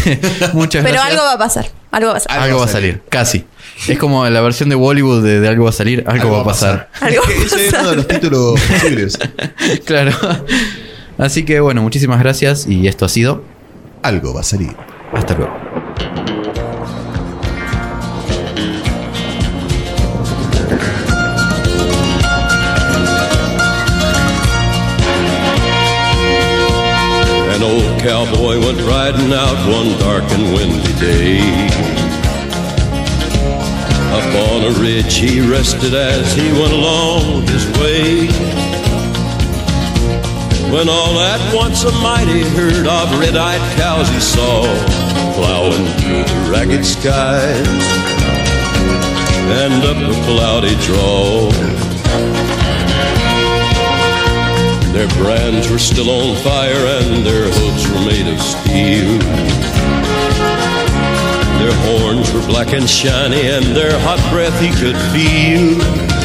muchas 0.54 0.84
Pero 0.84 0.96
gracias. 0.96 1.12
algo 1.12 1.24
va 1.24 1.34
a 1.34 1.38
pasar. 1.38 1.66
Algo 1.92 2.08
va 2.08 2.12
a 2.14 2.20
pasar. 2.20 2.40
Algo 2.40 2.58
va 2.60 2.66
a 2.66 2.68
salir, 2.68 3.02
casi. 3.10 3.46
Es 3.88 3.98
como 4.00 4.28
la 4.28 4.42
versión 4.42 4.70
de 4.70 4.76
Bollywood 4.76 5.24
de, 5.24 5.40
de 5.40 5.48
algo 5.48 5.64
va 5.66 5.70
a 5.70 5.74
salir, 5.74 6.04
algo, 6.08 6.32
va 6.32 6.42
a 6.42 6.44
pasar. 6.44 6.90
Algo 7.02 7.22
Es 7.24 7.30
que 7.30 7.44
ese 7.46 7.68
es 7.68 7.74
uno 7.74 7.90
de 7.92 7.96
los 7.98 8.08
títulos 8.08 8.60
posibles. 8.62 9.18
claro. 9.86 10.12
Así 11.18 11.46
que 11.46 11.60
bueno, 11.60 11.82
muchísimas 11.82 12.20
gracias 12.20 12.68
y 12.68 12.88
esto 12.88 13.06
ha 13.06 13.10
sido. 13.10 13.44
Algo 14.02 14.34
va 14.34 14.42
a 14.42 14.44
salir. 14.44 14.76
Hasta 15.14 15.36
luego. 15.36 15.54
An 27.54 27.62
old 27.62 28.02
cowboy 28.02 28.60
went 28.60 28.80
riding 28.82 29.32
out 29.34 29.58
one 29.70 29.98
dark 30.00 30.24
and 30.32 30.54
windy 30.54 30.94
day. 31.00 31.40
Up 34.12 34.52
on 34.52 34.64
a 34.64 34.80
ridge 34.80 35.16
he 35.16 35.42
rested 35.42 35.94
as 35.94 36.34
he 36.34 36.52
went 36.54 36.74
along 36.74 37.44
his 37.48 37.66
way. 37.80 38.28
When 40.74 40.90
all 40.90 41.20
at 41.20 41.54
once 41.54 41.84
a 41.84 41.92
mighty 42.02 42.42
herd 42.42 42.88
of 42.88 43.20
red-eyed 43.20 43.62
cows 43.78 44.10
he 44.10 44.20
saw 44.20 44.64
plowing 45.36 45.86
through 46.02 46.24
the 46.24 46.50
ragged 46.50 46.84
skies 46.84 47.68
and 49.54 49.84
up 49.86 49.98
a 50.02 50.14
cloudy 50.26 50.76
draw. 50.82 51.52
Their 54.94 55.08
brands 55.22 55.70
were 55.70 55.78
still 55.78 56.10
on 56.10 56.36
fire 56.38 56.88
and 56.98 57.24
their 57.24 57.52
hooves 57.52 57.88
were 57.92 58.06
made 58.08 58.34
of 58.34 58.42
steel. 58.42 59.20
Their 61.60 61.76
horns 61.86 62.34
were 62.34 62.48
black 62.48 62.74
and 62.74 62.90
shiny 62.90 63.48
and 63.48 63.64
their 63.76 63.94
hot 64.00 64.18
breath 64.34 64.60
he 64.60 64.72
could 64.72 64.98
feel. 65.14 66.23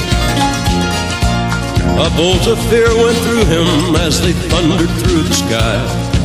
A 2.00 2.08
bolt 2.16 2.46
of 2.46 2.58
fear 2.70 2.86
went 2.96 3.18
through 3.18 3.44
him 3.44 3.96
as 3.96 4.20
they 4.20 4.32
thundered 4.32 4.90
through 5.00 5.22
the 5.22 5.34
sky, 5.34 5.76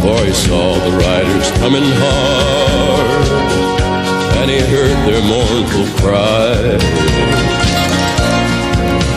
for 0.01 0.23
he 0.23 0.31
saw 0.31 0.77
the 0.85 0.91
riders 0.95 1.51
coming 1.57 1.83
hard, 1.83 3.27
and 4.37 4.51
he 4.51 4.59
heard 4.59 4.97
their 5.07 5.23
mournful 5.23 5.87
cry. 5.99 6.77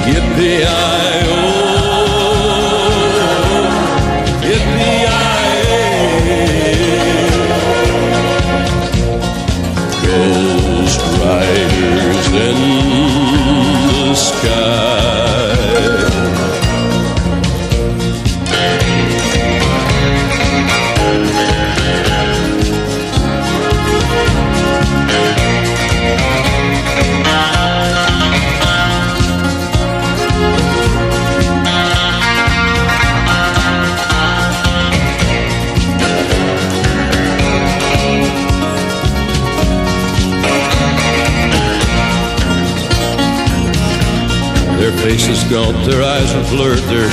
Yippee-i-oh, 0.08 1.55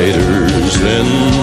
Yippee-yi-ay. 0.00 0.40
Ghost 0.60 0.80
riders 0.80 1.36
in 1.36 1.39